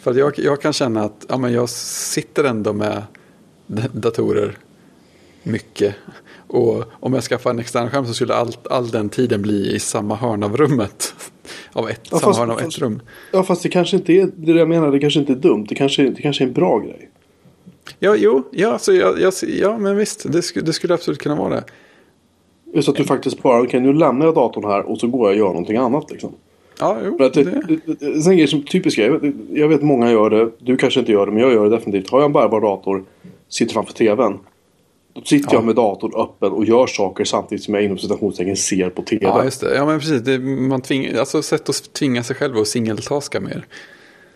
För 0.00 0.10
att 0.10 0.16
jag, 0.16 0.38
jag 0.38 0.60
kan 0.60 0.72
känna 0.72 1.02
att 1.04 1.26
ja, 1.28 1.38
men 1.38 1.52
jag 1.52 1.68
sitter 1.68 2.44
ändå 2.44 2.72
med 2.72 3.02
datorer 3.92 4.58
mycket. 5.42 5.94
Och 6.46 6.84
om 7.00 7.12
jag 7.14 7.22
skaffar 7.24 7.50
en 7.50 7.58
extern 7.58 7.90
skärm 7.90 8.06
så 8.06 8.14
skulle 8.14 8.34
all, 8.34 8.56
all 8.70 8.90
den 8.90 9.08
tiden 9.08 9.42
bli 9.42 9.74
i 9.74 9.78
samma 9.78 10.14
hörn 10.16 10.42
av 10.42 10.56
rummet. 10.56 11.14
Av 11.72 11.90
ett, 11.90 12.00
Ja, 12.10 12.18
samma 12.18 12.20
fast- 12.32 12.38
hörn 12.38 12.50
av 12.50 12.60
ett 12.60 12.78
rum. 12.78 13.00
Ja 13.32 13.42
fast 13.42 13.62
det 13.62 13.68
kanske 13.68 13.96
inte 13.96 14.12
är 14.12 14.30
det 14.36 14.52
jag 14.52 14.68
menar. 14.68 14.90
Det 14.90 14.98
kanske 14.98 15.20
inte 15.20 15.32
är 15.32 15.36
dumt. 15.36 15.66
Det 15.68 15.74
kanske, 15.74 16.02
det 16.10 16.22
kanske 16.22 16.44
är 16.44 16.48
en 16.48 16.52
bra 16.54 16.78
grej. 16.78 17.10
Ja, 17.98 18.16
jo, 18.18 18.48
ja, 18.52 18.78
så 18.78 18.92
jag, 18.92 19.20
jag, 19.20 19.32
ja 19.48 19.78
men 19.78 19.96
visst, 19.96 20.32
det, 20.32 20.42
skulle, 20.42 20.66
det 20.66 20.72
skulle 20.72 20.94
absolut 20.94 21.18
kunna 21.20 21.34
vara 21.34 21.54
det. 21.54 21.64
Just 22.74 22.88
att 22.88 22.96
du 22.96 23.04
faktiskt 23.04 23.42
bara, 23.42 23.62
okej 23.62 23.80
nu 23.80 23.92
lämnar 23.92 24.26
jag 24.26 24.34
datorn 24.34 24.64
här 24.64 24.82
och 24.82 24.98
så 24.98 25.06
går 25.06 25.20
jag 25.20 25.30
och 25.32 25.38
gör 25.38 25.46
någonting 25.48 25.76
annat 25.76 26.10
liksom. 26.10 26.32
Ja, 26.80 26.96
jo, 27.04 27.18
För 27.18 27.24
att 27.24 27.34
det, 27.34 27.44
det, 27.44 27.62
det, 27.68 27.94
det, 28.00 28.06
en 28.06 28.22
sån 28.22 28.36
grej 28.36 28.46
som 28.46 28.62
typisk 28.62 28.96
grej. 28.96 29.06
Jag 29.06 29.18
vet, 29.20 29.34
jag 29.52 29.68
vet 29.68 29.82
många 29.82 30.10
gör 30.10 30.30
det. 30.30 30.50
Du 30.58 30.76
kanske 30.76 31.00
inte 31.00 31.12
gör 31.12 31.26
det 31.26 31.32
men 31.32 31.42
jag 31.42 31.52
gör 31.52 31.64
det 31.64 31.76
definitivt. 31.76 32.10
Har 32.10 32.18
jag 32.18 32.26
en 32.26 32.32
bärbar 32.32 32.60
dator, 32.60 33.04
sitter 33.48 33.72
framför 33.72 33.92
tvn. 33.92 34.38
Då 35.14 35.20
sitter 35.20 35.48
Ja. 35.50 35.54
jag 35.58 35.64
med 35.64 35.74
datorn 35.74 36.12
öppen 36.14 36.52
och 36.52 36.64
gör 36.64 36.86
saker 36.86 37.24
samtidigt 37.24 37.64
som 37.64 37.74
jag 37.74 37.84
inom 37.84 37.98
citationstecken 37.98 38.56
ser 38.56 38.90
på 38.90 39.02
tv. 39.02 39.26
Ja, 39.26 39.44
just 39.44 39.60
det. 39.60 39.74
Ja, 39.74 39.86
men 39.86 39.98
precis. 40.00 40.22
Det, 40.22 40.38
man 40.38 40.80
tving, 40.80 41.16
alltså 41.16 41.42
sätt 41.42 41.68
att 41.68 41.92
tvinga 41.92 42.22
sig 42.22 42.36
själv 42.36 42.56
att 42.56 42.68
singeltaska 42.68 43.40
mer. 43.40 43.66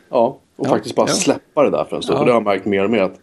Ja, 0.09 0.39
och 0.57 0.67
Ja, 0.67 0.71
faktiskt 0.71 0.95
bara 0.95 1.09
ja. 1.09 1.15
släppa 1.15 1.63
det 1.63 1.71
där 1.71 1.85
för 1.85 1.97
en 1.97 2.03
stund. 2.03 2.17
Ja. 2.17 2.19
För 2.19 2.27
det 2.27 2.33
har 2.33 2.37
jag 2.41 2.45
märkt 2.45 2.67
mer 2.67 2.85
och 2.85 2.91
mer 2.91 3.03
att, 3.03 3.19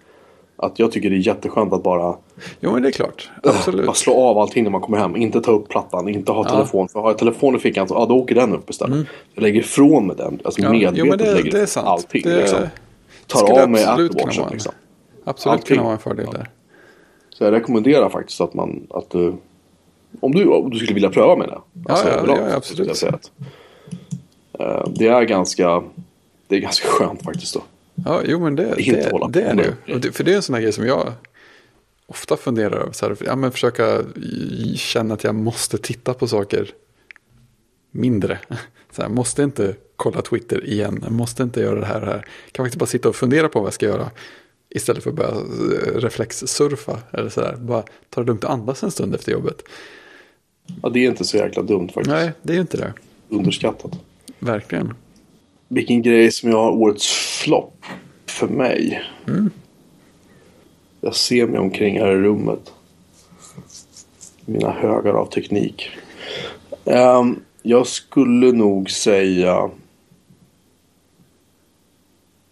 att 0.57 0.79
jag 0.79 0.91
tycker 0.91 1.09
det 1.09 1.15
är 1.15 1.27
jätteskönt 1.27 1.73
att 1.73 1.83
bara, 1.83 2.15
Jo, 2.59 2.71
men 2.71 2.81
det 2.81 2.87
är 2.89 2.91
klart. 2.91 3.29
Absolut. 3.43 3.85
bara 3.85 3.93
slå 3.95 4.13
av 4.13 4.37
allting 4.37 4.63
när 4.63 4.71
man 4.71 4.81
kommer 4.81 4.97
hem. 4.97 5.15
Inte 5.15 5.41
ta 5.41 5.51
upp 5.51 5.69
plattan, 5.69 6.09
inte 6.09 6.31
ha 6.31 6.43
Ja. 6.45 6.49
telefon. 6.49 6.87
För 6.87 6.99
har 6.99 7.09
jag 7.09 7.17
telefon 7.17 7.55
i 7.55 7.59
fickan 7.59 7.87
så 7.87 7.93
ja, 7.93 8.05
då 8.05 8.15
åker 8.17 8.35
den 8.35 8.53
upp 8.55 8.69
istället. 8.69 9.07
Jag 9.33 9.41
lägger 9.41 9.59
ifrån 9.59 10.07
mig 10.07 10.15
den. 10.15 10.39
Alltså 10.45 10.61
Mm. 10.61 10.73
Ja, 10.73 10.79
medvetet 10.91 10.97
jo, 10.97 11.05
men 11.05 11.17
det, 11.17 11.33
lägger 11.33 11.51
det 11.51 11.61
är 11.61 11.65
sant. 11.65 11.87
allting. 11.87 12.21
det 12.23 12.37
liksom. 12.37 12.59
Tar 13.27 13.61
av 13.61 13.69
mig 13.69 13.83
Apple 13.83 14.03
liksom. 14.51 14.73
absolut 15.25 15.53
allting. 15.53 15.75
kunna 15.75 15.83
vara 15.83 15.93
en 15.93 15.99
fördel 15.99 16.27
där. 16.31 16.49
Så 17.29 17.43
jag 17.43 17.51
rekommenderar 17.53 18.09
faktiskt 18.09 18.41
att 18.41 18.53
man, 18.53 18.87
att 18.89 19.09
du, 19.09 19.33
om 20.19 20.31
du, 20.31 20.47
om 20.47 20.69
du 20.69 20.77
skulle 20.77 20.93
vilja 20.93 21.09
pröva 21.09 21.35
med 21.35 21.47
det. 21.49 21.57
ja, 21.87 22.03
överlag, 22.03 22.37
ja, 22.37 22.49
så 22.49 22.57
absolut. 22.57 23.03
att, 23.03 23.31
eh, 24.59 24.87
det 24.95 25.07
är 25.07 25.23
ganska, 25.23 25.83
det 26.47 26.55
är 26.55 26.59
ganska 26.59 26.87
skönt 26.87 27.23
faktiskt 27.23 27.53
då. 27.53 27.61
Ja, 28.05 28.21
jo, 28.25 28.39
men 28.39 28.55
det, 28.55 28.63
det, 28.63 29.11
det 29.29 29.41
är 29.41 29.53
med 29.55 29.75
det 29.85 30.05
ju. 30.05 30.11
För 30.11 30.23
det 30.23 30.31
är 30.31 30.35
en 30.35 30.41
sån 30.41 30.55
här 30.55 30.61
grej 30.61 30.71
som 30.71 30.85
jag 30.85 31.13
ofta 32.05 32.37
funderar 32.37 32.77
över. 32.77 32.91
Så 32.91 33.07
här, 33.07 33.17
ja, 33.25 33.35
men 33.35 33.51
försöka 33.51 34.01
känna 34.75 35.13
att 35.13 35.23
jag 35.23 35.35
måste 35.35 35.77
titta 35.77 36.13
på 36.13 36.27
saker 36.27 36.69
mindre. 37.91 38.39
Så 38.91 39.01
här, 39.01 39.09
måste 39.09 39.43
inte 39.43 39.75
kolla 39.95 40.21
Twitter 40.21 40.65
igen. 40.65 40.99
Jag 41.03 41.11
måste 41.11 41.43
inte 41.43 41.59
göra 41.59 41.79
det 41.79 41.85
här 41.85 41.99
och 41.99 42.05
det 42.05 42.11
här. 42.11 42.25
Kan 42.51 42.65
faktiskt 42.65 42.79
bara 42.79 42.85
sitta 42.85 43.09
och 43.09 43.15
fundera 43.15 43.49
på 43.49 43.59
vad 43.59 43.67
jag 43.67 43.73
ska 43.73 43.85
göra. 43.85 44.11
Istället 44.69 45.03
för 45.03 45.09
att 45.09 45.15
börja 45.15 45.31
eh, 45.31 45.99
reflexsurfa. 45.99 46.99
Eller 47.11 47.29
så 47.29 47.41
där. 47.41 47.55
Bara 47.55 47.83
ta 48.09 48.21
det 48.21 48.27
lugnt 48.27 48.43
och 48.43 48.51
andas 48.51 48.83
en 48.83 48.91
stund 48.91 49.15
efter 49.15 49.31
jobbet. 49.31 49.63
Ja, 50.81 50.89
det 50.89 50.99
är 50.99 51.09
inte 51.09 51.23
så 51.23 51.37
jäkla 51.37 51.63
dumt 51.63 51.87
faktiskt. 51.87 52.09
Nej, 52.09 52.31
det 52.41 52.53
är 52.53 52.55
ju 52.55 52.61
inte 52.61 52.77
det. 52.77 52.93
Underskattat. 53.29 53.91
Verkligen. 54.39 54.93
Vilken 55.73 56.01
grej 56.01 56.31
som 56.31 56.49
jag 56.49 56.57
har 56.57 56.71
årets 56.71 57.07
flopp 57.43 57.85
för 58.25 58.47
mig. 58.47 59.01
Jag 61.01 61.15
ser 61.15 61.47
mig 61.47 61.59
omkring 61.59 61.99
här 61.99 62.11
i 62.11 62.15
rummet. 62.15 62.73
Mina 64.45 64.71
högar 64.71 65.13
av 65.13 65.25
teknik. 65.25 65.89
Ehm, 66.85 67.39
jag 67.61 67.87
skulle 67.87 68.51
nog 68.51 68.91
säga 68.91 69.69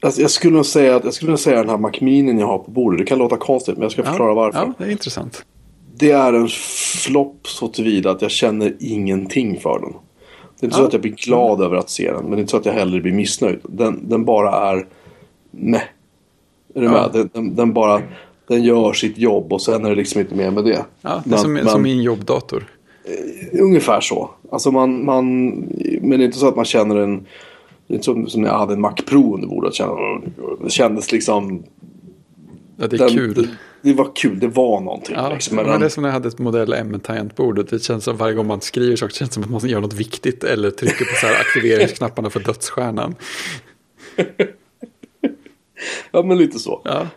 Alltså, 0.04 0.22
jag 0.22 0.32
skulle 0.32 0.56
nog 0.56 0.66
säga 0.66 0.96
att 0.96 1.04
jag 1.04 1.14
skulle 1.14 1.32
nog 1.32 1.40
säga 1.40 1.58
den 1.58 1.70
här 1.70 1.78
Macminen 1.78 2.40
jag 2.40 2.48
har 2.48 2.58
på 2.58 2.72
bordet. 2.72 3.00
Det 3.00 3.06
kan 3.06 3.18
låta 3.18 3.38
konstigt 3.38 3.76
men 3.76 3.84
jag 3.84 3.92
ska 3.92 4.04
förklara 4.04 4.30
ja, 4.30 4.34
varför. 4.34 4.60
Ja, 4.60 4.74
det 4.78 4.84
är 4.84 4.90
intressant. 4.90 5.46
Det 5.96 6.12
är 6.12 6.34
en 6.34 6.48
flopp 7.08 7.48
så 7.48 7.68
tillvida 7.68 8.12
att 8.12 8.22
jag 8.22 8.32
känner 8.32 8.76
ingenting 8.80 9.60
för 9.60 9.80
den. 9.80 9.94
Det 10.62 10.66
är 10.66 10.68
inte 10.68 10.78
så 10.78 10.86
att 10.86 10.94
jag 10.94 11.02
blir 11.02 11.12
glad 11.12 11.62
över 11.62 11.76
att 11.76 11.90
se 11.90 12.12
den. 12.12 12.22
Men 12.24 12.32
det 12.32 12.38
är 12.38 12.40
inte 12.40 12.52
så 12.52 12.58
att 12.58 12.66
jag 12.66 12.74
heller 12.74 13.02
blir 13.02 13.12
missnöjd. 13.14 13.60
Den, 13.64 14.10
den 14.10 14.26
bara 14.26 14.70
är 14.72 14.88
meh. 15.52 15.82
Är 16.76 16.80
du 16.82 16.86
Ja. 16.86 16.92
med? 16.92 17.10
Den, 17.14 17.30
den, 17.34 17.56
den 17.56 17.74
bara 17.74 18.02
den 18.48 18.64
gör 18.64 18.94
sitt 18.94 19.18
jobb 19.18 19.54
och 19.54 19.62
sen 19.62 19.86
är 19.86 19.90
det 19.90 19.96
liksom 19.96 20.22
inte 20.22 20.36
mer 20.36 20.52
med 20.52 20.64
det. 20.64 20.86
Ja, 21.02 21.10
det 21.26 21.30
är 21.30 21.30
Men- 21.30 21.40
som, 21.40 21.54
men- 21.54 21.68
som 21.70 21.82
min 21.82 22.02
jobbdator. 22.02 22.68
Ungefär 23.62 24.02
så. 24.02 24.30
Alltså 24.52 24.72
man, 24.72 25.06
man, 25.06 25.50
men 26.02 26.10
det 26.10 26.16
är 26.16 26.26
inte 26.26 26.38
så 26.38 26.48
att 26.48 26.56
man 26.56 26.66
känner 26.66 26.96
en... 26.96 27.16
Det 27.88 27.94
är 27.94 27.96
inte 27.96 28.06
som, 28.06 28.28
som 28.28 28.42
när 28.42 28.50
jag 28.50 28.58
hade 28.58 28.74
en 28.74 28.82
Mac 28.82 28.94
Pro 29.08 29.34
under 29.36 29.48
bordet. 29.48 29.74
Det 30.64 30.70
kändes 30.70 31.12
liksom... 31.12 31.64
Ja, 32.82 32.88
det 32.88 32.96
är 32.96 32.98
den- 33.00 33.10
kul. 33.10 33.34
Det, 33.34 33.48
det 33.90 33.94
var 33.94 34.12
kul, 34.16 34.40
det 34.40 34.48
var 34.48 34.80
någonting. 34.82 35.16
Ja, 35.16 35.34
liksom. 35.34 35.56
men 35.56 35.66
Men 35.66 35.72
det 35.72 35.78
är 35.78 35.80
den, 35.80 35.90
som 35.90 36.02
när 36.02 36.10
jag 36.10 36.14
hade 36.14 36.28
ett 36.28 36.40
modell 36.40 36.74
M-tangentbord. 36.74 37.68
Det 37.70 37.84
känns 37.84 38.04
som 38.04 38.18
varje 38.18 38.34
gång 38.34 38.48
man 38.48 38.62
skriver 38.62 38.96
saker 38.96 39.14
känns 39.16 39.34
som 39.34 39.44
att 39.44 39.50
man 39.50 39.68
gör 39.70 39.82
något 39.82 39.94
viktigt. 39.94 40.44
Eller 40.44 40.72
trycker 40.72 41.06
på 41.06 41.16
så 41.16 41.28
här 41.28 41.40
aktiveringsknapparna 41.40 42.30
för 42.30 42.40
dödsstjärnan. 42.40 43.16
ja, 46.12 46.24
men 46.24 46.38
lite 46.38 46.60
så. 46.60 46.82
Ja, 46.84 47.08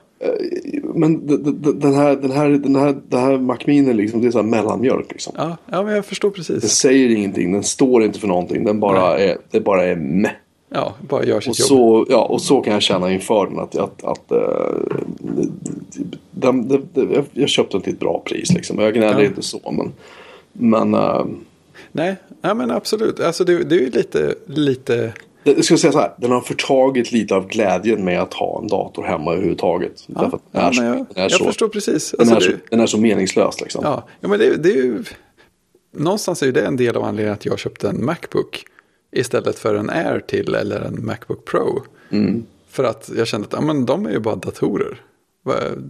Men 0.94 1.26
d- 1.26 1.36
d- 1.36 1.70
den 1.74 1.94
här, 1.94 2.16
den 2.16 2.30
här, 2.30 2.48
den 2.48 2.76
här, 2.76 2.96
den 3.08 3.20
här 3.20 3.38
Mac 3.38 3.58
Mini 3.66 3.92
liksom, 3.94 4.20
det 4.20 4.26
är 4.26 4.30
så 4.30 4.38
här 4.38 4.46
mellanmjölk. 4.46 5.12
Liksom. 5.12 5.34
ja, 5.36 5.56
ja 5.70 5.82
men 5.82 5.94
jag 5.94 6.06
förstår 6.06 6.28
Den 6.28 6.34
precis. 6.34 6.70
säger 6.72 7.08
ingenting, 7.08 7.52
den 7.52 7.62
står 7.62 8.04
inte 8.04 8.18
för 8.20 8.28
någonting. 8.28 8.64
Den 8.64 8.80
bara 8.80 9.18
är, 9.18 9.38
det 9.50 9.60
bara 9.60 9.84
är 9.84 9.96
meh. 9.96 10.30
Ja, 10.74 10.94
bara 11.08 11.24
gör 11.24 11.36
Och 11.36 11.42
sitt 11.42 11.58
jobb. 11.60 11.68
så, 11.68 12.06
ja, 12.08 12.24
och 12.24 12.42
så 12.42 12.60
kan 12.60 12.72
jag 12.72 12.82
känna 12.82 13.12
inför 13.12 13.46
den. 13.46 13.58
Att, 13.58 13.76
att, 13.76 14.04
att, 14.04 14.32
eh, 14.32 14.38
den, 16.30 16.68
den, 16.68 16.88
den, 16.92 17.24
jag- 17.32 17.48
köpte 17.48 17.74
den 17.76 17.82
till 17.82 17.92
ett 17.92 18.00
bra 18.00 18.22
pris. 18.26 18.52
Liksom. 18.52 18.78
Jag 18.78 18.94
gnäller 18.94 19.20
Ja. 19.20 19.26
inte 19.26 19.42
så. 19.42 19.72
Men, 19.72 19.92
men 20.52 20.94
eh, 20.94 21.24
Nej, 21.92 22.16
ja, 22.42 22.54
men 22.54 22.70
absolut. 22.70 23.20
Alltså 23.20 23.44
det, 23.44 23.64
det 23.64 23.74
är 23.74 23.80
ju 23.80 23.90
lite, 23.90 24.34
lite... 24.46 25.12
jag 25.44 25.64
ska 25.64 25.76
säga 25.76 25.92
så 25.92 25.98
här. 25.98 26.12
Den 26.16 26.30
har 26.30 26.40
förtagit 26.40 27.12
lite 27.12 27.34
av 27.34 27.46
glädjen 27.48 28.04
med 28.04 28.20
att 28.22 28.34
ha 28.34 28.60
en 28.62 28.68
dator 28.68 29.02
hemma 29.02 29.32
överhuvudtaget. 29.32 30.04
Ja, 30.06 30.20
Därför 30.20 30.36
att 30.36 30.42
den 30.52 30.60
är, 30.62 30.66
ja, 30.66 30.72
så, 30.72 30.82
men 30.82 30.88
jag, 30.90 30.96
den 30.96 31.06
är, 31.16 31.22
jag 31.22 31.32
så, 31.32 31.44
förstår 31.44 31.68
precis. 31.68 32.10
den 32.10 32.20
Alltså, 32.20 32.36
är, 32.36 32.40
så, 32.40 32.50
det, 32.50 32.58
den 32.70 32.80
är 32.80 32.86
så 32.86 32.98
meningslös. 32.98 33.60
Liksom. 33.60 33.80
ja, 33.84 34.02
ja, 34.20 34.28
men 34.28 34.38
det, 34.38 34.56
det 34.56 34.68
är 34.70 34.74
ju... 34.76 35.04
Någonstans 35.96 36.42
är 36.42 36.46
ju 36.46 36.52
det 36.52 36.66
en 36.66 36.76
del 36.76 36.96
av 36.96 37.04
anledningen 37.04 37.32
att 37.34 37.46
jag 37.46 37.58
köpte 37.58 37.88
en 37.88 38.04
Macbook 38.04 38.64
istället 39.14 39.58
för 39.58 39.74
en 39.74 39.90
Air 39.90 40.20
till 40.20 40.54
eller 40.54 40.80
en 40.80 41.06
Macbook 41.06 41.44
Pro. 41.44 41.82
Mm. 42.10 42.46
För 42.68 42.84
att 42.84 43.10
jag 43.16 43.26
kände 43.26 43.46
att 43.46 43.52
ja, 43.52 43.60
men 43.60 43.86
de 43.86 44.06
är 44.06 44.10
ju 44.10 44.20
bara 44.20 44.36
datorer. 44.36 45.00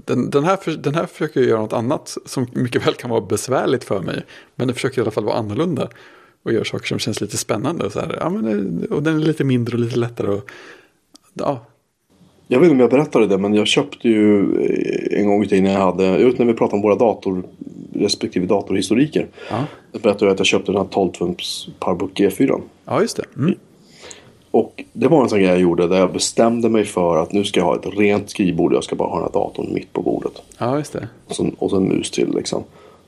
Den, 0.05 0.31
den, 0.31 0.45
här, 0.45 0.77
den 0.77 0.95
här 0.95 1.07
försöker 1.07 1.41
ju 1.41 1.47
göra 1.49 1.61
något 1.61 1.72
annat 1.72 2.16
som 2.27 2.47
mycket 2.53 2.87
väl 2.87 2.95
kan 2.95 3.11
vara 3.11 3.20
besvärligt 3.20 3.85
för 3.85 4.01
mig. 4.01 4.25
Men 4.55 4.66
den 4.66 4.75
försöker 4.75 4.99
i 4.99 5.03
alla 5.03 5.11
fall 5.11 5.25
vara 5.25 5.37
annorlunda. 5.37 5.89
Och 6.43 6.53
gör 6.53 6.64
saker 6.64 6.87
som 6.87 6.99
känns 6.99 7.20
lite 7.20 7.37
spännande. 7.37 7.91
Så 7.91 8.01
här, 8.01 8.16
ja, 8.20 8.31
men 8.31 8.87
och 8.91 9.03
den 9.03 9.16
är 9.16 9.20
lite 9.20 9.45
mindre 9.45 9.75
och 9.75 9.81
lite 9.81 9.99
lättare. 9.99 10.29
Och, 10.29 10.51
ja, 11.33 11.66
Jag 12.49 12.59
vet 12.61 12.65
inte 12.65 12.75
om 12.75 12.81
jag 12.81 12.91
berättade 12.91 13.27
det 13.27 13.39
men 13.39 13.55
jag 13.55 13.67
köpte 13.67 14.09
ju 14.09 14.41
eh, 14.41 15.21
en 15.21 15.27
gång 15.27 15.45
i 15.45 15.49
tiden 15.49 15.65
när 15.65 15.73
jag 15.73 15.81
hade, 15.81 16.05
jag 16.05 16.27
vet 16.27 16.39
när 16.39 16.47
vi 16.47 16.55
pratade 16.55 16.77
om 16.77 16.83
våra 16.83 16.95
dator 16.95 17.43
respektive 17.95 18.47
datorhistoriker. 18.47 19.27
ja, 19.51 19.65
Jag 19.93 20.01
berättade 20.03 20.31
att 20.31 20.39
jag 20.39 20.47
köpte 20.47 20.73
den 20.73 20.81
här 20.81 20.89
12-tums 20.89 21.69
Powerbook 21.79 22.21
G4. 22.21 22.61
ja 22.85 23.01
just 23.01 23.17
det. 23.17 23.25
Mm. 23.37 23.55
Och 24.51 24.85
det 24.93 25.09
var 25.09 25.23
en 25.23 25.29
sån 25.29 25.39
grej 25.39 25.49
jag 25.49 25.61
gjorde 25.61 25.89
där 25.89 25.97
jag 25.99 26.13
bestämde 26.13 26.69
mig 26.69 26.85
för 26.85 27.17
att 27.17 27.33
nu 27.33 27.45
ska 27.45 27.61
jag 27.61 27.65
ha 27.65 27.77
ett 27.77 27.99
rent 27.99 28.31
skrivbord. 28.31 28.73
Jag 28.73 28.85
ska 28.85 28.97
bara 28.97 29.09
ha 29.09 29.15
den 29.17 29.25
här 29.25 29.33
datorn 29.33 29.75
mitt 29.75 29.93
på 29.93 30.03
bordet. 30.03 30.43
Ja, 30.59 30.79
just 30.79 30.93
det. 30.93 31.09
Och 31.29 31.35
så, 31.35 31.51
och 31.59 31.71
så 31.71 31.77
en 31.77 31.89
mus 31.89 32.11
till 32.11 32.35
liksom. 32.35 32.63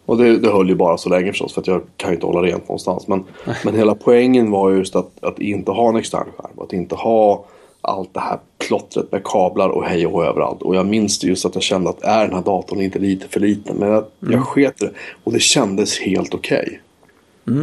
Och 0.07 0.17
det, 0.17 0.39
det 0.39 0.51
höll 0.51 0.69
ju 0.69 0.75
bara 0.75 0.99
så 0.99 1.09
länge 1.09 1.31
förstås 1.31 1.55
för 1.55 1.61
att 1.61 1.67
jag 1.67 1.83
kan 1.97 2.11
ju 2.11 2.15
inte 2.15 2.27
hålla 2.27 2.43
rent 2.43 2.69
någonstans. 2.69 3.09
Men, 3.09 3.25
men 3.65 3.75
hela 3.75 3.95
poängen 3.95 4.51
var 4.51 4.71
just 4.71 4.97
att, 4.97 5.11
att 5.21 5.39
inte 5.39 5.71
ha 5.71 5.89
en 5.89 5.97
extern 5.97 6.27
skärm. 6.37 6.59
Att 6.61 6.73
inte 6.73 6.95
ha 6.95 7.45
allt 7.87 8.15
det 8.15 8.21
här 8.21 8.39
plottret 8.59 9.13
med 9.13 9.25
kablar 9.25 9.69
och 9.69 9.85
hej 9.85 10.07
och 10.07 10.25
överallt. 10.25 10.63
Och 10.63 10.77
jag 10.77 10.87
minns 10.87 11.19
det 11.19 11.27
just 11.27 11.45
att 11.45 11.55
jag 11.55 11.63
kände 11.63 11.91
att 11.91 12.03
är 12.03 12.25
den 12.25 12.35
här 12.35 12.43
datorn 12.43 12.81
inte 12.81 12.99
lite 12.99 13.29
för 13.29 13.41
liten? 13.41 13.77
Men 13.77 13.89
jag, 13.89 14.05
jag 14.21 14.47
sket 14.47 14.79
det. 14.79 14.91
Och 15.25 15.33
det 15.33 15.41
kändes 15.41 15.99
helt 15.99 16.35
okej. 16.35 16.81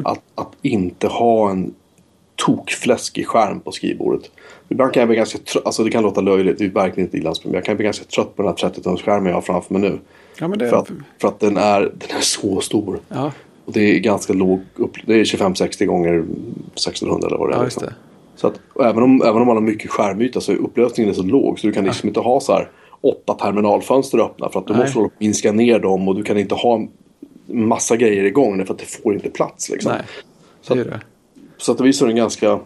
Att, 0.05 0.21
att 0.35 0.51
inte 0.61 1.07
ha 1.07 1.49
en 1.49 1.73
tokfläskig 2.35 3.27
skärm 3.27 3.59
på 3.59 3.71
skrivbordet. 3.71 4.31
Ibland 4.69 4.93
kan 4.93 5.01
jag 5.01 5.07
bli 5.07 5.17
ganska 5.17 5.37
trött, 5.37 5.65
alltså 5.65 5.83
det 5.83 5.89
kan 5.89 6.03
låta 6.03 6.21
löjligt, 6.21 6.57
det 6.57 6.65
är 6.65 6.69
verkligen 6.69 7.07
inte 7.07 7.17
illa 7.17 7.33
men 7.43 7.53
jag 7.53 7.65
kan 7.65 7.75
bli 7.75 7.85
ganska 7.85 8.05
trött 8.05 8.35
på 8.35 8.41
den 8.41 8.53
här 8.57 8.69
30-tums 8.69 9.01
skärmen 9.01 9.27
jag 9.27 9.33
har 9.33 9.41
framför 9.41 9.73
mig 9.73 9.81
nu. 9.81 9.99
Ja, 10.39 10.47
det, 10.47 10.69
För 10.69 10.77
att, 10.77 10.91
för 11.21 11.27
att 11.27 11.39
den, 11.39 11.57
är, 11.57 11.81
den 11.81 12.17
är 12.17 12.21
så 12.21 12.61
stor. 12.61 12.99
ja, 13.09 13.31
Och 13.65 13.73
det 13.73 13.95
är 13.95 13.99
ganska 13.99 14.33
låg, 14.33 14.61
upp, 14.75 14.91
det 15.05 15.13
är 15.13 15.23
25-60 15.23 15.85
gånger 15.85 16.25
1600 16.73 17.27
eller 17.27 17.37
vad 17.37 17.49
det 17.49 17.55
är. 17.55 17.57
ja, 17.57 17.63
liksom. 17.63 17.83
Så 18.35 18.47
att, 18.47 18.59
även, 18.79 19.03
om, 19.03 19.21
även 19.21 19.41
om 19.41 19.47
man 19.47 19.55
har 19.55 19.61
mycket 19.63 19.91
skärmyta 19.91 20.41
så 20.41 20.51
är 20.51 20.55
upplösningen 20.55 21.15
så 21.15 21.23
låg 21.23 21.59
så 21.59 21.67
du 21.67 21.73
kan 21.73 21.85
liksom 21.85 22.07
inte 22.07 22.19
ha 22.19 22.39
så 22.39 22.53
här 22.53 22.69
åtta 23.01 23.33
terminalfönster 23.33 24.17
öppna 24.17 24.49
för 24.49 24.59
att 24.59 24.67
du 24.67 24.73
Nej. 24.73 24.81
måste 24.81 25.09
minska 25.17 25.51
ner 25.51 25.79
dem 25.79 26.07
och 26.07 26.15
du 26.15 26.23
kan 26.23 26.37
inte 26.37 26.55
ha 26.55 26.81
massa 27.45 27.95
grejer 27.95 28.23
igång 28.23 28.65
för 28.65 28.73
att 28.73 28.79
det 28.79 28.85
får 28.85 29.13
inte 29.13 29.29
plats. 29.29 29.69
Liksom. 29.69 29.91
Nej, 29.91 30.01
Så 30.61 30.73
att- 30.73 30.79
det. 30.85 31.01
Så 31.57 31.71
att 31.71 31.77
det 31.77 31.83
visar 31.83 32.07
en 32.07 32.15
ganska 32.15 32.59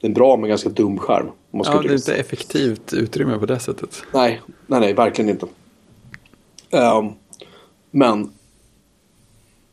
en 0.00 0.14
bra 0.14 0.36
men 0.36 0.48
ganska 0.48 0.68
dum 0.68 0.98
skärm. 0.98 1.26
Ja, 1.50 1.82
det 1.82 1.88
är 1.88 1.92
inte 1.92 2.14
effektivt 2.14 2.92
utrymme 2.92 3.38
på 3.38 3.46
det 3.46 3.58
sättet. 3.58 4.02
Nej, 4.14 4.40
nej, 4.66 4.80
nej, 4.80 4.92
verkligen 4.94 5.30
inte. 5.30 5.46
Ehm, 6.70 7.08
men, 7.90 8.30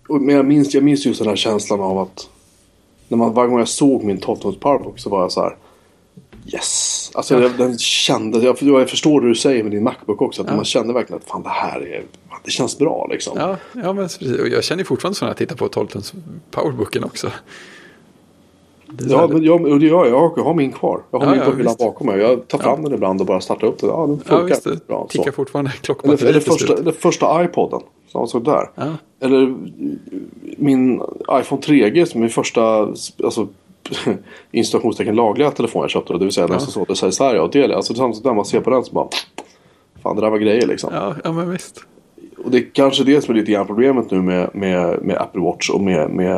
men 0.10 0.36
jag, 0.36 0.46
minns, 0.46 0.74
jag 0.74 0.84
minns 0.84 1.06
just 1.06 1.20
den 1.20 1.30
här 1.30 1.36
känslan 1.36 1.80
av 1.82 1.98
att 1.98 2.30
när 3.08 3.18
man, 3.18 3.34
varje 3.34 3.50
gång 3.50 3.60
jag 3.60 3.68
såg 3.68 4.04
min 4.04 4.20
12-tums 4.20 4.60
powerbook 4.60 5.00
så 5.00 5.10
var 5.10 5.22
jag 5.22 5.32
så 5.32 5.42
här 5.42 5.56
Yes! 6.46 7.12
Alltså 7.16 7.42
jag, 7.42 7.58
den 7.58 7.78
kände, 7.78 8.40
jag, 8.40 8.58
jag 8.62 8.90
förstår 8.90 9.22
det 9.22 9.28
du 9.28 9.36
säger 9.36 9.64
med 9.64 9.72
din 9.72 9.84
Macbook 9.84 10.22
också. 10.22 10.42
Att 10.42 10.48
Ja. 10.48 10.56
man 10.56 10.66
kände 10.66 10.94
verkligen 10.94 11.22
att 11.22 11.30
fan 11.30 11.44
det 11.44 11.50
här 11.50 11.80
är, 11.88 12.04
det 12.46 12.52
känns 12.52 12.78
bra 12.78 13.08
liksom. 13.12 13.38
Ja, 13.38 13.58
ja 13.74 13.94
men 13.94 14.06
precis. 14.08 14.40
Och 14.40 14.48
jag 14.48 14.64
känner 14.64 14.84
fortfarande 14.84 15.16
så 15.20 15.26
när 15.26 15.30
jag 15.30 15.38
tittar 15.38 15.56
på 15.56 15.68
12 15.68 15.88
powerbooken 16.52 17.04
också. 17.04 17.32
Så 19.00 19.06
Ja, 19.10 19.28
men 19.28 19.44
jag, 19.44 19.80
det 19.80 19.86
gör 19.86 20.06
jag. 20.06 20.32
Jag 20.38 20.44
har 20.44 20.54
min 20.54 20.72
kvar. 20.72 21.02
Jag 21.12 21.20
har 21.20 21.26
Ja, 21.26 21.32
min 21.32 21.40
ja, 21.40 21.46
på 21.46 21.52
hyllan 21.52 21.66
visst. 21.66 21.80
bakom 21.80 22.08
mig. 22.08 22.20
Jag 22.20 22.48
tar 22.48 22.58
fram 22.58 22.84
den 22.84 22.94
ibland 22.94 23.22
och 23.22 23.28
bara 23.28 23.42
startar 23.42 23.68
upp 23.68 23.80
den. 23.80 23.90
Ja, 23.90 24.08
den 24.08 24.22
ja, 24.26 24.38
funkar 24.38 24.48
visst. 24.48 24.64
Det 24.64 24.88
bra. 24.88 25.08
Så. 25.10 25.18
tickar 25.18 25.32
fortfarande 25.32 25.72
Eller, 25.72 25.82
klockbatteriet 25.82 26.22
eller, 26.22 26.40
till 26.40 26.52
första, 26.52 26.74
eller 26.74 26.92
första 26.92 27.44
iPoden. 27.44 27.82
Samma 28.12 28.28
sak 28.28 28.46
där. 28.46 28.70
Ja. 28.76 28.84
Eller 29.20 29.56
min 30.58 31.02
iPhone 31.32 31.62
3G 31.62 32.06
som 32.06 32.20
är 32.20 32.22
min 32.22 32.30
första 32.30 32.80
alltså, 33.24 33.48
installationstecken 34.52 35.16
lagliga 35.16 35.52
telefon 35.52 35.82
jag 35.82 35.90
köpte. 35.92 36.14
Det 36.14 36.20
vill 36.20 36.32
säga 36.32 36.48
den 36.48 36.60
som 36.60 36.72
såldes 36.72 37.02
här 37.02 37.10
i 37.10 37.12
Sverige 37.12 37.42
av 37.42 37.48
Telia. 37.48 37.76
Alltså 37.76 37.94
samtidigt 37.94 38.26
när 38.26 38.34
man 38.34 38.46
ser 38.46 38.62
på 38.62 38.70
den 38.70 38.84
så 38.84 38.94
bara 38.94 39.08
Fan 40.04 40.16
det 40.16 40.22
där 40.22 40.30
var 40.30 40.38
grejer 40.38 40.68
liksom. 40.68 40.90
Ja, 40.94 41.16
ja, 41.24 41.32
men 41.32 41.52
visst. 41.52 41.80
Och 42.46 42.52
det 42.52 42.58
är 42.58 42.66
kanske 42.74 43.04
det 43.04 43.22
som 43.22 43.36
är 43.36 43.40
lite 43.40 43.52
grann 43.52 43.68
problemet 43.68 44.12
nu 44.12 44.22
med, 44.22 44.50
med, 44.54 45.02
med 45.02 45.18
Apple 45.18 45.42
Watch 45.42 45.70
och 45.70 45.82
med, 45.82 46.10
med 46.10 46.38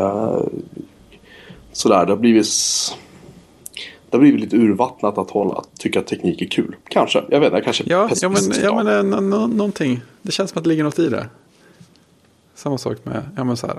sådär. 1.76 2.05
Det 2.05 2.11
har 2.11 2.17
blivit 2.17 2.47
det 4.09 4.17
har 4.17 4.19
blivit 4.21 4.41
lite 4.41 4.55
urvattnat 4.57 5.17
att, 5.17 5.30
hålla, 5.30 5.53
att 5.53 5.80
tycka 5.80 5.99
att 5.99 6.07
teknik 6.07 6.41
är 6.41 6.45
kul. 6.45 6.76
Kanske, 6.88 7.23
jag 7.30 7.39
vet 7.39 7.51
inte. 7.53 7.61
Kanske 7.61 7.84
Ja, 7.88 8.09
ja 8.21 8.30
men, 8.30 8.41
ja, 8.63 8.84
men 8.84 8.88
eh, 8.88 9.03
nå- 9.03 9.19
nå- 9.21 9.47
någonting. 9.47 10.01
Det 10.21 10.32
känns 10.32 10.49
som 10.51 10.57
att 10.57 10.63
det 10.63 10.69
ligger 10.69 10.84
något 10.84 10.99
i 10.99 11.09
det. 11.09 11.28
Samma 12.55 12.78
sak 12.78 12.97
med 13.03 13.21
ja, 13.38 13.43
men 13.43 13.57
så 13.57 13.67
här, 13.67 13.76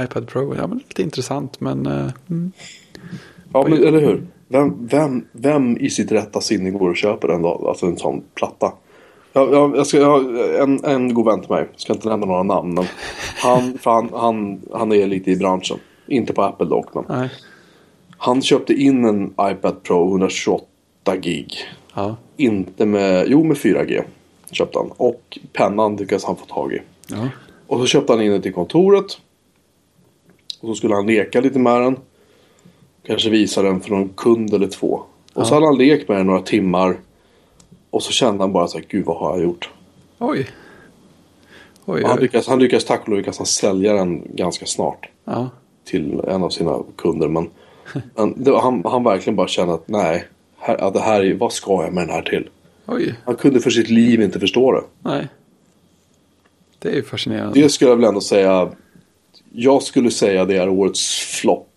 i- 0.00 0.04
iPad 0.04 0.28
Pro. 0.28 0.54
Ja, 0.56 0.66
men 0.66 0.78
lite 0.78 1.02
intressant, 1.02 1.60
men... 1.60 1.86
eh, 1.86 2.10
Mm. 2.30 2.52
Ja, 3.52 3.62
men 3.68 3.72
eller 3.72 4.00
hur? 4.00 4.26
Vem, 4.48 4.86
vem, 4.86 5.24
vem 5.32 5.76
i 5.78 5.90
sitt 5.90 6.12
rätta 6.12 6.40
sinne 6.40 6.70
går 6.70 6.90
och 6.90 6.96
köper 6.96 7.28
en, 7.28 7.42
dag, 7.42 7.64
alltså 7.68 7.86
en 7.86 7.96
sån 7.96 8.22
platta? 8.34 8.72
Jag, 9.32 9.52
jag, 9.52 9.76
jag 9.76 9.86
ska, 9.86 9.98
jag, 9.98 10.24
en, 10.62 10.84
en 10.84 11.14
god 11.14 11.26
vän 11.26 11.40
till 11.40 11.50
mig, 11.50 11.68
jag 11.72 11.80
ska 11.80 11.92
inte 11.92 12.08
nämna 12.08 12.26
några 12.26 12.42
namn, 12.42 12.74
men 12.74 12.84
han, 13.42 13.78
han, 13.84 14.08
han, 14.12 14.60
han 14.72 14.92
är 14.92 15.06
lite 15.06 15.30
i 15.30 15.36
branschen. 15.36 15.78
Inte 16.06 16.32
på 16.32 16.42
Apple 16.42 16.66
dock, 16.66 16.94
men 16.94 17.04
Nej. 17.08 17.30
han 18.16 18.42
köpte 18.42 18.74
in 18.74 19.04
en 19.04 19.26
iPad 19.26 19.82
Pro 19.82 20.08
128 20.08 21.16
gig. 21.16 21.54
Ja. 21.94 22.16
Inte 22.36 22.86
med, 22.86 23.24
jo 23.28 23.44
med 23.44 23.56
4G 23.56 24.04
köpte 24.54 24.78
han. 24.78 24.90
Och 24.96 25.38
pennan 25.52 25.96
lyckades 25.96 26.24
han 26.24 26.36
få 26.36 26.46
tag 26.46 26.72
i. 26.72 26.82
Ja. 27.08 27.28
Och 27.66 27.80
så 27.80 27.86
köpte 27.86 28.12
han 28.12 28.22
in 28.22 28.32
den 28.32 28.42
till 28.42 28.52
kontoret. 28.52 29.18
Och 30.60 30.68
så 30.68 30.74
skulle 30.74 30.94
han 30.94 31.06
leka 31.06 31.40
lite 31.40 31.58
med 31.58 31.80
den. 31.80 31.96
Kanske 33.06 33.30
visa 33.30 33.62
den 33.62 33.80
för 33.80 33.90
någon 33.90 34.08
kund 34.08 34.54
eller 34.54 34.66
två. 34.66 35.02
Och 35.34 35.46
så 35.46 35.54
hade 35.54 35.66
han 35.66 35.78
lekt 35.78 36.08
med 36.08 36.18
den 36.18 36.26
några 36.26 36.42
timmar. 36.42 36.96
Och 37.90 38.02
så 38.02 38.12
kände 38.12 38.42
han 38.42 38.52
bara 38.52 38.68
så 38.68 38.78
här, 38.78 38.84
gud 38.88 39.04
vad 39.06 39.16
har 39.16 39.36
jag 39.36 39.44
gjort? 39.44 39.70
Oj. 40.18 40.46
Oj, 41.84 42.02
han, 42.02 42.18
oj. 42.18 42.22
lyckas, 42.22 42.46
han 42.46 42.58
lyckas 42.58 42.84
tack 42.84 43.02
och 43.02 43.08
lov 43.08 43.18
lyckas 43.18 43.38
han 43.38 43.46
sälja 43.46 43.92
den 43.92 44.36
ganska 44.36 44.66
snart. 44.66 45.08
Ja. 45.24 45.50
Till 45.84 46.20
en 46.28 46.42
av 46.42 46.50
sina 46.50 46.82
kunder. 46.96 47.28
Men, 47.28 47.50
men 48.14 48.34
var, 48.44 48.60
han, 48.60 48.82
han 48.84 49.04
verkligen 49.04 49.36
bara 49.36 49.48
kände 49.48 49.74
att 49.74 49.88
nej, 49.88 50.24
här, 50.58 50.90
det 50.90 51.00
här 51.00 51.24
är, 51.24 51.34
vad 51.34 51.52
ska 51.52 51.84
jag 51.84 51.92
med 51.92 52.02
den 52.08 52.14
här 52.14 52.22
till? 52.22 52.48
Oj, 52.86 53.14
Han 53.24 53.36
kunde 53.36 53.60
för 53.60 53.70
sitt 53.70 53.90
liv 53.90 54.22
inte 54.22 54.40
förstå 54.40 54.72
det. 54.72 54.82
nej. 55.02 55.28
Det 56.78 56.90
är 56.90 56.94
ju 56.94 57.02
fascinerande. 57.02 57.60
Det 57.60 57.68
skulle 57.68 57.90
jag 57.90 57.96
väl 57.96 58.04
ändå 58.04 58.20
säga. 58.20 58.70
Jag 59.52 59.82
skulle 59.82 60.10
säga 60.10 60.44
det 60.44 60.56
är 60.56 60.68
årets 60.68 61.18
flopp. 61.18 61.68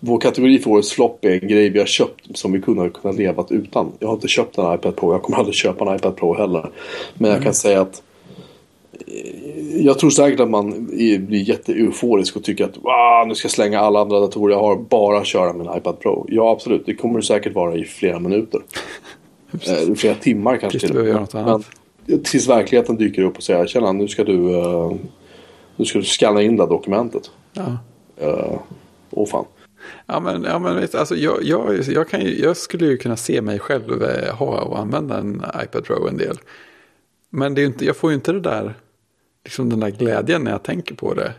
Vår 0.00 0.20
kategori 0.20 0.58
för 0.58 0.70
årets 0.70 0.92
flopp 0.92 1.24
är 1.24 1.42
en 1.42 1.48
grej 1.48 1.68
vi 1.68 1.78
har 1.78 1.86
köpt 1.86 2.38
som 2.38 2.52
vi 2.52 2.60
kunde 2.60 2.82
ha 2.82 2.88
kunnat 2.88 3.16
leva 3.16 3.46
utan. 3.50 3.92
Jag 3.98 4.08
har 4.08 4.14
inte 4.14 4.28
köpt 4.28 4.58
en 4.58 4.74
iPad 4.74 4.96
Pro. 4.96 5.12
Jag 5.12 5.22
kommer 5.22 5.38
aldrig 5.38 5.54
köpa 5.54 5.90
en 5.90 5.96
iPad 5.96 6.16
Pro 6.16 6.34
heller. 6.34 6.70
Men 7.14 7.30
jag 7.30 7.42
kan 7.42 7.54
säga 7.54 7.80
att 7.80 8.02
jag 9.76 9.98
tror 9.98 10.10
säkert 10.10 10.40
att 10.40 10.50
man 10.50 10.86
blir 10.86 11.48
jätte-euforisk 11.48 12.36
och 12.36 12.44
tycker 12.44 12.64
att 12.64 12.76
wow, 12.76 13.28
nu 13.28 13.34
ska 13.34 13.46
jag 13.46 13.52
slänga 13.52 13.80
alla 13.80 14.00
andra 14.00 14.20
datorer 14.20 14.54
jag 14.54 14.60
har 14.60 14.76
bara 14.76 15.24
köra 15.24 15.52
min 15.52 15.68
iPad 15.76 16.00
Pro. 16.00 16.26
Ja, 16.28 16.52
absolut. 16.52 16.86
Det 16.86 16.94
kommer 16.94 17.18
det 17.18 17.24
säkert 17.24 17.54
vara 17.54 17.74
i 17.74 17.84
flera 17.84 18.18
minuter. 18.18 18.60
Eh, 19.54 19.94
flera 19.94 20.14
timmar 20.14 20.56
kanske 20.56 20.86
du 20.86 21.12
annat. 21.12 21.34
Men 21.34 21.64
tills 22.22 22.48
verkligheten 22.48 22.96
dyker 22.96 23.22
upp 23.22 23.36
och 23.36 23.42
säger 23.42 23.66
tjena 23.66 23.92
nu 23.92 24.08
ska 24.08 24.24
du 24.24 24.38
uh, 24.38 24.92
nu 25.76 25.84
ska 25.84 25.98
du 25.98 26.04
scanna 26.04 26.42
in 26.42 26.56
det 26.56 26.62
här 26.62 26.70
dokumentet. 26.70 27.30
Ja. 27.52 27.78
Uh, 28.26 28.58
åh 29.10 29.26
fan. 29.26 29.44
Ja 30.06 30.20
men, 30.20 30.44
ja, 30.44 30.58
men 30.58 30.76
vet, 30.76 30.92
du, 30.92 30.98
alltså, 30.98 31.16
jag, 31.16 31.42
jag, 31.42 31.82
jag, 31.88 32.08
kan 32.08 32.20
ju, 32.20 32.40
jag 32.42 32.56
skulle 32.56 32.86
ju 32.86 32.96
kunna 32.96 33.16
se 33.16 33.42
mig 33.42 33.58
själv 33.58 34.02
eh, 34.02 34.34
ha 34.34 34.60
och 34.60 34.78
använda 34.78 35.18
en 35.18 35.44
iPad 35.64 35.84
Pro 35.84 36.08
en 36.08 36.16
del. 36.16 36.38
Men 37.30 37.54
det 37.54 37.62
är 37.62 37.66
inte, 37.66 37.84
jag 37.84 37.96
får 37.96 38.10
ju 38.10 38.14
inte 38.14 38.32
det 38.32 38.40
där, 38.40 38.74
liksom 39.44 39.68
den 39.70 39.80
där 39.80 39.90
glädjen 39.90 40.44
när 40.44 40.50
jag 40.50 40.62
tänker 40.62 40.94
på 40.94 41.14
det. 41.14 41.32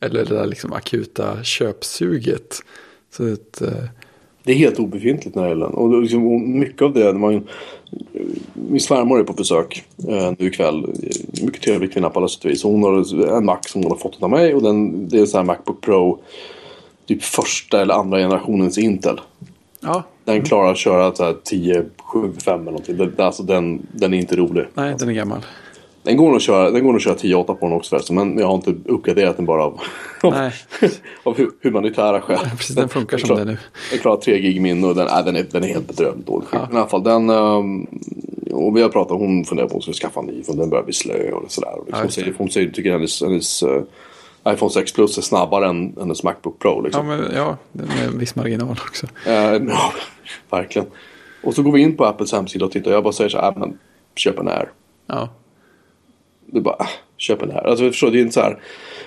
Eller 0.00 0.24
det 0.24 0.34
där 0.34 0.46
liksom 0.46 0.72
akuta 0.72 1.42
köpsuget. 1.44 2.62
Så 3.10 3.32
att, 3.32 3.60
eh, 3.62 3.84
Det 4.42 4.52
är 4.52 4.56
helt 4.56 4.78
obefintligt 4.78 5.36
när 5.36 5.42
det 5.42 5.48
gäller. 5.48 5.66
Och 5.66 6.02
liksom, 6.02 6.26
och 6.26 6.40
mycket 6.40 6.82
av 6.82 6.92
det, 6.92 7.12
man, 7.12 7.48
min 8.54 8.80
svärmor 8.80 9.20
är 9.20 9.24
på 9.24 9.32
besök 9.32 9.84
eh, 10.08 10.32
nu 10.38 10.46
ikväll. 10.46 10.86
Mycket 11.42 11.62
trevlig 11.62 11.92
kvinna 11.92 12.10
på 12.10 12.18
alla 12.18 12.28
sätt 12.28 12.44
och 12.44 12.50
vis. 12.50 12.62
Hon 12.62 12.82
har 12.82 13.36
en 13.36 13.44
Mac 13.44 13.58
som 13.66 13.82
hon 13.82 13.90
har 13.90 13.98
fått 13.98 14.22
av 14.22 14.30
mig 14.30 14.54
och 14.54 14.62
den, 14.62 15.08
det 15.08 15.16
är 15.16 15.20
en 15.20 15.26
sån 15.26 15.38
här 15.38 15.44
Macbook 15.44 15.80
Pro. 15.80 16.18
Typ 17.06 17.22
första 17.22 17.82
eller 17.82 17.94
andra 17.94 18.18
generationens 18.18 18.78
Intel. 18.78 19.20
ja, 19.80 20.02
Den 20.24 20.42
klarar 20.42 20.70
att 20.70 20.78
köra 20.78 21.14
så 21.14 21.24
här 21.24 21.36
10, 21.44 21.84
7, 21.98 22.32
5 22.44 22.54
eller 22.60 22.64
någonting. 22.64 22.96
Den, 22.96 23.12
alltså 23.16 23.42
den, 23.42 23.86
den 23.92 24.14
är 24.14 24.18
inte 24.18 24.36
rolig. 24.36 24.64
nej 24.74 24.94
den 24.98 25.08
är 25.08 25.12
gammal. 25.12 25.40
Den 26.04 26.16
går 26.16 26.26
nog 26.26 26.36
att 26.36 26.42
köra, 26.42 26.70
den 26.70 26.82
går 26.84 26.88
nog 26.92 26.96
att 26.96 27.02
köra 27.02 27.14
10-8 27.14 27.44
på 27.54 27.66
den 27.66 27.72
också 27.72 27.88
förresten. 27.90 28.16
Men 28.16 28.38
jag 28.38 28.46
har 28.46 28.54
inte 28.54 28.74
uppgraderat 28.84 29.36
den 29.36 29.46
bara 29.46 29.64
av, 29.64 29.80
Nej, 30.22 30.52
av 31.22 31.36
hu- 31.36 31.50
humanitära 31.62 32.20
skäl. 32.20 32.38
precis 32.56 32.76
den 32.76 32.88
funkar 32.88 33.18
som 33.18 33.26
klar- 33.26 33.36
det 33.36 33.42
är 33.42 33.46
nu. 33.46 33.56
Den 33.90 33.98
klarar 33.98 34.16
3 34.16 34.38
gig 34.40 34.60
minne 34.62 34.86
och 34.86 34.94
den, 34.94 35.06
äh, 35.08 35.24
den, 35.24 35.36
är, 35.36 35.46
den 35.50 35.64
är 35.64 35.68
helt 35.68 35.86
bedrövligt 35.88 36.26
dålig. 36.26 36.46
Men 36.52 36.72
i 36.72 36.76
alla 36.76 36.86
fall 36.86 37.02
den... 37.02 37.30
ehm, 37.30 37.86
och 38.52 38.76
vi 38.76 38.82
har 38.82 38.88
pratat, 38.88 39.18
hon 39.18 39.44
funderar 39.44 39.68
på 39.68 39.74
om 39.74 39.80
hon 39.86 39.94
ska 39.94 40.06
skaffa 40.08 40.20
en 40.20 40.26
ny 40.26 40.42
för 40.42 40.52
den 40.52 40.70
börjar 40.70 40.84
bli 40.84 40.92
slö 40.92 41.30
och 41.32 41.50
sådär. 41.52 41.72
Och 41.78 41.84
liksom, 41.86 41.98
Ja, 41.98 42.02
hon 42.02 42.10
säger, 42.12 42.34
hon 42.38 42.50
säger, 42.50 42.70
tycker 42.70 42.92
hennes, 42.92 43.22
hennes 43.22 43.62
eh, 43.62 43.82
iPhone 44.48 44.70
6 44.70 44.92
Plus 44.92 45.18
är 45.18 45.22
snabbare 45.22 45.66
än 45.68 45.94
hennes 45.98 46.22
Macbook 46.22 46.58
Pro. 46.58 46.70
Ja, 46.76 46.80
Liksom. 46.82 47.06
men, 47.06 47.20
ja, 47.34 47.56
den 47.72 47.88
är 48.02 48.06
en 48.06 48.18
viss 48.18 48.34
marginal 48.36 48.70
också. 48.88 49.06
Eh, 49.26 49.32
ja, 49.68 49.92
verkligen. 50.50 50.88
Och 51.42 51.54
så 51.54 51.62
går 51.62 51.72
vi 51.72 51.80
in 51.80 51.96
på 51.96 52.04
Apples 52.04 52.32
hemsida 52.32 52.64
och 52.64 52.72
tittar. 52.72 52.90
Jag 52.90 53.02
bara 53.04 53.12
säger 53.12 53.30
så 53.30 53.38
här, 53.38 53.48
äh, 53.52 53.58
men 53.58 53.78
köp 54.16 54.38
en 54.38 54.48
Air. 54.48 54.68
Ja, 55.06 55.28
Du 56.46 56.60
bara, 56.60 56.76
äh, 56.80 56.86
köp 57.16 57.42
en 57.42 57.50
Air. 57.50 57.66
Alltså, 57.66 57.84
förstår, 57.90 58.10
det 58.10 58.18
är 58.18 58.22
inte 58.22 58.34
så 58.34 58.40
här, 58.40 58.58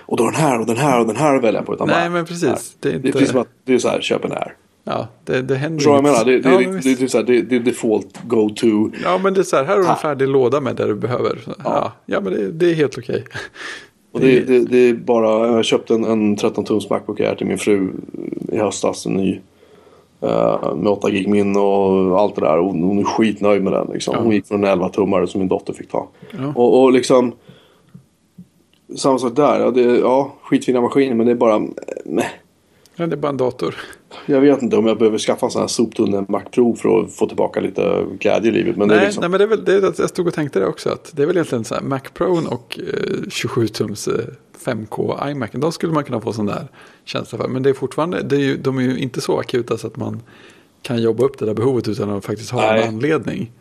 och 0.06 0.18
då 0.18 0.24
den 0.26 0.36
här 0.36 0.60
och 0.60 0.66
den 0.66 0.78
här 0.78 1.00
och 1.02 1.08
den 1.08 1.16
här 1.16 1.36
att 1.36 1.44
välja 1.44 1.62
på. 1.62 1.74
Utan 1.74 1.88
Nej, 1.88 1.96
bara, 2.02 2.10
men 2.10 2.26
precis. 2.26 2.76
Det 2.80 2.90
är 2.90 2.92
Det 2.92 2.96
är 2.96 2.96
inte- 2.96 3.12
precis 3.12 3.30
som 3.30 3.42
att 3.42 3.48
det 3.66 3.74
är 3.74 3.80
så 3.80 3.88
här, 3.90 4.02
köp 4.02 4.26
en 4.26 4.32
Air. 4.32 4.54
ja 4.84 5.08
det, 5.26 5.42
det 5.42 5.56
händer 5.56 5.78
Förstår 5.78 5.96
jag 5.96 6.04
menar? 6.04 6.26
Det, 6.26 6.40
det, 6.40 6.50
ja, 6.52 6.58
det, 6.58 6.66
det, 6.66 6.96
det, 6.96 7.02
är 7.04 7.08
så 7.08 7.18
här, 7.18 7.26
det, 7.26 7.42
det 7.42 7.56
är 7.56 7.60
default 7.60 8.20
go-to. 8.28 8.92
Ja, 9.04 9.20
men 9.24 9.34
det 9.34 9.40
är 9.40 9.44
så 9.44 9.56
här, 9.56 9.64
här 9.64 9.70
har 9.74 9.78
du 9.78 9.84
en 9.84 9.90
Ha. 9.90 9.96
färdig 9.96 10.28
låda 10.28 10.62
med 10.62 10.76
där 10.76 10.88
du 10.88 10.96
behöver. 10.96 11.40
Ja, 11.64 11.94
ja 12.06 12.22
men 12.22 12.34
det, 12.34 12.52
det 12.52 12.72
är 12.72 12.74
helt 12.76 12.98
okej. 12.98 13.24
Och 14.12 14.20
det, 14.20 14.40
det, 14.40 14.60
det 14.60 14.78
är 14.78 14.94
bara, 14.94 15.48
jag 15.56 15.66
köpte 15.66 15.94
en, 15.94 16.04
en 16.04 16.38
13-tums 16.38 16.90
Macbook 16.90 17.20
Air 17.20 17.36
till 17.36 17.48
min 17.48 17.58
fru 17.58 17.90
i 18.52 18.58
höstas. 18.58 19.06
En 19.06 19.14
ny. 19.14 19.40
Eh, 20.22 20.76
med 20.76 20.88
8 20.92 21.10
gig 21.10 21.28
minne 21.28 21.60
och 21.60 22.20
allt 22.20 22.36
det 22.36 22.42
där. 22.42 22.58
Och 22.60 22.74
hon 22.74 23.00
är 23.00 23.04
skitnöjd 23.04 23.64
med 23.64 23.74
den. 23.74 23.88
Liksom. 23.94 24.14
Ja. 24.18 24.22
Hon 24.22 24.32
gick 24.32 24.48
från 24.48 24.64
en 24.64 24.80
11-tummare 24.80 25.26
som 25.26 25.40
min 25.40 25.48
dotter 25.48 25.74
fick 25.74 25.90
ta. 25.90 26.08
Ja. 26.38 26.54
Och, 26.56 26.84
och 26.84 26.92
liksom. 26.92 27.32
Samma 28.98 29.20
sak 29.20 29.36
där. 29.36 29.60
Ja, 29.60 29.72
det, 29.72 29.82
ja, 29.82 30.32
skitfina 30.42 30.82
maskiner 30.82 31.16
men 31.16 31.26
det 31.26 31.32
är 31.32 31.36
bara. 31.36 31.56
eh, 31.56 31.62
Meh. 32.06 32.26
Ja, 32.96 33.08
det 33.08 33.16
är 33.16 33.18
bara 33.18 33.30
en 33.30 33.38
dator. 33.38 33.76
Jag 34.30 34.42
vet 34.42 34.62
inte 34.62 34.78
om 34.78 34.88
jag 34.88 34.98
behöver 34.98 35.18
skaffa 35.18 35.46
en 35.46 35.52
sån 35.52 35.62
här 35.62 35.68
soptunne 35.68 36.26
Mac 36.28 36.42
Pro 36.52 36.76
för 36.76 37.00
att 37.00 37.14
få 37.14 37.28
tillbaka 37.28 37.60
lite 37.60 38.06
glädje 38.20 38.52
i 38.52 38.54
livet. 38.54 38.78
Men 38.78 38.88
det 38.88 38.94
nej, 38.94 39.04
är 39.04 39.08
liksom, 39.08 39.22
nej, 39.22 39.30
men 39.30 39.38
det 39.40 39.44
är 39.44 39.48
väl, 39.48 39.66
det 39.66 39.74
är, 39.74 39.94
jag 39.98 40.10
stod 40.10 40.28
och 40.28 40.34
tänkte 40.34 40.60
det 40.60 40.66
också. 40.66 40.90
Att 40.90 41.12
det 41.16 41.22
är 41.22 41.28
väl 41.28 41.38
egentligen 41.38 41.64
så 41.64 41.76
här, 41.76 41.82
Mac 41.82 42.00
Pro 42.14 42.48
och 42.50 42.80
eh, 42.80 42.94
27-tums 43.28 44.20
eh, 44.20 44.26
5K 44.66 45.30
iMac. 45.32 45.50
De 45.54 45.72
skulle 45.72 45.94
man 45.94 46.04
kunna 46.04 46.22
få 46.22 46.34
sån 46.34 46.46
där 46.46 46.68
känsla 47.06 47.38
för. 47.38 47.48
Men 47.48 47.64
det 47.64 47.70
är 47.70 47.74
fortfarande, 47.74 48.22
det 48.22 48.36
är 48.36 48.40
ju, 48.40 48.58
de 48.58 48.78
är 48.78 48.82
ju 48.82 48.98
inte 48.98 49.22
så 49.22 49.40
akuta 49.40 49.78
så 49.78 49.88
att 49.88 49.98
man 49.98 50.22
kan 50.82 51.02
jobba 51.02 51.24
upp 51.24 51.38
det 51.38 51.46
där 51.46 51.54
behovet 51.54 51.88
utan 51.88 52.10
att 52.10 52.26
faktiskt 52.26 52.52
ha 52.52 52.62
Nej. 52.62 52.82
en 52.82 52.88
anledning. 52.88 53.52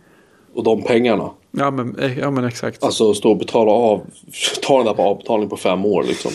Och 0.54 0.64
de 0.64 0.82
pengarna. 0.82 1.30
Ja 1.50 1.70
men, 1.70 1.98
eh, 1.98 2.18
ja, 2.18 2.30
men 2.30 2.44
exakt. 2.44 2.84
Alltså 2.84 3.14
stå 3.14 3.30
och 3.30 3.38
betala 3.38 3.72
av. 3.72 4.00
Ta 4.62 4.76
den 4.76 4.86
där 4.86 4.94
på 4.94 5.02
avbetalning 5.02 5.48
på 5.48 5.56
fem 5.56 5.84
år 5.84 6.02
liksom. 6.02 6.32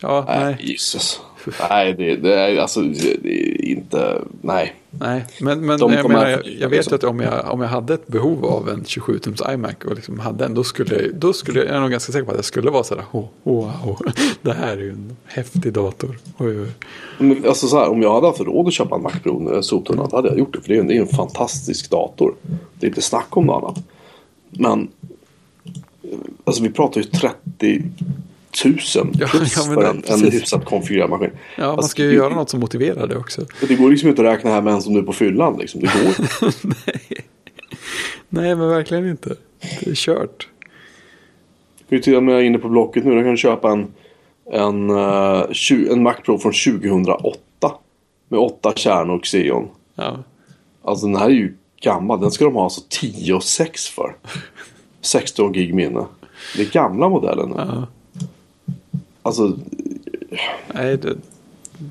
ja, 0.00 0.24
Nej, 0.28 0.44
nej. 0.44 0.56
Jesus. 0.60 1.20
Nej, 1.70 1.94
det, 1.94 2.16
det 2.16 2.34
är 2.34 2.58
alltså 2.58 2.80
det 3.22 3.26
är 3.26 3.64
inte. 3.64 4.22
Nej. 4.40 4.74
Nej, 4.90 5.24
men, 5.40 5.66
men 5.66 5.78
De 5.78 5.92
jag, 5.92 6.08
menar, 6.08 6.28
jag, 6.28 6.46
jag 6.46 6.68
vet 6.68 6.90
ju 6.90 6.94
att 6.94 7.04
om 7.04 7.20
jag, 7.20 7.52
om 7.52 7.60
jag 7.60 7.68
hade 7.68 7.94
ett 7.94 8.06
behov 8.06 8.44
av 8.44 8.68
en 8.68 8.82
27-tums 8.82 9.54
iMac 9.54 9.74
och 9.84 9.94
liksom 9.94 10.18
hade 10.18 10.44
en, 10.44 10.54
då 10.54 10.64
skulle, 10.64 11.02
jag, 11.02 11.14
då 11.14 11.32
skulle 11.32 11.58
jag, 11.58 11.68
jag 11.68 11.76
är 11.76 11.80
nog 11.80 11.90
ganska 11.90 12.12
säker 12.12 12.24
på 12.24 12.30
att 12.30 12.38
jag 12.38 12.44
skulle 12.44 12.70
vara 12.70 12.84
sådär, 12.84 13.04
oh, 13.12 13.26
wow, 13.42 13.98
det 14.42 14.52
här 14.52 14.76
är 14.76 14.80
ju 14.80 14.90
en 14.90 15.16
häftig 15.24 15.72
dator. 15.72 16.18
Oj, 16.38 16.60
oj. 16.60 16.68
Men, 17.18 17.44
alltså 17.48 17.66
så 17.66 17.78
här, 17.78 17.88
om 17.88 18.02
jag 18.02 18.14
hade 18.14 18.26
haft 18.26 18.40
råd 18.40 18.66
att 18.66 18.72
köpa 18.72 18.96
en 18.96 19.02
Mac 19.02 19.12
Pro 19.22 19.62
soptunna 19.62 20.06
då 20.06 20.16
hade 20.16 20.28
jag 20.28 20.38
gjort 20.38 20.52
det. 20.52 20.60
För 20.60 20.68
det 20.68 20.76
är, 20.76 20.80
en, 20.80 20.86
det 20.86 20.96
är 20.96 21.00
en 21.00 21.06
fantastisk 21.06 21.90
dator. 21.90 22.34
Det 22.74 22.86
är 22.86 22.88
inte 22.88 23.02
snack 23.02 23.36
om 23.36 23.46
något 23.46 23.62
annat. 23.62 23.84
Men. 24.50 24.88
Alltså 26.44 26.62
vi 26.62 26.70
pratar 26.70 27.00
ju 27.00 27.06
30 27.06 27.82
000 28.64 28.76
Ja, 29.18 29.26
plus 29.26 29.56
ja, 29.56 29.62
för 29.74 29.84
en, 29.84 30.02
en 30.06 30.32
hyfsat 30.32 30.64
konfigurerad 30.64 31.10
maskin. 31.10 31.30
Ja, 31.56 31.62
man 31.66 31.70
Alltså, 31.70 31.88
ska 31.88 32.02
ju 32.02 32.08
det- 32.08 32.14
göra 32.16 32.34
något 32.34 32.50
som 32.50 32.60
motiverar 32.60 33.06
det 33.06 33.16
också. 33.16 33.46
Det 33.68 33.74
går 33.74 33.90
liksom 33.90 34.08
inte 34.08 34.22
att 34.22 34.28
räkna 34.28 34.50
här 34.50 34.62
med 34.62 34.74
en 34.74 34.82
som 34.82 34.94
du 34.94 35.00
är 35.00 35.04
på 35.04 35.12
fyllan. 35.12 35.58
Liksom. 35.58 35.80
Det 35.80 35.86
går. 35.86 36.52
Nej. 36.86 37.24
Nej, 38.28 38.56
men 38.56 38.68
verkligen 38.68 39.08
inte. 39.08 39.36
Det 39.80 39.90
är 39.90 39.94
kört. 39.94 40.48
Kan 41.88 41.98
du 41.98 41.98
till 41.98 42.16
och 42.16 42.22
med 42.22 42.44
inne 42.44 42.58
på 42.58 42.68
Blocket 42.68 43.04
nu. 43.04 43.14
Då 43.14 43.20
kan 43.22 43.30
du 43.30 43.36
köpa 43.36 43.70
en, 43.72 43.86
en, 44.52 44.90
eh, 44.90 45.44
en 45.90 46.02
Mac 46.02 46.14
Pro 46.24 46.38
från 46.38 46.52
2008. 46.52 47.38
Med 48.28 48.40
åtta 48.40 48.72
kärnor 48.76 49.14
och 49.16 49.24
Xeon. 49.24 49.68
Ja. 49.94 50.18
Alltså 50.84 51.06
den 51.06 51.16
här 51.16 51.26
är 51.26 51.30
ju 51.30 51.54
gammal. 51.82 52.20
Den 52.20 52.30
ska 52.30 52.44
de 52.44 52.54
ha 52.54 52.64
alltså 52.64 52.80
10 52.88 53.34
och 53.34 53.42
6 53.44 53.88
för. 53.88 54.16
16 55.00 55.52
gig 55.52 55.74
minne. 55.74 56.04
Det 56.56 56.62
är 56.62 56.70
gamla 56.72 57.08
modellen 57.08 57.48
nu. 57.48 57.54
ja. 57.58 57.86
Alltså 59.22 59.56
Nej, 60.74 60.96
det, 60.96 61.16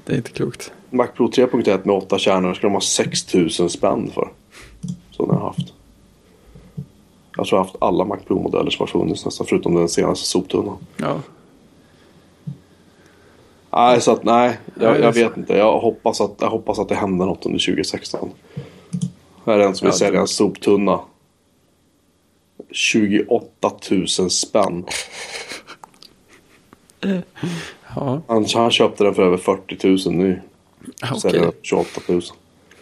det 0.06 0.14
är 0.14 0.18
inte 0.18 0.32
klokt. 0.32 0.72
Mac 0.90 1.08
Pro 1.08 1.28
3.1 1.28 1.80
med 1.88 1.96
8 1.96 2.18
kärnor 2.20 2.54
ska 2.54 2.68
de 2.68 2.74
ha 2.74 2.82
6000 2.82 3.70
spänn 3.70 4.12
för. 4.14 4.32
Så 5.12 5.26
den 5.26 5.36
har 5.36 5.42
jag 5.42 5.48
haft. 5.48 5.74
Jag 7.38 7.48
tror 7.48 7.58
jag 7.58 7.64
har 7.64 7.66
haft 7.66 7.76
alla 7.80 8.06
Mac 8.06 8.18
Pro-modeller 8.28 8.70
som 8.72 8.84
har 8.84 8.88
funnits 8.88 9.26
nästan. 9.26 9.48
Förutom 9.50 9.76
den 9.76 9.90
senaste 9.90 10.28
soptunnan. 10.28 10.78
Ja, 10.98 11.22
Nej, 13.72 14.02
så 14.02 14.12
att 14.12 14.24
nej. 14.24 14.60
Ja, 14.76 14.84
Jag, 14.84 15.00
jag 15.00 15.14
vet 15.14 15.38
inte. 15.38 15.58
Jag 15.58 15.80
hoppas, 15.80 16.22
att, 16.22 16.36
jag 16.40 16.50
hoppas 16.50 16.80
att 16.80 16.90
det 16.90 16.96
händer 16.96 17.26
något 17.26 17.46
under 17.46 17.60
2016. 17.60 18.30
Här 19.46 19.60
är 19.60 19.68
en 19.68 19.76
som 19.76 19.86
vill 19.86 19.94
Ja, 19.94 19.98
sälja 19.98 20.20
en 20.20 20.28
soptunna. 20.28 21.00
28 22.72 23.72
000 23.92 24.08
spänn. 24.30 24.86
Ja. 27.96 28.22
Han, 28.28 28.46
han 28.54 28.72
köpte 28.72 29.04
den 29.04 29.16
för 29.16 29.24
över 29.24 29.38
40 29.38 29.88
000 29.88 30.18
nu. 30.18 30.42
okej. 31.04 31.20
Säljer 31.20 31.42
den 31.42 31.52
för 31.52 31.60
28 31.62 32.02
000. 32.08 32.22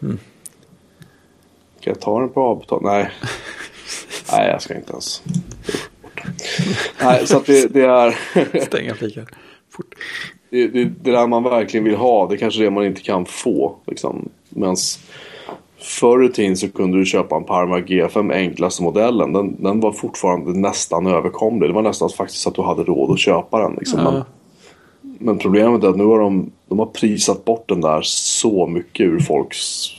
Mm. 0.02 0.19
Kan 1.80 1.94
jag 1.94 2.02
ta 2.02 2.19
den 2.19 2.30
på 2.30 2.41
avbetalning? 2.41 2.91
Nej. 2.91 3.11
Nej, 4.31 4.49
jag 4.49 4.61
ska 4.61 4.76
inte 4.76 4.91
ens. 4.91 5.23
Nej, 7.02 7.27
så 7.27 7.38
att 7.38 7.45
det, 7.45 7.73
det 7.73 7.85
är... 7.85 8.15
Stänga 8.65 8.95
flikar. 8.95 9.27
Fort. 9.69 9.95
det, 10.49 10.68
det, 10.68 10.84
det 10.84 11.11
där 11.11 11.27
man 11.27 11.44
verkligen 11.44 11.84
vill 11.84 11.95
ha, 11.95 12.27
det 12.27 12.35
är 12.35 12.38
kanske 12.38 12.64
det 12.64 12.69
man 12.69 12.85
inte 12.85 13.02
kan 13.02 13.26
få. 13.26 13.76
Liksom. 13.88 14.30
Medan 14.49 14.76
förr 15.80 16.26
i 16.26 16.30
tiden 16.30 16.58
så 16.58 16.70
kunde 16.70 16.98
du 16.98 17.06
köpa 17.06 17.36
en 17.36 17.44
Parma 17.44 17.80
G5, 17.80 18.34
enklaste 18.34 18.84
modellen. 18.84 19.34
Den, 19.34 19.64
den 19.64 19.80
var 19.80 19.91
fortfarande 19.91 20.60
nästan 20.60 21.08
överkomlig. 21.08 21.70
Det 21.70 21.74
var 21.74 21.82
nästan 21.82 22.10
faktiskt 22.10 22.48
att 22.48 22.56
du 22.56 22.62
hade 22.62 22.84
råd 22.84 23.12
att 23.12 23.20
köpa 23.20 23.60
den. 23.60 23.76
Liksom. 23.80 23.99
Ja. 23.99 24.12
Men, 24.12 24.24
men 25.02 25.38
problemet 25.38 25.84
är 25.84 25.88
att 25.88 25.98
nu 25.98 26.04
har 26.04 26.20
de, 26.20 26.52
de 26.70 26.80
har 26.80 26.86
prisat 26.86 27.45
bort 27.45 27.70
den 27.70 27.82
där 27.82 28.02
så 28.04 28.68
mycket 28.68 29.06
ur 29.06 29.20
folks... 29.20 29.90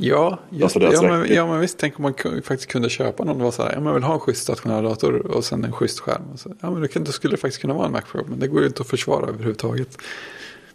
Ja, 0.00 0.38
just, 0.50 0.76
ja, 0.76 1.02
men, 1.02 1.34
ja, 1.34 1.46
men 1.46 1.60
visst. 1.60 1.78
Tänk 1.78 1.98
om 1.98 2.02
man 2.02 2.14
faktiskt 2.44 2.66
kunde 2.66 2.90
köpa 2.90 3.24
någon. 3.24 3.38
Det 3.38 3.44
var 3.44 3.50
så 3.50 3.62
här, 3.62 3.72
ja, 3.72 3.80
man 3.80 3.94
vill 3.94 4.02
ha 4.02 4.14
en 4.14 4.20
schysst 4.20 4.42
stationär 4.42 4.82
dator 4.82 5.26
och 5.26 5.44
sen 5.44 5.64
en 5.64 5.72
schysst 5.72 6.00
skärm. 6.00 6.22
Och 6.32 6.40
så, 6.40 6.50
ja, 6.60 6.70
men 6.70 6.82
det, 6.82 6.88
kan, 6.88 7.04
det 7.04 7.12
skulle 7.12 7.36
faktiskt 7.36 7.60
kunna 7.60 7.74
vara 7.74 7.86
en 7.86 7.92
Mac 7.92 8.00
Pro. 8.12 8.20
Men 8.28 8.38
det 8.38 8.46
går 8.48 8.60
ju 8.60 8.66
inte 8.66 8.82
att 8.82 8.88
försvara 8.88 9.26
överhuvudtaget. 9.28 9.98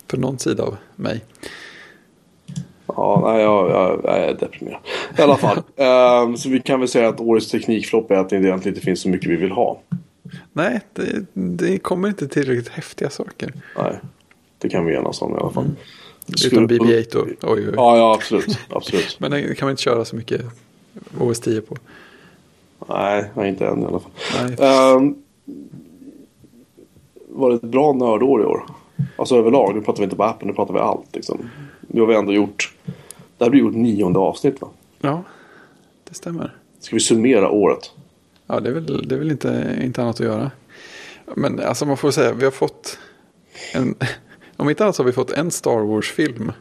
För 0.08 0.18
någon 0.18 0.40
sida 0.40 0.64
av 0.64 0.78
mig. 0.96 1.22
Ja, 2.96 3.22
nej, 3.26 3.42
jag, 3.42 3.70
jag, 3.70 4.02
jag 4.04 4.18
är 4.18 4.34
deprimerad. 4.34 4.80
I 5.18 5.22
alla 5.22 5.38
fall. 5.38 5.58
ehm, 5.76 6.38
så 6.38 6.50
vi 6.50 6.60
kan 6.60 6.80
väl 6.80 6.90
säga 6.90 7.10
att 7.10 7.20
årets 7.20 7.52
teknikflopp 7.52 8.12
är 8.12 8.16
att 8.16 8.30
det 8.30 8.36
egentligen 8.36 8.76
inte 8.76 8.86
finns 8.86 9.02
så 9.02 9.10
mycket 9.10 9.30
vi 9.30 9.36
vill 9.36 9.52
ha. 9.52 9.80
Nej, 10.54 10.82
det, 10.94 11.26
det 11.34 11.80
kommer 11.80 12.08
inte 12.08 12.28
tillräckligt 12.28 12.70
häftiga 12.70 13.10
saker. 13.10 13.54
Nej, 13.78 14.00
det 14.58 14.70
kan 14.70 14.86
vi 14.86 14.96
enas 14.96 15.22
om 15.22 15.32
i 15.32 15.36
alla 15.36 15.50
fall. 15.50 15.66
Utom 16.46 16.68
BB-8 16.68 17.06
då. 17.12 17.22
Oj, 17.22 17.36
oj, 17.42 17.68
oj. 17.68 17.74
Ja, 17.76 17.98
ja, 17.98 18.14
absolut. 18.14 18.60
absolut. 18.70 19.16
Men 19.20 19.32
det 19.32 19.56
kan 19.56 19.66
man 19.66 19.72
inte 19.72 19.84
köra 19.84 20.06
så 20.06 20.16
mycket 20.16 20.42
OS 21.20 21.40
10 21.40 21.62
på. 21.62 21.76
Nej, 22.90 23.32
inte 23.38 23.68
än 23.68 23.82
i 23.82 23.86
alla 23.86 24.00
fall. 24.00 24.12
Nej. 24.42 24.70
Ehm, 24.70 25.16
var 27.28 27.50
det 27.50 27.56
ett 27.56 27.62
bra 27.62 27.94
nördår 27.94 28.42
i 28.42 28.46
år? 28.46 28.66
Alltså 29.16 29.36
överlag, 29.36 29.76
nu 29.76 29.82
pratar 29.82 30.00
vi 30.00 30.04
inte 30.04 30.16
bara 30.16 30.30
appen, 30.30 30.48
nu 30.48 30.54
pratar 30.54 30.74
vi 30.74 30.80
allt. 30.80 31.16
Liksom. 31.16 31.50
Nu 31.94 32.02
har 32.02 32.08
vi 32.08 32.16
ändå 32.16 32.34
gjort, 32.34 32.74
det 33.38 33.44
här 33.46 33.50
blir 33.50 33.62
gjort 33.62 33.74
nionde 33.76 34.20
avsnitt 34.20 34.62
va? 34.62 34.68
Ja, 35.02 35.24
det 36.10 36.16
stämmer. 36.16 36.56
Ska 36.80 36.96
vi 36.96 37.00
summera 37.00 37.50
året? 37.50 37.92
Ja, 38.48 38.60
det 38.60 38.70
är 38.70 38.74
väl, 38.74 39.08
det 39.08 39.16
är 39.16 39.20
väl 39.20 39.32
inte, 39.32 39.80
inte 39.84 40.02
annat 40.02 40.16
att 40.20 40.26
göra. 40.26 40.52
Men 41.36 41.60
alltså 41.60 41.86
man 41.86 41.98
får 41.98 42.12
säga, 42.12 42.34
vi 42.34 42.44
har 42.44 42.52
fått 42.52 43.00
en, 43.74 43.96
om 44.58 44.70
inte 44.70 44.84
annat 44.84 44.96
så 44.96 45.04
har 45.04 45.06
vi 45.06 45.14
fått 45.14 45.32
en 45.32 45.52
Star 45.52 45.80
Wars-film. 45.80 46.52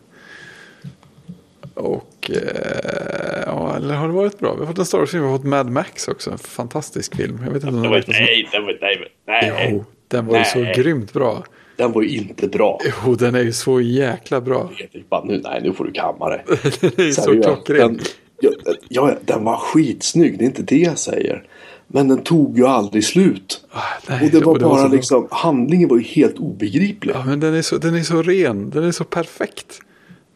Och, 1.74 2.30
eh, 2.30 3.42
ja, 3.46 3.76
eller 3.76 3.94
har 3.94 4.08
det 4.08 4.14
varit 4.14 4.38
bra? 4.38 4.54
Vi 4.54 4.60
har 4.60 4.66
fått 4.66 4.78
en 4.78 4.86
Star 4.86 4.98
Wars-film, 4.98 5.22
vi 5.22 5.28
har 5.30 5.38
fått 5.38 5.46
Mad 5.46 5.70
Max 5.70 6.08
också, 6.08 6.30
en 6.30 6.38
fantastisk 6.38 7.16
film. 7.16 7.38
Jag 7.44 7.52
vet 7.52 7.62
inte 7.64 7.66
om 7.76 7.82
den 7.82 8.02
som- 8.04 8.12
nej, 8.12 8.48
det 8.52 8.60
var, 8.60 8.78
nej, 9.26 9.50
nej. 9.50 9.68
Jo, 9.72 9.84
den 10.08 10.26
var 10.26 10.38
ju 10.38 10.44
så 10.44 10.58
grymt 10.82 11.12
bra. 11.12 11.44
Den 11.76 11.92
var 11.92 12.02
ju 12.02 12.16
inte 12.16 12.48
bra. 12.48 12.80
Jo, 13.06 13.14
den 13.14 13.34
är 13.34 13.42
ju 13.42 13.52
så 13.52 13.80
jäkla 13.80 14.40
bra. 14.40 14.70
Jag 14.92 15.04
bara, 15.08 15.24
nu, 15.24 15.40
nej, 15.44 15.60
nu 15.62 15.72
får 15.72 15.84
du 15.84 15.92
kamma 15.92 16.28
dig. 16.28 16.44
Det 16.80 16.98
är 16.98 17.12
så 17.12 17.22
Seriöst. 17.22 17.48
klockren. 17.48 17.96
Den, 17.96 18.00
ja, 18.40 18.50
ja, 18.88 19.14
den 19.24 19.44
var 19.44 19.56
skitsnygg, 19.56 20.38
det 20.38 20.44
är 20.44 20.46
inte 20.46 20.62
det 20.62 20.76
jag 20.78 20.98
säger. 20.98 21.46
Men 21.86 22.08
den 22.08 22.22
tog 22.22 22.58
ju 22.58 22.66
aldrig 22.66 23.04
slut. 23.04 23.64
Ah, 23.70 23.80
nej, 24.08 24.24
Och 24.24 24.30
det 24.30 24.40
var 24.40 24.52
och 24.52 24.58
det 24.58 24.64
var 24.64 24.70
bara 24.70 24.82
så 24.82 24.88
bra. 24.88 24.96
liksom, 24.96 25.28
handlingen 25.30 25.88
var 25.88 25.96
ju 25.96 26.02
helt 26.02 26.38
obegriplig. 26.38 27.14
Ja, 27.14 27.24
men 27.26 27.40
den 27.40 27.54
är, 27.54 27.62
så, 27.62 27.78
den 27.78 27.94
är 27.94 28.02
så 28.02 28.22
ren. 28.22 28.70
Den 28.70 28.84
är 28.84 28.92
så 28.92 29.04
perfekt. 29.04 29.78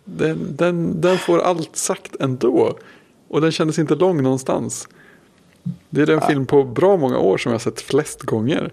Den, 0.05 0.57
den, 0.57 1.01
den 1.01 1.19
får 1.19 1.39
allt 1.39 1.77
sagt 1.77 2.17
ändå. 2.21 2.79
Och 3.29 3.41
den 3.41 3.53
kändes 3.53 3.79
inte 3.79 3.95
lång 3.95 4.23
någonstans. 4.23 4.89
Det 5.91 6.03
är 6.03 6.07
den 6.07 6.21
film 6.21 6.47
på 6.47 6.65
bra 6.65 6.97
många 6.97 7.19
år 7.19 7.39
som 7.39 7.51
jag 7.53 7.55
har 7.55 7.63
sett 7.63 7.81
flest 7.81 8.23
gånger. 8.23 8.71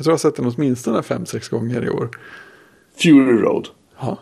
Jag 0.00 0.04
tror 0.04 0.12
jag 0.12 0.14
har 0.14 0.18
sett 0.18 0.36
den 0.36 0.52
åtminstone 0.56 1.02
fem, 1.02 1.26
sex 1.26 1.48
gånger 1.48 1.84
i 1.84 1.90
år. 1.90 2.08
Fury 2.96 3.40
Road. 3.42 3.68
Ja. 4.00 4.18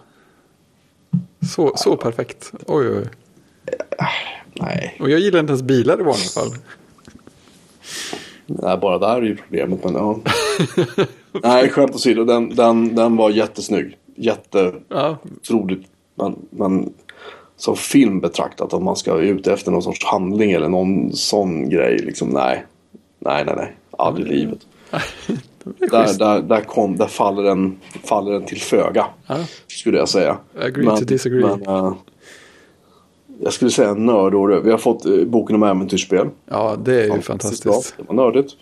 Så, 1.54 1.72
så 1.76 1.96
perfekt. 1.96 2.52
Oj, 2.66 2.88
oj. 2.88 3.04
Nej, 4.54 4.96
Och 5.00 5.10
jag 5.10 5.20
gillar 5.20 5.40
inte 5.40 5.50
ens 5.50 5.62
bilar 5.62 6.00
i 6.00 6.02
vanliga 6.02 6.28
fall. 6.28 6.50
nej, 8.46 8.78
bara 8.78 8.98
där 8.98 9.16
är 9.16 9.22
ju 9.22 9.36
problemet. 9.36 9.84
Men 9.84 9.94
ja. 9.94 10.18
nej, 11.42 11.70
skämt 11.70 11.94
åsido, 11.94 12.24
den, 12.24 12.54
den, 12.54 12.94
den 12.94 13.16
var 13.16 13.30
jättesnygg. 13.30 13.96
Jätteotroligt. 14.16 15.88
Ja, 16.14 16.28
Men, 16.28 16.36
men 16.50 16.92
som 17.56 17.76
film 17.76 18.20
betraktat, 18.20 18.72
om 18.72 18.84
man 18.84 18.96
ska 18.96 19.18
ute 19.18 19.52
efter 19.52 19.70
någon 19.70 19.82
sorts 19.82 20.04
handling 20.04 20.52
eller 20.52 20.68
någon 20.68 21.12
sån 21.12 21.68
grej. 21.68 21.98
Liksom, 21.98 22.28
nej, 22.28 22.66
nej, 23.18 23.44
nej, 23.44 23.54
nej. 23.56 23.76
Aldrig 23.90 24.26
i 24.26 24.30
livet. 24.30 24.58
det 25.78 25.84
är 25.84 25.90
Där, 25.90 26.18
där, 26.18 26.42
där, 26.42 26.60
kom, 26.60 26.96
där 26.96 27.06
faller, 27.06 27.42
den, 27.42 27.76
faller 28.04 28.32
den 28.32 28.44
till 28.44 28.60
föga. 28.60 29.06
Ja. 29.26 29.36
Skulle 29.66 29.98
jag 29.98 30.08
säga. 30.08 30.38
Agree 30.60 30.86
to 30.86 31.04
disagree. 31.04 31.40
Men, 31.40 31.62
eh, 31.62 31.92
jag 33.42 33.52
skulle 33.52 33.70
säga 33.70 33.94
nördår. 33.94 34.60
Vi 34.64 34.70
har 34.70 34.78
fått 34.78 35.06
uh, 35.06 35.24
boken 35.24 35.56
om 35.56 35.62
äventyrsspel. 35.62 36.28
ja, 36.46 36.76
det 36.84 37.00
är 37.00 37.04
ju 37.04 37.10
bra. 37.10 37.20
fantastiskt. 37.20 37.94
Det 37.96 38.04
var 38.06 38.14
nördigt. 38.14 38.52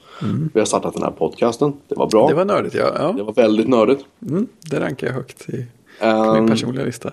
Vi 0.54 0.60
har 0.60 0.66
startat 0.66 0.94
den 0.94 1.02
här 1.02 1.10
podcasten. 1.10 1.72
Det 1.88 1.94
var 1.94 2.06
bra. 2.06 2.28
Det 2.28 2.34
var 2.34 2.44
nördigt, 2.44 2.74
ja. 2.74 2.84
Det 2.90 3.18
ja. 3.18 3.24
var 3.24 3.32
väldigt 3.32 3.68
nördigt. 3.68 4.04
Mm, 4.28 4.46
det 4.70 4.80
rankar 4.80 5.06
jag 5.06 5.14
högt 5.14 5.48
i 5.48 5.66
Um, 6.00 6.34
min 6.34 6.48
personliga 6.48 6.84
lista. 6.84 7.12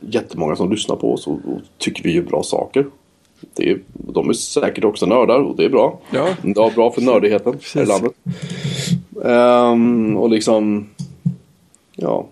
jättemånga 0.00 0.56
som 0.56 0.70
lyssnar 0.70 0.96
på 0.96 1.12
oss 1.12 1.26
och, 1.26 1.32
och 1.32 1.60
tycker 1.78 2.02
vi 2.02 2.12
gör 2.12 2.22
bra 2.22 2.42
saker. 2.42 2.86
Det 3.54 3.70
är, 3.70 3.80
de 3.92 4.28
är 4.28 4.32
säkert 4.32 4.84
också 4.84 5.06
nördar 5.06 5.38
och 5.38 5.56
det 5.56 5.64
är 5.64 5.68
bra. 5.68 6.00
Ja. 6.10 6.28
Det 6.42 6.50
är 6.50 6.74
bra 6.74 6.90
för 6.90 7.02
nördigheten 7.02 7.58
här 7.74 7.82
i 7.82 7.86
landet. 7.86 8.12
Ehm, 9.24 10.16
och 10.16 10.30
liksom, 10.30 10.88
ja. 11.96 12.26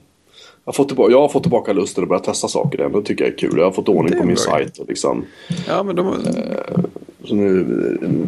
Jag 0.65 0.73
har, 0.73 0.77
fått 0.77 0.89
tillbaka, 0.89 1.13
jag 1.13 1.21
har 1.21 1.29
fått 1.29 1.43
tillbaka 1.43 1.73
lusten 1.73 2.03
att 2.05 2.09
börja 2.09 2.21
testa 2.23 2.49
saker 2.49 2.79
igen. 2.79 2.93
Det 2.93 3.03
tycker 3.03 3.25
jag 3.25 3.33
är 3.35 3.39
kul. 3.39 3.55
Jag 3.57 3.65
har 3.65 3.73
fått 3.73 3.89
ordning 3.89 4.11
Det 4.13 4.19
på 4.19 4.27
min 4.27 4.35
bra. 4.35 4.45
sajt. 4.45 4.79
Och 4.79 4.89
liksom, 4.89 5.25
Ja, 5.69 5.83
men 5.83 5.97
de, 5.97 6.15
så 7.25 7.35
nu, 7.35 7.65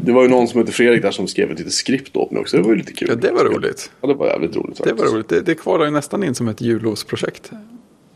det 0.04 0.12
var 0.12 0.22
ju 0.22 0.28
någon 0.28 0.48
som 0.48 0.60
heter 0.60 0.72
Fredrik 0.72 1.02
där 1.02 1.10
som 1.10 1.26
skrev 1.26 1.50
ett 1.50 1.58
litet 1.58 1.72
skript 1.72 2.16
åt 2.16 2.30
mig 2.30 2.40
också. 2.40 2.56
Det 2.56 2.62
var 2.62 2.70
ju 2.70 2.76
lite 2.76 2.92
kul. 2.92 3.08
ja, 3.10 3.14
det 3.14 3.32
var 3.32 3.44
roligt. 3.44 3.90
Ja, 4.00 4.08
det 4.08 4.14
var 4.14 4.26
jävligt 4.26 4.56
roligt 4.56 4.76
Det 4.76 4.84
faktiskt. 4.88 5.04
var 5.08 5.14
roligt. 5.14 5.28
Det, 5.28 5.40
det 5.40 5.54
kvalar 5.54 5.84
ju 5.84 5.90
nästan 5.90 6.24
in 6.24 6.34
som 6.34 6.48
ett 6.48 6.60
jullovsprojekt. 6.60 7.50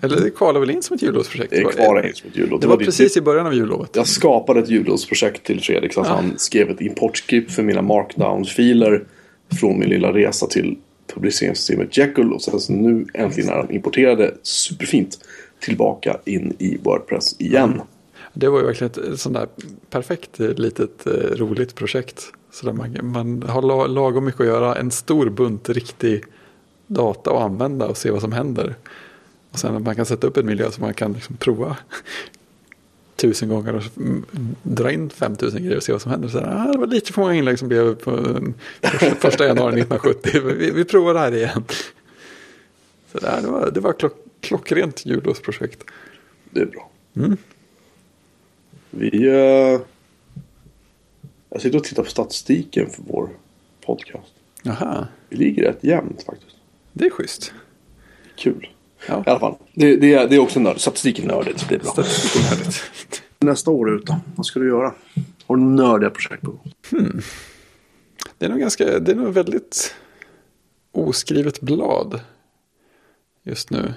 Eller 0.01 0.20
det 0.20 0.31
kvalar 0.31 0.60
väl 0.60 0.70
in 0.70 0.82
som 0.82 0.94
ett 0.97 1.02
jullovsprojekt? 1.02 1.51
Det 1.51 1.62
kvar 1.64 2.06
in 2.06 2.14
som 2.14 2.28
ett 2.31 2.36
jullov. 2.36 2.60
Det 2.60 2.66
var 2.66 2.77
ditt- 2.77 2.86
precis 2.86 3.16
i 3.16 3.20
början 3.20 3.47
av 3.47 3.55
jullovet. 3.55 3.90
Jag 3.97 4.06
skapade 4.06 4.60
ett 4.60 4.68
ljudlåtsprojekt 4.68 5.44
till 5.44 5.60
Fredrik 5.60 5.93
så 5.93 6.01
att 6.01 6.06
Ja. 6.06 6.14
han 6.14 6.32
skrev 6.36 6.70
ett 6.70 6.81
importskript 6.81 7.52
för 7.52 7.62
mina 7.62 7.82
markdown-filer 7.82 9.05
från 9.60 9.78
min 9.78 9.89
lilla 9.89 10.12
resa 10.12 10.47
till 10.47 10.77
publiceringssystemet 11.14 11.97
Jekyll 11.97 12.32
och 12.32 12.43
sen 12.43 12.60
så 12.60 12.73
nu 12.73 13.06
äntligen 13.14 13.51
är 13.51 13.56
han 13.56 13.70
importerade 13.70 14.35
superfint 14.43 15.18
tillbaka 15.60 16.18
in 16.24 16.56
i 16.59 16.78
Wordpress 16.82 17.40
igen. 17.40 17.73
Mm. 17.73 17.86
Det 18.35 18.48
var 18.48 18.60
ju 18.60 18.66
verkligen 18.66 19.12
ett, 19.12 19.20
sånt 19.20 19.35
där 19.35 19.48
perfekt 19.90 20.40
eh, 20.40 20.48
litet 20.48 21.06
eh, 21.06 21.12
roligt 21.12 21.74
projekt. 21.74 22.32
Så 22.52 22.66
där 22.66 22.73
man, 22.73 22.98
man 23.02 23.43
har 23.43 23.89
lagom 23.89 24.24
mycket 24.24 24.40
att 24.40 24.47
göra. 24.47 24.74
En 24.74 24.90
stor 24.90 25.28
bunt 25.31 25.68
riktig 25.68 26.24
data 26.86 27.31
att 27.31 27.43
använda 27.43 27.86
och 27.86 27.97
se 27.97 28.10
vad 28.10 28.20
som 28.20 28.32
händer. 28.32 28.74
Och 29.52 29.59
sen 29.59 29.77
att 29.77 29.82
man 29.82 29.97
kan 29.97 30.06
sätta 30.06 30.27
upp 30.27 30.36
en 30.36 30.47
miljö 30.47 30.70
som 30.70 30.82
man 30.82 30.94
kan 30.94 31.12
liksom 31.12 31.36
prova 31.36 31.77
tusen 33.16 33.48
gånger 33.48 33.74
och 33.74 33.82
dra 34.62 34.93
in 34.93 35.10
5000 35.10 35.62
grejer 35.62 35.76
och 35.76 35.82
se 35.82 35.93
vad 35.93 36.02
som 36.02 36.10
händer. 36.10 36.28
Så 36.28 36.40
här, 36.40 36.68
ah, 36.68 36.72
det 36.72 36.78
var 36.78 36.86
lite 36.86 37.12
för 37.12 37.20
många 37.20 37.34
inlägg 37.34 37.59
som 37.59 37.68
blev 37.68 37.94
på 37.94 38.10
mm, 38.10 38.55
första, 38.82 39.14
första 39.20 39.47
januari 39.47 39.80
1970. 39.80 40.40
Vi, 40.59 40.70
vi 40.70 40.84
provar 40.84 41.14
det 41.14 41.20
här 41.20 41.34
igen. 41.34 41.64
Så 43.12 43.18
där, 43.18 43.43
det 43.43 43.48
var, 43.48 43.70
det 43.70 43.80
var 43.80 43.93
klock, 43.93 44.12
klockrent 44.40 45.06
jullovsprojekt. 45.06 45.84
Det 46.51 46.60
är 46.60 46.66
bra. 46.66 46.90
Mm. 47.16 47.36
Vi... 48.90 49.26
eh, 49.26 49.80
jag 51.51 51.60
sitter 51.62 51.78
och 51.78 51.84
tittar 51.84 52.02
på 52.02 52.10
statistiken 52.10 52.90
för 52.90 53.02
vår 53.06 53.28
podcast. 53.86 54.32
Jaha, 54.62 55.06
Vi 55.28 55.36
ligger 55.36 55.62
rätt 55.62 55.84
jämnt 55.84 56.22
faktiskt. 56.22 56.56
det 56.93 57.06
är 57.06 57.10
schysst. 57.10 57.52
Kul. 58.36 58.68
Ja. 59.07 59.23
I 59.27 59.31
alla 59.31 59.41
fall. 59.41 59.55
Det, 59.74 59.97
det, 59.97 60.15
är, 60.15 60.28
det 60.28 60.37
är 60.37 60.39
också 60.39 60.61
nördigt. 60.61 60.83
Statistik 60.83 61.19
är 61.19 61.27
nördigt. 61.27 61.69
Det 61.69 61.74
är 61.74 61.78
bra. 61.78 61.93
Statistik 61.93 62.43
är 62.43 62.51
nördigt. 62.51 62.83
Nästa 63.39 63.70
år 63.70 63.95
ut 63.95 64.07
då? 64.07 64.20
Vad 64.35 64.47
ska 64.47 64.61
du 64.61 64.69
göra? 64.69 64.95
Har 65.47 65.57
du 65.57 65.62
nördiga 65.62 66.11
projekt 66.11 66.43
på 66.43 66.51
gång? 66.51 66.73
Det 68.39 68.45
är 68.45 68.49
nog 68.49 68.59
ganska, 68.59 68.99
det 68.99 69.12
är 69.12 69.16
nog 69.16 69.35
väldigt 69.35 69.95
oskrivet 70.93 71.61
blad 71.61 72.20
just 73.43 73.70
nu. 73.70 73.95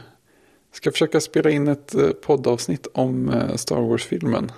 Ska 0.72 0.92
försöka 0.92 1.22
spela 1.22 1.50
in 1.50 1.68
ett 1.68 1.96
eh, 1.96 2.10
poddavsnitt 2.10 2.88
om 2.94 3.30
eh, 3.30 3.56
Star 3.56 3.82
Wars-filmen. 3.82 4.52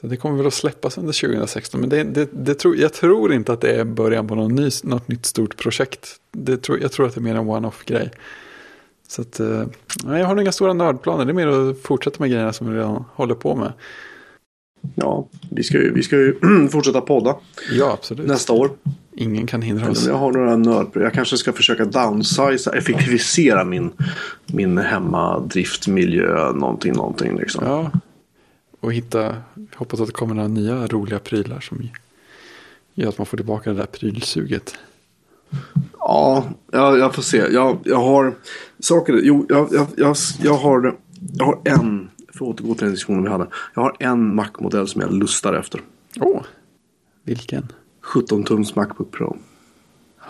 Så 0.00 0.06
det 0.06 0.16
kommer 0.16 0.36
väl 0.36 0.46
att 0.46 0.54
släppas 0.54 0.98
under 0.98 1.20
2016. 1.20 1.80
Men 1.80 1.88
det, 1.88 2.04
det, 2.04 2.28
det 2.32 2.54
tror, 2.54 2.76
jag 2.76 2.92
tror 2.92 3.32
inte 3.32 3.52
att 3.52 3.60
det 3.60 3.74
är 3.74 3.84
början 3.84 4.28
på 4.28 4.34
någon 4.34 4.54
ny, 4.54 4.70
något 4.82 5.08
nytt 5.08 5.26
stort 5.26 5.56
projekt. 5.56 6.16
Det 6.30 6.56
tror, 6.56 6.80
jag 6.80 6.92
tror 6.92 7.06
att 7.06 7.14
det 7.14 7.20
är 7.20 7.22
mer 7.22 7.34
en 7.34 7.48
one-off 7.48 7.84
grej. 7.84 8.10
Så 9.12 9.22
att, 9.22 9.40
eh, 9.40 9.64
nej, 10.04 10.20
jag 10.20 10.26
har 10.26 10.40
inga 10.40 10.52
stora 10.52 10.72
nördplaner. 10.72 11.24
Det 11.24 11.32
är 11.32 11.34
mer 11.34 11.46
att 11.46 11.82
fortsätta 11.82 12.16
med 12.20 12.30
grejerna 12.30 12.52
som 12.52 12.70
vi 12.70 12.78
redan 12.78 13.04
håller 13.14 13.34
på 13.34 13.56
med. 13.56 13.72
Ja, 14.94 15.28
vi 15.50 15.62
ska 15.62 15.78
ju, 15.78 15.92
vi 15.92 16.02
ska 16.02 16.16
ju 16.16 16.38
fortsätta 16.70 17.00
podda 17.00 17.36
Ja, 17.72 17.92
absolut. 17.92 18.26
nästa 18.26 18.52
år. 18.52 18.70
Ingen 19.16 19.46
kan 19.46 19.62
hindra 19.62 19.90
oss. 19.90 20.06
Jag 20.06 20.14
har 20.14 20.32
några 20.32 20.56
nörd... 20.56 20.86
Jag 20.94 21.12
kanske 21.12 21.36
ska 21.36 21.52
försöka 21.52 21.84
downsiza, 21.84 22.76
effektivisera 22.76 23.64
min, 23.64 23.92
min 24.46 24.78
hemmadriftmiljö. 24.78 26.52
Någonting, 26.52 26.92
någonting 26.92 27.36
liksom. 27.36 27.64
Ja, 27.66 27.90
och 28.80 28.92
hitta, 28.92 29.36
hoppas 29.74 30.00
att 30.00 30.06
det 30.06 30.12
kommer 30.12 30.34
några 30.34 30.48
nya 30.48 30.86
roliga 30.86 31.18
prylar 31.18 31.60
som 31.60 31.88
gör 32.94 33.08
att 33.08 33.18
man 33.18 33.26
får 33.26 33.36
tillbaka 33.36 33.70
det 33.70 33.76
där 33.76 33.86
prylsuget. 33.86 34.74
Ja, 36.04 36.44
jag, 36.72 36.98
jag 36.98 37.14
får 37.14 37.22
se. 37.22 37.36
Jag, 37.36 37.78
jag 37.84 37.96
har 37.96 38.34
saker. 38.80 39.20
Jo, 39.22 39.46
jag, 39.48 39.68
jag, 39.72 39.86
jag, 39.96 40.16
jag, 40.42 40.54
har, 40.54 40.96
jag 41.34 41.44
har 41.44 41.60
en 41.64 42.10
för 42.32 42.50
att 42.50 42.60
återgå 42.60 42.74
till 42.74 42.84
den 42.84 42.94
diskussionen 42.94 43.22
vi 43.22 43.30
hade. 43.30 43.46
Jag 43.74 43.82
har 43.82 43.96
en 43.98 44.34
Mac-modell 44.34 44.88
som 44.88 45.00
jag 45.00 45.12
lustar 45.12 45.54
efter. 45.54 45.80
Åh, 46.20 46.36
oh, 46.36 46.42
vilken? 47.24 47.72
17-tums 48.14 48.76
Macbook 48.76 49.10
Pro. 49.10 49.36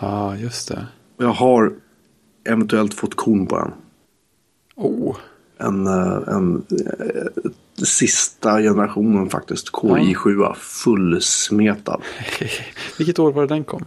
Ja, 0.01 0.07
ah, 0.07 0.35
just 0.35 0.67
det. 0.67 0.87
Och 1.17 1.23
jag 1.23 1.33
har 1.33 1.73
eventuellt 2.43 2.93
fått 2.93 3.15
kon 3.15 3.47
på 3.47 3.57
den. 3.57 3.71
Oh. 4.75 5.17
En, 5.57 5.87
eh, 5.87 6.17
en, 6.27 6.65
en 7.77 7.85
sista 7.85 8.61
generationen 8.61 9.29
faktiskt. 9.29 9.69
Core 9.69 10.01
ja. 10.01 10.13
i7 10.13 10.53
fullsmetad. 10.53 12.01
Vilket 12.97 13.19
år 13.19 13.31
var 13.31 13.41
det 13.41 13.47
den 13.47 13.63
kom? 13.63 13.85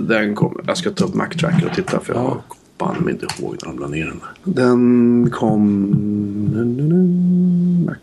Den 0.00 0.34
kom, 0.34 0.60
jag 0.66 0.76
ska 0.76 0.90
ta 0.90 1.04
upp 1.04 1.14
Mac-tracker 1.14 1.66
och 1.66 1.74
titta 1.74 2.00
för 2.00 2.14
jag 2.14 2.22
ja. 2.22 2.42
banne 2.78 3.00
mig 3.00 3.12
inte 3.12 3.26
ihåg 3.38 3.56
när 3.62 3.72
de 3.72 3.78
la 3.78 3.88
ner 3.88 4.06
den. 4.06 4.20
Den 4.54 5.30
kom... 5.30 5.94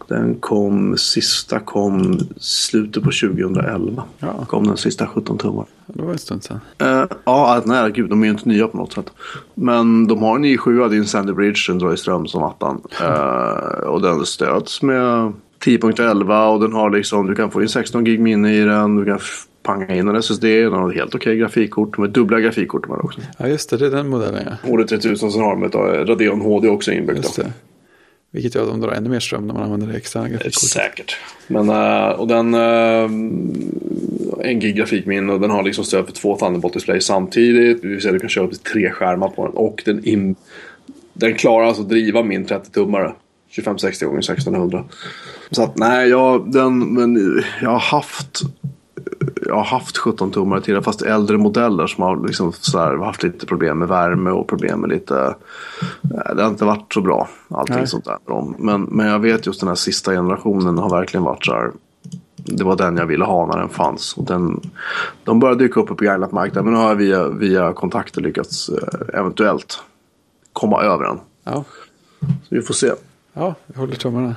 Den 0.07 0.35
kom, 0.35 0.97
sista 0.97 1.59
kom 1.59 2.19
slutet 2.37 3.03
på 3.03 3.11
2011. 3.11 4.03
Ja. 4.19 4.45
Kom 4.45 4.67
den 4.67 4.77
sista 4.77 5.07
17 5.07 5.37
tummar. 5.37 5.65
Det 5.87 6.03
var 6.03 6.11
en 6.11 6.17
stund 6.17 6.43
sedan. 6.43 6.59
Uh, 6.81 7.05
ja, 7.25 7.61
nej 7.65 7.91
gud, 7.91 8.09
de 8.09 8.21
är 8.21 8.25
ju 8.25 8.31
inte 8.31 8.49
nya 8.49 8.67
på 8.67 8.77
något 8.77 8.93
sätt. 8.93 9.11
Men 9.53 10.07
de 10.07 10.19
har 10.19 10.35
en 10.35 10.45
i7, 10.45 10.89
det 10.89 10.95
är 10.95 10.99
en 10.99 11.07
Sandy 11.07 11.33
Bridge, 11.33 11.59
den 11.67 11.79
drar 11.79 11.93
i 11.93 11.97
ström 11.97 12.27
som 12.27 12.43
attan. 12.43 12.81
Uh, 13.01 13.87
och 13.87 14.01
den 14.01 14.25
stöds 14.25 14.81
med 14.81 15.33
10.11 15.65 16.47
och 16.47 16.59
den 16.59 16.73
har 16.73 16.89
liksom, 16.89 17.27
du 17.27 17.35
kan 17.35 17.51
få 17.51 17.61
in 17.61 17.69
16 17.69 18.03
gig 18.03 18.19
minne 18.19 18.53
i 18.53 18.59
den. 18.59 18.95
Du 18.95 19.05
kan 19.05 19.19
panga 19.65 19.95
in 19.95 20.07
en 20.07 20.15
SSD, 20.15 20.43
den 20.43 20.73
har 20.73 20.89
ett 20.89 20.95
helt 20.95 21.15
okej 21.15 21.31
okay 21.31 21.39
grafikkort. 21.39 21.97
Med 21.97 22.09
dubbla 22.09 22.39
grafikkort 22.39 22.87
med 22.87 22.97
också. 22.97 23.21
Ja 23.37 23.47
just 23.47 23.69
det, 23.69 23.77
det 23.77 23.85
är 23.85 23.91
den 23.91 24.07
modellen 24.07 24.43
ja. 24.45 24.69
HD 24.69 24.87
3000 24.87 25.31
som 25.31 25.41
har 25.41 25.55
med 25.55 25.75
Radeon 26.09 26.41
HD 26.41 26.69
också 26.69 26.91
inbyggt. 26.91 27.39
Vilket 28.31 28.55
gör 28.55 28.63
att 28.63 28.69
de 28.69 28.81
drar 28.81 28.91
ännu 28.91 29.09
mer 29.09 29.19
ström 29.19 29.47
när 29.47 29.53
man 29.53 29.63
använder 29.63 29.87
det 29.87 29.97
extra 29.97 30.21
grafikkortet. 30.21 30.69
Säkert. 30.69 31.17
Men, 31.47 31.69
uh, 31.69 32.09
och 32.09 32.27
den... 32.27 32.53
En 34.39 34.59
gig 34.59 34.75
grafikminne 34.75 35.33
och 35.33 35.41
den 35.41 35.51
har 35.51 35.63
liksom 35.63 35.85
stöd 35.85 36.05
för 36.05 36.13
två 36.13 36.37
Thunderbolt-display 36.37 36.99
samtidigt. 36.99 37.81
Det 37.81 37.87
vill 37.87 38.01
säga 38.01 38.13
du 38.13 38.19
kan 38.19 38.29
köra 38.29 38.45
upp 38.45 38.51
till 38.51 38.59
tre 38.59 38.91
skärmar 38.91 39.29
på 39.29 39.45
den. 39.45 39.53
Och 39.53 39.81
den, 39.85 40.05
in, 40.05 40.35
den 41.13 41.35
klarar 41.35 41.65
alltså 41.65 41.81
att 41.81 41.89
driva 41.89 42.23
min 42.23 42.45
30-tummare. 42.45 43.11
2560 43.55 44.05
x 44.17 44.29
1600. 44.29 44.83
Så 45.51 45.63
att 45.63 45.77
nej, 45.77 46.09
jag, 46.09 46.51
den, 46.51 46.93
men 46.93 47.43
jag 47.61 47.69
har 47.69 47.79
haft 47.79 48.41
jag 49.45 49.55
har 49.55 49.63
haft 49.63 49.97
17 49.97 50.31
tummare 50.31 50.61
till 50.61 50.81
fast 50.81 51.01
äldre 51.01 51.37
modeller 51.37 51.87
som 51.87 52.03
har 52.03 52.27
liksom 52.27 52.51
här, 52.73 52.97
haft 52.97 53.23
lite 53.23 53.45
problem 53.45 53.79
med 53.79 53.87
värme 53.87 54.29
och 54.29 54.47
problem 54.47 54.81
med 54.81 54.89
lite... 54.89 55.35
Eh, 56.03 56.35
det 56.35 56.43
har 56.43 56.49
inte 56.49 56.65
varit 56.65 56.93
så 56.93 57.01
bra 57.01 57.29
allting 57.49 57.75
Nej. 57.75 57.87
sånt 57.87 58.05
där. 58.05 58.17
Men, 58.57 58.81
men 58.81 59.07
jag 59.07 59.19
vet 59.19 59.45
just 59.45 59.59
den 59.59 59.67
här 59.67 59.75
sista 59.75 60.11
generationen 60.11 60.77
har 60.77 60.89
verkligen 60.89 61.23
varit 61.23 61.45
så 61.45 61.53
här. 61.53 61.71
Det 62.35 62.63
var 62.63 62.75
den 62.75 62.97
jag 62.97 63.05
ville 63.05 63.25
ha 63.25 63.45
när 63.45 63.57
den 63.57 63.69
fanns. 63.69 64.17
Och 64.17 64.25
den, 64.25 64.61
de 65.23 65.39
började 65.39 65.63
dyka 65.63 65.79
upp 65.79 65.87
på 65.87 65.95
begagnat 65.95 66.31
marknaden 66.31 66.65
men 66.65 66.73
nu 66.73 66.79
har 66.79 66.89
jag 66.89 66.95
via, 66.95 67.27
via 67.27 67.73
kontakter 67.73 68.21
lyckats 68.21 68.69
eh, 68.69 69.19
eventuellt 69.19 69.83
komma 70.53 70.81
över 70.81 71.03
den. 71.03 71.19
Ja. 71.43 71.63
Så 72.19 72.55
vi 72.55 72.61
får 72.61 72.73
se. 72.73 72.91
Ja, 73.33 73.55
vi 73.67 73.79
håller 73.79 73.95
tummarna. 73.95 74.35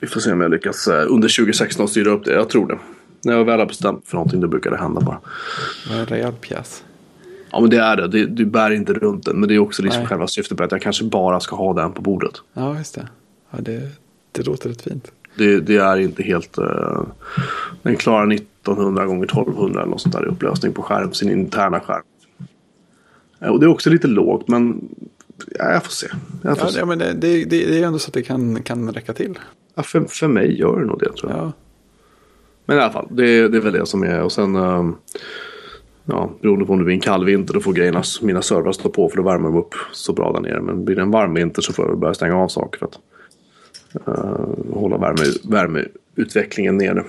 Vi 0.00 0.08
får 0.08 0.20
se 0.20 0.32
om 0.32 0.40
jag 0.40 0.50
lyckas 0.50 0.88
eh, 0.88 1.06
under 1.08 1.36
2016 1.36 1.88
styra 1.88 2.10
upp 2.10 2.24
det. 2.24 2.32
Jag 2.32 2.48
tror 2.48 2.66
det. 2.66 2.78
När 3.24 3.32
jag 3.32 3.44
väl 3.44 3.58
har 3.58 3.66
bestämt 3.66 4.08
för 4.08 4.14
någonting 4.14 4.40
då 4.40 4.48
brukar 4.48 4.70
det 4.70 4.76
hända 4.76 5.00
bara. 5.00 5.20
En 5.90 6.06
rejäl 6.06 6.32
pjäs. 6.32 6.84
Ja 7.52 7.60
men 7.60 7.70
det 7.70 7.76
är 7.76 7.96
det. 7.96 8.08
det. 8.08 8.26
Du 8.26 8.44
bär 8.44 8.70
inte 8.70 8.92
runt 8.92 9.24
den. 9.24 9.40
Men 9.40 9.48
det 9.48 9.54
är 9.54 9.58
också 9.58 9.82
liksom 9.82 10.06
själva 10.06 10.26
syftet 10.26 10.58
med 10.58 10.64
att 10.64 10.72
jag 10.72 10.82
kanske 10.82 11.04
bara 11.04 11.40
ska 11.40 11.56
ha 11.56 11.74
den 11.74 11.92
på 11.92 12.02
bordet. 12.02 12.34
Ja 12.52 12.78
just 12.78 12.94
det. 12.94 13.08
Ja, 13.50 13.58
det, 13.60 13.90
det 14.32 14.46
låter 14.46 14.68
rätt 14.68 14.82
fint. 14.82 15.12
Det, 15.36 15.60
det 15.60 15.76
är 15.76 15.96
inte 15.96 16.22
helt... 16.22 16.58
Uh, 16.58 17.02
den 17.82 17.96
klarar 17.96 18.32
1900 18.32 19.06
gånger 19.06 19.24
1200 19.24 19.80
eller 19.80 19.90
något 19.90 20.00
sånt 20.00 20.14
där 20.14 20.24
i 20.24 20.28
upplösning 20.28 20.72
på 20.72 20.82
skärm. 20.82 21.12
Sin 21.12 21.30
interna 21.30 21.80
skärm. 21.80 22.02
Och 23.38 23.60
det 23.60 23.66
är 23.66 23.70
också 23.70 23.90
lite 23.90 24.06
lågt 24.06 24.48
men 24.48 24.88
ja, 25.58 25.72
jag 25.72 25.84
får 25.84 25.90
se. 25.90 26.06
Jag 26.42 26.58
får 26.58 26.66
ja, 26.66 26.72
se. 26.72 26.78
ja, 26.78 26.86
men 26.86 26.98
det, 26.98 27.12
det, 27.12 27.44
det 27.44 27.78
är 27.78 27.86
ändå 27.86 27.98
så 27.98 28.08
att 28.08 28.14
det 28.14 28.22
kan, 28.22 28.62
kan 28.62 28.92
räcka 28.92 29.12
till. 29.12 29.38
Ja, 29.74 29.82
för, 29.82 30.00
för 30.00 30.28
mig 30.28 30.58
gör 30.58 30.80
det 30.80 30.86
nog 30.86 31.00
det 31.00 31.12
tror 31.12 31.32
jag. 31.32 31.40
Ja. 31.40 31.52
Men 32.66 32.78
i 32.78 32.80
alla 32.80 32.92
fall, 32.92 33.08
det, 33.10 33.48
det 33.48 33.56
är 33.56 33.60
väl 33.60 33.72
det 33.72 33.86
som 33.86 34.02
är. 34.02 34.22
Och 34.22 34.32
sen, 34.32 34.56
ehm, 34.56 34.94
ja, 36.04 36.30
beroende 36.40 36.64
på 36.64 36.72
om 36.72 36.78
det 36.78 36.84
blir 36.84 36.94
en 36.94 37.00
kall 37.00 37.24
vinter 37.24 37.54
då 37.54 37.60
får 37.60 37.72
grejerna, 37.72 38.02
mina 38.22 38.42
servrar 38.42 38.72
stå 38.72 38.88
på 38.88 39.08
för 39.08 39.16
då 39.16 39.22
värmer 39.22 39.44
de 39.44 39.56
upp 39.56 39.74
så 39.92 40.12
bra 40.12 40.32
där 40.32 40.40
nere. 40.40 40.60
Men 40.60 40.84
blir 40.84 40.96
det 40.96 41.02
en 41.02 41.10
varm 41.10 41.34
vinter 41.34 41.62
så 41.62 41.72
får 41.72 41.88
jag 41.88 41.98
börja 41.98 42.14
stänga 42.14 42.36
av 42.36 42.48
saker 42.48 42.78
för 42.78 42.86
att 42.86 42.98
uh, 44.08 44.74
hålla 44.74 44.98
värme, 44.98 45.24
värmeutvecklingen 45.44 46.76
nere. 46.76 47.04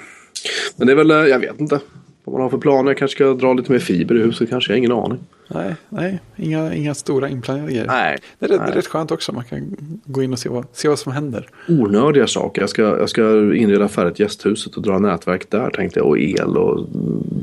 Men 0.77 0.87
det 0.87 0.93
är 0.93 0.97
väl, 0.97 1.11
eh, 1.11 1.17
jag 1.17 1.39
vet 1.39 1.59
inte 1.59 1.79
vad 2.23 2.33
man 2.33 2.41
har 2.41 2.49
för 2.49 2.57
planer. 2.57 2.89
Jag 2.89 2.97
kanske 2.97 3.15
ska 3.15 3.33
dra 3.33 3.53
lite 3.53 3.71
mer 3.71 3.79
fiber 3.79 4.15
i 4.15 4.21
huset 4.21 4.49
kanske, 4.49 4.71
jag 4.71 4.75
har 4.75 4.77
ingen 4.77 4.91
aning. 4.91 5.19
Nej, 5.47 5.75
nej 5.89 6.19
inga, 6.35 6.73
inga 6.73 6.93
stora 6.93 7.29
inplanerade. 7.29 7.85
Nej, 7.87 8.17
det 8.39 8.45
är, 8.45 8.49
nej. 8.49 8.59
Det 8.67 8.71
är 8.71 8.75
rätt 8.75 8.87
skönt 8.87 9.11
också. 9.11 9.31
Man 9.33 9.43
kan 9.43 9.75
gå 10.05 10.23
in 10.23 10.33
och 10.33 10.39
se 10.39 10.49
vad, 10.49 10.65
se 10.73 10.87
vad 10.87 10.99
som 10.99 11.11
händer. 11.11 11.47
Onödiga 11.67 12.27
saker. 12.27 12.61
Jag 12.61 12.69
ska, 12.69 12.81
jag 12.81 13.09
ska 13.09 13.55
inreda 13.55 13.87
färdigt 13.87 14.19
gästhuset 14.19 14.75
och 14.75 14.81
dra 14.81 14.99
nätverk 14.99 15.49
där 15.49 15.69
tänkte 15.69 15.99
jag. 15.99 16.07
Och 16.07 16.19
el 16.19 16.57
och 16.57 16.87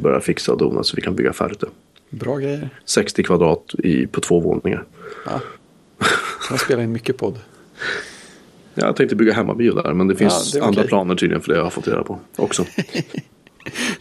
börja 0.02 0.20
fixa 0.20 0.52
och 0.52 0.59
dona 0.59 0.82
så 0.82 0.97
vi 0.97 1.02
kan 1.02 1.15
bygga 1.15 1.32
färdigt 1.32 1.61
det. 1.61 1.66
Bra 2.11 2.36
grejer. 2.36 2.69
60 2.85 3.23
kvadrat 3.23 3.74
i, 3.78 4.07
på 4.07 4.20
två 4.20 4.40
våningar. 4.40 4.85
Ja. 5.27 5.40
Jag 6.51 6.61
spelar 6.61 6.82
in 6.82 6.93
mycket 6.93 7.16
podd. 7.16 7.39
Jag 8.74 8.97
tänkte 8.97 9.16
bygga 9.16 9.32
hemmabio 9.32 9.74
där 9.74 9.94
men 9.94 10.09
det 10.09 10.16
finns 10.16 10.55
ja, 10.55 10.61
det 10.61 10.66
andra 10.66 10.81
okay. 10.81 10.89
planer 10.89 11.15
tydligen 11.15 11.43
för 11.43 11.52
det 11.52 11.57
jag 11.59 11.65
har 11.65 11.70
fått 11.70 11.89
reda 11.89 12.02
på 12.02 12.19
också. 12.36 12.65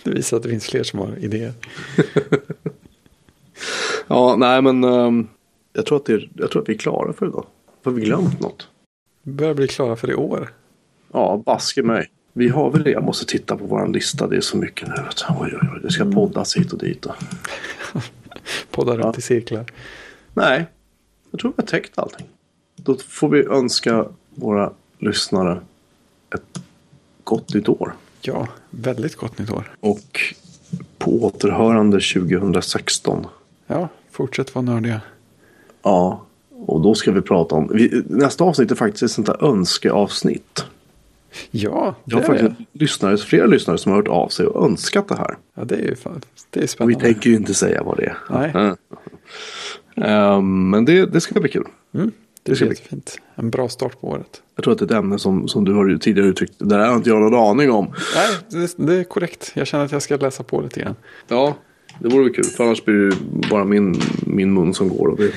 det 0.03 0.11
visar 0.11 0.37
att 0.37 0.43
det 0.43 0.49
finns 0.49 0.67
fler 0.67 0.83
som 0.83 0.99
har 0.99 1.17
idéer. 1.17 1.53
Ja, 4.07 4.35
nej 4.35 4.61
men 4.61 4.83
um, 4.83 5.27
jag, 5.73 5.85
tror 5.85 5.97
att 5.97 6.05
det 6.05 6.13
är, 6.13 6.29
jag 6.33 6.51
tror 6.51 6.61
att 6.61 6.69
vi 6.69 6.73
är 6.73 6.77
klara 6.77 7.13
för 7.13 7.27
idag. 7.27 7.45
Har 7.83 7.91
vi 7.91 8.01
glömt 8.01 8.39
något? 8.39 8.67
Vi 9.23 9.31
börjar 9.31 9.53
bli 9.53 9.67
klara 9.67 9.95
för 9.95 10.11
i 10.11 10.15
år. 10.15 10.53
Ja, 11.11 11.41
baske 11.45 11.83
mig. 11.83 12.09
Vi 12.33 12.49
har 12.49 12.71
väl 12.71 12.83
det. 12.83 12.91
Jag 12.91 13.03
måste 13.03 13.25
titta 13.25 13.57
på 13.57 13.65
vår 13.65 13.87
lista. 13.87 14.27
Det 14.27 14.37
är 14.37 14.41
så 14.41 14.57
mycket 14.57 14.87
nu. 14.87 14.95
Oj, 15.29 15.53
oj, 15.61 15.69
oj. 15.73 15.79
Det 15.83 15.91
ska 15.91 16.11
poddas 16.11 16.57
hit 16.57 16.73
och 16.73 16.79
dit. 16.79 17.05
Podda 18.71 18.93
runt 18.93 19.03
ja. 19.03 19.13
i 19.17 19.21
cirklar. 19.21 19.65
Nej, 20.33 20.65
jag 21.31 21.39
tror 21.39 21.53
vi 21.57 21.61
har 21.61 21.67
täckt 21.67 21.99
allting. 21.99 22.25
Då 22.75 22.95
får 23.07 23.29
vi 23.29 23.43
önska 23.43 24.05
våra 24.29 24.73
lyssnare 24.99 25.61
ett 26.35 26.61
gott 27.23 27.53
nytt 27.53 27.69
år. 27.69 27.95
Ja, 28.21 28.47
väldigt 28.69 29.15
gott 29.15 29.37
nytt 29.39 29.51
år. 29.51 29.75
Och 29.79 30.21
på 30.97 31.25
återhörande 31.25 31.99
2016. 31.99 33.27
Ja, 33.67 33.89
fortsätt 34.11 34.55
vara 34.55 34.65
nördiga. 34.65 35.01
Ja, 35.81 36.25
och 36.65 36.81
då 36.81 36.95
ska 36.95 37.11
vi 37.11 37.21
prata 37.21 37.55
om... 37.55 37.71
Vi, 37.73 38.03
nästa 38.07 38.43
avsnitt 38.43 38.71
är 38.71 38.75
faktiskt 38.75 39.03
ett 39.03 39.11
sånt 39.11 39.27
där 39.27 39.43
önskeavsnitt. 39.43 40.65
Ja, 41.51 41.95
det 42.03 42.11
Jag 42.11 42.17
har 42.17 42.25
faktiskt 42.25 42.69
lyssnare, 42.71 43.17
flera 43.17 43.45
lyssnare 43.45 43.77
som 43.77 43.91
har 43.91 43.97
hört 43.97 44.07
av 44.07 44.27
sig 44.27 44.45
och 44.45 44.65
önskat 44.65 45.07
det 45.07 45.15
här. 45.15 45.37
Ja, 45.53 45.63
det 45.63 45.75
är 45.75 45.79
ju 45.79 45.95
det 46.49 46.63
är 46.63 46.67
spännande. 46.67 46.95
Och 46.95 47.01
vi 47.01 47.05
tänker 47.13 47.29
ju 47.29 47.35
inte 47.35 47.53
säga 47.53 47.83
vad 47.83 47.97
det 47.97 48.05
är. 48.05 48.17
Nej. 48.29 48.75
Um, 50.35 50.69
men 50.69 50.85
det, 50.85 51.05
det 51.05 51.21
ska 51.21 51.39
bli 51.39 51.49
kul. 51.49 51.67
Mm. 51.93 52.11
Det, 52.49 52.59
det 52.59 52.65
är 52.65 52.69
jättefint. 52.69 53.17
En 53.35 53.49
bra 53.49 53.69
start 53.69 54.01
på 54.01 54.07
året. 54.07 54.41
Jag 54.55 54.63
tror 54.63 54.73
att 54.73 54.79
det 54.79 54.85
är 54.85 54.87
ett 54.87 54.91
ämne 55.03 55.19
som, 55.19 55.47
som 55.47 55.65
du 55.65 55.73
har 55.73 55.97
tidigare 55.97 56.27
uttryckt. 56.29 56.53
Det 56.57 56.65
där 56.65 56.79
har 56.79 56.95
inte 56.95 57.09
jag 57.09 57.21
någon 57.21 57.49
aning 57.49 57.71
om. 57.71 57.93
Nej, 58.15 58.37
det, 58.49 58.85
det, 58.85 58.95
är 58.95 59.03
korrekt. 59.03 59.51
Jag 59.55 59.67
känner 59.67 59.85
att 59.85 59.91
jag 59.91 60.01
ska 60.01 60.17
läsa 60.17 60.43
på 60.43 60.61
lite 60.61 60.79
grann. 60.79 60.95
Ja, 61.27 61.57
det 61.99 62.09
vore 62.09 62.23
väl 62.23 62.33
kul. 62.33 62.45
För 62.45 62.63
annars 62.63 62.85
blir 62.85 62.95
det 62.95 63.15
bara 63.49 63.65
min, 63.65 64.01
min 64.21 64.53
mun 64.53 64.73
som 64.73 64.89
går. 64.89 65.07
Och 65.07 65.17
det, 65.17 65.31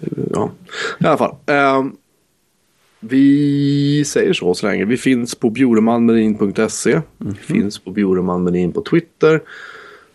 ja. 0.30 0.50
I 1.00 1.06
alla 1.06 1.18
fall. 1.18 1.34
Eh, 1.46 1.84
vi 3.00 4.04
säger 4.06 4.32
så 4.32 4.54
så 4.54 4.66
länge. 4.66 4.84
Vi 4.84 4.96
finns 4.96 5.34
på 5.34 5.50
bjuremanmedin.se. 5.50 6.92
Mm 6.92 7.02
-hmm. 7.18 7.36
Vi 7.46 7.54
finns 7.54 7.78
på 7.78 7.90
bjuremanmedin 7.90 8.72
på 8.72 8.82
Twitter. 8.82 9.40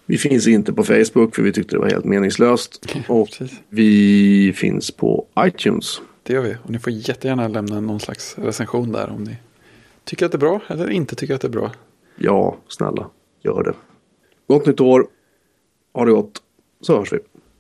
Vi 0.06 0.18
finns 0.18 0.48
inte 0.48 0.74
på 0.74 0.84
Facebook 0.84 1.36
för 1.36 1.44
vi 1.44 1.52
tyckte 1.52 1.76
det 1.76 1.80
var 1.80 1.90
helt 1.90 2.06
meningslöst. 2.06 2.86
Och 3.08 3.30
vi 3.70 4.54
finns 4.56 4.92
på 4.92 5.26
iTunes. 5.40 6.02
Det 6.24 6.34
gör 6.34 6.42
vi. 6.42 6.56
Och 6.64 6.70
ni 6.70 6.80
får 6.80 6.94
jättegärna 6.94 7.48
lämna 7.48 7.82
någon 7.82 8.00
slags 8.00 8.38
recension 8.38 8.92
där 8.92 9.10
om 9.10 9.24
ni 9.24 9.38
tycker 10.04 10.26
att 10.26 10.32
det 10.32 10.36
är 10.36 10.40
bra 10.40 10.62
eller 10.68 10.90
inte 10.90 11.16
tycker 11.16 11.36
att 11.36 11.42
det 11.42 11.48
är 11.48 11.52
bra. 11.52 11.72
Ja, 12.16 12.58
snälla, 12.68 13.10
gör 13.44 13.64
det. 13.64 13.74
Gott 14.48 14.66
nytt 14.66 14.82
år. 14.82 15.08
Ha 15.94 16.06
det 16.06 16.12
gott. 16.12 16.42
Så 16.82 16.98
hörs 16.98 17.14
vi. 17.14 17.20